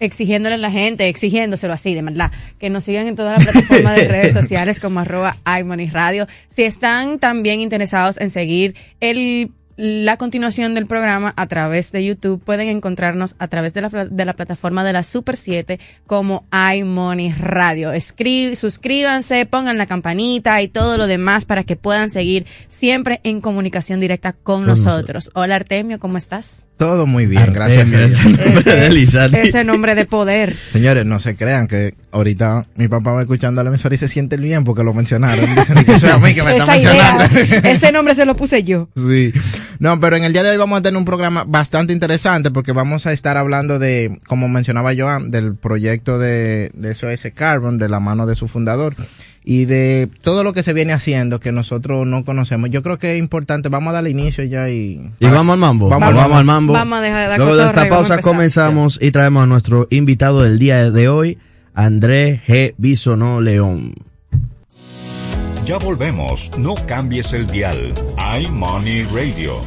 exigiéndole 0.00 0.54
a 0.54 0.58
la 0.58 0.70
gente, 0.70 1.08
exigiéndoselo 1.08 1.72
así, 1.72 1.94
de 1.94 2.02
verdad, 2.02 2.30
que 2.58 2.70
nos 2.70 2.84
sigan 2.84 3.08
en 3.08 3.16
todas 3.16 3.44
las 3.44 3.52
plataformas 3.52 3.96
de 3.96 4.06
redes 4.06 4.32
sociales 4.40 4.78
como 4.80 5.00
arroba 5.00 5.36
iMoney 5.60 5.88
Radio. 5.88 6.26
Si 6.46 6.62
están 6.62 7.18
también 7.18 7.60
interesados 7.60 8.16
en 8.20 8.30
seguir 8.30 8.76
el 9.00 9.50
la 9.78 10.16
continuación 10.16 10.74
del 10.74 10.86
programa 10.86 11.32
a 11.36 11.46
través 11.46 11.92
de 11.92 12.04
YouTube. 12.04 12.42
Pueden 12.42 12.68
encontrarnos 12.68 13.36
a 13.38 13.46
través 13.46 13.74
de 13.74 13.80
la, 13.82 13.88
de 13.88 14.24
la 14.24 14.32
plataforma 14.34 14.82
de 14.82 14.92
la 14.92 15.04
Super 15.04 15.36
7 15.36 15.78
como 16.04 16.44
iMoney 16.74 17.32
Radio. 17.32 17.92
Escri 17.92 18.56
suscríbanse, 18.56 19.46
pongan 19.46 19.78
la 19.78 19.86
campanita 19.86 20.60
y 20.62 20.68
todo 20.68 20.98
lo 20.98 21.06
demás 21.06 21.44
para 21.44 21.62
que 21.62 21.76
puedan 21.76 22.10
seguir 22.10 22.44
siempre 22.66 23.20
en 23.22 23.40
comunicación 23.40 24.00
directa 24.00 24.32
con, 24.32 24.58
Con 24.58 24.66
nosotros. 24.66 25.30
Hola 25.34 25.54
Artemio, 25.54 26.00
¿cómo 26.00 26.18
estás? 26.18 26.66
Todo 26.76 27.06
muy 27.06 27.26
bien, 27.26 27.42
Artemio, 27.42 27.98
gracias. 27.98 28.20
ese 28.20 28.28
nombre 28.30 28.76
de 28.76 28.90
Lizardi. 28.90 29.38
Ese 29.48 29.64
nombre 29.64 29.94
de 29.94 30.04
poder. 30.06 30.54
Señores, 30.72 31.04
no 31.06 31.18
se 31.18 31.34
crean 31.36 31.66
que 31.66 31.94
ahorita 32.12 32.66
mi 32.76 32.86
papá 32.88 33.12
va 33.12 33.22
escuchando 33.22 33.60
a 33.60 33.64
la 33.64 33.70
emisora 33.70 33.94
y 33.94 33.98
se 33.98 34.06
siente 34.08 34.36
bien 34.36 34.64
porque 34.64 34.84
lo 34.84 34.94
mencionaron. 34.94 35.54
Dicen 35.56 35.84
que 35.84 35.98
soy 35.98 36.10
a 36.10 36.18
mí 36.18 36.34
que 36.34 36.42
me 36.42 36.56
está 36.56 36.76
Esa 36.76 36.92
idea, 36.94 37.18
mencionando. 37.18 37.68
ese 37.68 37.92
nombre 37.92 38.14
se 38.14 38.24
lo 38.26 38.36
puse 38.36 38.62
yo. 38.62 38.88
Sí. 38.96 39.32
No, 39.78 40.00
pero 40.00 40.16
en 40.16 40.24
el 40.24 40.32
día 40.32 40.42
de 40.42 40.50
hoy 40.50 40.56
vamos 40.56 40.78
a 40.78 40.82
tener 40.82 40.98
un 40.98 41.04
programa 41.04 41.44
bastante 41.46 41.92
interesante 41.92 42.50
porque 42.50 42.72
vamos 42.72 43.06
a 43.06 43.12
estar 43.12 43.36
hablando 43.36 43.78
de, 43.78 44.18
como 44.26 44.48
mencionaba 44.48 44.92
Joan, 44.96 45.30
del 45.30 45.54
proyecto 45.54 46.18
de, 46.18 46.70
de 46.74 46.94
SOS 46.94 47.28
Carbon, 47.34 47.78
de 47.78 47.88
la 47.88 48.00
mano 48.00 48.26
de 48.26 48.34
su 48.34 48.48
fundador 48.48 48.96
y 49.50 49.64
de 49.64 50.10
todo 50.20 50.44
lo 50.44 50.52
que 50.52 50.62
se 50.62 50.74
viene 50.74 50.92
haciendo 50.92 51.40
que 51.40 51.52
nosotros 51.52 52.06
no 52.06 52.22
conocemos. 52.24 52.68
Yo 52.68 52.82
creo 52.82 52.98
que 52.98 53.14
es 53.14 53.18
importante. 53.18 53.70
Vamos 53.70 53.92
a 53.92 53.94
darle 53.94 54.10
inicio 54.10 54.44
ya 54.44 54.68
y... 54.68 55.10
Y 55.20 55.26
vamos 55.26 55.54
al 55.54 55.58
mambo. 55.58 55.88
Vamos 55.88 56.12
Vamos, 56.14 56.32
al 56.32 56.38
al 56.40 56.44
mambo. 56.44 56.72
Vamos 56.74 56.98
a 56.98 57.02
dejar 57.02 57.30
de 57.30 57.38
Luego 57.38 57.56
de 57.56 57.64
esta 57.64 57.86
y 57.86 57.88
vamos 57.88 57.92
a 57.92 57.96
pausa 57.96 58.14
empezar. 58.16 58.30
comenzamos 58.30 58.98
y 59.00 59.10
traemos 59.10 59.44
a 59.44 59.46
nuestro 59.46 59.86
invitado 59.88 60.42
del 60.42 60.58
día 60.58 60.90
de 60.90 61.08
hoy, 61.08 61.38
André 61.72 62.42
G. 62.46 62.74
Bisonó 62.76 63.40
León. 63.40 63.94
Ya 65.68 65.76
volvemos, 65.76 66.48
no 66.56 66.74
cambies 66.86 67.34
el 67.34 67.46
dial. 67.46 67.92
iMoney 68.40 69.02
Radio. 69.02 69.60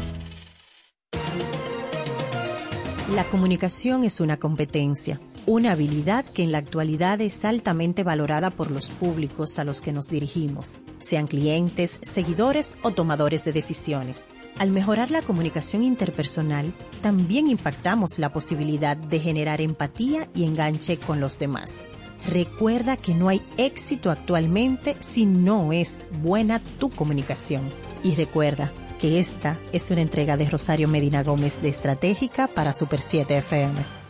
La 3.13 3.23
comunicación 3.25 4.03
es 4.03 4.19
una 4.19 4.37
competencia, 4.37 5.21
una 5.45 5.73
habilidad 5.73 6.25
que 6.25 6.41
en 6.41 6.51
la 6.51 6.57
actualidad 6.57 7.21
es 7.21 7.45
altamente 7.45 8.03
valorada 8.03 8.49
por 8.49 8.71
los 8.71 8.89
públicos 8.89 9.59
a 9.59 9.63
los 9.63 9.81
que 9.81 9.91
nos 9.91 10.07
dirigimos, 10.07 10.81
sean 10.97 11.27
clientes, 11.27 11.99
seguidores 12.01 12.77
o 12.81 12.89
tomadores 12.89 13.45
de 13.45 13.53
decisiones. 13.53 14.31
Al 14.57 14.71
mejorar 14.71 15.11
la 15.11 15.21
comunicación 15.21 15.83
interpersonal, 15.83 16.73
también 17.03 17.47
impactamos 17.47 18.17
la 18.17 18.33
posibilidad 18.33 18.97
de 18.97 19.19
generar 19.19 19.61
empatía 19.61 20.27
y 20.33 20.45
enganche 20.45 20.97
con 20.97 21.19
los 21.19 21.37
demás. 21.37 21.85
Recuerda 22.29 22.97
que 22.97 23.15
no 23.15 23.29
hay 23.29 23.41
éxito 23.57 24.11
actualmente 24.11 24.95
si 24.99 25.25
no 25.25 25.73
es 25.73 26.05
buena 26.21 26.59
tu 26.79 26.89
comunicación. 26.89 27.61
Y 28.03 28.15
recuerda 28.15 28.71
que 28.99 29.19
esta 29.19 29.59
es 29.71 29.89
una 29.91 30.01
entrega 30.01 30.37
de 30.37 30.49
Rosario 30.49 30.87
Medina 30.87 31.23
Gómez 31.23 31.61
de 31.61 31.69
Estratégica 31.69 32.47
para 32.47 32.73
Super 32.73 32.99
7 32.99 33.37
FM. 33.37 34.01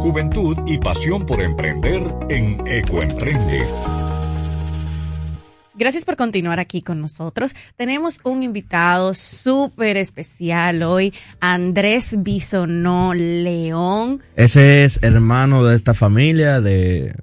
Juventud 0.00 0.56
y 0.66 0.78
pasión 0.78 1.26
por 1.26 1.42
emprender 1.42 2.02
en 2.28 2.64
Ecoemprende. 2.66 3.64
Gracias 5.76 6.04
por 6.04 6.16
continuar 6.16 6.60
aquí 6.60 6.82
con 6.82 7.00
nosotros. 7.00 7.54
Tenemos 7.76 8.20
un 8.22 8.44
invitado 8.44 9.12
súper 9.12 9.96
especial 9.96 10.84
hoy, 10.84 11.12
Andrés 11.40 12.14
Bisonó 12.18 13.12
León. 13.12 14.22
Ese 14.36 14.84
es 14.84 15.00
hermano 15.02 15.64
de 15.64 15.74
esta 15.74 15.92
familia 15.92 16.60
de... 16.60 17.14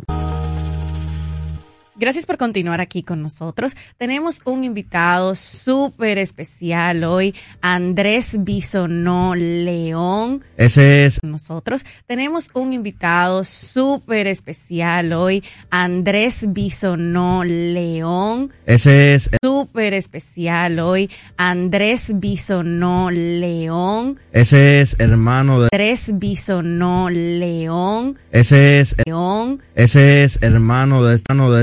Gracias 2.02 2.26
por 2.26 2.38
continuar 2.38 2.82
aquí 2.82 3.04
con 3.04 3.22
nosotros. 3.22 3.76
Tenemos 4.00 4.42
un 4.46 4.64
invitado 4.64 5.36
súper 5.36 6.18
especial 6.18 7.04
hoy, 7.04 7.36
Andrés 7.62 8.38
Bisonó 8.40 9.36
León. 9.36 10.44
Ese 10.58 11.06
es... 11.06 11.20
Nosotros 11.22 11.86
tenemos 12.08 12.50
un 12.56 12.74
invitado 12.74 13.44
súper 13.44 14.26
especial 14.26 15.14
hoy, 15.14 15.44
Andrés 15.70 16.46
Bisonó 16.48 17.44
León. 17.44 18.52
Ese 18.66 19.14
es... 19.14 19.30
Súper 19.40 19.94
especial 19.94 20.80
hoy, 20.80 21.08
Andrés 21.38 22.14
Bisonó 22.16 23.12
León. 23.12 24.20
Ese 24.32 24.82
es 24.82 24.96
hermano 25.00 25.62
de... 25.62 25.70
Andrés 25.72 26.10
Bisonó 26.16 27.12
León. 27.12 28.18
Ese 28.32 28.80
es... 28.80 28.96
León. 29.06 29.62
Ese 29.76 30.24
es 30.24 30.40
hermano 30.42 31.04
de... 31.04 31.22